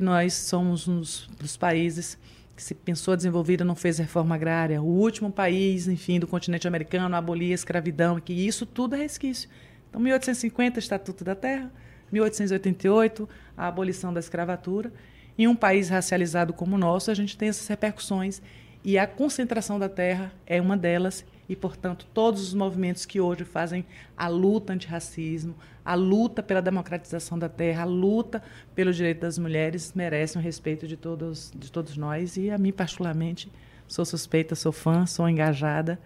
nós 0.01 0.33
somos 0.33 0.87
um 0.87 1.01
dos 1.01 1.57
países 1.57 2.17
que 2.59 2.63
se 2.63 2.75
pensou 2.75 3.15
desenvolvida 3.15 3.63
não 3.63 3.73
fez 3.73 3.99
reforma 3.99 4.35
agrária, 4.35 4.81
o 4.81 4.85
último 4.85 5.31
país, 5.31 5.87
enfim, 5.87 6.19
do 6.19 6.27
continente 6.27 6.67
americano 6.67 7.15
a 7.15 7.17
abolir 7.17 7.53
a 7.53 7.55
escravidão, 7.55 8.19
que 8.19 8.33
isso 8.33 8.65
tudo 8.65 8.95
é 8.95 8.99
resquício. 8.99 9.49
Então, 9.89 10.01
1850, 10.01 10.77
Estatuto 10.77 11.23
da 11.23 11.35
Terra, 11.35 11.71
1888, 12.11 13.27
a 13.57 13.67
abolição 13.67 14.13
da 14.13 14.19
escravatura. 14.19 14.91
Em 15.37 15.47
um 15.47 15.55
país 15.55 15.89
racializado 15.89 16.53
como 16.53 16.75
o 16.75 16.79
nosso, 16.79 17.09
a 17.09 17.13
gente 17.13 17.37
tem 17.37 17.49
essas 17.49 17.67
repercussões 17.67 18.41
e 18.83 18.97
a 18.97 19.05
concentração 19.05 19.77
da 19.77 19.89
terra 19.89 20.31
é 20.45 20.61
uma 20.61 20.77
delas 20.77 21.25
e, 21.47 21.55
portanto, 21.55 22.05
todos 22.13 22.41
os 22.41 22.53
movimentos 22.53 23.05
que 23.05 23.19
hoje 23.19 23.43
fazem 23.43 23.83
a 24.15 24.27
luta 24.27 24.73
antirracismo, 24.73 25.55
a 25.83 25.95
luta 25.95 26.43
pela 26.43 26.61
democratização 26.61 27.39
da 27.39 27.49
terra, 27.49 27.81
a 27.81 27.85
luta 27.85 28.43
pelo 28.75 28.93
direito 28.93 29.21
das 29.21 29.37
mulheres 29.37 29.93
merecem 29.93 30.39
o 30.39 30.43
respeito 30.43 30.87
de 30.87 30.95
todos, 30.95 31.51
de 31.55 31.71
todos 31.71 31.97
nós 31.97 32.37
e 32.37 32.51
a 32.51 32.57
mim 32.57 32.71
particularmente 32.71 33.51
sou 33.87 34.05
suspeita, 34.05 34.55
sou 34.55 34.71
fã, 34.71 35.05
sou 35.05 35.27
engajada 35.27 35.99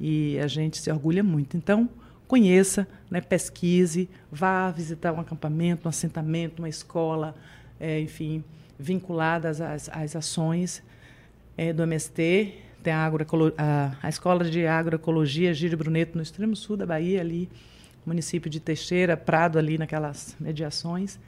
e 0.00 0.38
a 0.38 0.46
gente 0.46 0.78
se 0.78 0.90
orgulha 0.90 1.24
muito. 1.24 1.56
Então, 1.56 1.88
conheça, 2.26 2.86
né, 3.10 3.20
pesquise, 3.20 4.08
vá 4.30 4.70
visitar 4.70 5.12
um 5.12 5.20
acampamento, 5.20 5.86
um 5.86 5.88
assentamento, 5.88 6.60
uma 6.60 6.68
escola, 6.68 7.34
é, 7.78 8.00
enfim, 8.00 8.42
vinculadas 8.78 9.60
às, 9.60 9.88
às 9.88 10.16
ações 10.16 10.82
é, 11.56 11.72
do 11.72 11.82
MST. 11.82 12.54
Tem 12.82 12.92
a, 12.92 13.06
a, 13.06 13.96
a 14.02 14.08
Escola 14.08 14.44
de 14.44 14.66
Agroecologia 14.66 15.52
Gírio 15.52 15.76
Bruneto, 15.76 16.16
no 16.16 16.22
extremo 16.22 16.54
sul 16.54 16.76
da 16.76 16.86
Bahia, 16.86 17.20
ali 17.20 17.48
município 18.06 18.48
de 18.48 18.60
Teixeira, 18.60 19.16
Prado 19.16 19.58
ali 19.58 19.76
naquelas 19.76 20.36
mediações 20.38 21.18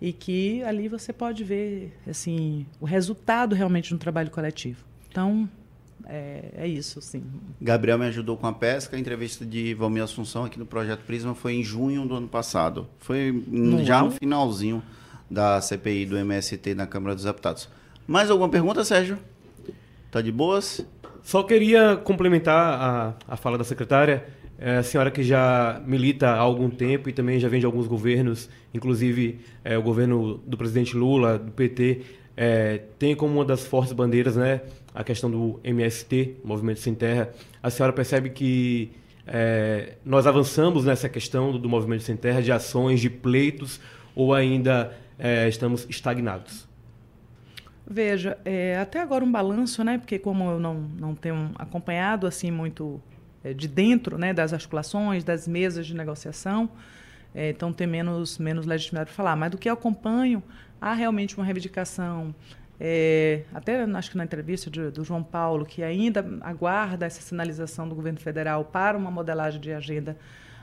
e 0.00 0.12
que 0.12 0.62
ali 0.64 0.88
você 0.88 1.12
pode 1.12 1.44
ver 1.44 1.96
assim 2.06 2.66
o 2.80 2.84
resultado 2.84 3.54
realmente 3.54 3.88
de 3.88 3.94
um 3.94 3.98
trabalho 3.98 4.30
coletivo. 4.30 4.84
Então 5.08 5.48
é, 6.08 6.52
é 6.58 6.68
isso, 6.68 7.00
sim. 7.00 7.22
Gabriel 7.60 7.98
me 7.98 8.06
ajudou 8.06 8.36
com 8.36 8.46
a 8.46 8.52
pesca. 8.52 8.96
A 8.96 8.98
entrevista 8.98 9.44
de 9.44 9.74
Valmir 9.74 10.02
Assunção 10.02 10.44
aqui 10.44 10.58
no 10.58 10.66
Projeto 10.66 11.00
Prisma 11.00 11.34
foi 11.34 11.54
em 11.54 11.64
junho 11.64 12.06
do 12.06 12.14
ano 12.14 12.28
passado. 12.28 12.86
Foi 12.98 13.44
no 13.48 13.84
já 13.84 13.98
ano? 13.98 14.06
no 14.06 14.12
finalzinho 14.12 14.82
da 15.28 15.60
CPI 15.60 16.06
do 16.06 16.16
MST 16.16 16.74
na 16.74 16.86
Câmara 16.86 17.14
dos 17.14 17.24
Deputados. 17.24 17.68
Mais 18.06 18.30
alguma 18.30 18.48
pergunta, 18.48 18.84
Sérgio? 18.84 19.18
Tá 20.10 20.20
de 20.20 20.30
boas? 20.30 20.86
Só 21.24 21.42
queria 21.42 21.96
complementar 21.96 22.80
a, 22.80 23.14
a 23.26 23.36
fala 23.36 23.58
da 23.58 23.64
secretária. 23.64 24.24
É 24.58 24.76
a 24.76 24.82
senhora 24.82 25.10
que 25.10 25.22
já 25.22 25.82
milita 25.84 26.28
há 26.28 26.38
algum 26.38 26.70
tempo 26.70 27.08
e 27.10 27.12
também 27.12 27.38
já 27.40 27.48
vem 27.48 27.60
de 27.60 27.66
alguns 27.66 27.86
governos, 27.86 28.48
inclusive 28.72 29.40
é, 29.64 29.76
o 29.76 29.82
governo 29.82 30.38
do 30.46 30.56
presidente 30.56 30.96
Lula, 30.96 31.38
do 31.38 31.52
PT, 31.52 32.02
é, 32.36 32.82
tem 32.98 33.14
como 33.16 33.34
uma 33.34 33.44
das 33.44 33.66
fortes 33.66 33.92
bandeiras 33.92 34.36
né, 34.36 34.60
a 34.96 35.04
questão 35.04 35.30
do 35.30 35.60
MST, 35.62 36.36
Movimento 36.42 36.80
Sem 36.80 36.94
Terra, 36.94 37.30
a 37.62 37.68
senhora 37.68 37.92
percebe 37.92 38.30
que 38.30 38.90
é, 39.26 39.96
nós 40.02 40.26
avançamos 40.26 40.86
nessa 40.86 41.06
questão 41.06 41.52
do, 41.52 41.58
do, 41.58 41.68
Movimento 41.68 42.02
Sem 42.02 42.16
Terra, 42.16 42.40
de 42.40 42.50
ações, 42.50 42.98
de 42.98 43.10
pleitos, 43.10 43.78
ou 44.14 44.32
ainda 44.32 44.96
é, 45.18 45.46
estamos 45.48 45.86
estagnados? 45.90 46.66
Veja, 47.86 48.38
é, 48.42 48.78
até 48.78 48.98
agora 48.98 49.22
um 49.22 49.30
balanço, 49.30 49.84
né? 49.84 49.98
Porque 49.98 50.18
como 50.18 50.50
eu 50.50 50.58
não, 50.58 50.74
não 50.98 51.14
tenho 51.14 51.50
acompanhado 51.56 52.26
assim 52.26 52.50
muito 52.50 52.98
é, 53.44 53.52
de 53.52 53.68
dentro 53.68 54.16
né, 54.16 54.32
das 54.32 54.54
articulações, 54.54 55.22
das 55.22 55.46
mesas 55.46 55.86
de 55.86 55.94
negociação, 55.94 56.70
é, 57.34 57.50
então 57.50 57.70
tem 57.70 57.86
menos, 57.86 58.38
menos 58.38 58.64
legitimidade 58.64 59.08
para 59.08 59.14
falar. 59.14 59.36
Mas 59.36 59.50
do 59.50 59.58
que 59.58 59.68
eu 59.68 59.74
acompanho, 59.74 60.42
há 60.80 60.94
realmente 60.94 61.36
uma 61.36 61.44
reivindicação, 61.44 62.34
é, 62.78 63.42
até 63.54 63.82
acho 63.82 64.10
que 64.10 64.16
na 64.16 64.24
entrevista 64.24 64.70
de, 64.70 64.90
do 64.90 65.02
João 65.02 65.22
Paulo, 65.22 65.64
que 65.64 65.82
ainda 65.82 66.24
aguarda 66.42 67.06
essa 67.06 67.20
sinalização 67.20 67.88
do 67.88 67.94
governo 67.94 68.20
federal 68.20 68.64
para 68.64 68.98
uma 68.98 69.10
modelagem 69.10 69.60
de 69.60 69.72
agenda 69.72 70.16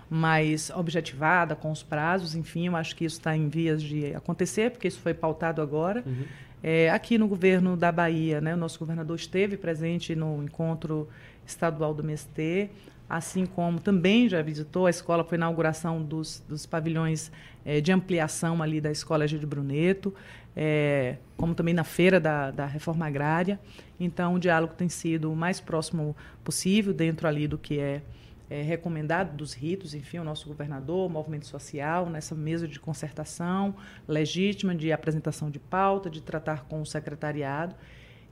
mais 0.09 0.69
objetivada, 0.69 1.55
com 1.55 1.71
os 1.71 1.81
prazos, 1.81 2.35
enfim, 2.35 2.67
eu 2.67 2.75
acho 2.75 2.95
que 2.95 3.03
isso 3.03 3.17
está 3.17 3.35
em 3.35 3.49
vias 3.49 3.81
de 3.81 4.13
acontecer, 4.13 4.69
porque 4.69 4.87
isso 4.87 4.99
foi 4.99 5.13
pautado 5.13 5.61
agora. 5.61 6.03
Uhum. 6.05 6.25
É, 6.61 6.89
aqui 6.91 7.17
no 7.17 7.27
governo 7.27 7.75
da 7.75 7.91
Bahia, 7.91 8.39
né, 8.39 8.53
o 8.53 8.57
nosso 8.57 8.77
governador 8.79 9.15
esteve 9.17 9.57
presente 9.57 10.15
no 10.15 10.43
encontro 10.43 11.09
estadual 11.45 11.93
do 11.93 12.03
MST, 12.03 12.69
assim 13.09 13.45
como 13.45 13.79
também 13.79 14.29
já 14.29 14.41
visitou 14.41 14.85
a 14.85 14.89
escola, 14.89 15.23
foi 15.23 15.35
a 15.35 15.39
inauguração 15.39 16.01
dos, 16.01 16.41
dos 16.47 16.65
pavilhões 16.65 17.31
é, 17.65 17.81
de 17.81 17.91
ampliação 17.91 18.61
ali 18.61 18.79
da 18.79 18.91
Escola 18.91 19.27
Gil 19.27 19.39
de 19.39 19.45
Bruneto, 19.45 20.13
é, 20.55 21.17
como 21.35 21.55
também 21.55 21.73
na 21.73 21.83
feira 21.83 22.19
da, 22.19 22.51
da 22.51 22.65
reforma 22.65 23.05
agrária. 23.05 23.59
Então, 23.99 24.35
o 24.35 24.39
diálogo 24.39 24.73
tem 24.75 24.89
sido 24.89 25.31
o 25.31 25.35
mais 25.35 25.59
próximo 25.59 26.15
possível, 26.43 26.93
dentro 26.93 27.27
ali 27.27 27.47
do 27.47 27.57
que 27.57 27.79
é, 27.79 28.01
é 28.49 28.61
recomendado 28.61 29.35
dos 29.35 29.53
ritos, 29.53 29.93
enfim, 29.93 30.19
o 30.19 30.23
nosso 30.23 30.47
governador, 30.47 31.07
o 31.07 31.09
movimento 31.09 31.45
social, 31.45 32.09
nessa 32.09 32.35
mesa 32.35 32.67
de 32.67 32.79
concertação 32.79 33.75
legítima, 34.07 34.75
de 34.75 34.91
apresentação 34.91 35.49
de 35.49 35.59
pauta, 35.59 36.09
de 36.09 36.21
tratar 36.21 36.65
com 36.65 36.81
o 36.81 36.85
secretariado. 36.85 37.75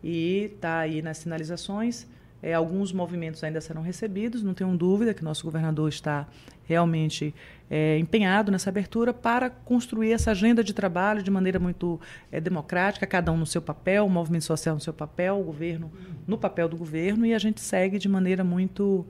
E 0.03 0.51
está 0.55 0.79
aí 0.79 1.01
nas 1.01 1.17
sinalizações 1.19 2.07
é, 2.41 2.53
alguns 2.53 2.91
movimentos 2.91 3.43
ainda 3.43 3.61
serão 3.61 3.81
recebidos, 3.81 4.41
não 4.41 4.53
tenho 4.53 4.75
dúvida 4.75 5.13
que 5.13 5.23
nosso 5.23 5.43
governador 5.43 5.89
está 5.89 6.27
realmente 6.65 7.35
é, 7.69 7.97
empenhado 7.97 8.51
nessa 8.51 8.69
abertura 8.69 9.13
para 9.13 9.49
construir 9.49 10.11
essa 10.11 10.31
agenda 10.31 10.63
de 10.63 10.73
trabalho 10.73 11.21
de 11.21 11.29
maneira 11.29 11.59
muito 11.59 11.99
é, 12.31 12.39
democrática, 12.39 13.05
cada 13.05 13.31
um 13.31 13.37
no 13.37 13.45
seu 13.45 13.61
papel, 13.61 14.05
o 14.05 14.09
movimento 14.09 14.45
social 14.45 14.75
no 14.75 14.81
seu 14.81 14.93
papel, 14.93 15.39
o 15.39 15.43
governo 15.43 15.91
no 16.25 16.37
papel 16.37 16.67
do 16.67 16.77
governo, 16.77 17.25
e 17.25 17.33
a 17.33 17.39
gente 17.39 17.61
segue 17.61 17.99
de 17.99 18.09
maneira 18.09 18.43
muito, 18.43 19.05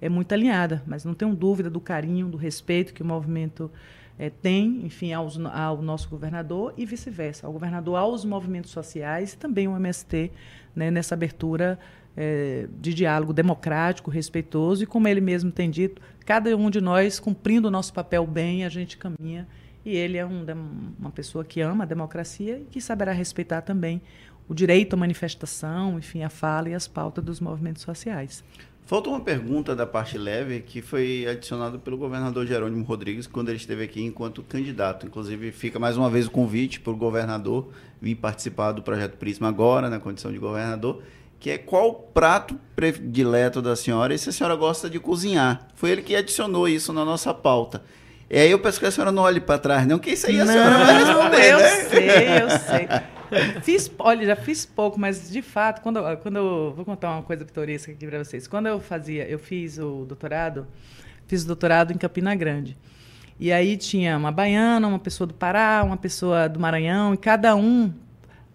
é, 0.00 0.08
muito 0.08 0.32
alinhada. 0.32 0.82
Mas 0.86 1.04
não 1.04 1.14
tenho 1.14 1.34
dúvida 1.34 1.68
do 1.68 1.80
carinho, 1.80 2.28
do 2.28 2.36
respeito 2.36 2.94
que 2.94 3.02
o 3.02 3.06
movimento 3.06 3.70
é, 4.18 4.28
tem, 4.28 4.84
enfim, 4.84 5.12
aos, 5.12 5.38
ao 5.46 5.80
nosso 5.80 6.08
governador 6.08 6.74
e 6.76 6.84
vice-versa, 6.84 7.46
ao 7.46 7.52
governador 7.52 7.96
aos 7.96 8.24
movimentos 8.24 8.70
sociais 8.70 9.32
e 9.32 9.36
também 9.38 9.66
o 9.66 9.74
MST 9.74 10.30
né, 10.76 10.90
nessa 10.90 11.14
abertura 11.14 11.78
é, 12.16 12.66
de 12.80 12.92
diálogo 12.92 13.32
democrático, 13.32 14.10
respeitoso, 14.10 14.82
e 14.82 14.86
como 14.86 15.08
ele 15.08 15.20
mesmo 15.20 15.50
tem 15.50 15.70
dito, 15.70 16.00
cada 16.24 16.56
um 16.56 16.70
de 16.70 16.80
nós 16.80 17.18
cumprindo 17.18 17.68
o 17.68 17.70
nosso 17.70 17.92
papel 17.92 18.26
bem, 18.26 18.64
a 18.64 18.68
gente 18.68 18.96
caminha. 18.96 19.46
E 19.84 19.96
ele 19.96 20.18
é 20.18 20.26
um, 20.26 20.44
uma 20.98 21.10
pessoa 21.10 21.44
que 21.44 21.60
ama 21.60 21.84
a 21.84 21.86
democracia 21.86 22.58
e 22.58 22.64
que 22.64 22.80
saberá 22.80 23.12
respeitar 23.12 23.62
também 23.62 24.02
o 24.48 24.54
direito 24.54 24.94
à 24.94 24.96
manifestação, 24.96 25.98
enfim, 25.98 26.22
a 26.22 26.28
fala 26.28 26.68
e 26.68 26.74
as 26.74 26.86
pautas 26.86 27.24
dos 27.24 27.40
movimentos 27.40 27.82
sociais. 27.82 28.44
Falta 28.84 29.08
uma 29.08 29.20
pergunta 29.20 29.76
da 29.76 29.86
parte 29.86 30.18
leve 30.18 30.60
que 30.60 30.82
foi 30.82 31.24
adicionada 31.24 31.78
pelo 31.78 31.96
governador 31.96 32.44
Jerônimo 32.44 32.84
Rodrigues 32.84 33.28
quando 33.28 33.48
ele 33.48 33.58
esteve 33.58 33.84
aqui 33.84 34.02
enquanto 34.02 34.42
candidato. 34.42 35.06
Inclusive, 35.06 35.52
fica 35.52 35.78
mais 35.78 35.96
uma 35.96 36.10
vez 36.10 36.26
o 36.26 36.30
convite 36.32 36.80
para 36.80 36.92
o 36.92 36.96
governador 36.96 37.70
vir 38.02 38.16
participar 38.16 38.72
do 38.72 38.82
projeto 38.82 39.16
Prisma 39.16 39.48
agora, 39.48 39.88
na 39.88 40.00
condição 40.00 40.32
de 40.32 40.38
governador 40.38 41.04
que 41.40 41.48
é 41.48 41.56
qual 41.56 41.88
o 41.88 41.94
prato 41.94 42.54
predileto 42.76 43.62
da 43.62 43.74
senhora 43.74 44.14
e 44.14 44.18
se 44.18 44.28
a 44.28 44.32
senhora 44.32 44.54
gosta 44.54 44.90
de 44.90 45.00
cozinhar. 45.00 45.68
Foi 45.74 45.90
ele 45.90 46.02
que 46.02 46.14
adicionou 46.14 46.68
isso 46.68 46.92
na 46.92 47.02
nossa 47.02 47.32
pauta. 47.32 47.82
E 48.28 48.38
aí 48.38 48.50
eu 48.50 48.58
peço 48.58 48.78
que 48.78 48.84
a 48.84 48.90
senhora 48.90 49.10
não 49.10 49.22
olhe 49.22 49.40
para 49.40 49.58
trás, 49.58 49.86
não, 49.86 49.98
que 49.98 50.10
isso 50.10 50.26
aí 50.26 50.38
a 50.38 50.44
não, 50.44 50.52
senhora 50.52 50.78
vai 50.78 51.04
responder, 51.04 51.50
eu 51.50 51.58
né? 51.58 51.68
sei, 51.68 52.42
eu 52.42 52.50
sei. 52.50 53.62
Fiz, 53.62 53.90
olha, 53.98 54.26
já 54.26 54.36
fiz 54.36 54.66
pouco, 54.66 55.00
mas 55.00 55.30
de 55.30 55.40
fato, 55.40 55.80
quando, 55.80 56.00
quando 56.18 56.36
eu 56.36 56.74
vou 56.76 56.84
contar 56.84 57.12
uma 57.12 57.22
coisa 57.22 57.44
pitoresca 57.44 57.90
aqui 57.90 58.06
para 58.06 58.22
vocês. 58.22 58.46
Quando 58.46 58.66
eu 58.66 58.78
fazia, 58.78 59.26
eu 59.26 59.38
fiz 59.38 59.78
o 59.78 60.04
doutorado, 60.04 60.66
fiz 61.26 61.42
o 61.44 61.46
doutorado 61.46 61.92
em 61.92 61.96
Campina 61.96 62.34
Grande. 62.34 62.76
E 63.38 63.50
aí 63.50 63.78
tinha 63.78 64.16
uma 64.18 64.30
baiana, 64.30 64.86
uma 64.86 64.98
pessoa 64.98 65.26
do 65.26 65.32
Pará, 65.32 65.82
uma 65.84 65.96
pessoa 65.96 66.48
do 66.48 66.60
Maranhão, 66.60 67.14
e 67.14 67.16
cada 67.16 67.56
um 67.56 67.92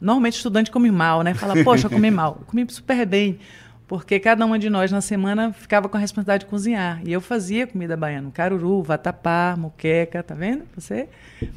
Normalmente 0.06 0.36
estudante 0.36 0.69
come 0.69 0.91
mal, 0.91 1.23
né? 1.23 1.34
Fala, 1.34 1.64
poxa, 1.64 1.88
eu 1.88 1.90
comi 1.90 2.11
mal. 2.11 2.38
Eu 2.40 2.45
comi 2.45 2.64
super 2.69 3.03
bem, 3.07 3.40
porque 3.88 4.19
cada 4.19 4.45
uma 4.45 4.60
de 4.60 4.69
nós 4.69 4.91
na 4.91 5.02
semana 5.02 5.52
ficava 5.52 5.90
com 5.90 5.98
a 5.98 5.99
responsabilidade 5.99 6.44
de 6.44 6.49
cozinhar. 6.49 7.02
E 7.03 7.11
eu 7.11 7.19
fazia 7.19 7.65
comida 7.65 7.98
baiana, 7.98 8.30
caruru, 8.32 8.84
vatapá, 8.84 9.56
muqueca, 9.57 10.22
tá 10.22 10.36
vendo? 10.36 10.61
Você 10.76 11.10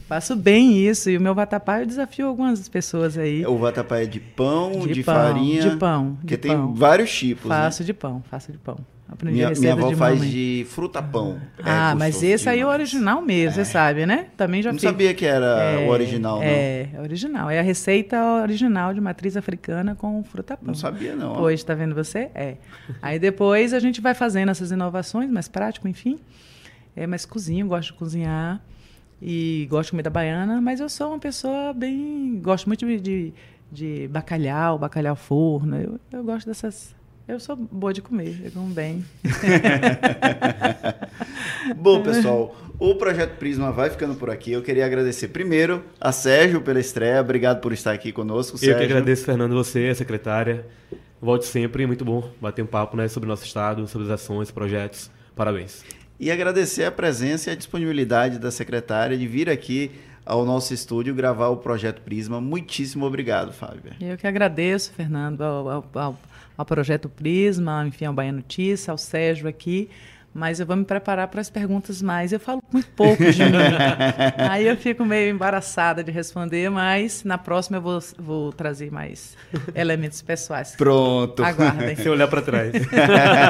faço 0.08 0.34
bem 0.34 0.78
isso. 0.78 1.10
E 1.10 1.18
o 1.18 1.20
meu 1.20 1.34
vatapá 1.34 1.80
eu 1.80 1.86
desafio 1.86 2.26
algumas 2.26 2.66
pessoas 2.70 3.18
aí. 3.18 3.44
O 3.44 3.58
vatapá 3.58 3.98
é 3.98 4.06
de 4.06 4.18
pão, 4.18 4.80
de, 4.80 4.94
de 4.94 5.04
pão, 5.04 5.14
farinha? 5.14 5.60
De 5.68 5.76
pão. 5.76 6.16
Porque 6.18 6.36
de 6.36 6.42
tem 6.42 6.56
pão. 6.56 6.72
vários 6.74 7.14
tipos, 7.14 7.50
né? 7.50 7.54
Faço 7.54 7.82
né? 7.82 7.86
de 7.86 7.92
pão, 7.92 8.22
faço 8.30 8.50
de 8.50 8.56
pão. 8.56 8.78
Aprendi 9.10 9.36
minha, 9.36 9.50
minha 9.50 9.72
avó 9.72 9.88
de 9.88 9.96
faz 9.96 10.18
mamãe. 10.18 10.30
de 10.30 10.66
fruta-pão. 10.68 11.40
Ah, 11.62 11.92
é 11.92 11.94
mas 11.94 12.22
esse 12.22 12.46
aí 12.46 12.60
é 12.60 12.66
o 12.66 12.68
original 12.68 13.22
mesmo, 13.22 13.60
é. 13.60 13.64
você 13.64 13.70
sabe, 13.70 14.04
né? 14.04 14.26
Também 14.36 14.62
já 14.62 14.70
Não 14.70 14.78
fiz. 14.78 14.88
sabia 14.88 15.14
que 15.14 15.24
era 15.24 15.46
é, 15.46 15.86
o 15.86 15.88
original, 15.88 16.36
não. 16.36 16.42
É, 16.42 16.90
é 16.92 17.00
original. 17.00 17.50
É 17.50 17.58
a 17.58 17.62
receita 17.62 18.22
original 18.42 18.92
de 18.92 19.00
matriz 19.00 19.34
africana 19.34 19.94
com 19.94 20.22
fruta-pão. 20.22 20.66
Não 20.66 20.74
sabia, 20.74 21.16
não. 21.16 21.34
Pois, 21.36 21.64
tá 21.64 21.74
vendo 21.74 21.94
você? 21.94 22.30
É. 22.34 22.56
aí 23.00 23.18
depois 23.18 23.72
a 23.72 23.78
gente 23.78 23.98
vai 24.00 24.12
fazendo 24.12 24.50
essas 24.50 24.70
inovações, 24.70 25.30
mais 25.30 25.48
prático, 25.48 25.88
enfim. 25.88 26.18
É, 26.94 27.06
mas 27.06 27.24
cozinho, 27.24 27.66
gosto 27.66 27.92
de 27.92 27.98
cozinhar. 27.98 28.60
E 29.22 29.66
gosto 29.70 29.86
de 29.86 29.90
comida 29.92 30.10
baiana, 30.10 30.60
mas 30.60 30.80
eu 30.80 30.88
sou 30.88 31.08
uma 31.08 31.18
pessoa 31.18 31.72
bem... 31.72 32.38
Gosto 32.40 32.66
muito 32.66 32.86
de, 32.86 33.00
de, 33.00 33.34
de 33.72 34.08
bacalhau, 34.08 34.78
bacalhau 34.78 35.16
forno. 35.16 35.76
Eu, 35.76 35.98
eu 36.12 36.22
gosto 36.22 36.46
dessas 36.46 36.94
eu 37.28 37.38
sou 37.38 37.54
boa 37.54 37.92
de 37.92 38.00
comer, 38.00 38.40
eu 38.42 38.50
como 38.50 38.72
bem. 38.72 39.04
Bom, 41.76 42.02
pessoal, 42.02 42.56
o 42.78 42.94
Projeto 42.94 43.36
Prisma 43.36 43.70
vai 43.70 43.90
ficando 43.90 44.14
por 44.14 44.30
aqui. 44.30 44.52
Eu 44.52 44.62
queria 44.62 44.86
agradecer 44.86 45.28
primeiro 45.28 45.84
a 46.00 46.10
Sérgio 46.10 46.62
pela 46.62 46.80
estreia. 46.80 47.20
Obrigado 47.20 47.60
por 47.60 47.74
estar 47.74 47.92
aqui 47.92 48.12
conosco, 48.12 48.56
Eu 48.56 48.60
Sérgio. 48.60 48.78
que 48.78 48.84
agradeço, 48.84 49.26
Fernando, 49.26 49.54
você, 49.54 49.88
a 49.88 49.94
secretária. 49.94 50.64
Volte 51.20 51.44
sempre, 51.44 51.86
muito 51.86 52.02
bom 52.02 52.30
bater 52.40 52.62
um 52.62 52.66
papo 52.66 52.96
né, 52.96 53.06
sobre 53.08 53.26
o 53.26 53.30
nosso 53.30 53.44
estado, 53.44 53.86
sobre 53.86 54.06
as 54.06 54.12
ações, 54.14 54.50
projetos. 54.50 55.10
Parabéns. 55.36 55.84
E 56.18 56.30
agradecer 56.30 56.84
a 56.84 56.90
presença 56.90 57.50
e 57.50 57.52
a 57.52 57.56
disponibilidade 57.56 58.38
da 58.38 58.50
secretária 58.50 59.18
de 59.18 59.26
vir 59.26 59.50
aqui 59.50 59.90
ao 60.24 60.44
nosso 60.44 60.72
estúdio 60.72 61.14
gravar 61.14 61.48
o 61.48 61.56
Projeto 61.56 62.00
Prisma. 62.02 62.40
Muitíssimo 62.40 63.04
obrigado, 63.04 63.52
Fábio. 63.52 63.92
Eu 64.00 64.16
que 64.16 64.26
agradeço, 64.26 64.92
Fernando, 64.92 65.42
ao, 65.42 65.68
ao, 65.68 65.90
ao 65.94 66.18
ao 66.58 66.66
Projeto 66.66 67.08
Prisma, 67.08 67.86
enfim, 67.86 68.06
ao 68.06 68.12
Bahia 68.12 68.32
Notícia, 68.32 68.90
ao 68.90 68.98
Sérgio 68.98 69.48
aqui. 69.48 69.88
Mas 70.34 70.60
eu 70.60 70.66
vou 70.66 70.76
me 70.76 70.84
preparar 70.84 71.28
para 71.28 71.40
as 71.40 71.48
perguntas 71.48 72.02
mais. 72.02 72.32
Eu 72.32 72.38
falo 72.38 72.62
muito 72.70 72.90
pouco 72.90 73.24
de 73.32 73.44
mim. 73.44 73.58
Aí 74.36 74.66
eu 74.66 74.76
fico 74.76 75.04
meio 75.04 75.30
embaraçada 75.30 76.02
de 76.02 76.12
responder, 76.12 76.68
mas 76.68 77.24
na 77.24 77.38
próxima 77.38 77.78
eu 77.78 77.80
vou, 77.80 77.98
vou 78.18 78.52
trazer 78.52 78.90
mais 78.90 79.36
elementos 79.74 80.20
pessoais. 80.20 80.74
Pronto. 80.76 81.42
Aguardem. 81.42 81.96
Se 81.96 82.08
olhar 82.08 82.28
para 82.28 82.42
trás. 82.42 82.72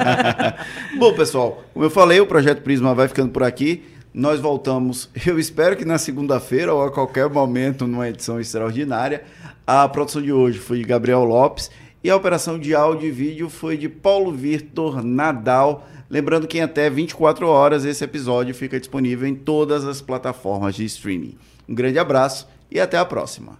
Bom, 0.99 1.15
pessoal, 1.15 1.65
como 1.73 1.85
eu 1.85 1.91
falei, 1.91 2.21
o 2.21 2.27
Projeto 2.27 2.63
Prisma 2.63 2.95
vai 2.95 3.09
ficando 3.09 3.33
por 3.33 3.43
aqui. 3.43 3.85
Nós 4.15 4.41
voltamos, 4.41 5.11
eu 5.27 5.39
espero 5.39 5.77
que 5.77 5.85
na 5.85 5.99
segunda-feira 5.99 6.73
ou 6.73 6.85
a 6.85 6.91
qualquer 6.91 7.29
momento, 7.29 7.87
numa 7.87 8.09
edição 8.09 8.41
extraordinária. 8.41 9.25
A 9.67 9.87
produção 9.89 10.23
de 10.23 10.33
hoje 10.33 10.59
foi 10.59 10.79
de 10.79 10.85
Gabriel 10.85 11.25
Lopes. 11.25 11.71
E 12.03 12.11
a 12.11 12.17
operação 12.17 12.59
de 12.59 12.75
áudio 12.75 13.09
e 13.09 13.11
vídeo 13.11 13.51
foi 13.51 13.77
de 13.77 13.89
Paulo 13.89 14.31
Vitor 14.31 15.03
Nadal. 15.03 15.87
Lembrando 16.09 16.47
que 16.47 16.59
em 16.59 16.63
até 16.63 16.89
24 16.89 17.47
horas 17.49 17.85
esse 17.85 18.05
episódio 18.05 18.55
fica 18.55 18.79
disponível 18.79 19.29
em 19.29 19.35
todas 19.35 19.85
as 19.85 20.01
plataformas 20.01 20.77
de 20.77 20.85
streaming. 20.85 21.37
Um 21.69 21.75
grande 21.75 21.99
abraço 21.99 22.49
e 22.71 22.79
até 22.79 22.97
a 22.97 23.05
próxima. 23.05 23.59